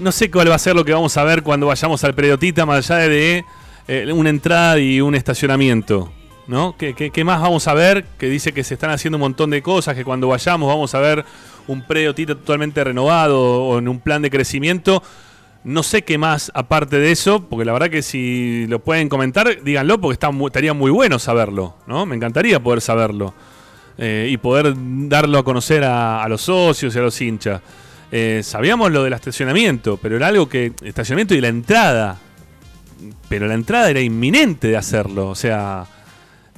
no 0.00 0.12
sé 0.12 0.30
cuál 0.30 0.48
va 0.48 0.54
a 0.54 0.60
ser 0.60 0.76
lo 0.76 0.84
que 0.84 0.92
vamos 0.92 1.16
a 1.16 1.24
ver 1.24 1.42
cuando 1.42 1.66
vayamos 1.66 2.04
al 2.04 2.14
Prediotita, 2.14 2.64
más 2.64 2.88
allá 2.88 3.08
de 3.08 3.44
eh, 3.88 4.12
una 4.12 4.30
entrada 4.30 4.78
y 4.78 5.00
un 5.00 5.16
estacionamiento. 5.16 6.12
¿No? 6.48 6.76
¿Qué, 6.76 6.94
qué, 6.94 7.10
qué 7.10 7.24
más 7.24 7.40
vamos 7.40 7.68
a 7.68 7.74
ver? 7.74 8.04
Que 8.18 8.28
dice 8.28 8.52
que 8.52 8.64
se 8.64 8.74
están 8.74 8.90
haciendo 8.90 9.16
un 9.16 9.20
montón 9.20 9.50
de 9.50 9.62
cosas, 9.62 9.94
que 9.94 10.04
cuando 10.04 10.28
vayamos 10.28 10.66
vamos 10.66 10.94
a 10.94 10.98
ver 10.98 11.24
un 11.68 11.82
Prediotita 11.82 12.34
totalmente 12.34 12.82
renovado 12.82 13.38
o 13.38 13.78
en 13.78 13.86
un 13.86 14.00
plan 14.00 14.22
de 14.22 14.30
crecimiento. 14.30 15.02
No 15.62 15.82
sé 15.82 16.02
qué 16.02 16.16
más 16.16 16.50
aparte 16.54 16.98
de 16.98 17.12
eso, 17.12 17.44
porque 17.44 17.66
la 17.66 17.72
verdad 17.72 17.90
que 17.90 18.00
si 18.00 18.66
lo 18.66 18.78
pueden 18.78 19.08
comentar, 19.08 19.62
díganlo, 19.62 20.00
porque 20.00 20.18
estaría 20.46 20.72
muy 20.72 20.90
bueno 20.90 21.18
saberlo, 21.18 21.76
¿no? 21.86 22.06
Me 22.06 22.16
encantaría 22.16 22.58
poder 22.60 22.80
saberlo 22.80 23.34
eh, 23.98 24.28
y 24.30 24.38
poder 24.38 24.74
darlo 24.74 25.38
a 25.38 25.44
conocer 25.44 25.84
a, 25.84 26.22
a 26.22 26.28
los 26.28 26.40
socios 26.42 26.96
y 26.96 26.98
a 26.98 27.02
los 27.02 27.20
hinchas. 27.20 27.60
Eh, 28.10 28.40
sabíamos 28.42 28.90
lo 28.90 29.04
del 29.04 29.12
estacionamiento, 29.12 29.98
pero 29.98 30.16
era 30.16 30.28
algo 30.28 30.48
que. 30.48 30.72
Estacionamiento 30.82 31.34
y 31.34 31.40
la 31.40 31.48
entrada. 31.48 32.16
Pero 33.28 33.46
la 33.46 33.54
entrada 33.54 33.90
era 33.90 34.00
inminente 34.00 34.68
de 34.68 34.76
hacerlo. 34.76 35.28
O 35.28 35.34
sea, 35.34 35.84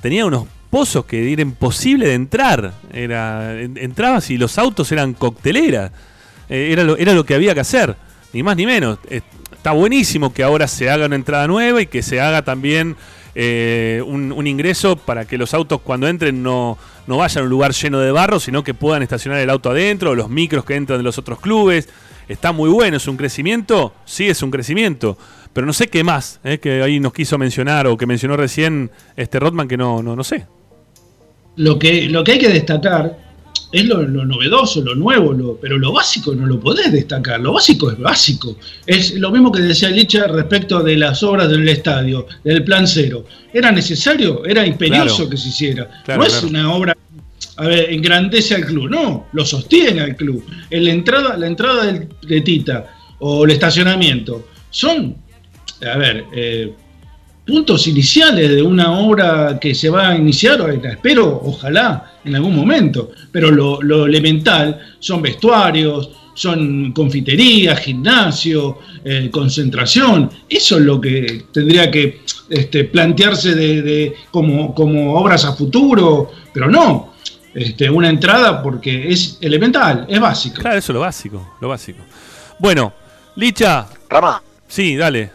tenía 0.00 0.26
unos 0.26 0.46
pozos 0.70 1.04
que 1.04 1.32
era 1.32 1.42
imposible 1.42 2.08
de 2.08 2.14
entrar. 2.14 2.72
Era, 2.92 3.60
en- 3.60 3.76
entrabas 3.78 4.30
y 4.30 4.38
los 4.38 4.58
autos 4.58 4.90
eran 4.92 5.14
cocteleras. 5.14 5.90
Eh, 6.48 6.70
era, 6.72 6.84
lo, 6.84 6.96
era 6.96 7.12
lo 7.12 7.24
que 7.24 7.34
había 7.34 7.54
que 7.54 7.60
hacer, 7.60 7.96
ni 8.32 8.42
más 8.42 8.56
ni 8.56 8.66
menos. 8.66 8.98
Está 9.08 9.72
buenísimo 9.72 10.32
que 10.32 10.42
ahora 10.42 10.66
se 10.68 10.88
haga 10.90 11.06
una 11.06 11.16
entrada 11.16 11.46
nueva 11.46 11.82
y 11.82 11.86
que 11.86 12.02
se 12.02 12.20
haga 12.20 12.42
también 12.42 12.96
eh, 13.34 14.02
un, 14.06 14.32
un 14.32 14.46
ingreso 14.46 14.96
para 14.96 15.24
que 15.26 15.38
los 15.38 15.54
autos 15.54 15.80
cuando 15.82 16.08
entren 16.08 16.42
no, 16.42 16.76
no 17.06 17.18
vayan 17.18 17.42
a 17.42 17.44
un 17.44 17.50
lugar 17.50 17.72
lleno 17.72 18.00
de 18.00 18.10
barro, 18.10 18.40
sino 18.40 18.64
que 18.64 18.74
puedan 18.74 19.02
estacionar 19.02 19.38
el 19.40 19.50
auto 19.50 19.70
adentro, 19.70 20.14
los 20.14 20.28
micros 20.30 20.64
que 20.64 20.74
entran 20.76 20.98
de 20.98 21.04
los 21.04 21.18
otros 21.18 21.40
clubes. 21.40 21.88
Está 22.28 22.52
muy 22.52 22.70
bueno, 22.70 22.96
es 22.96 23.08
un 23.08 23.16
crecimiento, 23.16 23.92
sí 24.04 24.28
es 24.28 24.40
un 24.42 24.50
crecimiento, 24.52 25.18
pero 25.52 25.66
no 25.66 25.72
sé 25.72 25.88
qué 25.88 26.04
más, 26.04 26.40
eh, 26.44 26.58
que 26.58 26.82
ahí 26.82 27.00
nos 27.00 27.12
quiso 27.12 27.38
mencionar 27.38 27.86
o 27.86 27.96
que 27.96 28.06
mencionó 28.06 28.36
recién 28.36 28.90
este 29.16 29.38
Rotman 29.40 29.68
que 29.68 29.76
no, 29.76 30.02
no, 30.02 30.14
no 30.16 30.24
sé. 30.24 30.46
Lo 31.56 31.78
que, 31.78 32.08
lo 32.08 32.22
que 32.24 32.32
hay 32.32 32.38
que 32.38 32.48
destacar 32.48 33.18
es 33.72 33.84
lo, 33.84 34.02
lo 34.02 34.24
novedoso, 34.24 34.80
lo 34.82 34.94
nuevo, 34.94 35.32
lo- 35.32 35.56
pero 35.56 35.78
lo 35.78 35.92
básico 35.92 36.34
no 36.34 36.46
lo 36.46 36.58
podés 36.58 36.90
destacar. 36.92 37.40
Lo 37.40 37.52
básico 37.52 37.90
es 37.90 37.98
básico. 37.98 38.56
Es 38.86 39.14
lo 39.14 39.30
mismo 39.30 39.52
que 39.52 39.60
decía 39.62 39.90
Licha 39.90 40.26
respecto 40.26 40.82
de 40.82 40.96
las 40.96 41.22
obras 41.22 41.48
del 41.48 41.68
estadio, 41.68 42.26
del 42.42 42.64
plan 42.64 42.86
cero. 42.86 43.24
¿Era 43.52 43.70
necesario? 43.70 44.44
Era 44.44 44.66
imperioso 44.66 45.16
Claro. 45.16 45.30
que 45.30 45.36
se 45.36 45.48
hiciera. 45.48 46.02
Claro, 46.04 46.20
no 46.20 46.26
es 46.26 46.32
claro. 46.34 46.48
una 46.48 46.72
obra 46.74 46.96
a 47.56 47.66
ver, 47.66 47.90
engrandece 47.90 48.54
al 48.54 48.64
club, 48.64 48.88
no, 48.88 49.26
lo 49.32 49.44
sostiene 49.44 50.00
al 50.00 50.16
club. 50.16 50.42
En 50.70 50.84
la 50.84 50.90
entrada, 50.92 51.36
la 51.36 51.46
entrada 51.46 51.84
del, 51.86 52.08
de 52.26 52.40
Tita 52.40 52.86
o 53.18 53.44
el 53.44 53.50
estacionamiento 53.50 54.46
son, 54.70 55.14
a 55.86 55.96
ver, 55.96 56.24
eh, 56.32 56.72
puntos 57.46 57.86
iniciales 57.86 58.50
de 58.50 58.62
una 58.62 58.92
obra 58.98 59.58
que 59.60 59.74
se 59.74 59.88
va 59.90 60.10
a 60.10 60.16
iniciar, 60.16 60.60
espero, 60.84 61.40
ojalá, 61.44 62.12
en 62.24 62.36
algún 62.36 62.54
momento. 62.54 63.10
Pero 63.32 63.50
lo, 63.50 63.80
lo 63.82 64.06
elemental 64.06 64.78
son 64.98 65.22
vestuarios, 65.22 66.10
son 66.34 66.92
confitería, 66.92 67.74
gimnasio, 67.76 68.78
eh, 69.04 69.28
concentración. 69.32 70.30
Eso 70.48 70.76
es 70.78 70.82
lo 70.84 71.00
que 71.00 71.44
tendría 71.52 71.90
que 71.90 72.20
este, 72.48 72.84
plantearse 72.84 73.54
de, 73.54 73.82
de- 73.82 74.14
como, 74.30 74.74
como 74.74 75.14
obras 75.14 75.44
a 75.44 75.52
futuro, 75.54 76.30
pero 76.54 76.68
no. 76.70 77.14
Este, 77.52 77.90
una 77.90 78.08
entrada 78.08 78.62
porque 78.62 79.08
es 79.10 79.38
elemental, 79.40 80.06
es 80.08 80.20
básico. 80.20 80.60
Claro, 80.60 80.78
eso 80.78 80.92
es 80.92 80.94
lo 80.94 81.00
básico, 81.00 81.56
lo 81.60 81.68
básico. 81.68 81.98
Bueno, 82.60 82.92
Licha. 83.36 83.86
Rama. 84.08 84.42
Sí, 84.68 84.96
dale. 84.96 85.30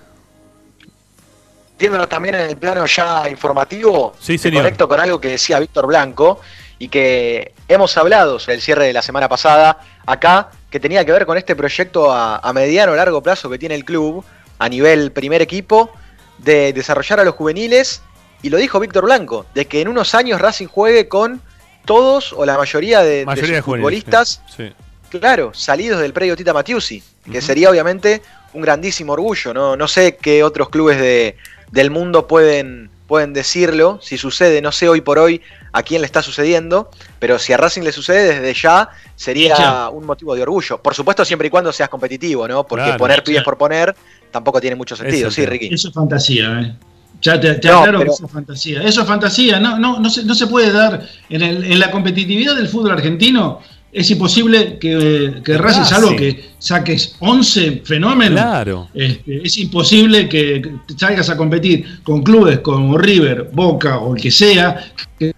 Metiéndonos 1.76 2.08
también 2.08 2.36
en 2.36 2.42
el 2.50 2.58
plano 2.58 2.86
ya 2.86 3.30
informativo, 3.30 4.16
Sí, 4.20 4.38
señor. 4.38 4.64
conecto 4.64 4.88
con 4.88 4.98
algo 5.00 5.20
que 5.20 5.28
decía 5.28 5.60
Víctor 5.60 5.88
Blanco 5.88 6.40
y 6.80 6.88
que 6.88 7.54
hemos 7.68 7.98
hablado 7.98 8.40
sobre 8.40 8.56
el 8.56 8.62
cierre 8.62 8.86
de 8.86 8.94
la 8.94 9.02
semana 9.02 9.28
pasada 9.28 9.80
acá, 10.06 10.52
que 10.70 10.80
tenía 10.80 11.04
que 11.04 11.12
ver 11.12 11.26
con 11.26 11.38
este 11.38 11.54
proyecto 11.54 12.14
a, 12.14 12.38
a 12.38 12.54
mediano 12.54 12.94
o 12.94 12.96
largo 12.96 13.22
plazo 13.22 13.50
que 13.50 13.58
tiene 13.58 13.76
el 13.76 13.84
club 13.84 14.24
a 14.58 14.70
nivel 14.70 15.12
primer 15.12 15.42
equipo 15.42 15.92
de 16.38 16.72
desarrollar 16.72 17.20
a 17.20 17.26
los 17.26 17.36
juveniles 17.36 18.02
y 18.42 18.50
lo 18.50 18.58
dijo 18.58 18.80
Víctor 18.80 19.04
Blanco, 19.04 19.46
de 19.54 19.66
que 19.66 19.82
en 19.82 19.90
unos 19.90 20.16
años 20.16 20.40
Racing 20.40 20.68
juegue 20.68 21.10
con 21.10 21.42
todos 21.84 22.32
o 22.32 22.46
la 22.46 22.58
mayoría 22.58 23.02
de, 23.02 23.26
Mayoría 23.26 23.62
futbolistas 23.62 24.42
Sí. 24.56 24.72
Claro, 25.20 25.54
salidos 25.54 26.02
del 26.02 26.14
predio 26.14 26.36
Tita 26.36 26.54
Matiusi, 26.54 27.02
que 27.32 27.42
sería 27.42 27.70
obviamente 27.70 28.22
un 28.54 28.62
grandísimo 28.62 29.14
orgullo. 29.14 29.54
No, 29.54 29.78
no 29.78 29.88
sé 29.88 30.18
qué 30.18 30.44
otros 30.44 30.70
clubes 30.70 31.00
de, 31.00 31.38
del 31.72 31.92
mundo 31.92 32.28
pueden, 32.28 32.90
pueden 33.08 33.34
decirlo. 33.34 34.00
Si 34.02 34.18
sucede, 34.18 34.62
no 34.62 34.72
sé 34.72 34.88
hoy 34.90 35.02
por 35.02 35.20
hoy 35.20 35.42
a 35.74 35.84
quién 35.84 36.02
le 36.02 36.06
está 36.06 36.22
sucediendo, 36.22 36.90
pero 37.20 37.38
si 37.40 37.54
a 37.54 37.58
Racing 37.58 37.82
le 37.84 37.92
sucede, 37.92 38.40
desde 38.40 38.54
ya 38.54 38.90
sería 39.16 39.58
Ya. 39.58 39.90
un 39.90 40.06
motivo 40.06 40.36
de 40.36 40.42
orgullo. 40.44 40.78
Por 40.82 40.94
supuesto, 40.96 41.26
siempre 41.26 41.48
y 41.48 41.52
cuando 41.52 41.72
seas 41.74 41.90
competitivo, 41.90 42.48
¿no? 42.48 42.66
Porque 42.66 42.86
Claro. 42.86 42.98
poner 43.00 43.24
pibes 43.24 43.44
por 43.44 43.58
poner 43.58 43.96
tampoco 44.32 44.60
tiene 44.62 44.76
mucho 44.76 44.96
sentido. 44.96 45.30
Sí, 45.32 45.46
Ricky. 45.46 45.74
Eso 45.74 45.90
es 45.90 45.94
fantasía, 45.94 46.62
¿eh? 46.62 46.76
Ya 47.22 47.40
te, 47.40 47.56
te 47.56 47.68
No, 47.70 47.80
aclaro 47.80 48.00
pero- 48.00 48.12
que 48.12 48.16
eso 48.16 48.26
es 48.26 48.32
fantasía. 48.32 48.84
Eso 48.84 49.02
es 49.02 49.08
fantasía. 49.08 49.60
No, 49.60 49.80
no, 49.80 50.00
no, 50.00 50.10
se, 50.10 50.24
no 50.26 50.36
se 50.36 50.48
puede 50.48 50.72
dar. 50.72 51.02
En, 51.30 51.42
el- 51.42 51.64
en 51.64 51.80
la 51.80 51.90
competitividad 51.90 52.56
del 52.56 52.68
fútbol 52.68 52.92
argentino 52.92 53.62
es 53.96 54.12
imposible 54.12 54.78
que, 54.78 55.36
que 55.44 55.58
Racing, 55.58 55.84
salvo 55.86 56.16
que 56.16 56.50
saques 56.60 57.16
11 57.20 57.82
fenómenos, 57.86 58.40
Claro. 58.42 58.90
este, 58.94 59.42
es 59.46 59.58
imposible 59.58 60.28
que 60.28 60.62
salgas 60.98 61.30
a 61.30 61.38
competir 61.38 62.02
con 62.04 62.22
clubes 62.22 62.60
como 62.60 62.98
River, 62.98 63.50
Boca 63.54 63.98
o 64.00 64.16
el 64.16 64.22
que 64.22 64.32
sea. 64.32 64.92
que- 65.18 65.34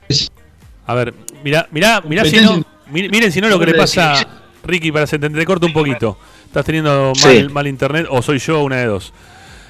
A 0.88 0.96
ver, 0.96 1.14
mirá, 1.44 1.68
mirá, 1.72 2.02
mirá 2.02 2.26
si 2.26 2.38
no, 2.38 2.64
miren 2.92 3.32
si 3.32 3.40
no 3.42 3.48
lo 3.50 3.60
que 3.60 3.68
le 3.68 3.74
pasa, 3.76 4.28
Ricky, 4.64 4.92
para 4.92 5.06
se 5.06 5.20
te 5.20 5.28
entrecorta 5.28 5.66
un 5.68 5.74
poquito. 5.74 6.18
Estás 6.46 6.66
teniendo 6.66 7.14
mal, 7.24 7.38
Sí. 7.38 7.54
mal 7.54 7.68
internet 7.68 8.08
o 8.10 8.22
soy 8.22 8.40
yo, 8.40 8.64
una 8.64 8.78
de 8.78 8.86
dos. 8.88 9.14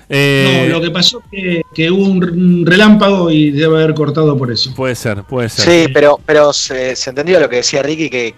Eh, 0.09 0.67
no, 0.69 0.75
lo 0.77 0.81
que 0.81 0.89
pasó 0.91 1.19
es 1.19 1.25
que, 1.29 1.61
que 1.75 1.91
hubo 1.91 2.05
un 2.05 2.65
relámpago 2.65 3.29
y 3.29 3.51
debe 3.51 3.75
haber 3.83 3.93
cortado 3.93 4.37
por 4.37 4.49
eso. 4.51 4.73
Puede 4.73 4.95
ser, 4.95 5.23
puede 5.23 5.49
ser. 5.49 5.65
Sí, 5.87 5.91
pero, 5.93 6.17
pero 6.25 6.53
se, 6.53 6.95
se 6.95 7.09
entendió 7.09 7.39
lo 7.41 7.49
que 7.49 7.57
decía 7.57 7.83
Ricky, 7.83 8.09
que, 8.09 8.33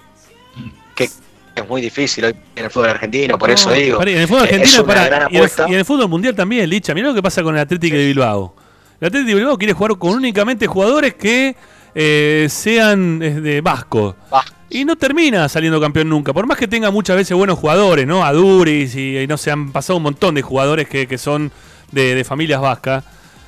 que 1.07 1.61
es 1.61 1.67
muy 1.67 1.81
difícil 1.81 2.25
hoy 2.25 2.35
en 2.55 2.65
el 2.65 2.69
fútbol 2.69 2.89
argentino, 2.89 3.37
por 3.37 3.49
eso 3.49 3.71
digo. 3.71 4.01
en 4.01 4.07
el 4.09 4.27
fútbol 4.27 4.41
eh, 4.41 4.43
argentino, 4.43 4.85
y, 4.87 4.91
en 4.91 5.13
el, 5.13 5.13
apuesta. 5.13 5.65
y 5.67 5.73
en 5.73 5.79
el 5.79 5.85
fútbol 5.85 6.09
mundial 6.09 6.35
también, 6.35 6.69
Licha. 6.69 6.93
Mirá 6.93 7.09
lo 7.09 7.13
que 7.13 7.21
pasa 7.21 7.43
con 7.43 7.55
el 7.55 7.61
Atlético 7.61 7.95
de 7.95 8.05
Bilbao. 8.07 8.55
El 8.99 9.07
Atlético 9.07 9.29
de 9.29 9.35
Bilbao 9.35 9.57
quiere 9.57 9.73
jugar 9.73 9.97
con 9.97 10.11
únicamente 10.11 10.67
jugadores 10.67 11.13
que 11.15 11.55
eh, 11.95 12.47
sean 12.49 13.19
de 13.19 13.61
vasco. 13.61 14.15
Y 14.69 14.85
no 14.85 14.95
termina 14.95 15.49
saliendo 15.49 15.81
campeón 15.81 16.09
nunca. 16.09 16.31
Por 16.31 16.45
más 16.45 16.57
que 16.57 16.67
tenga 16.67 16.91
muchas 16.91 17.15
veces 17.15 17.35
buenos 17.35 17.57
jugadores, 17.57 18.05
¿no? 18.05 18.23
Aduris 18.23 18.95
y, 18.95 19.17
y 19.17 19.27
no 19.27 19.37
se 19.37 19.49
han 19.49 19.71
pasado 19.71 19.97
un 19.97 20.03
montón 20.03 20.35
de 20.35 20.43
jugadores 20.43 20.87
que, 20.87 21.07
que 21.07 21.17
son 21.17 21.51
de, 21.91 22.13
de 22.13 22.23
familias 22.23 22.61
vascas. 22.61 23.03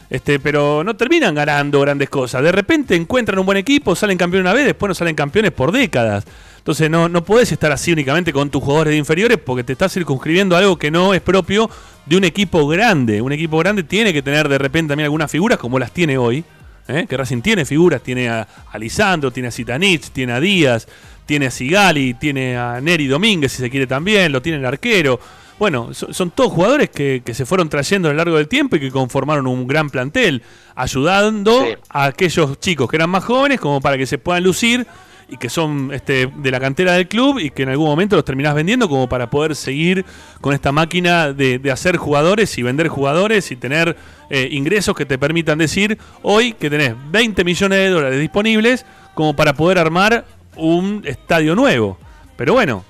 Este, 0.10 0.40
pero 0.40 0.84
no 0.84 0.96
terminan 0.98 1.34
ganando 1.34 1.80
grandes 1.80 2.10
cosas. 2.10 2.44
De 2.44 2.52
repente 2.52 2.96
encuentran 2.96 3.40
un 3.40 3.46
buen 3.46 3.58
equipo, 3.58 3.96
salen 3.96 4.18
campeón 4.18 4.42
una 4.42 4.52
vez, 4.52 4.66
después 4.66 4.90
no 4.90 4.94
salen 4.94 5.16
campeones 5.16 5.52
por 5.52 5.72
décadas. 5.72 6.26
Entonces 6.62 6.90
no, 6.92 7.10
no 7.10 7.24
podés 7.24 7.52
estar 7.52 7.72
así 7.72 7.92
únicamente 7.92 8.32
con 8.32 8.50
tus 8.52 8.64
jugadores 8.64 8.92
de 8.92 8.98
inferiores 8.98 9.40
porque 9.44 9.64
te 9.64 9.74
estás 9.74 9.92
circunscribiendo 9.94 10.56
a 10.56 10.60
algo 10.60 10.78
que 10.78 10.92
no 10.92 11.14
es 11.14 11.22
propio 11.22 11.70
de 12.06 12.18
un 12.18 12.24
equipo 12.24 12.68
grande. 12.68 13.20
Un 13.22 13.32
equipo 13.32 13.58
grande 13.58 13.82
tiene 13.84 14.14
que 14.14 14.22
tener 14.22 14.48
de 14.48 14.58
repente 14.60 14.92
también 14.92 15.06
algunas 15.06 15.32
figuras 15.32 15.58
como 15.58 15.80
las 15.80 15.92
tiene 15.92 16.18
hoy. 16.20 16.44
¿eh? 16.88 17.06
Que 17.10 17.18
Racing 17.18 17.42
tiene 17.42 17.66
figuras, 17.66 18.02
tiene 18.04 18.30
a, 18.30 18.48
a 18.72 18.78
Lisandro, 18.78 19.32
tiene 19.32 19.50
a 19.50 19.52
Zitanich, 19.52 20.12
tiene 20.12 20.34
a 20.34 20.40
Díaz, 20.40 20.88
tiene 21.26 21.48
a 21.48 21.52
Sigali, 21.52 22.14
tiene 22.14 22.56
a 22.58 22.80
Neri 22.80 23.08
Domínguez 23.08 23.52
si 23.54 23.58
se 23.60 23.70
quiere 23.72 23.88
también, 23.88 24.32
lo 24.32 24.42
tiene 24.42 24.60
el 24.60 24.66
arquero. 24.66 25.20
Bueno, 25.58 25.94
so- 25.96 26.14
son 26.14 26.30
todos 26.30 26.52
jugadores 26.52 26.90
que, 26.92 27.24
que 27.26 27.34
se 27.34 27.46
fueron 27.48 27.70
trayendo 27.70 28.08
a 28.08 28.12
lo 28.12 28.18
largo 28.18 28.38
del 28.38 28.48
tiempo 28.48 28.76
y 28.76 28.80
que 28.80 28.92
conformaron 28.92 29.48
un 29.48 29.66
gran 29.68 29.90
plantel, 29.90 30.44
ayudando 30.76 31.64
a 31.90 32.06
aquellos 32.06 32.60
chicos 32.60 32.90
que 32.90 32.98
eran 32.98 33.10
más 33.10 33.24
jóvenes 33.24 33.60
como 33.60 33.80
para 33.82 33.98
que 33.98 34.06
se 34.06 34.18
puedan 34.18 34.44
lucir 34.44 34.86
y 35.32 35.38
que 35.38 35.50
son 35.50 35.92
este, 35.94 36.28
de 36.36 36.52
la 36.52 36.60
cantera 36.60 36.92
del 36.94 37.08
club 37.08 37.40
y 37.40 37.50
que 37.50 37.64
en 37.64 37.70
algún 37.70 37.88
momento 37.88 38.16
los 38.18 38.26
terminás 38.26 38.54
vendiendo 38.54 38.88
como 38.90 39.08
para 39.10 39.30
poder 39.30 39.56
seguir 39.56 40.06
con 40.42 40.54
esta 40.54 40.72
máquina 40.72 41.32
de, 41.34 41.58
de 41.58 41.72
hacer 41.72 41.96
jugadores 41.98 42.56
y 42.58 42.64
vender 42.64 42.90
jugadores 42.90 43.50
y 43.52 43.56
tener 43.56 43.96
eh, 44.30 44.50
ingresos 44.52 44.94
que 44.96 45.06
te 45.06 45.18
permitan 45.18 45.58
decir 45.58 45.98
hoy 46.22 46.52
que 46.54 46.70
tenés 46.70 46.94
20 47.12 47.44
millones 47.46 47.80
de 47.80 47.90
dólares 47.90 48.20
disponibles 48.20 48.86
como 49.14 49.36
para 49.36 49.54
poder 49.54 49.80
armar 49.80 50.26
un 50.58 51.02
estadio 51.06 51.56
nuevo. 51.56 51.98
Pero 52.36 52.54
bueno, 52.54 52.84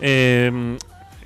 eh, 0.00 0.76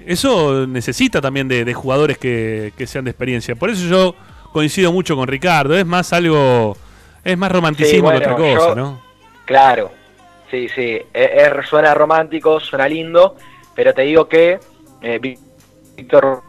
eso 0.06 0.66
necesita 0.66 1.20
también 1.20 1.48
de, 1.48 1.64
de 1.64 1.74
jugadores 1.74 2.16
que, 2.16 2.72
que 2.76 2.86
sean 2.86 3.04
de 3.04 3.10
experiencia. 3.10 3.54
Por 3.56 3.70
eso 3.70 3.86
yo 3.86 4.14
coincido 4.52 4.92
mucho 4.92 5.16
con 5.16 5.26
Ricardo. 5.28 5.76
Es 5.76 5.84
más 5.86 6.12
algo, 6.12 6.76
es 7.24 7.36
más 7.36 7.50
romanticismo 7.52 8.08
Sí, 8.10 8.18
que 8.18 8.24
otra 8.24 8.36
cosa, 8.36 8.68
yo- 8.68 8.74
¿no? 8.76 9.00
Claro, 9.44 9.90
sí, 10.50 10.68
sí, 10.74 10.98
es- 11.12 11.30
es- 11.34 11.68
suena 11.68 11.94
romántico, 11.94 12.60
suena 12.60 12.88
lindo, 12.88 13.36
pero 13.74 13.92
te 13.94 14.02
digo 14.02 14.28
que 14.28 14.58
eh, 15.02 15.18
Víctor, 15.96 16.42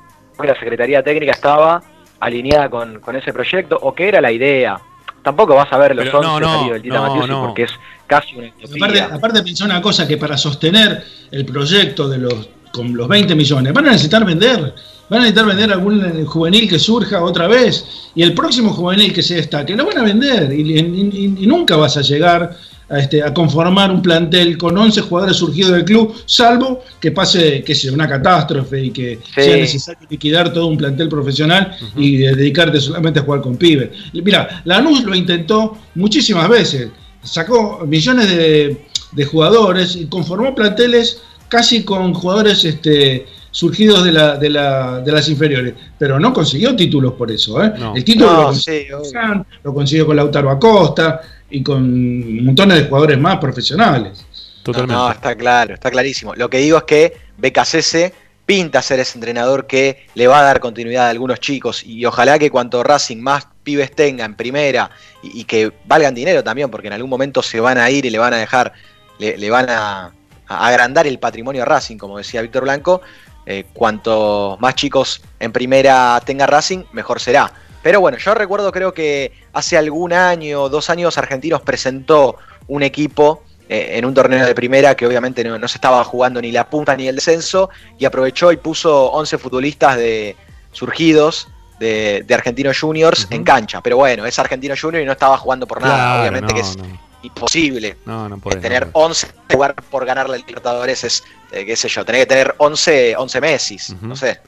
la 0.44 0.56
Secretaría 0.56 1.04
Técnica 1.04 1.32
estaba 1.34 1.82
alineada 2.20 2.70
con, 2.70 3.00
con 3.00 3.16
ese 3.16 3.32
proyecto 3.34 3.78
o 3.82 3.94
que 3.94 4.08
era 4.08 4.22
la 4.22 4.32
idea. 4.32 4.80
Tampoco 5.24 5.56
vas 5.56 5.72
a 5.72 5.78
ver 5.78 5.96
los 5.96 6.06
Pero 6.06 6.20
11 6.20 6.30
no, 6.30 6.40
no, 6.40 6.74
del 6.74 6.82
Tita 6.82 6.96
no, 6.96 7.02
Matiusi 7.08 7.30
no. 7.30 7.46
porque 7.46 7.64
es 7.64 7.72
casi 8.08 8.36
una 8.36 8.48
utopía. 8.48 8.76
Aparte, 8.86 9.02
aparte 9.16 9.44
pensé 9.44 9.64
una 9.64 9.82
cosa, 9.82 10.08
que 10.08 10.18
para 10.18 10.36
sostener 10.38 11.04
el 11.32 11.46
proyecto 11.46 12.10
de 12.10 12.18
los 12.18 12.50
con 12.72 12.96
los 12.96 13.08
20 13.08 13.36
millones, 13.36 13.74
van 13.74 13.88
a 13.88 13.92
necesitar 13.92 14.24
vender. 14.26 14.74
Van 15.10 15.20
a 15.20 15.24
necesitar 15.24 15.46
vender 15.46 15.74
algún 15.74 16.26
juvenil 16.26 16.70
que 16.70 16.80
surja 16.80 17.22
otra 17.22 17.48
vez. 17.48 18.10
Y 18.16 18.24
el 18.24 18.34
próximo 18.34 18.72
juvenil 18.72 19.14
que 19.14 19.22
se 19.22 19.36
destaque, 19.36 19.76
lo 19.76 19.86
van 19.86 19.98
a 19.98 20.04
vender. 20.04 20.52
Y, 20.54 20.80
y- 20.80 21.36
y 21.44 21.48
nunca 21.48 21.76
vas 21.76 21.98
a 21.98 22.02
llegar 22.02 22.56
a, 22.92 23.00
este, 23.00 23.24
a 23.24 23.34
conformar 23.34 23.90
un 23.92 24.02
plantel 24.02 24.58
con 24.58 24.78
11 24.78 25.02
jugadores 25.02 25.38
surgidos 25.38 25.72
del 25.72 25.86
club, 25.86 26.14
salvo 26.26 26.84
que 27.00 27.12
pase, 27.12 27.64
que 27.64 27.74
sea 27.74 27.94
una 27.94 28.08
catástrofe 28.08 28.84
y 28.86 28.92
que 28.92 29.20
Sí. 29.36 29.42
sea 29.44 29.56
necesario 29.58 30.08
liquidar 30.10 30.52
todo 30.52 30.68
un 30.68 30.78
plantel 30.78 31.08
profesional 31.10 31.76
y 31.96 32.18
dedicarte 32.18 32.80
solamente 32.82 33.20
a 33.20 33.24
jugar 33.24 33.42
con 33.42 33.56
pibes. 33.56 33.90
Mira, 34.14 34.62
Lanús 34.66 35.04
lo 35.04 35.16
intentó 35.16 35.78
muchísimas 35.96 36.50
veces. 36.50 36.90
Sacó 37.24 37.86
millones 37.88 38.30
de, 38.30 38.86
de 39.12 39.26
jugadores 39.26 39.96
y 39.96 40.08
conformó 40.08 40.54
planteles 40.56 41.22
casi 41.48 41.84
con 41.84 42.14
jugadores 42.14 42.64
este, 42.66 43.26
surgidos 43.52 44.04
de, 44.04 44.12
la, 44.14 44.38
de, 44.38 44.50
la- 44.50 45.00
de 45.02 45.12
las 45.12 45.28
inferiores, 45.30 45.74
pero 46.00 46.20
no 46.20 46.34
consiguió 46.34 46.76
títulos 46.76 47.14
por 47.14 47.30
eso. 47.32 47.62
¿eh? 47.64 47.74
No. 47.78 47.96
El 47.96 48.04
título 48.04 48.32
No, 48.32 48.38
lo, 48.38 48.44
consiguió 48.48 48.98
con 49.00 49.06
San, 49.06 49.46
lo 49.64 49.74
consiguió 49.74 50.06
con 50.06 50.16
Lautaro 50.16 50.50
Acosta 50.50 51.22
y 51.52 51.62
con 51.64 52.46
montones 52.46 52.78
de 52.78 52.88
jugadores 52.88 53.20
más 53.20 53.38
profesionales. 53.38 54.26
No, 54.66 54.86
no, 54.86 55.12
está 55.12 55.36
claro, 55.36 55.74
está 55.74 55.90
clarísimo. 55.92 56.36
Lo 56.36 56.50
que 56.50 56.58
digo 56.60 56.78
es 56.78 56.84
que 56.84 57.18
BKCS 57.38 58.12
pinta 58.46 58.82
ser 58.82 59.00
ese 59.00 59.18
entrenador 59.18 59.66
que 59.66 60.06
le 60.14 60.28
va 60.28 60.40
a 60.40 60.44
dar 60.44 60.60
continuidad 60.60 61.08
a 61.08 61.10
algunos 61.10 61.40
chicos 61.40 61.84
y 61.86 62.06
ojalá 62.06 62.38
que 62.38 62.50
cuanto 62.52 62.84
Racing 62.84 63.18
más 63.18 63.48
pibes 63.64 63.92
tenga 63.96 64.26
en 64.26 64.36
primera 64.36 64.90
y, 65.24 65.42
y 65.42 65.44
que 65.46 65.72
valgan 65.86 66.14
dinero 66.14 66.44
también, 66.44 66.70
porque 66.70 66.88
en 66.88 66.94
algún 66.94 67.10
momento 67.10 67.42
se 67.42 67.60
van 67.60 67.78
a 67.78 67.90
ir 67.90 68.06
y 68.06 68.10
le 68.10 68.18
van 68.20 68.34
a 68.34 68.38
dejar, 68.38 68.74
le, 69.20 69.38
le 69.38 69.50
van 69.50 69.70
a, 69.70 70.12
a 70.48 70.68
agrandar 70.68 71.08
el 71.08 71.18
patrimonio 71.20 71.62
a 71.64 71.66
Racing, 71.66 71.98
como 71.98 72.18
decía 72.18 72.42
Víctor 72.42 72.64
Blanco. 72.64 73.02
eh, 73.46 73.66
cuanto 73.74 74.58
más 74.60 74.76
chicos 74.76 75.22
en 75.40 75.52
primera 75.52 76.22
tenga 76.26 76.46
Racing, 76.46 76.84
mejor 76.92 77.20
será. 77.20 77.52
Pero 77.82 78.00
bueno, 78.00 78.18
yo 78.18 78.34
recuerdo, 78.34 78.72
creo 78.72 78.94
que 78.94 79.32
hace 79.54 79.78
algún 79.78 80.14
año, 80.14 80.70
dos 80.70 80.90
años, 80.90 81.18
Argentinos 81.18 81.62
presentó 81.62 82.38
un 82.68 82.84
equipo 82.84 83.44
eh, 83.70 83.98
en 83.98 84.06
un 84.06 84.14
torneo 84.14 84.46
de 84.46 84.54
primera 84.54 84.96
que 84.96 85.08
obviamente 85.08 85.44
no, 85.44 85.58
no 85.58 85.68
se 85.68 85.78
estaba 85.78 86.04
jugando 86.04 86.42
ni 86.42 86.52
la 86.52 86.70
punta 86.70 86.96
ni 86.96 87.08
el 87.08 87.16
descenso 87.16 87.70
y 87.98 88.06
aprovechó 88.06 88.52
y 88.52 88.58
puso 88.58 89.12
11 89.12 89.38
futbolistas 89.38 89.98
de 89.98 90.36
surgidos 90.72 91.48
de, 91.80 92.24
de 92.28 92.34
Argentinos 92.34 92.80
Juniors 92.80 93.28
en 93.32 93.44
cancha. 93.44 93.82
Pero 93.82 93.98
bueno, 93.98 94.26
es 94.26 94.38
Argentino 94.38 94.76
Junior 94.80 95.02
y 95.02 95.06
no 95.06 95.14
estaba 95.14 95.38
jugando 95.38 95.68
por 95.68 95.82
nada. 95.82 95.96
Claro, 95.96 96.22
obviamente 96.22 96.54
no, 96.54 96.54
que 96.54 96.62
es 96.62 96.78
no. 96.78 96.84
imposible. 97.24 97.98
No, 98.06 98.30
no 98.30 98.38
podés, 98.38 98.62
tener 98.62 98.86
no 98.86 98.92
podés. 98.92 99.24
11 99.24 99.28
jugar 99.52 99.76
por 99.76 100.06
ganarle 100.06 100.36
al 100.36 100.44
Libertadores 100.46 101.04
es, 101.04 101.24
eh, 101.52 101.66
qué 101.66 101.76
sé 101.76 101.90
yo, 101.90 102.06
tener 102.06 102.22
que 102.22 102.28
tener 102.28 102.56
11, 102.58 103.16
11 103.18 103.42
Messis, 103.42 103.96
no 104.02 104.16
sé. 104.16 104.40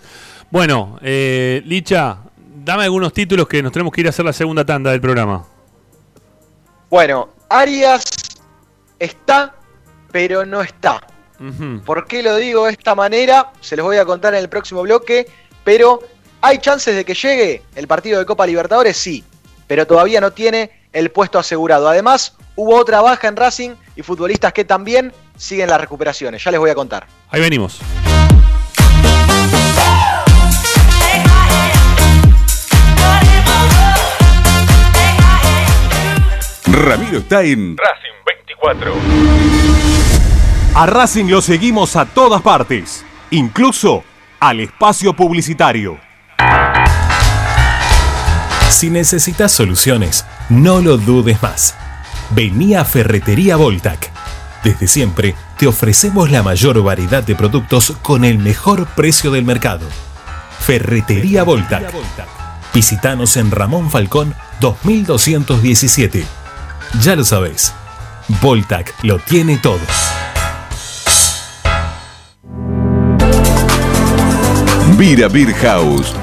Bueno, 0.52 1.00
eh, 1.02 1.64
Licha, 1.66 2.20
dame 2.64 2.84
algunos 2.84 3.14
títulos 3.14 3.48
que 3.48 3.62
nos 3.62 3.72
tenemos 3.72 3.94
que 3.94 4.02
ir 4.02 4.08
a 4.08 4.10
hacer 4.10 4.26
la 4.26 4.34
segunda 4.34 4.66
tanda 4.66 4.92
del 4.92 5.02
programa. 5.02 5.46
Bueno, 6.90 7.30
Arias 7.50 8.04
está, 9.00 9.56
pero 10.12 10.46
no 10.46 10.62
está. 10.62 11.02
¿Por 11.86 12.08
qué 12.08 12.24
lo 12.24 12.38
digo 12.38 12.66
de 12.68 12.72
esta 12.72 12.96
manera? 12.96 13.52
Se 13.60 13.76
los 13.76 13.86
voy 13.86 13.98
a 13.98 14.06
contar 14.06 14.34
en 14.34 14.40
el 14.40 14.48
próximo 14.48 14.82
bloque, 14.84 15.28
pero 15.66 16.00
¿hay 16.40 16.60
chances 16.60 16.96
de 16.96 17.04
que 17.04 17.14
llegue 17.14 17.64
el 17.76 17.86
partido 17.86 18.20
de 18.20 18.26
Copa 18.26 18.48
Libertadores? 18.48 18.96
Sí, 18.96 19.26
pero 19.68 19.86
todavía 19.86 20.22
no 20.22 20.32
tiene 20.32 20.72
el 20.94 21.12
puesto 21.12 21.40
asegurado. 21.40 21.90
Además, 21.90 22.38
hubo 22.56 22.78
otra 22.78 23.02
baja 23.02 23.28
en 23.28 23.36
Racing 23.36 23.72
y 23.98 24.04
futbolistas 24.04 24.54
que 24.54 24.64
también 24.64 25.12
siguen 25.36 25.70
las 25.70 25.82
recuperaciones. 25.82 26.42
Ya 26.42 26.52
les 26.52 26.60
voy 26.62 26.70
a 26.70 26.76
contar. 26.76 27.08
Ahí 27.30 27.42
venimos. 27.42 27.82
Ramiro 36.74 37.20
está 37.20 37.44
en 37.44 37.78
Racing 37.78 38.16
24. 38.26 38.94
A 40.74 40.86
Racing 40.88 41.26
lo 41.26 41.40
seguimos 41.40 41.96
a 41.96 42.06
todas 42.06 42.42
partes, 42.42 43.06
incluso 43.30 44.04
al 44.40 44.60
espacio 44.60 45.14
publicitario. 45.14 46.00
Si 48.70 48.90
necesitas 48.90 49.52
soluciones, 49.52 50.26
no 50.50 50.82
lo 50.82 50.98
dudes 50.98 51.44
más. 51.44 51.76
Vení 52.32 52.74
a 52.74 52.84
Ferretería 52.86 53.56
Voltac. 53.56 54.12
Desde 54.64 54.88
siempre 54.88 55.36
te 55.60 55.68
ofrecemos 55.68 56.32
la 56.32 56.42
mayor 56.42 56.82
variedad 56.82 57.22
de 57.22 57.36
productos 57.36 57.94
con 58.02 58.26
el 58.26 58.40
mejor 58.40 58.88
precio 58.88 59.30
del 59.30 59.46
mercado. 59.46 59.86
Ferretería 60.60 61.44
Voltac. 61.44 61.94
Visítanos 62.74 63.38
en 63.38 63.52
Ramón 63.52 63.92
Falcón 63.92 64.34
2217. 64.60 66.43
Ya 67.02 67.16
lo 67.16 67.24
sabéis. 67.24 67.74
Voltac 68.42 68.94
lo 69.02 69.18
tiene 69.18 69.58
todo. 69.58 69.80
Vira 74.98 75.28
Beer 75.28 75.54
House. 75.56 76.14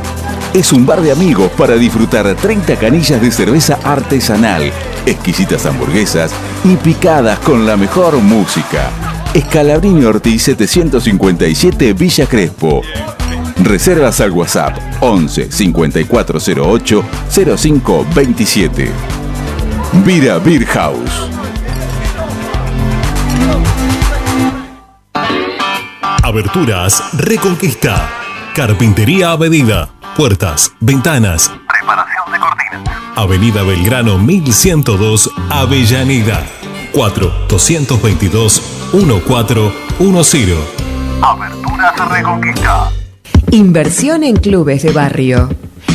Es 0.54 0.72
un 0.72 0.86
bar 0.86 1.00
de 1.00 1.12
amigos 1.12 1.50
para 1.56 1.74
disfrutar 1.74 2.34
30 2.34 2.76
canillas 2.76 3.20
de 3.20 3.30
cerveza 3.30 3.78
artesanal, 3.84 4.72
exquisitas 5.06 5.66
hamburguesas 5.66 6.32
y 6.64 6.76
picadas 6.76 7.40
con 7.40 7.66
la 7.66 7.76
mejor 7.76 8.16
música. 8.18 8.90
Escalabrini 9.34 10.04
Ortiz 10.04 10.42
757 10.44 11.92
Villa 11.94 12.26
Crespo. 12.26 12.82
Reservas 13.62 14.20
al 14.20 14.30
WhatsApp 14.30 14.78
11 15.00 15.50
5408 15.50 17.04
0527. 17.28 19.19
Vira 19.92 20.38
Beer 20.38 20.64
House. 20.66 21.28
Aberturas 26.22 27.02
Reconquista. 27.14 28.08
Carpintería 28.54 29.32
a 29.32 29.36
medida. 29.36 29.90
Puertas, 30.16 30.72
ventanas. 30.78 31.50
Preparación 31.68 32.32
de 32.32 32.38
cortinas. 32.38 32.96
Avenida 33.16 33.64
Belgrano 33.64 34.16
1102, 34.18 35.28
Avellaneda. 35.50 36.46
4 36.92 37.32
222 37.48 38.62
1410. 38.92 40.56
Aberturas 41.20 42.10
Reconquista. 42.10 42.90
Inversión 43.50 44.22
en 44.22 44.36
clubes 44.36 44.84
de 44.84 44.92
barrio. 44.92 45.48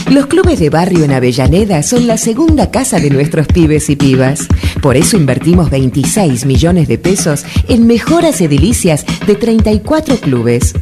Los 0.09 0.27
clubes 0.27 0.59
de 0.59 0.69
barrio 0.69 1.03
en 1.03 1.11
Avellaneda 1.11 1.81
son 1.81 2.05
la 2.05 2.17
segunda 2.17 2.69
casa 2.69 2.99
de 2.99 3.09
nuestros 3.09 3.47
pibes 3.47 3.89
y 3.89 3.95
pibas. 3.95 4.47
Por 4.81 4.97
eso 4.97 5.17
invertimos 5.17 5.69
26 5.71 6.45
millones 6.45 6.87
de 6.87 6.97
pesos 6.97 7.43
en 7.67 7.87
mejoras 7.87 8.39
edilicias 8.39 9.05
de 9.25 9.35
34 9.35 10.17
clubes. 10.17 10.73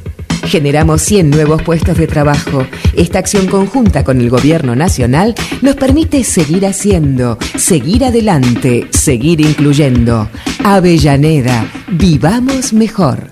Generamos 0.46 1.02
100 1.04 1.30
nuevos 1.30 1.62
puestos 1.62 1.98
de 1.98 2.06
trabajo. 2.06 2.68
Esta 2.98 3.20
acción 3.20 3.48
conjunta 3.48 4.04
con 4.04 4.20
el 4.20 4.30
gobierno 4.30 4.76
nacional 4.76 5.36
nos 5.62 5.76
permite 5.76 6.24
seguir 6.26 6.66
haciendo, 6.66 7.38
seguir 7.56 8.04
adelante, 8.04 8.88
seguir 8.92 9.40
incluyendo. 9.40 10.30
Avellaneda, 10.66 11.72
vivamos 11.90 12.74
mejor. 12.74 13.32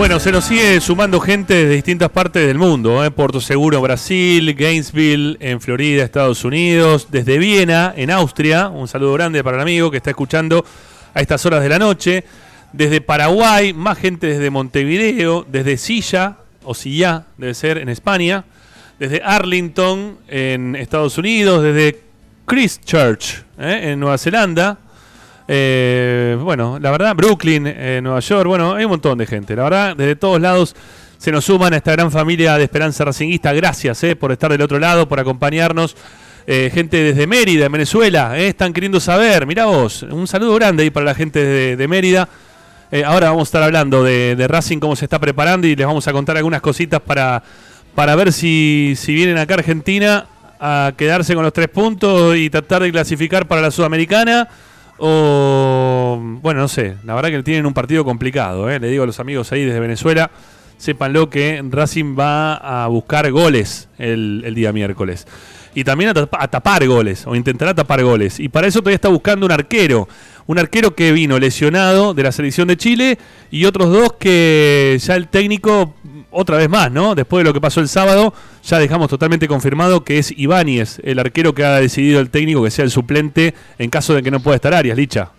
Bueno, 0.00 0.18
se 0.18 0.32
nos 0.32 0.46
sigue 0.46 0.80
sumando 0.80 1.20
gente 1.20 1.52
de 1.52 1.74
distintas 1.74 2.08
partes 2.08 2.46
del 2.46 2.56
mundo. 2.56 3.04
¿eh? 3.04 3.10
Puerto 3.10 3.38
Seguro, 3.38 3.82
Brasil, 3.82 4.54
Gainesville, 4.54 5.36
en 5.40 5.60
Florida, 5.60 6.02
Estados 6.02 6.42
Unidos, 6.42 7.08
desde 7.10 7.36
Viena, 7.36 7.92
en 7.94 8.10
Austria. 8.10 8.68
Un 8.68 8.88
saludo 8.88 9.12
grande 9.12 9.44
para 9.44 9.58
el 9.58 9.60
amigo 9.60 9.90
que 9.90 9.98
está 9.98 10.08
escuchando 10.08 10.64
a 11.12 11.20
estas 11.20 11.44
horas 11.44 11.62
de 11.62 11.68
la 11.68 11.78
noche. 11.78 12.24
Desde 12.72 13.02
Paraguay, 13.02 13.74
más 13.74 13.98
gente 13.98 14.28
desde 14.28 14.48
Montevideo, 14.48 15.44
desde 15.46 15.76
Silla, 15.76 16.38
o 16.64 16.72
Silla, 16.72 17.26
debe 17.36 17.52
ser, 17.52 17.76
en 17.76 17.90
España. 17.90 18.46
Desde 18.98 19.20
Arlington, 19.22 20.16
en 20.28 20.76
Estados 20.76 21.18
Unidos. 21.18 21.62
Desde 21.62 22.00
Christchurch, 22.46 23.44
¿eh? 23.58 23.90
en 23.90 24.00
Nueva 24.00 24.16
Zelanda. 24.16 24.78
Eh, 25.52 26.38
bueno, 26.40 26.78
la 26.80 26.92
verdad, 26.92 27.16
Brooklyn, 27.16 27.66
eh, 27.66 28.00
Nueva 28.00 28.20
York, 28.20 28.46
bueno, 28.46 28.74
hay 28.74 28.84
un 28.84 28.90
montón 28.90 29.18
de 29.18 29.26
gente. 29.26 29.56
La 29.56 29.64
verdad, 29.64 29.96
desde 29.96 30.14
todos 30.14 30.40
lados 30.40 30.76
se 31.18 31.32
nos 31.32 31.44
suman 31.44 31.74
a 31.74 31.76
esta 31.78 31.92
gran 31.92 32.12
familia 32.12 32.56
de 32.56 32.64
Esperanza 32.64 33.04
Racinguista. 33.04 33.52
Gracias 33.52 34.04
eh, 34.04 34.14
por 34.14 34.30
estar 34.30 34.50
del 34.52 34.62
otro 34.62 34.78
lado, 34.78 35.08
por 35.08 35.18
acompañarnos. 35.18 35.96
Eh, 36.46 36.70
gente 36.72 36.96
desde 36.96 37.26
Mérida, 37.26 37.66
en 37.66 37.72
Venezuela, 37.72 38.38
eh, 38.38 38.48
están 38.48 38.72
queriendo 38.72 38.98
saber. 38.98 39.46
Mirá 39.46 39.66
vos, 39.66 40.02
un 40.02 40.26
saludo 40.26 40.54
grande 40.54 40.82
ahí 40.82 40.90
para 40.90 41.06
la 41.06 41.14
gente 41.14 41.76
de, 41.76 41.88
Mérida. 41.88 42.28
Eh, 42.90 43.04
ahora 43.04 43.28
vamos 43.30 43.42
a 43.42 43.48
estar 43.48 43.62
hablando 43.62 44.02
de, 44.02 44.46
Racing, 44.48 44.78
cómo 44.78 44.96
se 44.96 45.04
está 45.04 45.18
preparando 45.18 45.66
y 45.66 45.76
les 45.76 45.86
vamos 45.86 46.08
a 46.08 46.12
contar 46.12 46.36
algunas 46.36 46.60
cositas 46.60 47.00
para, 47.00 47.42
para 47.94 48.16
ver 48.16 48.32
si, 48.32 48.94
si 48.96 49.14
vienen 49.14 49.38
acá 49.38 49.54
Argentina 49.54 50.26
a 50.58 50.92
quedarse 50.96 51.34
con 51.34 51.44
los 51.44 51.52
tres 51.52 51.68
puntos 51.68 52.36
y 52.36 52.50
tratar 52.50 52.82
de 52.82 52.90
clasificar 52.90 53.46
para 53.46 53.60
la 53.60 53.70
Sudamericana. 53.70 54.48
O, 55.02 56.20
bueno, 56.42 56.60
no 56.60 56.68
sé, 56.68 56.96
la 57.04 57.14
verdad 57.14 57.30
que 57.30 57.42
tienen 57.42 57.64
un 57.64 57.72
partido 57.72 58.04
complicado, 58.04 58.68
¿eh? 58.68 58.78
le 58.78 58.88
digo 58.88 59.04
a 59.04 59.06
los 59.06 59.18
amigos 59.18 59.50
ahí 59.50 59.64
desde 59.64 59.80
Venezuela, 59.80 60.30
sépanlo 60.76 61.30
que 61.30 61.62
Racing 61.70 62.14
va 62.18 62.54
a 62.54 62.86
buscar 62.88 63.30
goles 63.30 63.88
el, 63.96 64.52
día 64.54 64.72
miércoles. 64.72 65.26
Y 65.74 65.84
también 65.84 66.10
a, 66.14 66.28
a 66.30 66.48
tapar 66.48 66.86
goles, 66.86 67.26
o 67.26 67.34
intentará 67.34 67.72
tapar 67.72 68.02
goles. 68.02 68.40
Y 68.40 68.50
para 68.50 68.66
eso 68.66 68.80
todavía 68.80 68.96
está 68.96 69.08
buscando 69.08 69.46
un 69.46 69.52
arquero. 69.52 70.06
Un 70.46 70.58
arquero 70.58 70.94
que 70.94 71.12
vino 71.12 71.38
lesionado 71.38 72.12
de 72.12 72.22
la 72.22 72.32
selección 72.32 72.68
de 72.68 72.76
Chile 72.76 73.18
y 73.50 73.64
otros 73.64 73.90
dos 73.90 74.14
que 74.18 74.98
ya 75.00 75.16
el 75.16 75.28
técnico, 75.28 75.94
otra 76.30 76.56
vez 76.56 76.68
más, 76.68 76.90
¿no? 76.90 77.14
Después 77.14 77.40
de 77.40 77.48
lo 77.48 77.54
que 77.54 77.60
pasó 77.60 77.80
el 77.80 77.88
sábado, 77.88 78.32
ya 78.64 78.78
dejamos 78.78 79.08
totalmente 79.08 79.48
confirmado 79.48 80.04
que 80.04 80.18
es 80.18 80.32
Ibáñez, 80.36 81.00
el 81.04 81.18
arquero 81.18 81.54
que 81.54 81.64
ha 81.64 81.80
decidido 81.80 82.20
el 82.20 82.30
técnico 82.30 82.62
que 82.62 82.70
sea 82.70 82.84
el 82.84 82.90
suplente 82.90 83.54
en 83.78 83.90
caso 83.90 84.14
de 84.14 84.22
que 84.22 84.30
no 84.30 84.40
pueda 84.40 84.56
estar 84.56 84.74
Arias, 84.74 84.96
Licha. 84.96 85.30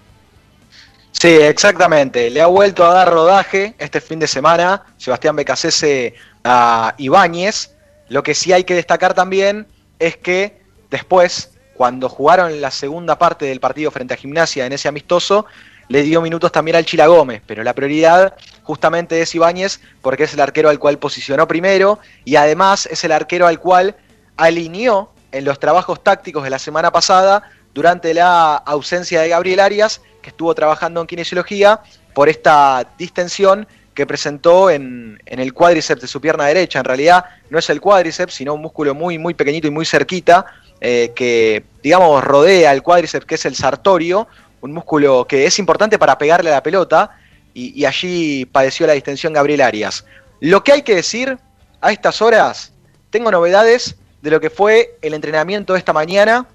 Sí, 1.11 1.27
exactamente. 1.27 2.29
Le 2.29 2.41
ha 2.41 2.47
vuelto 2.47 2.85
a 2.85 2.93
dar 2.93 3.11
rodaje 3.11 3.75
este 3.77 4.01
fin 4.01 4.19
de 4.19 4.27
semana 4.27 4.83
Sebastián 4.97 5.35
Becasese 5.35 6.15
a 6.43 6.95
Ibáñez. 6.97 7.75
Lo 8.09 8.23
que 8.23 8.33
sí 8.33 8.51
hay 8.53 8.63
que 8.63 8.73
destacar 8.73 9.13
también 9.13 9.67
es 9.99 10.17
que 10.17 10.61
después, 10.89 11.51
cuando 11.75 12.09
jugaron 12.09 12.59
la 12.59 12.71
segunda 12.71 13.17
parte 13.19 13.45
del 13.45 13.59
partido 13.59 13.91
frente 13.91 14.13
a 14.13 14.17
Gimnasia 14.17 14.65
en 14.65 14.73
ese 14.73 14.87
amistoso, 14.87 15.45
le 15.91 16.03
dio 16.03 16.21
minutos 16.21 16.53
también 16.53 16.77
al 16.77 16.85
Chila 16.85 17.07
Gómez, 17.07 17.41
pero 17.45 17.63
la 17.63 17.73
prioridad 17.73 18.33
justamente 18.63 19.21
es 19.21 19.35
Ibáñez 19.35 19.81
porque 20.01 20.23
es 20.23 20.33
el 20.33 20.39
arquero 20.39 20.69
al 20.69 20.79
cual 20.79 20.97
posicionó 20.97 21.49
primero 21.49 21.99
y 22.23 22.37
además 22.37 22.87
es 22.89 23.03
el 23.03 23.11
arquero 23.11 23.45
al 23.45 23.59
cual 23.59 23.97
alineó 24.37 25.11
en 25.33 25.43
los 25.43 25.59
trabajos 25.59 26.01
tácticos 26.01 26.45
de 26.45 26.49
la 26.49 26.59
semana 26.59 26.91
pasada 26.91 27.43
durante 27.73 28.13
la 28.13 28.55
ausencia 28.55 29.19
de 29.21 29.27
Gabriel 29.27 29.59
Arias, 29.59 30.01
que 30.21 30.29
estuvo 30.29 30.55
trabajando 30.55 31.01
en 31.01 31.07
kinesiología 31.07 31.81
por 32.13 32.29
esta 32.29 32.87
distensión 32.97 33.67
que 33.93 34.07
presentó 34.07 34.69
en, 34.69 35.21
el 35.25 35.53
cuádriceps 35.53 36.01
de 36.01 36.07
su 36.07 36.21
pierna 36.21 36.45
derecha. 36.45 36.79
En 36.79 36.85
realidad 36.85 37.25
no 37.49 37.59
es 37.59 37.69
el 37.69 37.81
cuádriceps, 37.81 38.33
sino 38.33 38.53
un 38.53 38.61
músculo 38.61 38.95
muy, 38.95 39.17
muy 39.17 39.33
pequeñito 39.33 39.67
y 39.67 39.71
muy 39.71 39.85
cerquita 39.85 40.45
eh, 40.79 41.11
que, 41.13 41.65
digamos, 41.83 42.23
rodea 42.23 42.71
el 42.71 42.81
cuádriceps, 42.81 43.25
que 43.25 43.35
es 43.35 43.45
el 43.45 43.55
sartorio, 43.55 44.27
un 44.61 44.71
músculo 44.71 45.25
que 45.27 45.45
es 45.45 45.59
importante 45.59 45.99
para 45.99 46.17
pegarle 46.17 46.49
a 46.49 46.53
la 46.53 46.63
pelota, 46.63 47.17
y, 47.53 47.83
allí 47.85 48.45
padeció 48.45 48.87
la 48.87 48.93
distensión 48.93 49.33
Gabriel 49.33 49.61
Arias. 49.61 50.05
Lo 50.39 50.63
que 50.63 50.71
hay 50.71 50.81
que 50.83 50.95
decir 50.95 51.37
a 51.81 51.91
estas 51.91 52.21
horas, 52.21 52.71
tengo 53.09 53.31
novedades 53.31 53.97
de 54.21 54.31
lo 54.31 54.39
que 54.39 54.49
fue 54.49 54.97
el 55.01 55.13
entrenamiento 55.13 55.73
de 55.73 55.79
esta 55.79 55.93
mañana. 55.93 56.45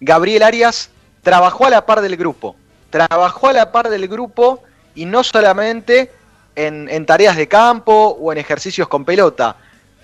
Gabriel 0.00 0.42
Arias 0.42 0.90
trabajó 1.22 1.66
a 1.66 1.70
la 1.70 1.86
par 1.86 2.00
del 2.00 2.16
grupo, 2.16 2.54
trabajó 2.90 3.48
a 3.48 3.52
la 3.52 3.72
par 3.72 3.88
del 3.88 4.06
grupo 4.06 4.62
y 4.94 5.04
no 5.04 5.24
solamente 5.24 6.12
en, 6.54 6.88
en 6.88 7.06
tareas 7.06 7.36
de 7.36 7.48
campo 7.48 8.16
o 8.20 8.32
en 8.32 8.38
ejercicios 8.38 8.86
con 8.88 9.04
pelota. 9.04 9.56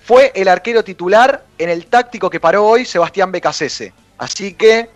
Fue 0.03 0.33
el 0.35 0.49
arquero 0.49 0.83
titular 0.83 1.45
en 1.57 1.69
el 1.69 1.85
táctico 1.85 2.29
que 2.29 2.41
paró 2.41 2.65
hoy 2.65 2.83
Sebastián 2.83 3.31
Becasese. 3.31 3.93
Así 4.17 4.53
que 4.53 4.89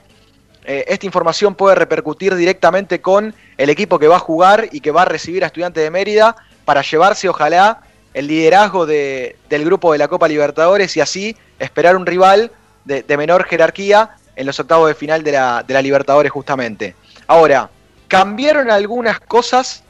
eh, 0.68 0.86
esta 0.88 1.06
información 1.06 1.56
puede 1.56 1.74
repercutir 1.76 2.36
directamente 2.36 3.02
con 3.02 3.34
el 3.58 3.70
equipo 3.70 3.98
que 3.98 4.08
va 4.08 4.18
a 4.18 4.20
jugar 4.20 4.68
y 4.72 4.82
que 4.82 4.92
va 4.92 5.02
a 5.02 5.06
recibir 5.06 5.44
a 5.44 5.48
Estudiantes 5.48 5.82
de 5.84 5.90
Mérida 5.90 6.36
para 6.66 6.82
llevarse, 6.82 7.28
ojalá, 7.30 7.82
el 8.14 8.28
liderazgo 8.28 8.86
de- 8.86 9.38
del 9.50 9.64
grupo 9.66 9.92
de 9.94 9.98
la 9.98 10.08
Copa 10.08 10.28
Libertadores 10.28 10.96
y 10.98 11.02
así 11.02 11.36
esperar 11.60 11.96
un 11.96 12.06
rival 12.06 12.52
de, 12.86 13.04
menor 13.18 13.46
jerarquía 13.46 14.12
en 14.36 14.46
los 14.46 14.60
octavos 14.60 14.88
de 14.88 14.96
final 14.96 15.24
de 15.24 15.32
la, 15.32 15.64
de 15.66 15.74
la 15.74 15.82
Libertadores 15.82 16.32
justamente. 16.32 16.96
Ahora, 17.28 17.70
cambiaron 18.08 18.70
algunas 18.70 19.20
cosas 19.20 19.84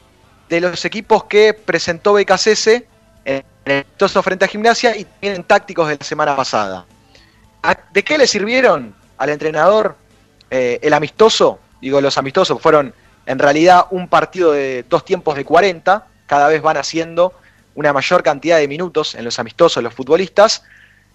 de 0.48 0.60
los 0.60 0.84
equipos 0.84 1.24
que 1.24 1.54
presentó 1.54 2.14
BKCS 2.14 2.68
en 3.24 3.44
el 3.64 3.82
amistoso 3.84 4.22
frente 4.22 4.44
a 4.44 4.48
Gimnasia 4.48 4.96
y 4.96 5.04
también 5.04 5.34
en 5.36 5.44
tácticos 5.44 5.88
de 5.88 5.96
la 5.98 6.04
semana 6.04 6.34
pasada. 6.36 6.86
¿A- 7.62 7.76
¿De 7.92 8.02
qué 8.02 8.16
le 8.18 8.26
sirvieron 8.26 8.94
al 9.18 9.28
entrenador 9.30 9.96
eh, 10.50 10.78
el 10.82 10.92
amistoso? 10.92 11.58
Digo, 11.80 12.00
los 12.00 12.18
amistosos 12.18 12.60
fueron 12.60 12.94
en 13.26 13.38
realidad 13.38 13.86
un 13.90 14.08
partido 14.08 14.52
de 14.52 14.84
dos 14.88 15.04
tiempos 15.04 15.36
de 15.36 15.44
40, 15.44 16.06
cada 16.26 16.48
vez 16.48 16.62
van 16.62 16.76
haciendo 16.76 17.34
una 17.74 17.92
mayor 17.92 18.22
cantidad 18.22 18.58
de 18.58 18.66
minutos 18.66 19.14
en 19.14 19.24
los 19.24 19.38
amistosos 19.38 19.82
los 19.82 19.94
futbolistas. 19.94 20.64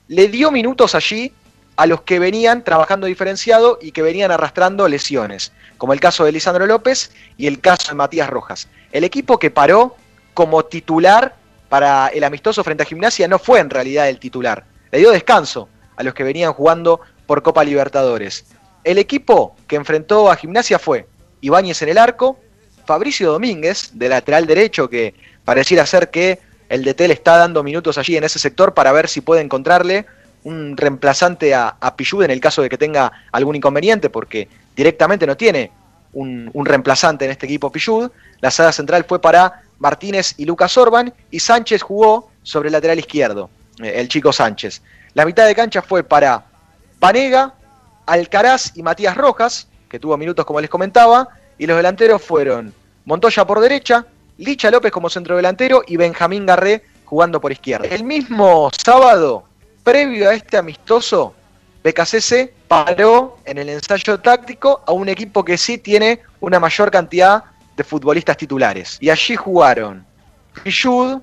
Le 0.07 0.27
dio 0.27 0.51
minutos 0.51 0.95
allí 0.95 1.33
a 1.75 1.85
los 1.85 2.01
que 2.01 2.19
venían 2.19 2.63
trabajando 2.63 3.07
diferenciado 3.07 3.79
y 3.81 3.91
que 3.91 4.01
venían 4.01 4.31
arrastrando 4.31 4.87
lesiones, 4.87 5.51
como 5.77 5.93
el 5.93 5.99
caso 5.99 6.23
de 6.23 6.31
Lisandro 6.31 6.65
López 6.65 7.11
y 7.37 7.47
el 7.47 7.59
caso 7.59 7.89
de 7.89 7.95
Matías 7.95 8.29
Rojas. 8.29 8.67
El 8.91 9.03
equipo 9.03 9.39
que 9.39 9.49
paró 9.49 9.95
como 10.33 10.63
titular 10.65 11.35
para 11.69 12.07
el 12.07 12.23
amistoso 12.23 12.63
frente 12.63 12.83
a 12.83 12.85
Gimnasia 12.85 13.27
no 13.27 13.39
fue 13.39 13.59
en 13.59 13.69
realidad 13.69 14.07
el 14.07 14.19
titular, 14.19 14.65
le 14.91 14.99
dio 14.99 15.11
descanso 15.11 15.67
a 15.95 16.03
los 16.03 16.13
que 16.13 16.23
venían 16.23 16.53
jugando 16.53 17.01
por 17.25 17.41
Copa 17.41 17.63
Libertadores. 17.63 18.45
El 18.83 18.97
equipo 18.97 19.55
que 19.67 19.75
enfrentó 19.75 20.29
a 20.29 20.35
Gimnasia 20.35 20.79
fue 20.79 21.07
Ibáñez 21.41 21.81
en 21.81 21.89
el 21.89 21.97
arco, 21.97 22.37
Fabricio 22.85 23.31
Domínguez, 23.31 23.91
de 23.93 24.09
lateral 24.09 24.45
derecho, 24.45 24.89
que 24.89 25.13
pareciera 25.45 25.85
ser 25.85 26.09
que 26.09 26.39
el 26.69 26.83
DT 26.83 27.07
le 27.07 27.13
está 27.13 27.37
dando 27.37 27.63
minutos 27.63 27.97
allí 27.97 28.17
en 28.17 28.23
ese 28.23 28.39
sector 28.39 28.73
para 28.73 28.91
ver 28.91 29.07
si 29.07 29.21
puede 29.21 29.41
encontrarle 29.41 30.05
un 30.43 30.75
reemplazante 30.75 31.53
a, 31.53 31.77
a 31.79 31.95
Pichud 31.95 32.23
en 32.23 32.31
el 32.31 32.41
caso 32.41 32.61
de 32.61 32.69
que 32.69 32.77
tenga 32.77 33.11
algún 33.31 33.55
inconveniente, 33.55 34.09
porque 34.09 34.49
directamente 34.75 35.25
no 35.25 35.37
tiene 35.37 35.71
un, 36.13 36.65
reemplazante 36.65 37.25
en 37.25 37.31
este 37.31 37.45
equipo 37.45 37.71
Pichud. 37.71 38.11
La 38.41 38.51
saga 38.51 38.71
central 38.71 39.05
fue 39.07 39.21
para 39.21 39.63
Martínez 39.79 40.35
y 40.37 40.45
Lucas 40.45 40.77
Orban, 40.77 41.13
y 41.31 41.39
Sánchez 41.39 41.81
jugó 41.81 42.29
sobre 42.43 42.67
el 42.67 42.73
lateral 42.73 42.99
izquierdo, 42.99 43.49
eh, 43.81 43.93
el 43.95 44.07
chico 44.07 44.31
Sánchez. 44.31 44.81
La 45.13 45.25
mitad 45.25 45.45
de 45.45 45.55
cancha 45.55 45.81
fue 45.81 46.03
para 46.03 46.45
Vanega, 46.99 47.53
Alcaraz 48.05 48.71
y 48.75 48.83
Matías 48.83 49.15
Rojas, 49.15 49.67
que 49.89 49.99
tuvo 49.99 50.17
minutos 50.17 50.45
como 50.45 50.61
les 50.61 50.69
comentaba, 50.69 51.27
y 51.57 51.67
los 51.67 51.77
delanteros 51.77 52.21
fueron 52.21 52.73
Montoya 53.05 53.45
por 53.45 53.59
derecha, 53.59 54.05
Licha 54.37 54.71
López 54.71 54.91
como 54.91 55.09
centrodelantero 55.09 55.83
y 55.85 55.97
Benjamín 55.97 56.45
Garré 56.45 56.83
jugando 57.05 57.39
por 57.39 57.51
izquierda. 57.51 57.87
El 57.87 58.03
mismo 58.03 58.69
sábado, 58.83 59.43
previo 59.83 60.29
a 60.29 60.33
este 60.33 60.57
amistoso, 60.57 61.35
BKCC 61.83 62.51
paró 62.67 63.37
en 63.45 63.57
el 63.57 63.69
ensayo 63.69 64.19
táctico 64.19 64.81
a 64.87 64.93
un 64.93 65.09
equipo 65.09 65.43
que 65.43 65.57
sí 65.57 65.77
tiene 65.77 66.21
una 66.39 66.59
mayor 66.59 66.89
cantidad 66.89 67.43
de 67.75 67.83
futbolistas 67.83 68.37
titulares. 68.37 68.97
Y 68.99 69.09
allí 69.09 69.35
jugaron 69.35 70.05
Pichud, 70.63 71.19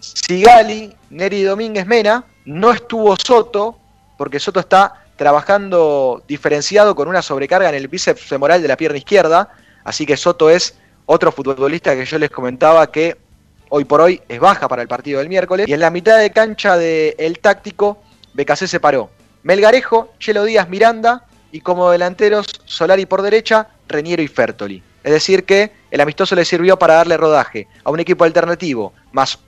Sigali, 0.00 0.94
Neri 1.10 1.42
Domínguez 1.42 1.86
Mena, 1.86 2.24
no 2.44 2.72
estuvo 2.72 3.14
Soto, 3.16 3.78
porque 4.16 4.40
Soto 4.40 4.60
está 4.60 5.01
trabajando 5.22 6.24
diferenciado 6.26 6.96
con 6.96 7.06
una 7.06 7.22
sobrecarga 7.22 7.68
en 7.68 7.76
el 7.76 7.86
bíceps 7.86 8.22
femoral 8.22 8.60
de 8.60 8.66
la 8.66 8.76
pierna 8.76 8.98
izquierda, 8.98 9.50
así 9.84 10.04
que 10.04 10.16
Soto 10.16 10.50
es 10.50 10.74
otro 11.06 11.30
futbolista 11.30 11.94
que 11.94 12.04
yo 12.04 12.18
les 12.18 12.28
comentaba 12.28 12.90
que 12.90 13.16
hoy 13.68 13.84
por 13.84 14.00
hoy 14.00 14.20
es 14.28 14.40
baja 14.40 14.66
para 14.66 14.82
el 14.82 14.88
partido 14.88 15.20
del 15.20 15.28
miércoles. 15.28 15.68
Y 15.68 15.74
en 15.74 15.78
la 15.78 15.90
mitad 15.90 16.18
de 16.18 16.32
cancha 16.32 16.76
del 16.76 17.38
táctico, 17.38 18.02
BKC 18.34 18.66
se 18.66 18.80
paró. 18.80 19.10
Melgarejo, 19.44 20.12
Chelo 20.18 20.42
Díaz 20.42 20.68
Miranda 20.68 21.24
y 21.52 21.60
como 21.60 21.88
delanteros 21.92 22.46
Solari 22.64 23.06
por 23.06 23.22
derecha, 23.22 23.68
Reñero 23.86 24.22
y 24.22 24.28
Fertoli. 24.28 24.82
Es 25.04 25.12
decir 25.12 25.44
que 25.44 25.70
el 25.92 26.00
amistoso 26.00 26.34
le 26.34 26.44
sirvió 26.44 26.80
para 26.80 26.94
darle 26.94 27.16
rodaje 27.16 27.68
a 27.84 27.92
un 27.92 28.00
equipo 28.00 28.24
alternativo, 28.24 28.92
más 29.12 29.38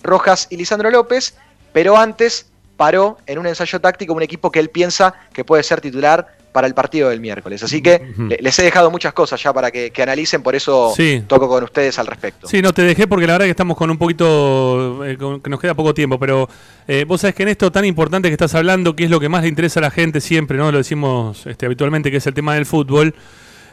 Rojas 0.00 0.46
y 0.48 0.58
Lisandro 0.58 0.92
López, 0.92 1.34
pero 1.72 1.96
antes 1.96 2.52
paró 2.76 3.18
en 3.26 3.38
un 3.38 3.46
ensayo 3.46 3.80
táctico 3.80 4.12
un 4.14 4.22
equipo 4.22 4.50
que 4.50 4.58
él 4.60 4.68
piensa 4.70 5.14
que 5.32 5.44
puede 5.44 5.62
ser 5.62 5.80
titular 5.80 6.26
para 6.52 6.68
el 6.68 6.74
partido 6.74 7.08
del 7.08 7.18
miércoles. 7.20 7.62
Así 7.64 7.82
que 7.82 8.00
le- 8.16 8.38
les 8.40 8.56
he 8.60 8.62
dejado 8.62 8.88
muchas 8.88 9.12
cosas 9.12 9.42
ya 9.42 9.52
para 9.52 9.72
que, 9.72 9.90
que 9.90 10.02
analicen, 10.04 10.40
por 10.40 10.54
eso 10.54 10.92
Sí. 10.96 11.20
toco 11.26 11.48
con 11.48 11.64
ustedes 11.64 11.98
al 11.98 12.06
respecto. 12.06 12.46
Sí, 12.46 12.62
no 12.62 12.72
te 12.72 12.82
dejé 12.82 13.08
porque 13.08 13.26
la 13.26 13.32
verdad 13.32 13.46
que 13.46 13.50
estamos 13.50 13.76
con 13.76 13.90
un 13.90 13.98
poquito, 13.98 15.04
eh, 15.04 15.16
con- 15.16 15.40
que 15.40 15.50
nos 15.50 15.58
queda 15.60 15.74
poco 15.74 15.92
tiempo, 15.94 16.16
pero 16.18 16.48
eh, 16.86 17.04
vos 17.08 17.20
sabés 17.20 17.34
que 17.34 17.42
en 17.42 17.48
esto 17.48 17.72
tan 17.72 17.84
importante 17.84 18.28
que 18.28 18.34
estás 18.34 18.54
hablando, 18.54 18.94
que 18.94 19.04
es 19.04 19.10
lo 19.10 19.18
que 19.18 19.28
más 19.28 19.42
le 19.42 19.48
interesa 19.48 19.80
a 19.80 19.82
la 19.82 19.90
gente 19.90 20.20
siempre, 20.20 20.56
¿no? 20.56 20.70
Lo 20.70 20.78
decimos 20.78 21.44
este, 21.46 21.66
habitualmente, 21.66 22.10
que 22.12 22.18
es 22.18 22.26
el 22.28 22.34
tema 22.34 22.54
del 22.54 22.66
fútbol. 22.66 23.14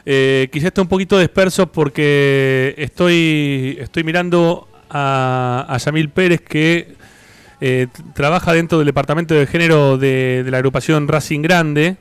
Eh, 0.04 0.48
quizás 0.52 0.66
está 0.68 0.82
un 0.82 0.88
poquito 0.88 1.16
disperso 1.20 1.70
porque 1.70 2.74
estoy, 2.78 3.78
estoy 3.80 4.02
mirando 4.02 4.66
a, 4.90 5.66
a 5.68 5.78
Yamil 5.78 6.10
Pérez 6.10 6.40
que 6.40 6.94
eh, 7.64 7.86
trabaja 8.14 8.52
dentro 8.52 8.78
del 8.78 8.86
departamento 8.86 9.34
de 9.34 9.46
género 9.46 9.96
de, 9.96 10.44
la 10.48 10.56
agrupación 10.58 11.06
Racing 11.06 11.42
Grande 11.42 11.96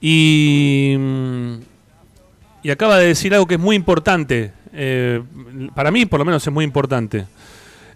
y, 0.00 0.94
mm, 0.98 1.54
y 2.62 2.70
acaba 2.70 2.98
de 2.98 3.06
decir 3.08 3.32
algo 3.34 3.46
que 3.46 3.54
es 3.54 3.60
muy 3.60 3.76
importante. 3.76 4.52
eh, 4.74 5.22
para 5.74 5.90
mí, 5.90 6.06
por 6.06 6.18
lo 6.18 6.24
menos, 6.24 6.46
es 6.46 6.52
muy 6.52 6.64
importante. 6.64 7.26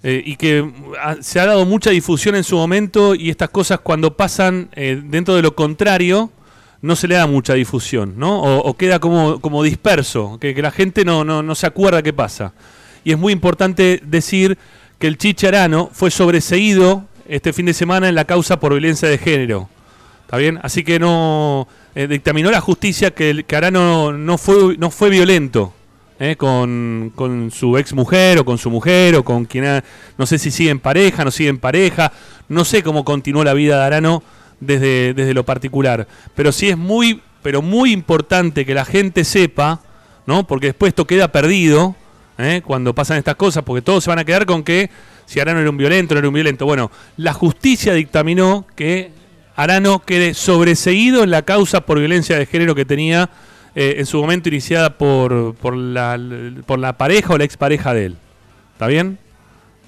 Eh, 0.02 0.22
y 0.26 0.36
que 0.36 0.70
ha- 1.02 1.16
se 1.20 1.40
ha 1.40 1.46
dado 1.46 1.64
mucha 1.64 1.88
difusión 1.90 2.34
en 2.36 2.44
su 2.44 2.54
momento 2.56 3.14
y 3.14 3.30
estas 3.30 3.48
cosas 3.48 3.80
cuando 3.80 4.14
pasan 4.14 4.68
dentro 4.76 5.34
de 5.34 5.40
lo 5.42 5.54
contrario 5.54 6.30
no 6.82 6.94
se 6.94 7.08
le 7.08 7.14
da 7.14 7.26
mucha 7.26 7.54
difusión, 7.54 8.14
¿no? 8.18 8.42
O, 8.42 8.58
o 8.68 8.76
queda 8.76 8.98
como, 8.98 9.40
como 9.40 9.62
disperso, 9.62 10.38
que, 10.38 10.54
que 10.54 10.60
la 10.62 10.70
gente 10.70 11.04
no, 11.04 11.24
no, 11.24 11.42
no 11.42 11.54
se 11.54 11.66
acuerda 11.66 12.02
qué 12.02 12.12
pasa. 12.12 12.52
Y 13.04 13.12
es 13.12 13.18
muy 13.18 13.32
importante 13.32 14.00
decir 14.04 14.58
que 14.98 15.06
el 15.06 15.18
Chicharano 15.18 15.90
fue 15.93 16.10
sobreseído 16.10 17.05
este 17.28 17.52
fin 17.52 17.66
de 17.66 17.74
semana 17.74 18.09
en 18.09 18.14
la 18.14 18.24
causa 18.24 18.59
por 18.60 18.73
violencia 18.73 19.09
de 19.09 19.18
género. 19.18 19.68
¿Está 20.23 20.39
bien? 20.39 20.59
Así 20.62 20.82
que 20.85 20.98
no 20.98 21.68
eh, 21.94 22.06
dictaminó 22.09 22.51
la 22.51 22.60
justicia 22.60 23.12
que, 23.12 23.31
el- 23.31 23.44
que 23.44 23.56
Arano 23.56 24.12
no 24.12 24.39
fue, 24.39 24.77
no 24.78 24.90
fue 24.90 25.09
violento 25.10 25.73
eh, 26.18 26.36
con, 26.36 27.12
con 27.14 27.51
su 27.51 27.77
ex 27.78 27.93
mujer 27.93 28.39
o 28.39 28.44
con 28.44 28.59
su 28.59 28.70
mujer 28.70 29.16
o 29.16 29.24
con 29.24 29.44
quien 29.44 29.66
ha- 29.66 29.85
no 30.18 30.27
sé 30.27 30.39
si 30.39 30.51
sigue 30.51 30.70
en 30.70 30.81
pareja, 30.81 31.24
no 31.24 31.31
sigue 31.31 31.48
en 31.51 31.59
pareja, 31.59 32.12
no 32.48 32.64
sé 32.64 32.82
cómo 32.82 33.05
continuó 33.05 33.44
la 33.44 33.55
vida 33.55 33.78
de 33.78 33.85
Arano 33.85 34.23
desde, 34.60 35.14
desde 35.14 35.35
lo 35.35 35.44
particular. 35.44 36.09
Pero 36.35 36.51
sí 36.52 36.68
es 36.70 36.77
muy, 36.77 37.23
pero 37.43 37.60
muy 37.62 37.93
importante 37.93 38.64
que 38.64 38.74
la 38.74 38.85
gente 38.85 39.24
sepa, 39.24 39.81
¿no? 40.27 40.47
Porque 40.47 40.68
después 40.68 40.89
esto 40.90 41.06
queda 41.06 41.31
perdido 41.31 41.94
¿eh? 42.38 42.62
cuando 42.64 42.94
pasan 42.94 43.18
estas 43.18 43.36
cosas, 43.36 43.62
porque 43.64 43.82
todos 43.82 44.04
se 44.04 44.10
van 44.10 44.18
a 44.18 44.24
quedar 44.24 44.46
con 44.46 44.62
que 44.62 44.90
si 45.24 45.40
Arano 45.40 45.60
era 45.60 45.70
un 45.70 45.76
violento, 45.76 46.14
no 46.14 46.20
era 46.20 46.28
un 46.28 46.34
violento. 46.34 46.66
Bueno, 46.66 46.90
la 47.16 47.32
justicia 47.32 47.92
dictaminó 47.94 48.66
que 48.76 49.10
Arano 49.56 50.00
quede 50.04 50.34
sobreseído 50.34 51.24
en 51.24 51.30
la 51.30 51.42
causa 51.42 51.80
por 51.80 51.98
violencia 51.98 52.38
de 52.38 52.46
género 52.46 52.74
que 52.74 52.84
tenía 52.84 53.30
eh, 53.74 53.96
en 53.98 54.06
su 54.06 54.20
momento 54.20 54.48
iniciada 54.48 54.98
por, 54.98 55.54
por, 55.56 55.76
la, 55.76 56.20
por 56.64 56.78
la 56.78 56.96
pareja 56.96 57.34
o 57.34 57.38
la 57.38 57.44
expareja 57.44 57.92
de 57.92 58.06
él. 58.06 58.16
¿Está 58.74 58.86
bien? 58.86 59.18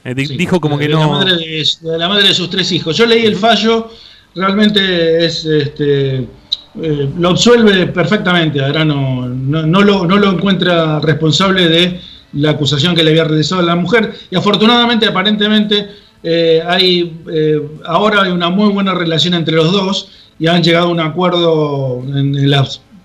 Eh, 0.05 0.15
di- 0.15 0.37
dijo 0.37 0.61
como 0.61 0.79
de, 0.79 0.87
que 0.87 0.93
La 0.93 1.01
no... 1.01 1.11
madre 1.12 1.37
de, 1.37 1.65
de 1.83 1.99
la 1.99 2.09
madre 2.09 2.29
de 2.29 2.35
sus 2.35 2.49
tres 2.51 2.73
hijos. 2.73 2.97
Yo 2.97 3.07
leí 3.07 3.25
el 3.27 3.37
fallo, 3.37 3.91
realmente 4.35 5.25
es 5.25 5.45
este, 5.45 6.16
eh, 6.16 7.09
lo 7.19 7.29
absuelve 7.31 7.87
perfectamente. 7.89 8.65
Ahora 8.65 8.85
no, 8.85 9.29
no, 9.29 9.66
no 9.66 9.83
lo, 9.83 10.07
no 10.07 10.16
lo 10.16 10.33
encuentra 10.33 10.99
responsable 11.01 11.69
de 11.69 12.01
la 12.33 12.51
acusación 12.51 12.95
que 12.95 13.03
le 13.03 13.11
había 13.11 13.25
realizado 13.25 13.61
a 13.61 13.65
la 13.65 13.77
mujer. 13.77 14.13
Y 14.31 14.37
afortunadamente, 14.37 15.07
aparentemente, 15.07 15.89
eh, 16.23 16.63
hay 16.67 17.17
eh, 17.33 17.61
ahora 17.85 18.23
hay 18.23 18.31
una 18.33 18.51
muy 18.51 18.73
buena 18.73 18.93
relación 18.95 19.35
entre 19.35 19.55
los 19.55 19.71
dos 19.73 20.11
y 20.39 20.47
han 20.47 20.63
llegado 20.63 20.87
a 20.87 20.91
un 20.91 21.01
acuerdo, 21.01 22.03
en, 22.15 22.35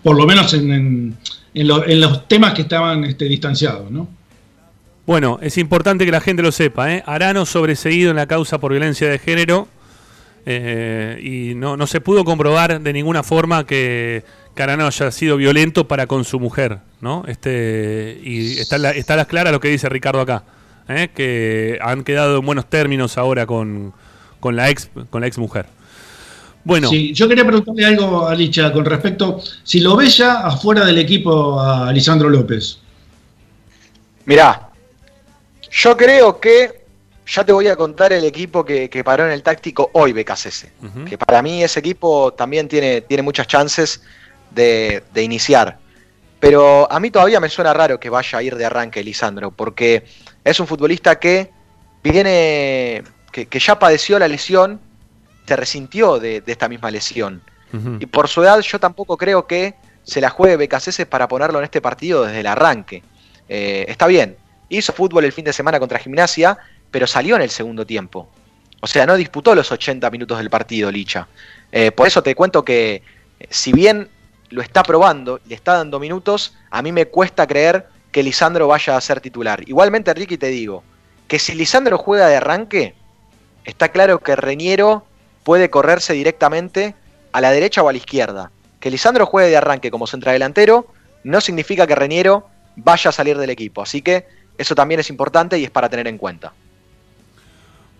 por 0.03 0.17
lo 0.17 0.25
menos 0.25 0.53
en, 0.53 0.71
en- 0.71 1.17
en 1.55 1.67
lo- 1.67 1.85
en 1.87 2.01
los 2.01 2.27
temas 2.27 2.53
que 2.53 2.63
estaban 2.63 3.03
este, 3.03 3.25
distanciados. 3.25 3.89
¿no? 3.91 4.07
Bueno, 5.05 5.37
es 5.41 5.57
importante 5.57 6.05
que 6.05 6.11
la 6.11 6.21
gente 6.21 6.41
lo 6.41 6.51
sepa. 6.51 6.91
¿eh? 6.93 7.03
Arano 7.05 7.45
sobreseído 7.45 8.09
en 8.09 8.15
la 8.15 8.25
causa 8.25 8.57
por 8.59 8.71
violencia 8.71 9.07
de 9.09 9.19
género 9.19 9.67
eh, 10.45 11.19
y 11.23 11.55
no, 11.55 11.77
no 11.77 11.87
se 11.87 12.01
pudo 12.01 12.25
comprobar 12.25 12.81
de 12.81 12.93
ninguna 12.93 13.23
forma 13.23 13.65
que, 13.65 14.23
que 14.55 14.63
Arano 14.63 14.85
haya 14.85 15.11
sido 15.11 15.37
violento 15.37 15.87
para 15.87 16.07
con 16.07 16.25
su 16.25 16.39
mujer. 16.39 16.79
¿no? 17.03 17.25
Este, 17.27 18.17
y 18.23 18.59
está, 18.59 18.77
la, 18.77 18.91
está 18.91 19.17
la 19.17 19.25
clara 19.25 19.51
lo 19.51 19.59
que 19.59 19.67
dice 19.67 19.89
Ricardo 19.89 20.21
acá, 20.21 20.43
¿eh? 20.87 21.09
que 21.13 21.77
han 21.81 22.05
quedado 22.05 22.39
en 22.39 22.45
buenos 22.45 22.69
términos 22.69 23.17
ahora 23.17 23.45
con, 23.45 23.93
con 24.39 24.55
la 24.55 24.69
ex 24.69 24.89
con 25.09 25.19
la 25.19 25.27
ex 25.27 25.37
mujer. 25.37 25.65
Bueno, 26.63 26.87
Sí, 26.87 27.13
yo 27.13 27.27
quería 27.27 27.45
preguntarle 27.45 27.85
algo 27.85 28.25
a 28.25 28.33
Licha 28.33 28.71
con 28.71 28.85
respecto, 28.85 29.41
si 29.63 29.81
lo 29.81 29.97
ve 29.97 30.07
ya 30.07 30.47
afuera 30.47 30.85
del 30.85 30.97
equipo 30.97 31.59
a 31.59 31.91
Lisandro 31.91 32.29
López. 32.29 32.79
Mirá, 34.23 34.69
yo 35.69 35.97
creo 35.97 36.39
que 36.39 36.85
ya 37.27 37.43
te 37.43 37.51
voy 37.51 37.67
a 37.67 37.75
contar 37.75 38.13
el 38.13 38.23
equipo 38.23 38.63
que, 38.63 38.89
que 38.89 39.03
paró 39.03 39.25
en 39.25 39.33
el 39.33 39.43
táctico 39.43 39.89
hoy, 39.91 40.13
BKCS. 40.13 40.67
Que 41.05 41.17
para 41.17 41.41
mí 41.41 41.61
ese 41.61 41.81
equipo 41.81 42.31
también 42.31 42.69
tiene, 42.69 43.01
tiene 43.01 43.23
muchas 43.23 43.45
chances 43.47 44.01
de, 44.53 45.03
de 45.13 45.23
iniciar. 45.23 45.79
Pero 46.39 46.91
a 46.91 46.99
mí 46.99 47.09
todavía 47.09 47.39
me 47.39 47.49
suena 47.49 47.73
raro 47.73 47.99
que 47.99 48.09
vaya 48.09 48.39
a 48.39 48.43
ir 48.43 48.55
de 48.55 48.65
arranque 48.65 49.03
Lisandro, 49.03 49.51
porque 49.51 50.03
es 50.43 50.59
un 50.59 50.67
futbolista 50.67 51.17
que 51.17 51.51
viene, 52.03 53.03
que, 53.31 53.45
que 53.45 53.59
ya 53.59 53.79
padeció 53.79 54.19
la 54.19 54.27
lesión, 54.27 54.79
se 55.47 55.55
resintió 55.55 56.19
de, 56.19 56.41
de 56.41 56.51
esta 56.51 56.67
misma 56.69 56.91
lesión. 56.91 57.41
Y 57.99 58.05
por 58.05 58.27
su 58.27 58.43
edad 58.43 58.59
yo 58.59 58.79
tampoco 58.79 59.17
creo 59.17 59.47
que 59.47 59.73
se 60.03 60.21
la 60.21 60.29
juegue 60.29 60.57
Becasese 60.57 61.07
para 61.07 61.27
ponerlo 61.27 61.57
en 61.57 61.65
este 61.65 61.81
partido 61.81 62.23
desde 62.23 62.41
el 62.41 62.45
arranque. 62.45 63.01
Eh, 63.49 63.85
está 63.87 64.05
bien, 64.05 64.37
hizo 64.69 64.93
fútbol 64.93 65.25
el 65.25 65.31
fin 65.31 65.45
de 65.45 65.53
semana 65.53 65.79
contra 65.79 65.97
Gimnasia, 65.97 66.57
pero 66.91 67.07
salió 67.07 67.35
en 67.35 67.41
el 67.41 67.49
segundo 67.49 67.83
tiempo. 67.83 68.29
O 68.79 68.85
sea, 68.85 69.07
no 69.07 69.15
disputó 69.15 69.55
los 69.55 69.71
80 69.71 70.09
minutos 70.11 70.37
del 70.37 70.51
partido, 70.51 70.91
Licha. 70.91 71.27
Eh, 71.71 71.91
por 71.91 72.05
eso 72.05 72.21
te 72.21 72.35
cuento 72.35 72.63
que, 72.63 73.01
eh, 73.39 73.47
si 73.49 73.71
bien 73.71 74.09
lo 74.53 74.61
está 74.61 74.83
probando, 74.83 75.39
le 75.47 75.55
está 75.55 75.73
dando 75.73 75.99
minutos, 75.99 76.55
a 76.69 76.83
mí 76.83 76.91
me 76.91 77.07
cuesta 77.07 77.47
creer 77.47 77.87
que 78.11 78.21
Lisandro 78.21 78.67
vaya 78.67 78.95
a 78.95 79.01
ser 79.01 79.19
titular. 79.19 79.67
Igualmente, 79.67 80.13
Ricky, 80.13 80.37
te 80.37 80.47
digo, 80.47 80.83
que 81.27 81.39
si 81.39 81.55
Lisandro 81.55 81.97
juega 81.97 82.27
de 82.27 82.35
arranque, 82.35 82.93
está 83.65 83.89
claro 83.89 84.19
que 84.19 84.35
Reñero 84.35 85.07
puede 85.43 85.71
correrse 85.71 86.13
directamente 86.13 86.93
a 87.31 87.41
la 87.41 87.49
derecha 87.49 87.81
o 87.81 87.89
a 87.89 87.93
la 87.93 87.97
izquierda. 87.97 88.51
Que 88.79 88.91
Lisandro 88.91 89.25
juegue 89.25 89.49
de 89.49 89.57
arranque 89.57 89.89
como 89.89 90.05
centrodelantero 90.05 90.85
no 91.23 91.41
significa 91.41 91.87
que 91.87 91.95
Reñero 91.95 92.47
vaya 92.75 93.09
a 93.09 93.13
salir 93.13 93.39
del 93.39 93.49
equipo. 93.49 93.81
Así 93.81 94.03
que 94.03 94.27
eso 94.59 94.75
también 94.75 94.99
es 94.99 95.09
importante 95.09 95.57
y 95.57 95.63
es 95.63 95.71
para 95.71 95.89
tener 95.89 96.07
en 96.07 96.19
cuenta. 96.19 96.53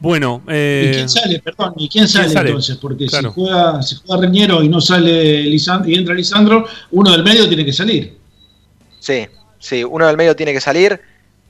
Bueno, 0.03 0.41
¿Y 0.47 0.51
eh, 0.51 0.91
quién 0.95 1.07
sale? 1.07 1.39
Perdón, 1.39 1.75
¿y 1.77 1.87
quién 1.87 2.09
sale, 2.09 2.27
sale? 2.27 2.49
entonces? 2.49 2.75
Porque 2.75 3.05
Claro. 3.05 3.29
si, 3.29 3.35
juega, 3.35 3.81
si 3.81 3.95
juega 3.95 4.21
Reñero 4.21 4.61
y 4.61 4.67
no 4.67 4.81
sale 4.81 5.43
Lisandro 5.43 5.89
y 5.89 5.95
entra 5.95 6.13
Lisandro, 6.13 6.65
uno 6.91 7.09
del 7.13 7.23
medio 7.23 7.47
tiene 7.47 7.63
que 7.63 7.71
salir. 7.71 8.17
Sí, 8.99 9.25
sí, 9.59 9.81
uno 9.81 10.05
del 10.05 10.17
medio 10.17 10.35
tiene 10.35 10.51
que 10.51 10.59
salir. 10.59 10.99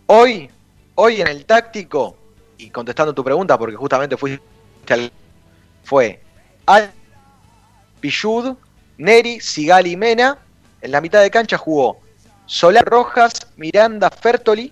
Hoy, 0.05 0.47
hoy 0.93 1.19
en 1.19 1.29
el 1.29 1.45
táctico, 1.45 2.15
y 2.59 2.69
contestando 2.69 3.11
tu 3.11 3.23
pregunta, 3.23 3.57
porque 3.57 3.75
justamente 3.75 4.17
fuiste 4.17 4.43
al. 4.89 5.11
fue 5.83 6.21
Al 6.67 6.91
Pillud, 8.01 8.53
Neri, 8.99 9.39
Sigali 9.39 9.93
y 9.93 9.97
Mena. 9.97 10.37
En 10.79 10.91
la 10.91 11.01
mitad 11.01 11.23
de 11.23 11.31
cancha 11.31 11.57
jugó 11.57 12.01
Solar 12.45 12.85
Rojas, 12.85 13.33
Miranda 13.57 14.11
Fertoli, 14.11 14.71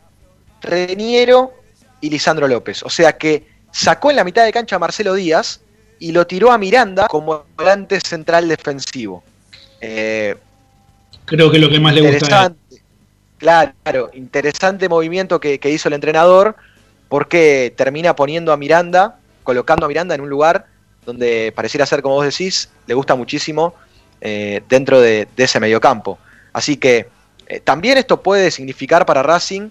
Reniero 0.61 1.51
y 1.99 2.11
Lisandro 2.11 2.47
López. 2.47 2.83
O 2.83 2.89
sea 2.91 3.17
que 3.17 3.49
sacó 3.71 4.09
en 4.09 4.17
la 4.17 4.23
mitad 4.23 4.43
de 4.45 4.51
cancha 4.51 4.75
a 4.75 4.79
Marcelo 4.79 5.13
Díaz 5.13 5.61
y 5.99 6.11
lo 6.11 6.25
tiró 6.27 6.51
a 6.51 6.57
Miranda 6.57 7.07
como 7.07 7.45
volante 7.55 7.99
central 7.99 8.47
defensivo. 8.47 9.23
Eh, 9.79 10.35
Creo 11.25 11.51
que 11.51 11.59
lo 11.59 11.69
que 11.69 11.79
más 11.79 11.93
le 11.93 12.01
gusta 12.01 12.53
claro, 13.37 14.11
interesante 14.13 14.87
movimiento 14.87 15.39
que, 15.39 15.59
que 15.59 15.71
hizo 15.71 15.87
el 15.87 15.95
entrenador 15.95 16.55
porque 17.09 17.73
termina 17.75 18.15
poniendo 18.15 18.53
a 18.53 18.57
Miranda, 18.57 19.17
colocando 19.43 19.85
a 19.85 19.89
Miranda 19.89 20.13
en 20.13 20.21
un 20.21 20.29
lugar 20.29 20.67
donde 21.05 21.51
pareciera 21.55 21.85
ser, 21.85 22.01
como 22.01 22.15
vos 22.15 22.25
decís, 22.25 22.69
le 22.85 22.93
gusta 22.93 23.15
muchísimo 23.15 23.73
eh, 24.21 24.61
dentro 24.69 25.01
de, 25.01 25.27
de 25.35 25.43
ese 25.43 25.59
mediocampo. 25.59 26.19
Así 26.53 26.77
que 26.77 27.07
eh, 27.47 27.59
también 27.59 27.97
esto 27.97 28.21
puede 28.21 28.51
significar 28.51 29.05
para 29.05 29.23
Racing 29.23 29.69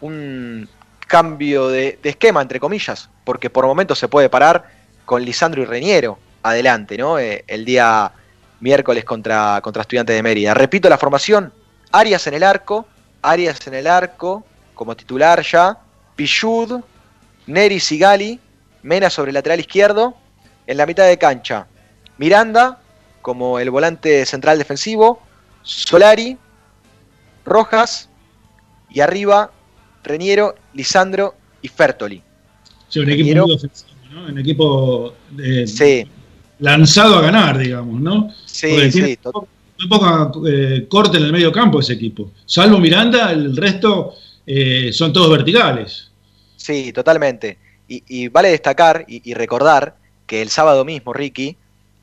un 0.00 0.68
cambio 1.06 1.68
de, 1.68 1.98
esquema, 2.02 2.42
entre 2.42 2.60
comillas, 2.60 3.10
porque 3.24 3.50
por 3.50 3.66
momentos 3.66 3.98
se 3.98 4.08
puede 4.08 4.28
parar 4.28 4.64
con 5.04 5.22
Lisandro 5.24 5.62
y 5.62 5.66
Reñero 5.66 6.18
adelante, 6.42 6.96
¿no? 6.96 7.18
Eh, 7.18 7.44
el 7.46 7.64
día 7.64 8.12
miércoles 8.60 9.04
contra, 9.04 9.60
contra 9.62 9.82
Estudiantes 9.82 10.14
de 10.16 10.22
Mérida. 10.22 10.54
Repito 10.54 10.88
la 10.88 10.98
formación, 10.98 11.52
Arias 11.92 12.26
en 12.26 12.34
el 12.34 12.42
arco, 12.42 12.86
Arias 13.22 13.66
en 13.66 13.74
el 13.74 13.86
arco, 13.86 14.44
como 14.74 14.96
titular 14.96 15.42
ya, 15.42 15.78
Pichud, 16.16 16.80
Neri 17.46 17.80
Sigali, 17.80 18.40
Mena 18.82 19.08
sobre 19.10 19.30
el 19.30 19.34
lateral 19.34 19.60
izquierdo, 19.60 20.14
en 20.66 20.76
la 20.76 20.86
mitad 20.86 21.06
de 21.06 21.18
cancha, 21.18 21.66
Miranda 22.18 22.78
como 23.24 23.58
el 23.58 23.70
volante 23.70 24.26
central 24.26 24.58
defensivo, 24.58 25.18
Solari, 25.62 26.36
Rojas 27.46 28.10
y 28.90 29.00
arriba 29.00 29.50
Reñero, 30.04 30.54
Lisandro 30.74 31.34
y 31.62 31.68
Fertoli. 31.68 32.22
Sí, 32.88 33.00
un 33.00 33.10
equipo 33.10 33.46
muy 33.46 33.54
ofensivo, 33.54 33.90
¿no? 34.12 34.26
Un 34.26 34.38
equipo 34.38 35.14
eh, 35.42 35.66
Sí, 35.66 36.06
lanzado 36.60 37.16
a 37.18 37.22
ganar, 37.22 37.58
digamos, 37.58 38.00
¿no? 38.00 38.32
sí, 38.46 38.68
Porque 38.70 38.92
sí, 38.92 39.16
to- 39.16 39.48
muy 39.78 39.88
poca 39.88 40.30
eh, 40.46 40.86
corte 40.88 41.18
en 41.18 41.24
el 41.24 41.32
medio 41.32 41.50
campo 41.50 41.80
ese 41.80 41.94
equipo. 41.94 42.30
Salvo 42.46 42.78
Miranda, 42.78 43.32
el 43.32 43.56
resto 43.56 44.14
eh, 44.46 44.92
son 44.92 45.12
todos 45.12 45.30
verticales. 45.30 46.10
Sí, 46.56 46.92
totalmente. 46.92 47.58
Y, 47.88 48.02
y 48.06 48.28
vale 48.28 48.50
destacar 48.50 49.04
y, 49.08 49.28
y 49.28 49.34
recordar 49.34 49.96
que 50.26 50.40
el 50.42 50.48
sábado 50.48 50.84
mismo, 50.84 51.12
Ricky, 51.12 51.56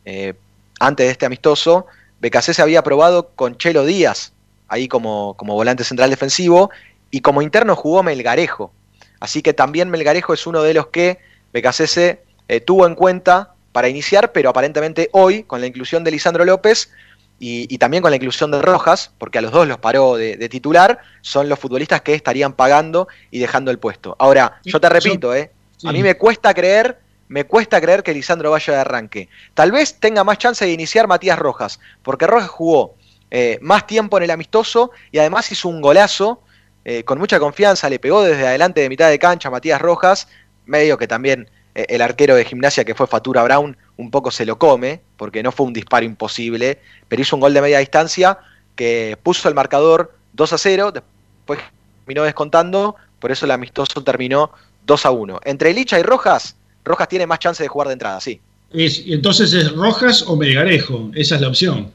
eh, 0.06 0.34
antes 0.80 1.06
de 1.08 1.12
este 1.12 1.26
amistoso, 1.26 1.86
BKC 2.20 2.54
se 2.54 2.62
había 2.62 2.84
probado 2.84 3.30
con 3.36 3.58
Chelo 3.58 3.86
Díaz, 3.86 4.34
ahí 4.68 4.88
como, 4.88 5.36
como 5.38 5.54
volante 5.56 5.84
central 5.84 6.10
defensivo, 6.10 6.70
y 7.12 7.22
como 7.22 7.42
interno 7.42 7.76
jugó 7.76 8.02
Melgarejo. 8.02 8.74
Así 9.20 9.42
que 9.42 9.54
también 9.54 9.90
Melgarejo 9.90 10.34
es 10.34 10.48
uno 10.48 10.64
de 10.64 10.74
los 10.74 10.88
que 10.88 11.20
BKC 11.54 12.20
eh, 12.48 12.62
tuvo 12.62 12.88
en 12.88 12.96
cuenta 12.96 13.54
para 13.72 13.90
iniciar, 13.90 14.32
pero 14.32 14.50
aparentemente 14.50 15.10
hoy, 15.14 15.44
con 15.44 15.62
la 15.62 15.68
inclusión 15.68 16.04
de 16.04 16.12
Lisandro 16.12 16.44
López 16.44 16.92
y, 17.40 17.74
y 17.74 17.78
también 17.78 18.02
con 18.02 18.12
la 18.12 18.18
inclusión 18.18 18.52
de 18.52 18.62
Rojas, 18.62 19.12
porque 19.18 19.38
a 19.38 19.42
los 19.42 19.52
dos 19.52 19.68
los 19.68 19.78
paró 19.78 20.16
de, 20.16 20.38
de 20.38 20.50
titular, 20.50 21.00
son 21.22 21.50
los 21.50 21.60
futbolistas 21.60 22.02
que 22.02 22.14
estarían 22.14 22.54
pagando 22.54 23.08
y 23.30 23.40
dejando 23.40 23.72
el 23.72 23.80
puesto. 23.80 24.16
Ahora, 24.20 24.60
yo 24.64 24.80
te 24.80 24.90
repito, 24.90 25.36
eh, 25.36 25.52
a 25.84 25.92
mí 25.92 26.02
me 26.04 26.16
cuesta 26.16 26.54
creer, 26.54 27.00
me 27.28 27.46
cuesta 27.46 27.80
creer 27.80 28.04
que 28.04 28.14
Lisandro 28.14 28.52
vaya 28.52 28.74
de 28.74 28.80
arranque. 28.80 29.30
Tal 29.54 29.72
vez 29.72 30.00
tenga 30.00 30.24
más 30.24 30.38
chance 30.38 30.66
de 30.66 30.72
iniciar 30.72 31.08
Matías 31.08 31.40
Rojas, 31.40 31.80
porque 32.04 32.28
Rojas 32.28 32.50
jugó 32.50 32.96
eh, 33.30 33.58
más 33.62 33.88
tiempo 33.88 34.18
en 34.18 34.24
el 34.24 34.32
amistoso 34.32 34.92
y 35.12 35.20
además 35.20 35.52
hizo 35.52 35.70
un 35.70 35.82
golazo 35.82 36.42
eh, 36.86 37.04
con 37.04 37.20
mucha 37.20 37.40
confianza, 37.40 37.90
le 37.90 38.00
pegó 38.00 38.24
desde 38.24 38.48
adelante 38.48 38.82
de 38.82 38.90
mitad 38.90 39.10
de 39.10 39.20
cancha 39.20 39.50
a 39.50 39.52
Matías 39.52 39.82
Rojas, 39.82 40.28
medio 40.66 40.98
que 40.98 41.08
también 41.08 41.48
eh, 41.76 41.86
el 41.90 42.02
arquero 42.02 42.36
de 42.36 42.46
gimnasia 42.46 42.84
que 42.84 42.96
fue 42.96 43.08
Fatura 43.08 43.44
Brown 43.44 43.78
un 43.98 44.10
poco 44.12 44.32
se 44.32 44.46
lo 44.46 44.58
come, 44.58 45.02
porque 45.18 45.44
no 45.44 45.52
fue 45.52 45.66
un 45.68 45.74
disparo 45.74 46.06
imposible, 46.06 46.80
pero 47.08 47.22
hizo 47.22 47.36
un 47.36 47.42
gol 47.42 47.54
de 47.54 47.62
media 47.62 47.80
distancia 47.80 48.40
que 48.76 49.18
puso 49.22 49.48
el 49.48 49.56
marcador 49.56 50.14
2 50.34 50.54
a 50.54 50.58
0, 50.58 50.92
después 50.92 51.60
terminó 52.06 52.24
descontando, 52.24 52.96
por 53.20 53.32
eso 53.32 53.46
el 53.46 53.52
amistoso 53.52 54.04
terminó 54.04 54.52
2 54.88 55.06
a 55.06 55.12
1. 55.12 55.40
Entre 55.46 55.74
Licha 55.74 56.00
y 56.00 56.04
Rojas, 56.04 56.56
Rojas 56.84 57.08
tiene 57.08 57.28
más 57.28 57.38
chance 57.40 57.62
de 57.62 57.70
jugar 57.70 57.88
de 57.90 57.94
entrada, 57.94 58.20
sí. 58.20 58.40
Es- 58.74 59.04
entonces 59.06 59.54
es 59.54 59.72
Rojas 59.74 60.24
o 60.24 60.36
Melgarejo, 60.36 61.12
esa 61.14 61.36
es 61.36 61.42
la 61.42 61.50
opción. 61.50 61.92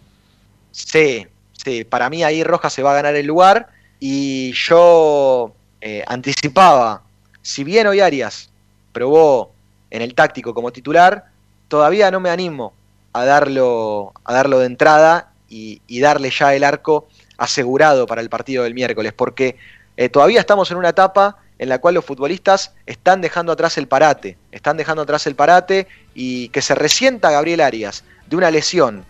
Sí, 0.71 1.27
sí, 1.65 1.85
para 1.85 2.09
mí 2.11 2.23
ahí 2.23 2.45
Rojas 2.45 2.73
se 2.73 2.83
va 2.83 2.93
a 2.93 2.95
ganar 2.95 3.17
el 3.17 3.27
lugar 3.27 3.69
y 4.01 4.53
yo 4.53 5.53
eh, 5.81 6.05
anticipaba, 6.07 7.03
si 7.43 7.65
bien 7.65 7.87
hoy 7.87 8.01
Arias 8.01 8.51
probó 8.93 9.53
en 9.91 10.03
el 10.03 10.15
táctico 10.15 10.55
como 10.55 10.73
titular, 10.73 11.27
todavía 11.69 12.11
no 12.11 12.21
me 12.21 12.31
animo 12.31 12.75
a 13.13 13.25
darlo, 13.25 14.13
a 14.25 14.33
darlo 14.33 14.59
de 14.59 14.67
entrada 14.67 15.33
y, 15.49 15.81
darle 16.01 16.31
ya 16.31 16.55
el 16.55 16.65
arco 16.65 17.09
asegurado 17.39 18.07
para 18.07 18.21
el 18.21 18.29
partido 18.29 18.65
del 18.65 18.75
miércoles, 18.75 19.13
porque 19.13 19.57
eh, 19.97 20.09
todavía 20.09 20.41
estamos 20.41 20.71
en 20.71 20.77
una 20.77 20.91
etapa 20.91 21.39
en 21.59 21.69
la 21.69 21.79
cual 21.79 21.95
los 21.95 22.05
futbolistas 22.05 22.75
están 22.85 23.21
dejando 23.21 23.53
atrás 23.53 23.79
el 23.79 23.89
parate, 23.89 24.37
están 24.53 24.77
dejando 24.77 25.03
atrás 25.03 25.27
el 25.27 25.35
parate 25.35 25.87
y 26.15 26.51
que 26.51 26.61
se 26.61 26.75
resienta 26.75 27.31
Gabriel 27.31 27.61
Arias 27.61 28.05
de 28.27 28.37
una 28.37 28.51
lesión. 28.51 29.05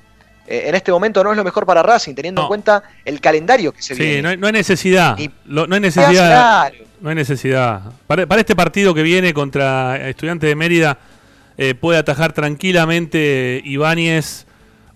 Eh, 0.47 0.65
en 0.69 0.75
este 0.75 0.93
momento 0.93 1.23
no 1.25 1.31
es 1.33 1.37
lo 1.37 1.45
mejor 1.45 1.67
para 1.67 1.83
Racing, 1.83 2.15
teniendo 2.15 2.43
en 2.43 2.49
cuenta 2.49 2.83
el 3.05 3.21
calendario 3.21 3.73
que 3.73 3.83
se 3.83 3.95
sí, 3.95 4.03
viene. 4.03 4.23
no 4.23 4.29
hay, 4.29 4.37
no 4.37 4.47
hay 4.47 4.53
necesidad. 4.53 5.17
Lo- 5.47 5.67
no 5.67 5.75
hay 5.75 5.79
Ah, 5.79 5.81
necesidad. 5.81 6.13
claro. 6.71 6.85
No 7.01 7.09
hay 7.11 7.15
necesidad. 7.17 7.83
Para, 8.07 8.27
para 8.27 8.41
este 8.41 8.57
partido 8.57 8.95
que 8.95 9.03
viene 9.03 9.35
contra 9.35 10.09
Estudiantes 10.09 10.49
de 10.49 10.55
Mérida, 10.55 10.99
eh, 11.59 11.75
puede 11.75 11.99
atajar 11.99 12.33
tranquilamente 12.33 13.61
Ibáñez 13.65 14.47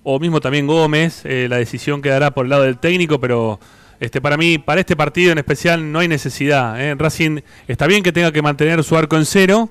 o 0.02 0.18
mismo 0.18 0.40
también 0.40 0.66
Gómez. 0.66 1.22
eh, 1.24 1.46
la 1.48 1.56
decisión 1.56 2.00
quedará 2.02 2.30
por 2.30 2.46
el 2.46 2.50
lado 2.50 2.62
del 2.62 2.78
técnico, 2.78 3.20
pero 3.20 3.58
este 3.98 4.20
para 4.20 4.36
mí, 4.36 4.56
para 4.58 4.80
este 4.80 4.96
partido 4.96 5.32
en 5.32 5.38
especial, 5.38 5.90
no 5.92 5.98
hay 5.98 6.08
necesidad. 6.08 6.76
Racing 6.96 7.40
está 7.68 7.86
bien 7.86 8.02
que 8.02 8.12
tenga 8.12 8.32
que 8.32 8.40
mantener 8.40 8.82
su 8.84 8.96
arco 8.96 9.16
en 9.16 9.26
cero, 9.26 9.68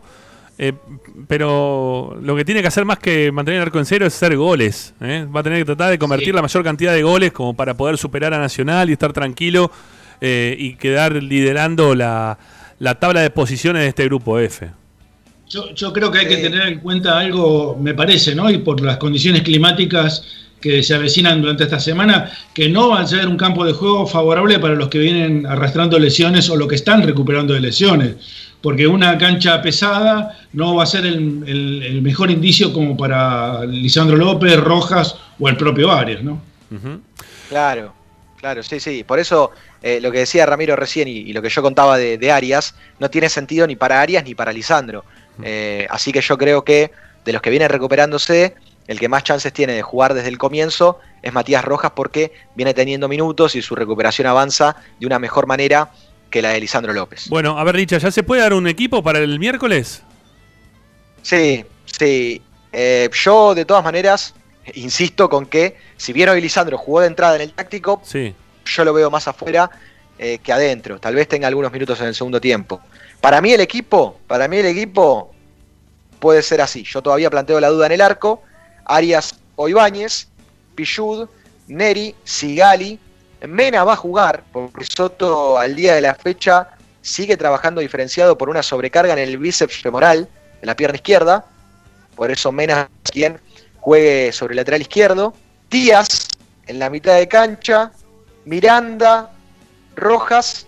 pero 1.28 2.18
lo 2.22 2.36
que 2.36 2.46
tiene 2.46 2.62
que 2.62 2.68
hacer 2.68 2.86
más 2.86 3.00
que 3.00 3.32
mantener 3.32 3.62
el 3.62 3.68
arco 3.68 3.80
en 3.80 3.86
cero 3.86 4.06
es 4.06 4.16
hacer 4.16 4.36
goles. 4.38 4.94
eh. 5.02 5.28
Va 5.34 5.42
a 5.42 5.44
tener 5.44 5.60
que 5.60 5.66
tratar 5.66 5.90
de 5.90 6.00
convertir 6.00 6.34
la 6.34 6.42
mayor 6.42 6.64
cantidad 6.64 6.94
de 6.94 7.04
goles 7.04 7.32
como 7.32 7.54
para 7.54 7.76
poder 7.76 7.98
superar 7.98 8.34
a 8.34 8.40
Nacional 8.40 8.90
y 8.90 8.94
estar 8.94 9.14
tranquilo 9.14 9.72
eh, 10.22 10.56
y 10.58 10.76
quedar 10.76 11.14
liderando 11.22 11.96
la, 11.96 12.38
la 12.80 12.96
tabla 12.96 13.22
de 13.22 13.30
posiciones 13.30 13.84
de 13.84 13.90
este 13.90 14.06
grupo 14.06 14.40
F. 14.40 14.70
Yo, 15.48 15.74
yo 15.74 15.92
creo 15.92 16.12
que 16.12 16.20
hay 16.20 16.28
que 16.28 16.38
tener 16.38 16.68
en 16.68 16.80
cuenta 16.80 17.18
algo, 17.18 17.76
me 17.80 17.94
parece, 17.94 18.36
¿no? 18.36 18.50
Y 18.50 18.60
por 18.60 18.82
las 18.82 18.98
condiciones 18.98 19.42
climáticas 19.42 20.24
que 20.60 20.84
se 20.84 20.94
avecinan 20.94 21.42
durante 21.42 21.64
esta 21.64 21.80
semana, 21.80 22.32
que 22.54 22.70
no 22.70 22.90
van 22.90 23.04
a 23.04 23.08
ser 23.08 23.28
un 23.28 23.38
campo 23.38 23.66
de 23.66 23.74
juego 23.74 24.06
favorable 24.06 24.60
para 24.60 24.76
los 24.76 24.90
que 24.90 25.00
vienen 25.00 25.46
arrastrando 25.46 25.98
lesiones 25.98 26.50
o 26.50 26.56
los 26.56 26.68
que 26.68 26.76
están 26.76 27.02
recuperando 27.04 27.54
de 27.54 27.62
lesiones. 27.62 28.16
Porque 28.62 28.86
una 28.88 29.18
cancha 29.18 29.62
pesada 29.62 30.38
no 30.54 30.76
va 30.76 30.84
a 30.84 30.86
ser 30.86 31.06
el, 31.06 31.44
el- 31.48 31.84
el 31.84 32.02
mejor 32.02 32.30
indicio 32.30 32.74
como 32.74 32.98
para 32.98 33.64
Lisandro 33.66 34.18
López, 34.18 34.58
Rojas 34.60 35.16
o 35.40 35.48
el 35.48 35.56
propio 35.56 35.92
Arias, 35.92 36.22
¿no? 36.24 36.42
Claro, 37.48 37.94
claro, 38.38 38.62
sí, 38.64 38.80
sí. 38.80 39.04
Por 39.04 39.18
eso 39.20 39.52
eh, 39.82 40.00
lo 40.02 40.12
que 40.12 40.20
decía 40.20 40.46
Ramiro 40.46 40.76
recién 40.76 41.08
y, 41.08 41.12
y 41.20 41.34
lo 41.34 41.42
que 41.42 41.50
yo 41.50 41.62
contaba 41.62 41.98
de, 41.98 42.18
de 42.18 42.32
Arias 42.32 42.76
no 43.00 43.10
tiene 43.10 43.30
sentido 43.30 43.66
ni 43.66 43.76
para 43.76 44.02
Arias 44.02 44.24
ni 44.24 44.36
para 44.36 44.52
Lisandro. 44.52 45.06
Eh, 45.42 45.88
así 45.90 46.12
que 46.12 46.20
yo 46.22 46.38
creo 46.38 46.64
que 46.66 46.92
de 47.24 47.32
los 47.34 47.42
que 47.42 47.50
vienen 47.50 47.70
recuperándose, 47.70 48.56
el 48.88 49.00
que 49.00 49.08
más 49.08 49.24
chances 49.24 49.54
tiene 49.54 49.74
de 49.74 49.82
jugar 49.82 50.14
desde 50.14 50.30
el 50.30 50.38
comienzo 50.38 51.00
es 51.22 51.32
Matías 51.32 51.64
Rojas 51.64 51.92
porque 51.96 52.34
viene 52.56 52.74
teniendo 52.74 53.08
minutos 53.08 53.56
y 53.56 53.62
su 53.62 53.76
recuperación 53.76 54.28
avanza 54.28 54.76
de 55.00 55.06
una 55.06 55.18
mejor 55.20 55.48
manera 55.48 55.92
que 56.30 56.42
la 56.42 56.50
de 56.50 56.60
Lisandro 56.62 56.94
López. 56.94 57.28
Bueno, 57.30 57.58
a 57.58 57.64
ver, 57.64 57.76
Licha, 57.76 57.98
¿ya 57.98 58.12
se 58.12 58.24
puede 58.24 58.42
dar 58.42 58.54
un 58.54 58.68
equipo 58.68 59.02
para 59.04 59.20
el 59.20 59.40
miércoles? 59.40 60.04
Sí, 61.22 61.66
sí. 61.86 62.42
Eh, 62.72 63.10
yo 63.24 63.56
de 63.56 63.66
todas 63.66 63.84
maneras 63.84 64.34
insisto 64.76 65.28
con 65.30 65.48
que 65.48 65.76
si 65.98 66.14
bien 66.14 66.30
hoy 66.30 66.40
Lisandro 66.42 66.78
jugó 66.78 67.02
de 67.02 67.08
entrada 67.08 67.36
en 67.36 67.42
el 67.42 67.54
táctico, 67.54 68.02
Sí. 68.06 68.36
yo 68.66 68.84
lo 68.86 68.94
veo 68.94 69.10
más 69.10 69.28
afuera 69.28 69.70
eh, 70.20 70.38
que 70.44 70.52
adentro. 70.54 71.00
Tal 71.00 71.16
vez 71.16 71.28
tenga 71.28 71.48
algunos 71.48 71.72
minutos 71.72 72.00
en 72.02 72.08
el 72.08 72.16
segundo 72.16 72.40
tiempo. 72.40 72.80
Para 73.22 73.42
mí 73.42 73.52
el 73.52 73.62
equipo, 73.62 74.20
para 74.28 74.48
mí 74.48 74.58
el 74.58 74.68
equipo 74.68 75.34
puede 76.20 76.42
ser 76.44 76.62
así. 76.62 76.84
Yo 76.84 77.02
todavía 77.02 77.30
planteo 77.30 77.60
la 77.60 77.70
duda 77.70 77.88
en 77.88 77.94
el 77.94 78.02
arco. 78.02 78.44
Arias 78.86 79.40
o 79.56 79.68
Ibáñez, 79.70 80.28
Pichud, 80.76 81.28
Neri, 81.68 82.16
Sigali. 82.24 83.00
Mena 83.48 83.84
va 83.84 83.94
a 83.94 83.98
jugar, 83.98 84.44
porque 84.52 84.86
Soto 84.86 85.58
al 85.58 85.76
día 85.76 85.96
de 85.96 86.02
la 86.02 86.16
fecha 86.16 86.70
sigue 87.02 87.38
trabajando 87.38 87.82
diferenciado 87.82 88.38
por 88.38 88.50
una 88.50 88.64
sobrecarga 88.64 89.14
en 89.14 89.20
el 89.20 89.38
bíceps 89.38 89.82
femoral 89.82 90.28
de 90.60 90.68
la 90.68 90.76
pierna 90.76 90.96
izquierda. 90.96 91.46
Por 92.16 92.32
eso 92.32 92.52
Mena 92.52 92.90
es 93.06 93.12
quien 93.12 93.40
juegue 93.80 94.32
sobre 94.32 94.54
el 94.54 94.58
lateral 94.58 94.82
izquierdo. 94.82 95.34
Díaz 95.70 96.28
en 96.68 96.80
la 96.80 96.90
mitad 96.90 97.16
de 97.16 97.28
cancha. 97.28 97.92
Miranda, 98.46 99.32
Rojas. 99.96 100.66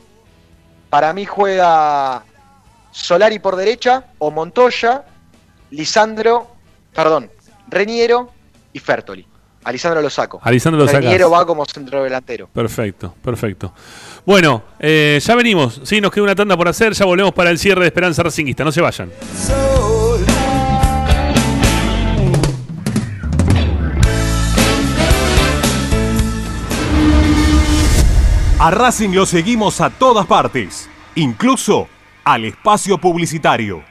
Para 0.90 1.14
mí 1.14 1.26
juega 1.26 2.24
Solari 2.92 3.40
por 3.40 3.56
derecha 3.56 4.06
o 4.18 4.30
Montoya, 4.30 5.06
Lisandro, 5.70 6.52
perdón, 6.94 7.32
Reniero 7.68 8.32
y 8.74 8.80
Fertoli. 8.80 9.31
A 9.64 9.72
Lisandro 9.72 10.02
lo 10.02 10.10
saco. 10.10 10.40
A 10.42 10.52
Lisandro 10.52 10.84
lo. 10.84 10.92
Reniero 10.92 11.30
va 11.30 11.46
como 11.46 11.66
centro 11.66 12.04
delantero. 12.04 12.48
Perfecto, 12.48 13.14
perfecto. 13.24 13.74
Bueno, 14.26 14.64
eh, 14.80 15.20
ya 15.22 15.36
venimos. 15.36 15.82
Sí, 15.84 16.02
nos 16.02 16.12
queda 16.12 16.24
una 16.24 16.36
tanda 16.36 16.58
por 16.58 16.68
hacer. 16.68 16.94
Ya 16.94 17.06
volvemos 17.06 17.34
para 17.34 17.52
el 17.52 17.60
cierre 17.60 17.82
de 17.82 17.88
Esperanza 17.88 18.24
Racinguista. 18.24 18.64
No 18.64 18.72
se 18.72 18.82
vayan. 18.82 19.12
A 28.60 28.70
Racing 28.70 29.10
lo 29.10 29.26
seguimos 29.26 29.82
a 29.82 29.90
todas 29.90 30.28
partes, 30.28 30.88
incluso 31.16 31.88
al 32.24 32.46
espacio 32.46 33.00
publicitario. 33.00 33.91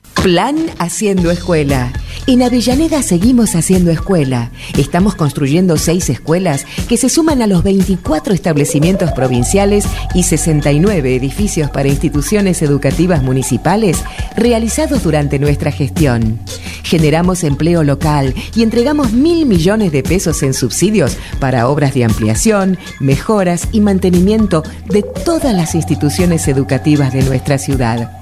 Plan 0.23 0.55
Haciendo 0.77 1.31
Escuela. 1.31 1.91
En 2.27 2.43
Avellaneda 2.43 3.01
seguimos 3.01 3.55
haciendo 3.55 3.89
escuela. 3.89 4.51
Estamos 4.77 5.15
construyendo 5.15 5.77
seis 5.77 6.11
escuelas 6.11 6.67
que 6.87 6.95
se 6.95 7.09
suman 7.09 7.41
a 7.41 7.47
los 7.47 7.63
24 7.63 8.31
establecimientos 8.31 9.11
provinciales 9.13 9.83
y 10.13 10.21
69 10.21 11.15
edificios 11.15 11.71
para 11.71 11.87
instituciones 11.87 12.61
educativas 12.61 13.23
municipales 13.23 14.03
realizados 14.35 15.01
durante 15.01 15.39
nuestra 15.39 15.71
gestión. 15.71 16.39
Generamos 16.83 17.43
empleo 17.43 17.83
local 17.83 18.35
y 18.55 18.61
entregamos 18.61 19.13
mil 19.13 19.47
millones 19.47 19.91
de 19.91 20.03
pesos 20.03 20.43
en 20.43 20.53
subsidios 20.53 21.17
para 21.39 21.67
obras 21.67 21.95
de 21.95 22.03
ampliación, 22.03 22.77
mejoras 22.99 23.69
y 23.71 23.81
mantenimiento 23.81 24.61
de 24.85 25.01
todas 25.01 25.55
las 25.55 25.73
instituciones 25.73 26.47
educativas 26.47 27.11
de 27.11 27.23
nuestra 27.23 27.57
ciudad. 27.57 28.21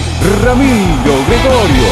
Ramiro 0.45 1.25
Gregorio. 1.27 1.89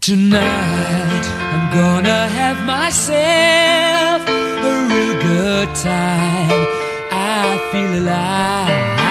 Tonight 0.00 1.24
I'm 1.52 1.70
gonna 1.72 2.26
have 2.28 2.60
myself 2.64 4.26
a 4.26 4.88
real 4.88 5.14
good 5.20 5.72
time. 5.76 6.66
I 7.12 7.60
feel 7.70 7.94
alive. 8.02 9.07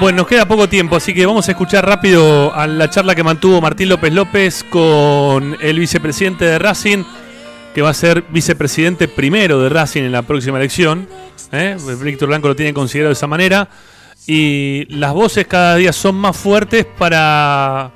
Bueno, 0.00 0.18
nos 0.18 0.28
queda 0.28 0.46
poco 0.46 0.68
tiempo, 0.68 0.94
así 0.94 1.12
que 1.12 1.26
vamos 1.26 1.48
a 1.48 1.50
escuchar 1.52 1.84
rápido 1.84 2.54
a 2.54 2.68
la 2.68 2.88
charla 2.88 3.16
que 3.16 3.24
mantuvo 3.24 3.60
Martín 3.60 3.88
López 3.88 4.12
López 4.12 4.64
con 4.70 5.56
el 5.60 5.80
vicepresidente 5.80 6.44
de 6.44 6.58
Racing, 6.58 7.02
que 7.74 7.82
va 7.82 7.90
a 7.90 7.94
ser 7.94 8.22
vicepresidente 8.30 9.08
primero 9.08 9.60
de 9.60 9.68
Racing 9.68 10.02
en 10.02 10.12
la 10.12 10.22
próxima 10.22 10.58
elección. 10.58 11.08
¿eh? 11.50 11.76
Víctor 12.00 12.28
Blanco 12.28 12.46
lo 12.46 12.54
tiene 12.54 12.72
considerado 12.72 13.08
de 13.08 13.14
esa 13.14 13.26
manera. 13.26 13.68
Y 14.24 14.84
las 14.88 15.12
voces 15.14 15.48
cada 15.48 15.74
día 15.74 15.92
son 15.92 16.14
más 16.14 16.36
fuertes 16.36 16.86
para, 16.96 17.90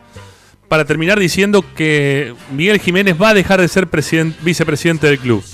para 0.66 0.84
terminar 0.84 1.20
diciendo 1.20 1.64
que 1.76 2.34
Miguel 2.50 2.80
Jiménez 2.80 3.16
va 3.20 3.28
a 3.28 3.34
dejar 3.34 3.60
de 3.60 3.68
ser 3.68 3.88
president- 3.88 4.34
vicepresidente 4.40 5.06
del 5.06 5.20
club. 5.20 5.44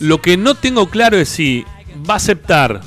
Lo 0.00 0.20
que 0.20 0.36
no 0.36 0.56
tengo 0.56 0.88
claro 0.90 1.16
es 1.16 1.28
si 1.28 1.64
va 2.08 2.14
a 2.14 2.16
aceptar 2.16 2.80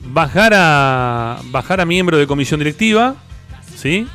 bajar 0.00 0.52
a 0.54 1.40
bajar 1.46 1.80
a 1.80 1.84
miembro 1.84 2.18
de 2.18 2.26
comisión 2.26 2.60
directiva, 2.60 3.16
¿sí? 3.76 4.06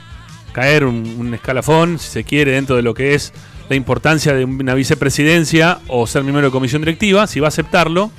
Caer 0.51 0.85
un, 0.85 1.33
escalafón, 1.33 1.99
si 1.99 2.09
se 2.09 2.23
quiere, 2.23 2.51
dentro 2.51 2.75
de 2.75 2.81
lo 2.81 2.93
que 2.93 3.13
es 3.13 3.33
la 3.69 3.75
importancia 3.75 4.33
de 4.33 4.45
una 4.45 4.73
vicepresidencia 4.73 5.79
o 5.87 6.07
ser 6.07 6.23
miembro 6.23 6.45
de 6.45 6.51
comisión 6.51 6.81
directiva, 6.81 7.27
si 7.27 7.39
va 7.39 7.47
a 7.47 7.49
aceptarlo, 7.49 8.11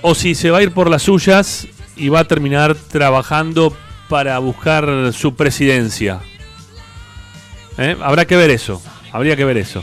o 0.00 0.14
si 0.14 0.34
se 0.34 0.50
va 0.50 0.58
a 0.58 0.62
ir 0.62 0.72
por 0.72 0.88
las 0.88 1.02
suyas 1.02 1.68
y 1.96 2.08
va 2.08 2.20
a 2.20 2.24
terminar 2.24 2.74
trabajando 2.74 3.76
para 4.08 4.38
buscar 4.38 5.12
su 5.12 5.34
presidencia. 5.34 6.20
¿Eh? 7.78 7.96
Habrá 8.02 8.24
que 8.26 8.36
ver 8.36 8.50
eso, 8.50 8.82
habría 9.12 9.36
que 9.36 9.44
ver 9.44 9.58
eso. 9.58 9.82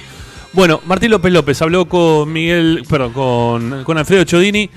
Bueno, 0.53 0.81
Martín 0.85 1.11
López 1.11 1.31
López 1.31 1.61
habló 1.61 1.85
con 1.87 2.31
Miguel, 2.31 2.83
perdón, 2.89 3.13
con, 3.13 3.83
con 3.83 3.97
Alfredo 3.97 4.23
Chodini, 4.23 4.69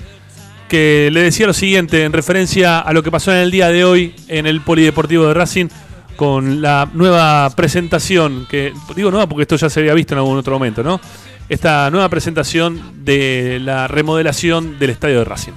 que 0.73 1.09
le 1.11 1.21
decía 1.21 1.45
lo 1.45 1.53
siguiente 1.53 2.03
en 2.03 2.11
referencia 2.11 2.79
a 2.79 2.93
lo 2.93 3.03
que 3.03 3.11
pasó 3.11 3.31
en 3.31 3.37
el 3.37 3.51
día 3.51 3.67
de 3.67 3.85
hoy 3.85 4.15
en 4.27 4.47
el 4.47 4.59
Polideportivo 4.61 5.27
de 5.27 5.35
Racing 5.35 5.67
con 6.15 6.63
la 6.63 6.89
nueva 6.93 7.47
presentación, 7.51 8.47
que 8.49 8.73
digo 8.95 9.11
nueva 9.11 9.27
porque 9.27 9.43
esto 9.43 9.55
ya 9.55 9.69
se 9.69 9.81
había 9.81 9.93
visto 9.93 10.15
en 10.15 10.17
algún 10.17 10.35
otro 10.35 10.53
momento, 10.53 10.81
¿no? 10.81 10.99
Esta 11.47 11.91
nueva 11.91 12.09
presentación 12.09 13.05
de 13.05 13.59
la 13.61 13.87
remodelación 13.87 14.79
del 14.79 14.89
estadio 14.89 15.19
de 15.19 15.25
Racing. 15.25 15.51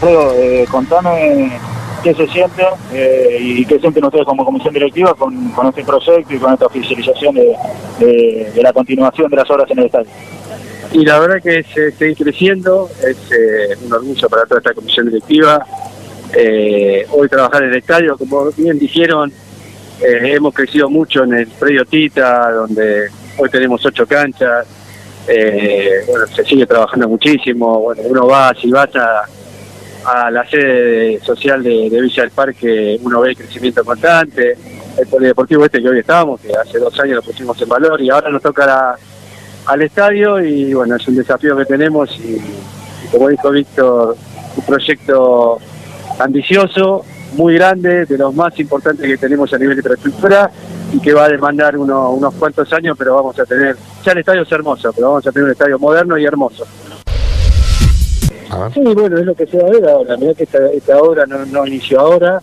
Eh, 0.00 0.64
contame 0.70 1.60
qué 2.04 2.14
se 2.14 2.28
siente 2.28 2.62
eh, 2.92 3.38
y 3.40 3.64
qué 3.64 3.80
sienten 3.80 4.04
ustedes 4.04 4.26
como 4.26 4.44
comisión 4.44 4.74
directiva 4.74 5.14
con, 5.14 5.34
este 5.68 5.82
proyecto 5.84 6.34
y 6.34 6.38
con 6.38 6.52
esta 6.52 6.66
oficialización 6.66 7.34
de, 7.34 8.52
la 8.62 8.72
continuación 8.74 9.30
de 9.30 9.36
las 9.36 9.50
obras 9.50 9.70
en 9.70 9.78
el 9.78 9.86
estadio. 9.86 10.10
Y 10.92 11.04
la 11.04 11.18
verdad 11.18 11.42
que 11.42 11.60
es 11.60 11.76
eh, 11.76 11.92
seguir 11.92 12.16
creciendo, 12.18 12.90
es 13.00 13.16
eh, 13.32 13.74
un 13.84 13.92
orgullo 13.92 14.28
para 14.28 14.44
toda 14.44 14.58
esta 14.58 14.74
comisión 14.74 15.06
directiva. 15.06 15.64
Eh, 16.34 17.06
hoy 17.10 17.28
trabajar 17.28 17.62
en 17.62 17.70
el 17.70 17.76
estadio, 17.76 18.18
como 18.18 18.50
bien 18.52 18.78
dijeron, 18.78 19.32
hemos 20.00 20.52
crecido 20.52 20.90
mucho 20.90 21.24
en 21.24 21.32
el 21.32 21.46
predio 21.46 21.86
Tita, 21.86 22.52
donde 22.52 23.08
hoy 23.38 23.48
tenemos 23.48 23.84
ocho 23.86 24.06
canchas. 24.06 24.66
Bueno, 25.26 26.26
se 26.26 26.44
sigue 26.44 26.66
trabajando 26.66 27.08
muchísimo. 27.08 27.80
Bueno, 27.80 28.02
uno 28.04 28.26
va, 28.26 28.52
si 28.60 28.70
vas 28.70 28.94
a, 28.94 29.24
a 30.04 30.30
la 30.30 30.46
sede 30.48 31.20
social 31.20 31.62
de, 31.62 31.88
Villa 31.90 32.22
del 32.22 32.30
Parque, 32.30 32.98
uno 33.02 33.20
ve 33.20 33.30
el 33.30 33.36
crecimiento 33.36 33.84
constante. 33.84 34.56
El 34.98 35.06
polideportivo 35.08 35.64
este 35.64 35.82
que 35.82 35.88
hoy 35.88 35.98
estamos, 35.98 36.40
que 36.40 36.52
hace 36.54 36.78
dos 36.78 36.98
años 37.00 37.16
lo 37.16 37.22
pusimos 37.22 37.60
en 37.60 37.68
valor 37.68 38.00
y 38.00 38.10
ahora 38.10 38.30
nos 38.30 38.40
toca 38.42 38.64
la, 38.66 38.96
al 39.66 39.82
estadio 39.82 40.40
y 40.40 40.72
bueno, 40.72 40.94
es 40.96 41.08
un 41.08 41.16
desafío 41.16 41.56
que 41.56 41.64
tenemos 41.64 42.10
y, 42.20 42.36
y 42.36 43.08
como 43.10 43.28
dijo 43.28 43.50
Víctor, 43.50 44.16
un 44.56 44.64
proyecto 44.64 45.58
ambicioso, 46.20 47.04
muy 47.32 47.54
grande, 47.54 48.06
de 48.06 48.16
los 48.18 48.32
más 48.32 48.56
importantes 48.60 49.04
que 49.04 49.16
tenemos 49.18 49.52
a 49.52 49.58
nivel 49.58 49.74
de 49.74 49.80
infraestructura 49.80 50.48
y 50.92 51.00
que 51.00 51.12
va 51.12 51.24
a 51.24 51.28
demandar 51.28 51.76
uno- 51.76 52.10
unos 52.10 52.32
cuantos 52.34 52.72
años, 52.72 52.96
pero 52.96 53.16
vamos 53.16 53.36
a 53.40 53.44
tener, 53.44 53.76
ya 54.04 54.12
el 54.12 54.18
estadio 54.18 54.42
es 54.42 54.52
hermoso, 54.52 54.92
pero 54.92 55.08
vamos 55.08 55.26
a 55.26 55.32
tener 55.32 55.46
un 55.46 55.50
estadio 55.50 55.76
moderno 55.80 56.16
y 56.16 56.24
hermoso. 56.24 56.64
Sí, 58.72 58.80
bueno, 58.80 59.18
es 59.18 59.26
lo 59.26 59.34
que 59.34 59.46
se 59.46 59.58
va 59.58 59.68
a 59.68 59.70
ver 59.70 59.88
ahora. 59.88 60.16
Mirá 60.16 60.34
que 60.34 60.44
esta, 60.44 60.70
esta 60.72 60.98
obra 61.02 61.26
no, 61.26 61.44
no 61.46 61.66
inició 61.66 62.00
ahora, 62.00 62.40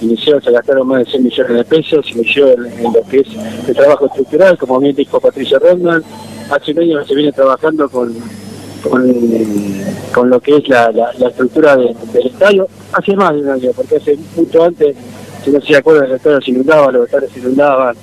inició, 0.00 0.40
se 0.40 0.50
gastaron 0.50 0.86
más 0.88 1.00
de 1.04 1.10
100 1.12 1.24
millones 1.24 1.56
de 1.56 1.64
pesos, 1.64 2.10
inició 2.10 2.48
en, 2.52 2.82
lo 2.92 3.02
que 3.08 3.18
es 3.20 3.28
el 3.68 3.74
trabajo 3.74 4.06
estructural, 4.06 4.58
como 4.58 4.78
bien 4.80 4.94
dijo 4.96 5.20
Patricia 5.20 5.58
Rondman. 5.58 6.02
Hace 6.50 6.72
un 6.72 6.78
año 6.80 7.04
se 7.04 7.14
viene 7.14 7.32
trabajando 7.32 7.88
con, 7.88 8.12
con, 10.12 10.30
lo 10.30 10.40
que 10.40 10.56
es 10.56 10.68
la, 10.68 10.90
la- 10.92 11.28
estructura 11.28 11.76
de- 11.76 11.94
del 12.12 12.26
estadio. 12.26 12.66
Hace 12.92 13.16
más 13.16 13.34
de 13.34 13.40
un 13.40 13.48
año, 13.50 13.70
porque 13.74 13.96
hace 13.96 14.18
mucho 14.36 14.64
antes, 14.64 14.96
si 15.44 15.50
no 15.50 15.60
se 15.60 15.76
acuerdan, 15.76 16.06
el 16.06 16.12
estadio 16.16 16.40
se 16.40 16.50
inundaba, 16.50 16.92
los 16.92 17.06
estadios 17.06 17.32
se 17.32 17.38
inundaban. 17.40 17.96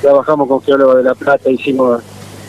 Trabajamos 0.00 0.48
con 0.48 0.60
Geólogos 0.62 0.96
de 0.96 1.02
la 1.04 1.14
Plata, 1.14 1.48
hicimos 1.50 2.02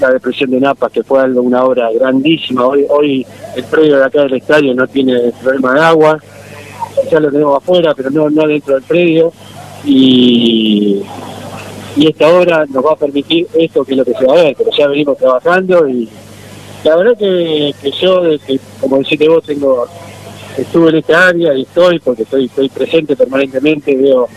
la 0.03 0.13
depresión 0.13 0.51
de 0.51 0.59
Napas, 0.59 0.91
que 0.91 1.01
fue 1.03 1.21
algo, 1.21 1.41
una 1.41 1.63
obra 1.63 1.89
grandísima. 1.91 2.67
Hoy, 2.67 2.85
hoy 2.89 3.25
el 3.55 3.63
predio 3.63 3.97
de 3.97 4.05
acá 4.05 4.23
del 4.23 4.33
estadio 4.33 4.73
no 4.73 4.85
tiene 4.85 5.31
problema 5.41 5.73
de 5.73 5.79
agua, 5.81 6.19
ya 7.09 7.19
lo 7.21 7.31
tenemos 7.31 7.57
afuera, 7.57 7.93
pero 7.95 8.09
no, 8.09 8.29
no 8.29 8.45
dentro 8.45 8.73
del 8.75 8.83
predio. 8.83 9.31
Y, 9.85 11.01
y 11.95 12.07
esta 12.07 12.27
obra 12.27 12.65
nos 12.65 12.85
va 12.85 12.93
a 12.93 12.95
permitir 12.97 13.47
esto 13.53 13.85
que 13.85 13.93
es 13.93 13.97
lo 13.97 14.05
que 14.05 14.13
se 14.13 14.25
va 14.25 14.33
a 14.33 14.43
ver, 14.43 14.55
pero 14.57 14.71
ya 14.77 14.87
venimos 14.87 15.17
trabajando 15.17 15.87
y 15.87 16.09
la 16.83 16.97
verdad 16.97 17.17
que, 17.17 17.73
que 17.81 17.91
yo, 17.91 18.21
que, 18.45 18.59
como 18.81 18.97
deciste 18.97 19.29
vos, 19.29 19.43
tengo 19.45 19.87
estuve 20.57 20.89
en 20.89 20.95
esta 20.97 21.29
área 21.29 21.53
y 21.53 21.61
estoy, 21.61 21.99
porque 21.99 22.23
estoy, 22.23 22.45
estoy 22.45 22.69
presente 22.69 23.15
permanentemente, 23.15 23.95
veo 23.95 24.27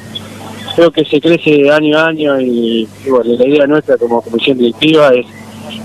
creo 0.76 0.90
que 0.90 1.04
se 1.06 1.20
crece 1.20 1.70
año 1.70 1.98
a 1.98 2.08
año 2.08 2.40
y, 2.40 2.86
y 3.04 3.10
bueno, 3.10 3.32
la 3.34 3.48
idea 3.48 3.66
nuestra 3.66 3.96
como 3.96 4.20
comisión 4.20 4.58
directiva 4.58 5.08
es, 5.14 5.26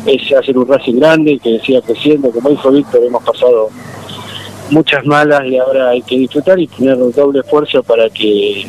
es 0.05 0.33
hacer 0.33 0.57
un 0.57 0.67
Racing 0.67 0.99
grande 0.99 1.39
que 1.39 1.59
siga 1.59 1.81
creciendo. 1.81 2.31
Como 2.31 2.49
dijo 2.49 2.71
Víctor, 2.71 3.01
hemos 3.03 3.23
pasado 3.23 3.69
muchas 4.69 5.05
malas 5.05 5.43
y 5.45 5.57
ahora 5.57 5.89
hay 5.89 6.01
que 6.01 6.17
disfrutar 6.17 6.59
y 6.59 6.67
tener 6.67 6.95
un 6.95 7.11
doble 7.11 7.39
esfuerzo 7.39 7.83
para 7.83 8.09
que 8.09 8.67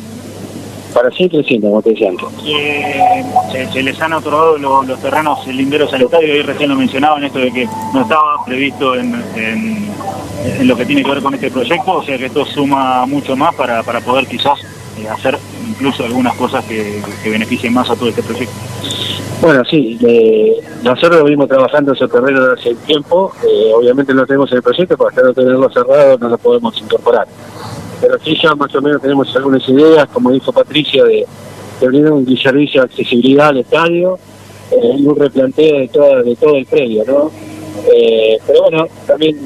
para 0.95 1.11
seguir 1.11 1.31
creciendo, 1.31 1.69
como 1.69 1.81
te 1.81 1.91
decía 1.91 2.11
antes. 2.11 2.27
Eh, 2.47 3.25
se, 3.73 3.83
les 3.83 3.99
han 4.03 4.13
otorgado 4.13 4.59
lo- 4.59 4.83
los 4.83 5.01
terrenos 5.01 5.47
linderos 5.47 5.91
al 5.95 6.03
estadio, 6.03 6.37
y 6.37 6.43
recién 6.43 6.69
lo 6.69 6.77
mencionaban, 6.77 7.25
esto 7.25 7.39
de 7.39 7.51
que 7.51 7.67
no 7.95 8.03
estaba 8.03 8.45
previsto 8.45 8.95
en, 8.97 9.15
en- 9.35 9.89
en 10.61 10.69
lo 10.69 10.77
que 10.77 10.85
tiene 10.85 11.03
que 11.03 11.11
ver 11.11 11.23
con 11.23 11.33
este 11.33 11.51
proyecto, 11.51 11.93
o 11.93 12.03
sea 12.05 12.19
que 12.19 12.27
esto 12.27 12.45
suma 12.45 13.07
mucho 13.07 13.35
más 13.37 13.55
para, 13.55 13.83
para 13.83 14.03
poder 14.03 14.27
quizás 14.27 14.61
eh, 15.01 15.09
hacer 15.09 15.39
incluso 15.73 16.05
algunas 16.05 16.35
cosas 16.37 16.65
que, 16.65 17.03
beneficien 17.25 17.73
más 17.73 17.91
a 17.91 17.97
todo 17.97 18.09
este 18.09 18.23
proyecto. 18.23 18.55
Bueno, 19.41 19.65
sí, 19.65 19.99
eh, 20.07 20.61
nosotros 20.85 21.25
venimos 21.25 21.49
trabajando 21.49 21.93
ese 21.93 22.07
terreno 22.07 22.53
hace 22.53 22.75
tiempo, 22.87 23.33
eh, 23.43 23.73
obviamente 23.75 24.15
no 24.15 24.25
tenemos 24.25 24.53
el 24.53 24.63
proyecto, 24.63 24.97
para 24.97 25.23
no 25.23 25.35
tenerlo 25.35 25.69
cerrado 25.71 26.17
no 26.19 26.29
lo 26.29 26.39
podemos 26.39 26.79
incorporar. 26.81 27.27
Pero 28.01 28.19
sí 28.25 28.39
ya 28.41 28.55
más 28.55 28.75
o 28.75 28.81
menos 28.81 29.03
tenemos 29.03 29.35
algunas 29.35 29.69
ideas, 29.69 30.09
como 30.13 30.31
dijo 30.31 30.53
Patricia, 30.53 31.05
de, 31.05 31.27
de 31.81 32.11
un 32.11 32.37
servicio 32.37 32.83
de 32.83 32.87
accesibilidad 32.87 33.49
al 33.49 33.59
estadio 33.59 34.19
eh, 34.73 34.97
un 35.05 35.17
replanteo 35.17 35.81
de 35.81 35.89
todo, 35.89 36.57
el 36.57 36.67
predio, 36.67 37.05
¿no? 37.05 37.31
Eh, 37.93 38.39
pero 38.47 38.63
bueno, 38.63 38.87
también 39.07 39.37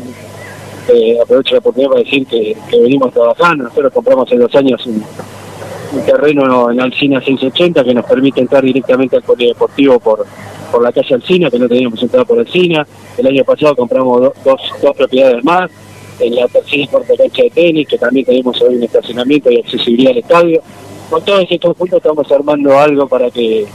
aprovecho 1.20 1.54
la 1.54 1.58
oportunidad 1.58 1.90
para 1.90 2.04
decir 2.04 2.26
que, 2.26 2.56
venimos 2.70 3.12
trabajando, 3.12 3.64
nosotros 3.64 3.92
compramos 3.92 4.30
en 4.30 4.38
dos 4.38 4.54
años 4.54 4.86
un, 4.86 5.02
un 5.92 6.00
terreno 6.04 6.70
en 6.70 6.80
Alcina 6.80 7.20
680 7.20 7.84
que 7.84 7.94
nos 7.94 8.04
permite 8.04 8.40
entrar 8.40 8.62
directamente 8.64 9.16
al 9.16 9.22
polideportivo 9.22 9.98
por, 10.00 10.26
por 10.70 10.82
la 10.82 10.92
calle 10.92 11.14
Alcina, 11.14 11.50
que 11.50 11.58
no 11.58 11.68
teníamos 11.68 12.02
entrada 12.02 12.24
por 12.24 12.38
Alcina. 12.38 12.86
El 13.16 13.26
año 13.26 13.44
pasado 13.44 13.74
compramos 13.76 14.20
do- 14.20 14.34
dos, 14.44 14.60
dos 14.82 14.96
propiedades 14.96 15.42
más, 15.44 15.70
en 16.18 16.34
la 16.34 16.48
tercera 16.48 16.82
y 16.82 16.86
cuarta 16.88 17.14
cancha 17.16 17.42
de 17.42 17.50
tenis, 17.50 17.88
que 17.88 17.98
también 17.98 18.26
tenemos 18.26 18.60
hoy 18.62 18.76
un 18.76 18.82
estacionamiento 18.82 19.50
y 19.50 19.58
accesibilidad 19.60 20.12
al 20.12 20.18
estadio. 20.18 20.62
Con 21.10 21.24
todo 21.24 21.38
ese 21.40 21.58
conjunto 21.58 21.98
estamos 21.98 22.30
armando 22.32 22.78
algo 22.78 23.06
para 23.06 23.30
que 23.30 23.66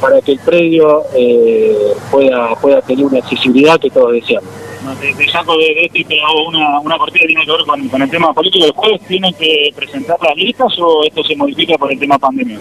para 0.00 0.20
que 0.20 0.32
el 0.32 0.38
predio 0.40 1.04
eh, 1.14 1.92
pueda 2.10 2.54
pueda 2.56 2.80
tener 2.82 3.04
una 3.04 3.18
accesibilidad 3.18 3.78
que 3.80 3.90
todos 3.90 4.12
deseamos. 4.12 4.50
No, 4.84 4.94
te, 4.94 5.12
te 5.14 5.28
saco 5.28 5.56
de, 5.56 5.64
de 5.64 5.84
esto 5.86 5.98
y 5.98 6.04
te 6.04 6.20
hago 6.20 6.46
una, 6.46 6.78
una 6.80 6.96
cortita 6.96 7.20
que 7.20 7.26
tiene 7.26 7.44
que 7.44 7.50
ver 7.50 7.60
con, 7.66 7.88
con 7.88 8.02
el 8.02 8.10
tema 8.10 8.32
político. 8.32 8.66
¿Después 8.66 9.00
tienen 9.08 9.34
que 9.34 9.72
presentar 9.74 10.16
las 10.22 10.36
listas 10.36 10.78
o 10.78 11.02
esto 11.04 11.24
se 11.24 11.34
modifica 11.34 11.76
por 11.76 11.90
el 11.90 11.98
tema 11.98 12.18
pandemia? 12.18 12.58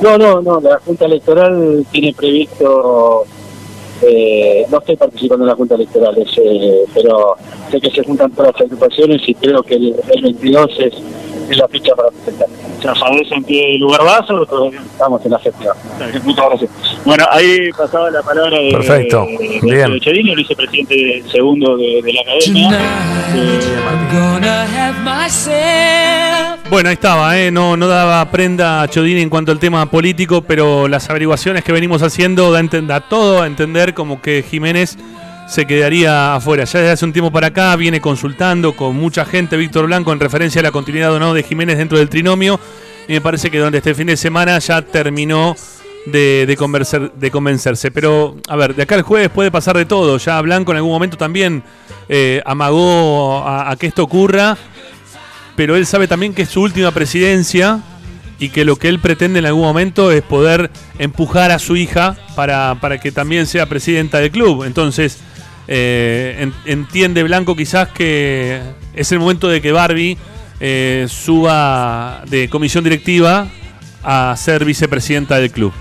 No, 0.00 0.18
no, 0.18 0.42
no, 0.42 0.60
la 0.60 0.78
Junta 0.84 1.06
Electoral 1.06 1.86
tiene 1.90 2.12
previsto, 2.12 3.24
eh, 4.02 4.66
no 4.70 4.78
estoy 4.78 4.96
participando 4.96 5.44
en 5.44 5.48
la 5.48 5.56
Junta 5.56 5.74
Electoral, 5.74 6.14
eh, 6.18 6.84
pero 6.92 7.34
sé 7.70 7.80
que 7.80 7.90
se 7.90 8.04
juntan 8.04 8.30
todas 8.32 8.52
las 8.52 8.60
agrupaciones 8.60 9.26
y 9.26 9.34
creo 9.34 9.62
que 9.62 9.74
el, 9.74 9.94
el 10.14 10.22
22 10.22 10.80
es, 10.80 10.94
es 11.50 11.56
la 11.56 11.68
ficha 11.68 11.94
para 11.94 12.10
presentar. 12.10 12.48
¿Ya 12.82 12.94
sabes 12.94 13.30
en 13.32 13.44
qué 13.44 13.76
lugar 13.78 14.04
vas 14.04 14.30
o 14.30 14.44
todavía? 14.46 14.80
Estamos 14.80 15.24
en 15.24 15.30
la 15.32 15.38
gestión. 15.38 15.74
Muchas 16.24 16.46
gracias. 16.46 16.70
Bueno, 17.04 17.24
ahí 17.30 17.70
pasaba 17.76 18.10
la 18.10 18.22
palabra 18.22 18.58
de, 18.58 18.70
Perfecto. 18.70 19.26
de, 19.26 19.60
Bien. 19.62 19.92
de 19.92 20.00
Chedini, 20.00 20.30
el 20.30 20.36
vicepresidente 20.36 21.22
segundo 21.30 21.76
de, 21.76 22.02
de 22.02 22.12
la 22.12 22.20
academia. 22.20 22.78
Bueno, 26.68 26.88
ahí 26.88 26.94
estaba, 26.94 27.38
¿eh? 27.38 27.50
no, 27.52 27.76
no 27.76 27.86
daba 27.86 28.28
prenda 28.30 28.82
a 28.82 28.88
Chodini 28.88 29.22
en 29.22 29.30
cuanto 29.30 29.52
al 29.52 29.60
tema 29.60 29.86
político, 29.86 30.42
pero 30.42 30.88
las 30.88 31.08
averiguaciones 31.08 31.62
que 31.62 31.70
venimos 31.72 32.02
haciendo 32.02 32.50
da, 32.50 32.60
da 32.62 33.00
todo 33.00 33.42
a 33.42 33.46
entender 33.46 33.94
como 33.94 34.20
que 34.20 34.42
Jiménez 34.42 34.98
se 35.48 35.66
quedaría 35.66 36.34
afuera. 36.34 36.64
Ya 36.64 36.80
desde 36.80 36.92
hace 36.92 37.04
un 37.04 37.12
tiempo 37.12 37.30
para 37.30 37.48
acá 37.48 37.74
viene 37.76 38.00
consultando 38.00 38.74
con 38.74 38.96
mucha 38.96 39.24
gente 39.24 39.56
Víctor 39.56 39.86
Blanco 39.86 40.12
en 40.12 40.20
referencia 40.20 40.60
a 40.60 40.62
la 40.64 40.72
continuidad 40.72 41.12
o 41.12 41.18
no 41.20 41.34
de 41.34 41.42
Jiménez 41.42 41.78
dentro 41.78 41.98
del 41.98 42.08
trinomio. 42.08 42.58
Y 43.08 43.12
me 43.12 43.20
parece 43.20 43.50
que 43.50 43.58
durante 43.58 43.78
este 43.78 43.94
fin 43.94 44.08
de 44.08 44.16
semana 44.16 44.58
ya 44.58 44.82
terminó 44.82 45.54
de, 46.06 46.44
de, 46.46 46.56
convencer- 46.58 47.12
de 47.12 47.30
convencerse. 47.30 47.90
Pero, 47.92 48.36
a 48.48 48.56
ver, 48.56 48.74
de 48.74 48.82
acá 48.82 48.96
al 48.96 49.02
jueves 49.02 49.28
puede 49.30 49.50
pasar 49.52 49.76
de 49.76 49.84
todo. 49.86 50.18
Ya 50.18 50.40
Blanco 50.40 50.72
en 50.72 50.78
algún 50.78 50.92
momento 50.92 51.16
también 51.16 51.62
eh, 52.08 52.42
amagó 52.44 53.38
a- 53.46 53.70
a 53.70 53.76
que 53.76 53.86
esto 53.86 54.02
ocurra 54.02 54.56
pero 55.56 55.74
él 55.74 55.86
sabe 55.86 56.06
también 56.06 56.34
que 56.34 56.42
es 56.42 56.50
su 56.50 56.60
última 56.60 56.90
presidencia 56.90 57.80
y 58.38 58.50
que 58.50 58.66
lo 58.66 58.76
que 58.76 58.90
él 58.90 58.98
pretende 58.98 59.38
en 59.38 59.46
algún 59.46 59.62
momento 59.62 60.12
es 60.12 60.20
poder 60.20 60.70
empujar 60.98 61.50
a 61.50 61.58
su 61.58 61.76
hija 61.76 62.14
para, 62.34 62.76
para 62.78 62.98
que 63.00 63.10
también 63.10 63.46
sea 63.46 63.64
presidenta 63.64 64.18
del 64.20 64.30
club. 64.30 64.64
Entonces, 64.64 65.16
eh, 65.68 66.36
en- 66.40 66.54
entiende 66.64 67.22
Blanco 67.22 67.56
quizás 67.56 67.88
que 67.88 68.60
es 68.94 69.12
el 69.12 69.18
momento 69.18 69.48
de 69.48 69.60
que 69.60 69.72
Barbie 69.72 70.16
eh, 70.60 71.06
suba 71.08 72.22
de 72.28 72.48
comisión 72.48 72.84
directiva 72.84 73.48
a 74.02 74.34
ser 74.36 74.64
vicepresidenta 74.64 75.38
del 75.38 75.50
club. 75.50 75.72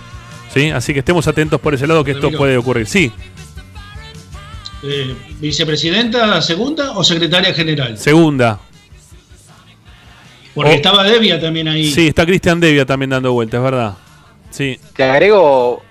¿Sí? 0.53 0.70
Así 0.72 0.94
que 0.94 0.99
estemos 0.99 1.28
atentos 1.28 1.60
por 1.62 1.74
ese 1.74 1.86
lado 1.88 2.03
que 2.03 2.12
esto 2.12 2.32
puede 2.32 2.57
ocurrir. 2.57 2.88
Sí, 2.88 3.12
Eh, 4.84 5.16
¿Vicepresidenta 5.40 6.40
segunda 6.41 6.91
o 6.91 7.03
secretaria 7.03 7.53
general? 7.53 7.98
segunda. 7.98 8.60
Porque 10.53 10.72
Oh. 10.72 10.74
estaba 10.76 11.03
Devia 11.03 11.40
también 11.40 11.68
ahí. 11.68 11.91
Sí, 11.91 12.07
está 12.07 12.26
Cristian 12.26 12.60
Devia 12.60 12.86
también 12.86 13.10
dando 13.10 13.34
vueltas, 13.34 13.57
es 13.57 13.64
verdad. 13.64 13.94
Sí, 14.52 14.80
Te 14.95 15.03
agrego, 15.03 15.84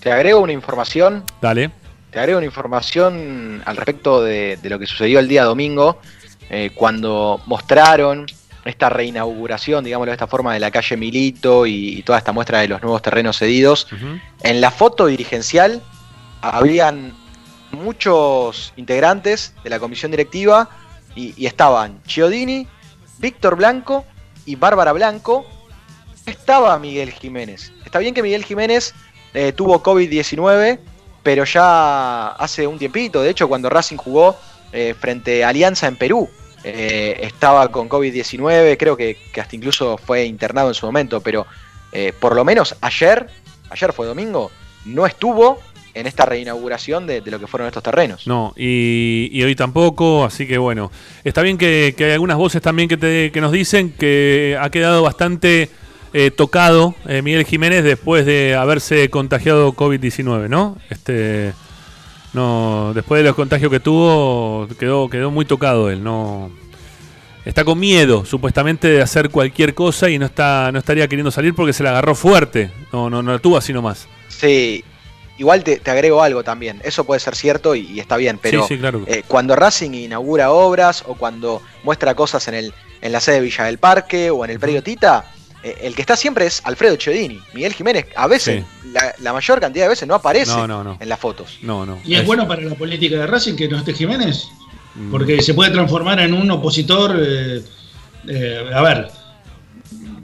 te 0.00 0.12
agrego 0.12 0.40
una 0.40 0.52
información 0.52 1.24
dale. 1.40 1.70
Te 2.14 2.20
agrego 2.20 2.38
una 2.38 2.46
información 2.46 3.60
al 3.64 3.76
respecto 3.76 4.22
de, 4.22 4.56
de 4.62 4.70
lo 4.70 4.78
que 4.78 4.86
sucedió 4.86 5.18
el 5.18 5.26
día 5.26 5.42
domingo, 5.42 5.98
eh, 6.48 6.70
cuando 6.72 7.40
mostraron 7.46 8.26
esta 8.64 8.88
reinauguración, 8.88 9.82
digámoslo 9.82 10.12
de 10.12 10.14
esta 10.14 10.28
forma, 10.28 10.54
de 10.54 10.60
la 10.60 10.70
calle 10.70 10.96
Milito 10.96 11.66
y, 11.66 11.88
y 11.88 12.02
toda 12.04 12.18
esta 12.18 12.30
muestra 12.30 12.60
de 12.60 12.68
los 12.68 12.80
nuevos 12.82 13.02
terrenos 13.02 13.38
cedidos. 13.38 13.88
En 14.44 14.60
la 14.60 14.70
foto 14.70 15.06
dirigencial 15.06 15.82
habían 16.40 17.14
muchos 17.72 18.72
integrantes 18.76 19.52
de 19.64 19.70
la 19.70 19.80
comisión 19.80 20.12
directiva 20.12 20.70
y, 21.16 21.34
y 21.36 21.46
estaban 21.46 22.00
Chiodini, 22.04 22.68
Víctor 23.18 23.56
Blanco 23.56 24.04
y 24.46 24.54
Bárbara 24.54 24.92
Blanco. 24.92 25.44
Estaba 26.26 26.78
Miguel 26.78 27.10
Jiménez. 27.10 27.72
Está 27.84 27.98
bien 27.98 28.14
que 28.14 28.22
Miguel 28.22 28.44
Jiménez 28.44 28.94
eh, 29.34 29.50
tuvo 29.50 29.82
COVID-19, 29.82 30.78
pero 31.24 31.44
ya 31.44 32.28
hace 32.28 32.64
un 32.68 32.78
tiempito, 32.78 33.20
de 33.20 33.30
hecho 33.30 33.48
cuando 33.48 33.68
Racing 33.68 33.96
jugó 33.96 34.36
eh, 34.72 34.94
frente 34.96 35.42
a 35.42 35.48
Alianza 35.48 35.88
en 35.88 35.96
Perú, 35.96 36.28
eh, 36.62 37.18
estaba 37.22 37.68
con 37.72 37.88
COVID-19, 37.88 38.76
creo 38.78 38.96
que, 38.96 39.16
que 39.32 39.40
hasta 39.40 39.56
incluso 39.56 39.98
fue 39.98 40.24
internado 40.24 40.68
en 40.68 40.74
su 40.74 40.86
momento, 40.86 41.20
pero 41.20 41.46
eh, 41.92 42.12
por 42.20 42.36
lo 42.36 42.44
menos 42.44 42.76
ayer, 42.80 43.26
ayer 43.70 43.92
fue 43.92 44.06
domingo, 44.06 44.50
no 44.84 45.06
estuvo 45.06 45.58
en 45.94 46.06
esta 46.08 46.26
reinauguración 46.26 47.06
de, 47.06 47.20
de 47.20 47.30
lo 47.30 47.38
que 47.38 47.46
fueron 47.46 47.68
estos 47.68 47.82
terrenos. 47.82 48.26
No, 48.26 48.52
y, 48.56 49.40
hoy 49.44 49.54
tampoco, 49.54 50.24
así 50.24 50.44
que 50.46 50.58
bueno. 50.58 50.90
Está 51.22 51.40
bien 51.42 51.56
que, 51.56 51.94
que 51.96 52.06
hay 52.06 52.12
algunas 52.12 52.36
voces 52.36 52.60
también 52.60 52.88
que, 52.88 52.96
te- 52.96 53.30
que 53.30 53.40
nos 53.40 53.52
dicen 53.52 53.92
que 53.92 54.58
ha 54.60 54.70
quedado 54.70 55.02
bastante 55.02 55.70
eh, 56.14 56.30
tocado 56.30 56.94
eh, 57.06 57.20
Miguel 57.22 57.44
Jiménez 57.44 57.84
después 57.84 58.24
de 58.24 58.54
haberse 58.54 59.10
contagiado 59.10 59.72
COVID-19, 59.74 60.48
¿no? 60.48 60.78
Este, 60.88 61.52
no, 62.32 62.92
después 62.94 63.20
de 63.20 63.28
los 63.28 63.36
contagios 63.36 63.70
que 63.70 63.80
tuvo, 63.80 64.66
quedó, 64.78 65.10
quedó 65.10 65.30
muy 65.30 65.44
tocado 65.44 65.90
él, 65.90 66.02
no. 66.02 66.50
Está 67.44 67.62
con 67.62 67.78
miedo, 67.78 68.24
supuestamente, 68.24 68.88
de 68.88 69.02
hacer 69.02 69.28
cualquier 69.28 69.74
cosa 69.74 70.08
y 70.08 70.18
no 70.18 70.24
está, 70.24 70.70
no 70.72 70.78
estaría 70.78 71.06
queriendo 71.08 71.30
salir 71.30 71.54
porque 71.54 71.74
se 71.74 71.82
la 71.82 71.90
agarró 71.90 72.14
fuerte. 72.14 72.70
No, 72.90 73.10
no, 73.10 73.22
no 73.22 73.32
la 73.32 73.38
tuvo 73.38 73.58
así 73.58 73.70
nomás. 73.74 74.08
Sí, 74.28 74.82
igual 75.36 75.62
te, 75.62 75.76
te 75.76 75.90
agrego 75.90 76.22
algo 76.22 76.42
también. 76.42 76.80
Eso 76.84 77.04
puede 77.04 77.20
ser 77.20 77.34
cierto 77.36 77.74
y, 77.74 77.80
y 77.82 78.00
está 78.00 78.16
bien, 78.16 78.38
pero 78.40 78.62
Sí, 78.62 78.76
sí, 78.76 78.80
claro. 78.80 79.02
eh, 79.06 79.24
cuando 79.28 79.54
Racing 79.56 79.90
inaugura 79.92 80.52
obras 80.52 81.04
o 81.06 81.16
cuando 81.16 81.60
muestra 81.82 82.14
cosas 82.14 82.48
en, 82.48 82.54
el, 82.54 82.72
en 83.02 83.12
la 83.12 83.20
sede 83.20 83.34
de 83.36 83.40
Villa 83.42 83.64
del 83.64 83.76
Parque 83.76 84.30
o 84.30 84.42
en 84.46 84.50
el 84.50 84.58
predio 84.58 84.82
Tita, 84.82 85.26
el 85.82 85.94
que 85.94 86.02
está 86.02 86.16
siempre 86.16 86.46
es 86.46 86.60
Alfredo 86.64 86.96
Chiodini. 86.96 87.40
Miguel 87.54 87.72
Jiménez, 87.72 88.06
a 88.16 88.26
veces, 88.26 88.64
la, 88.92 89.14
la 89.20 89.32
mayor 89.32 89.60
cantidad 89.60 89.84
de 89.86 89.88
veces 89.90 90.06
no 90.06 90.14
aparece 90.14 90.52
No, 90.52 90.66
no, 90.66 90.84
no. 90.84 90.96
en 91.00 91.08
las 91.08 91.18
fotos. 91.18 91.58
No, 91.62 91.86
no. 91.86 91.98
¿Y 92.04 92.14
es 92.14 92.24
bueno 92.26 92.46
para 92.46 92.62
la 92.62 92.74
política 92.74 93.16
de 93.16 93.26
Racing 93.26 93.54
que 93.56 93.68
no 93.68 93.78
esté 93.78 93.92
Jiménez? 93.94 94.46
Mm. 94.94 95.10
Porque 95.10 95.40
se 95.42 95.54
puede 95.54 95.70
transformar 95.70 96.20
en 96.20 96.34
un 96.34 96.50
opositor. 96.50 97.16
eh, 97.20 97.62
eh, 98.28 98.70
a 98.74 98.80
ver, 98.82 99.08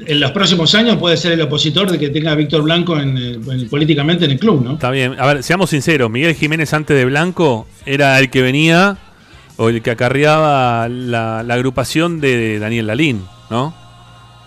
en 0.07 0.19
los 0.21 0.31
próximos 0.33 0.75
años 0.75 0.97
puede 0.97 1.17
ser 1.17 1.33
el 1.33 1.41
opositor 1.43 1.91
de 1.91 1.99
que 1.99 2.09
tenga 2.09 2.33
a 2.33 2.35
Víctor 2.35 2.63
Blanco 2.63 2.99
en, 2.99 3.17
el- 3.19 3.51
en- 3.51 3.69
políticamente 3.69 4.25
en 4.25 4.31
el 4.33 4.39
club, 4.39 4.63
¿no? 4.65 4.73
Está 4.75 4.91
bien. 4.91 5.17
A 5.19 5.27
ver, 5.27 5.43
seamos 5.43 5.71
sinceros. 5.71 6.11
Miguel 6.11 6.35
Jiménez 6.35 6.73
antes 6.73 6.97
de 6.97 7.05
Blanco 7.05 7.67
era 7.85 8.19
el 8.19 8.31
que 8.31 8.41
venía 8.43 8.97
o 9.57 9.69
el 9.69 9.83
que 9.83 9.91
acarreaba 9.91 10.89
la, 10.89 11.43
la 11.43 11.55
agrupación 11.55 12.21
de 12.21 12.59
Daniel 12.59 12.87
Lalín, 12.87 13.25
¿no? 13.51 13.75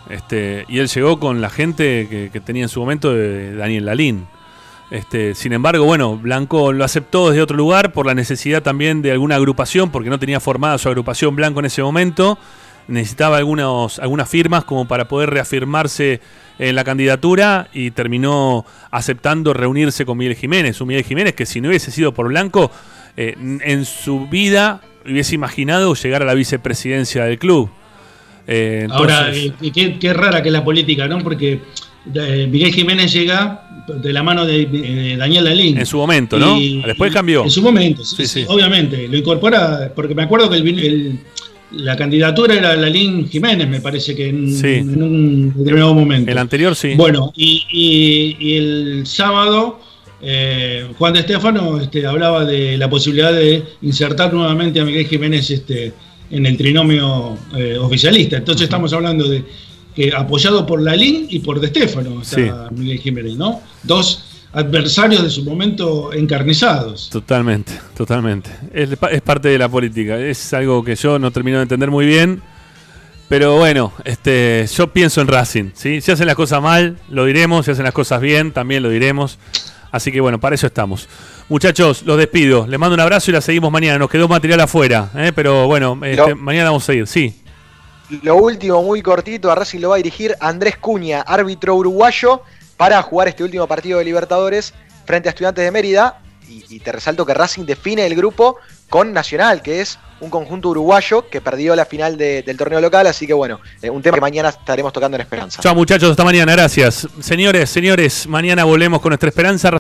Este, 0.09 0.65
y 0.67 0.79
él 0.79 0.87
llegó 0.87 1.19
con 1.19 1.41
la 1.41 1.49
gente 1.49 2.29
que, 2.31 2.39
tenía 2.41 2.63
en 2.63 2.69
su 2.69 2.79
momento 2.79 3.13
de 3.13 3.55
Daniel 3.55 3.85
Lalín. 3.85 4.27
Este, 4.91 5.33
sin 5.33 5.53
embargo, 5.53 5.85
bueno, 5.85 6.17
Blanco 6.17 6.71
lo 6.71 6.83
aceptó 6.83 7.29
desde 7.29 7.41
otro 7.41 7.57
lugar 7.57 7.93
por 7.93 8.05
la 8.05 8.13
necesidad 8.13 8.61
también 8.61 9.01
de 9.01 9.11
alguna 9.11 9.35
agrupación, 9.35 9.89
porque 9.91 10.09
no 10.09 10.19
tenía 10.19 10.39
formada 10.39 10.77
su 10.77 10.87
agrupación 10.87 11.35
Blanco 11.35 11.59
en 11.59 11.65
ese 11.65 11.81
momento. 11.81 12.37
necesitaba 12.87 13.37
algunos, 13.37 13.97
algunas 13.99 14.29
firmas 14.29 14.65
como 14.65 14.87
para 14.87 15.07
poder 15.07 15.29
reafirmarse 15.29 16.19
en 16.59 16.75
la 16.75 16.83
candidatura 16.83 17.69
y 17.73 17.91
terminó 17.91 18.65
aceptando 18.91 19.53
reunirse 19.53 20.05
con 20.05 20.17
Miguel 20.17 20.35
Jiménez. 20.35 20.79
Un 20.81 20.89
Miguel 20.89 21.05
Jiménez 21.05 21.33
que 21.33 21.45
si 21.45 21.61
no 21.61 21.69
hubiese 21.69 21.89
sido 21.91 22.13
por 22.13 22.27
Blanco, 22.27 22.69
eh, 23.15 23.35
en 23.37 23.85
su 23.85 24.27
vida 24.27 24.81
hubiese 25.05 25.35
imaginado 25.35 25.93
llegar 25.95 26.21
a 26.21 26.25
la 26.25 26.33
vicepresidencia 26.33 27.25
del 27.25 27.39
club. 27.39 27.69
Eh, 28.47 28.87
Ahora, 28.89 29.31
eh, 29.33 29.51
qué, 29.73 29.97
qué 29.99 30.13
rara 30.13 30.41
que 30.41 30.49
es 30.49 30.53
la 30.53 30.63
política, 30.63 31.07
¿no? 31.07 31.19
Porque 31.19 31.59
eh, 32.13 32.47
Miguel 32.49 32.73
Jiménez 32.73 33.11
llega 33.13 33.83
de 34.01 34.13
la 34.13 34.23
mano 34.23 34.45
de 34.45 35.15
Daniel 35.17 35.43
Lalín. 35.45 35.77
En 35.77 35.85
su 35.85 35.97
momento, 35.97 36.37
¿no? 36.39 36.57
Después 36.85 37.11
cambió. 37.13 37.43
En 37.43 37.49
su 37.51 37.61
momento, 37.61 38.03
sí, 38.03 38.25
Sí, 38.25 38.45
obviamente. 38.47 39.07
Lo 39.07 39.17
incorpora, 39.17 39.91
porque 39.95 40.15
me 40.15 40.23
acuerdo 40.23 40.49
que 40.49 40.57
el, 40.57 40.79
el- 40.79 41.19
la 41.71 41.95
candidatura 41.97 42.53
era 42.53 42.75
Lalín 42.75 43.27
Jiménez, 43.27 43.67
me 43.67 43.81
parece 43.81 44.15
que 44.15 44.27
en, 44.29 44.53
Sí. 44.55 44.67
en 44.75 45.01
un 45.01 45.53
determinado 45.57 45.95
momento. 45.95 46.29
El 46.29 46.37
anterior 46.37 46.75
sí. 46.75 46.93
Bueno, 46.95 47.33
y, 47.35 47.65
y- 47.71 48.37
y 48.39 48.57
el 48.57 49.07
sábado 49.07 49.79
eh, 50.21 50.85
Juan 50.99 51.13
de 51.13 51.21
Estefano 51.21 51.79
este, 51.81 52.05
hablaba 52.05 52.45
de 52.45 52.77
la 52.77 52.89
posibilidad 52.89 53.33
de 53.33 53.63
insertar 53.81 54.31
nuevamente 54.33 54.79
a 54.79 54.85
Miguel 54.85 55.07
Jiménez 55.07 55.49
este, 55.49 55.93
en 56.35 56.45
el 56.45 56.57
trinomio 56.57 57.37
eh, 57.55 57.77
oficialista. 57.77 58.37
Entonces 58.37 58.63
estamos 58.63 58.91
hablando 58.93 59.27
de 59.27 59.43
que 59.95 60.11
apoyado 60.15 60.65
por 60.65 60.81
Lalín 60.81 61.27
y 61.29 61.39
por 61.39 61.59
de 61.59 61.67
Estefano, 61.67 62.21
está 62.21 62.69
Miguel 62.71 62.99
Jiménez, 62.99 63.35
¿no? 63.35 63.61
Dos 63.83 64.25
adversarios 64.53 65.23
de 65.23 65.29
su 65.29 65.43
momento 65.43 66.11
encarnizados. 66.13 67.09
Totalmente, 67.11 67.73
totalmente. 67.95 68.49
Es, 68.73 68.95
pa- 68.97 69.09
es 69.11 69.21
parte 69.21 69.49
de 69.49 69.57
la 69.57 69.69
política. 69.69 70.19
Es 70.19 70.53
algo 70.53 70.83
que 70.83 70.95
yo 70.95 71.17
no 71.19 71.31
termino 71.31 71.57
de 71.57 71.63
entender 71.63 71.89
muy 71.91 72.05
bien. 72.05 72.41
Pero 73.29 73.55
bueno, 73.57 73.93
este, 74.05 74.67
yo 74.75 74.87
pienso 74.93 75.21
en 75.21 75.27
Racing. 75.27 75.71
¿sí? 75.73 76.01
Si 76.01 76.11
hacen 76.11 76.27
las 76.27 76.35
cosas 76.35 76.61
mal, 76.61 76.97
lo 77.09 77.25
diremos. 77.25 77.65
Si 77.65 77.71
hacen 77.71 77.83
las 77.85 77.93
cosas 77.93 78.21
bien, 78.21 78.51
también 78.51 78.83
lo 78.83 78.89
diremos. 78.89 79.39
Así 79.91 80.11
que 80.11 80.21
bueno, 80.21 80.39
para 80.39 80.55
eso 80.55 80.67
estamos. 80.67 81.07
Muchachos, 81.49 82.03
los 82.03 82.17
despido. 82.17 82.65
Les 82.67 82.79
mando 82.79 82.93
un 82.95 82.99
abrazo 82.99 83.31
y 83.31 83.33
la 83.33 83.41
seguimos 83.41 83.71
mañana. 83.71 83.99
Nos 83.99 84.09
quedó 84.09 84.27
material 84.27 84.61
afuera. 84.61 85.09
¿eh? 85.15 85.31
Pero 85.35 85.67
bueno, 85.67 85.99
este, 86.03 86.35
mañana 86.35 86.65
vamos 86.71 86.87
a 86.89 86.93
ir. 86.93 87.07
Sí. 87.07 87.39
Lo 88.21 88.35
último, 88.35 88.81
muy 88.83 89.01
cortito, 89.01 89.51
a 89.51 89.55
Racing 89.55 89.79
lo 89.79 89.89
va 89.89 89.95
a 89.95 89.97
dirigir 89.97 90.35
Andrés 90.39 90.77
Cuña, 90.77 91.21
árbitro 91.21 91.75
uruguayo, 91.75 92.41
para 92.77 93.01
jugar 93.01 93.27
este 93.27 93.43
último 93.43 93.65
partido 93.67 93.99
de 93.99 94.05
Libertadores 94.05 94.73
frente 95.05 95.29
a 95.29 95.31
Estudiantes 95.31 95.63
de 95.63 95.71
Mérida. 95.71 96.19
Y, 96.49 96.63
y 96.75 96.79
te 96.79 96.91
resalto 96.91 97.25
que 97.25 97.33
Racing 97.33 97.63
define 97.65 98.05
el 98.05 98.15
grupo 98.15 98.57
con 98.89 99.13
Nacional, 99.13 99.61
que 99.63 99.81
es 99.81 99.97
un 100.19 100.29
conjunto 100.29 100.69
uruguayo 100.69 101.27
que 101.29 101.41
perdió 101.41 101.75
la 101.75 101.85
final 101.85 102.15
de- 102.17 102.43
del 102.43 102.57
torneo 102.57 102.79
local. 102.79 103.07
Así 103.07 103.25
que 103.25 103.33
bueno, 103.33 103.59
eh, 103.81 103.89
un 103.89 104.01
tema 104.03 104.15
que 104.17 104.21
mañana 104.21 104.49
estaremos 104.49 104.93
tocando 104.93 105.15
en 105.15 105.21
Esperanza. 105.21 105.61
Chao 105.61 105.73
muchachos, 105.73 106.11
hasta 106.11 106.23
mañana. 106.23 106.51
Gracias. 106.51 107.07
Señores, 107.21 107.69
señores, 107.69 108.27
mañana 108.27 108.65
volvemos 108.65 109.01
con 109.01 109.09
nuestra 109.09 109.29
esperanza. 109.29 109.71